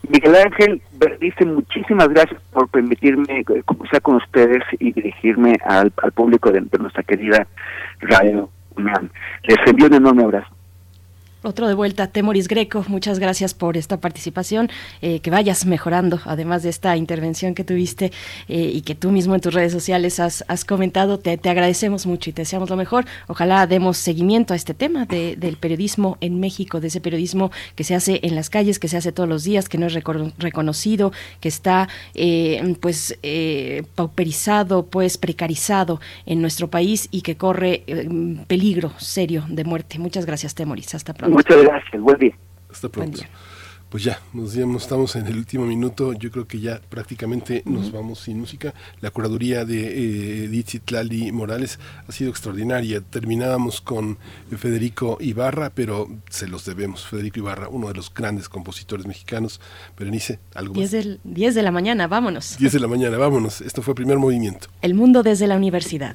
Miguel 0.08 0.36
Ángel 0.36 0.82
dice 1.20 1.44
muchísimas 1.44 2.08
gracias 2.08 2.40
por 2.52 2.68
permitirme 2.68 3.44
conversar 3.64 4.00
con 4.02 4.16
ustedes 4.16 4.62
y 4.78 4.92
dirigirme 4.92 5.58
al, 5.64 5.90
público 6.14 6.50
de, 6.50 6.60
de, 6.60 6.78
nuestra 6.78 7.02
querida 7.02 7.46
radio 8.00 8.48
Les 9.42 9.58
envío 9.66 9.86
un 9.86 9.94
enorme 9.94 10.24
abrazo. 10.24 10.57
Otro 11.44 11.68
de 11.68 11.74
vuelta, 11.74 12.08
Temoris 12.08 12.48
Greco, 12.48 12.84
muchas 12.88 13.20
gracias 13.20 13.54
por 13.54 13.76
esta 13.76 14.00
participación, 14.00 14.68
eh, 15.02 15.20
que 15.20 15.30
vayas 15.30 15.66
mejorando, 15.66 16.18
además 16.24 16.64
de 16.64 16.68
esta 16.68 16.96
intervención 16.96 17.54
que 17.54 17.62
tuviste 17.62 18.10
eh, 18.48 18.72
y 18.74 18.80
que 18.80 18.96
tú 18.96 19.12
mismo 19.12 19.36
en 19.36 19.40
tus 19.40 19.54
redes 19.54 19.70
sociales 19.70 20.18
has, 20.18 20.42
comentado, 20.64 21.20
te, 21.20 21.38
agradecemos 21.48 22.06
mucho 22.06 22.30
y 22.30 22.32
te 22.32 22.42
deseamos 22.42 22.70
lo 22.70 22.76
mejor. 22.76 23.04
Ojalá 23.28 23.68
demos 23.68 23.98
seguimiento 23.98 24.52
a 24.52 24.56
este 24.56 24.74
tema 24.74 25.06
del 25.06 25.56
periodismo 25.58 26.18
en 26.20 26.40
México, 26.40 26.80
de 26.80 26.88
ese 26.88 27.00
periodismo 27.00 27.52
que 27.76 27.84
se 27.84 27.94
hace 27.94 28.18
en 28.24 28.34
las 28.34 28.50
calles, 28.50 28.80
que 28.80 28.88
se 28.88 28.96
hace 28.96 29.12
todos 29.12 29.28
los 29.28 29.44
días, 29.44 29.68
que 29.68 29.78
no 29.78 29.86
es 29.86 29.94
reconocido, 29.94 31.12
que 31.38 31.48
está 31.48 31.88
eh, 32.14 32.74
pues 32.80 33.16
pauperizado, 33.94 34.86
pues 34.86 35.18
precarizado 35.18 36.00
en 36.26 36.42
nuestro 36.42 36.68
país 36.68 37.06
y 37.12 37.22
que 37.22 37.36
corre 37.36 37.84
peligro 38.48 38.92
serio 38.98 39.44
de 39.48 39.62
muerte. 39.62 40.00
Muchas 40.00 40.26
gracias, 40.26 40.56
Temoris. 40.56 40.96
Hasta 40.96 41.14
pronto. 41.14 41.27
Muchas 41.28 41.62
gracias, 41.62 42.02
buen 42.02 42.18
día. 42.18 42.34
Hasta 42.70 42.88
pronto. 42.88 43.20
Pues 43.88 44.04
ya, 44.04 44.20
nos 44.34 44.54
estamos 44.54 45.16
en 45.16 45.26
el 45.28 45.38
último 45.38 45.64
minuto. 45.64 46.12
Yo 46.12 46.30
creo 46.30 46.46
que 46.46 46.60
ya 46.60 46.78
prácticamente 46.90 47.62
nos 47.64 47.90
vamos 47.90 48.18
sin 48.18 48.38
música. 48.38 48.74
La 49.00 49.10
curaduría 49.10 49.64
de 49.64 50.44
eh, 50.44 51.32
Morales 51.32 51.78
ha 52.06 52.12
sido 52.12 52.28
extraordinaria. 52.28 53.00
Terminábamos 53.00 53.80
con 53.80 54.18
Federico 54.58 55.16
Ibarra, 55.20 55.70
pero 55.74 56.06
se 56.28 56.48
los 56.48 56.66
debemos. 56.66 57.06
Federico 57.06 57.38
Ibarra, 57.38 57.68
uno 57.68 57.88
de 57.88 57.94
los 57.94 58.12
grandes 58.12 58.50
compositores 58.50 59.06
mexicanos. 59.06 59.58
Berenice, 59.96 60.38
algo 60.54 60.74
más. 60.74 60.90
10 61.24 61.54
de 61.54 61.62
la 61.62 61.70
mañana, 61.70 62.08
vámonos. 62.08 62.58
10 62.58 62.70
de 62.70 62.80
la 62.80 62.88
mañana, 62.88 63.16
vámonos. 63.16 63.62
Esto 63.62 63.80
fue 63.80 63.94
Primer 63.94 64.18
Movimiento. 64.18 64.68
El 64.82 64.92
mundo 64.92 65.22
desde 65.22 65.46
la 65.46 65.56
universidad. 65.56 66.14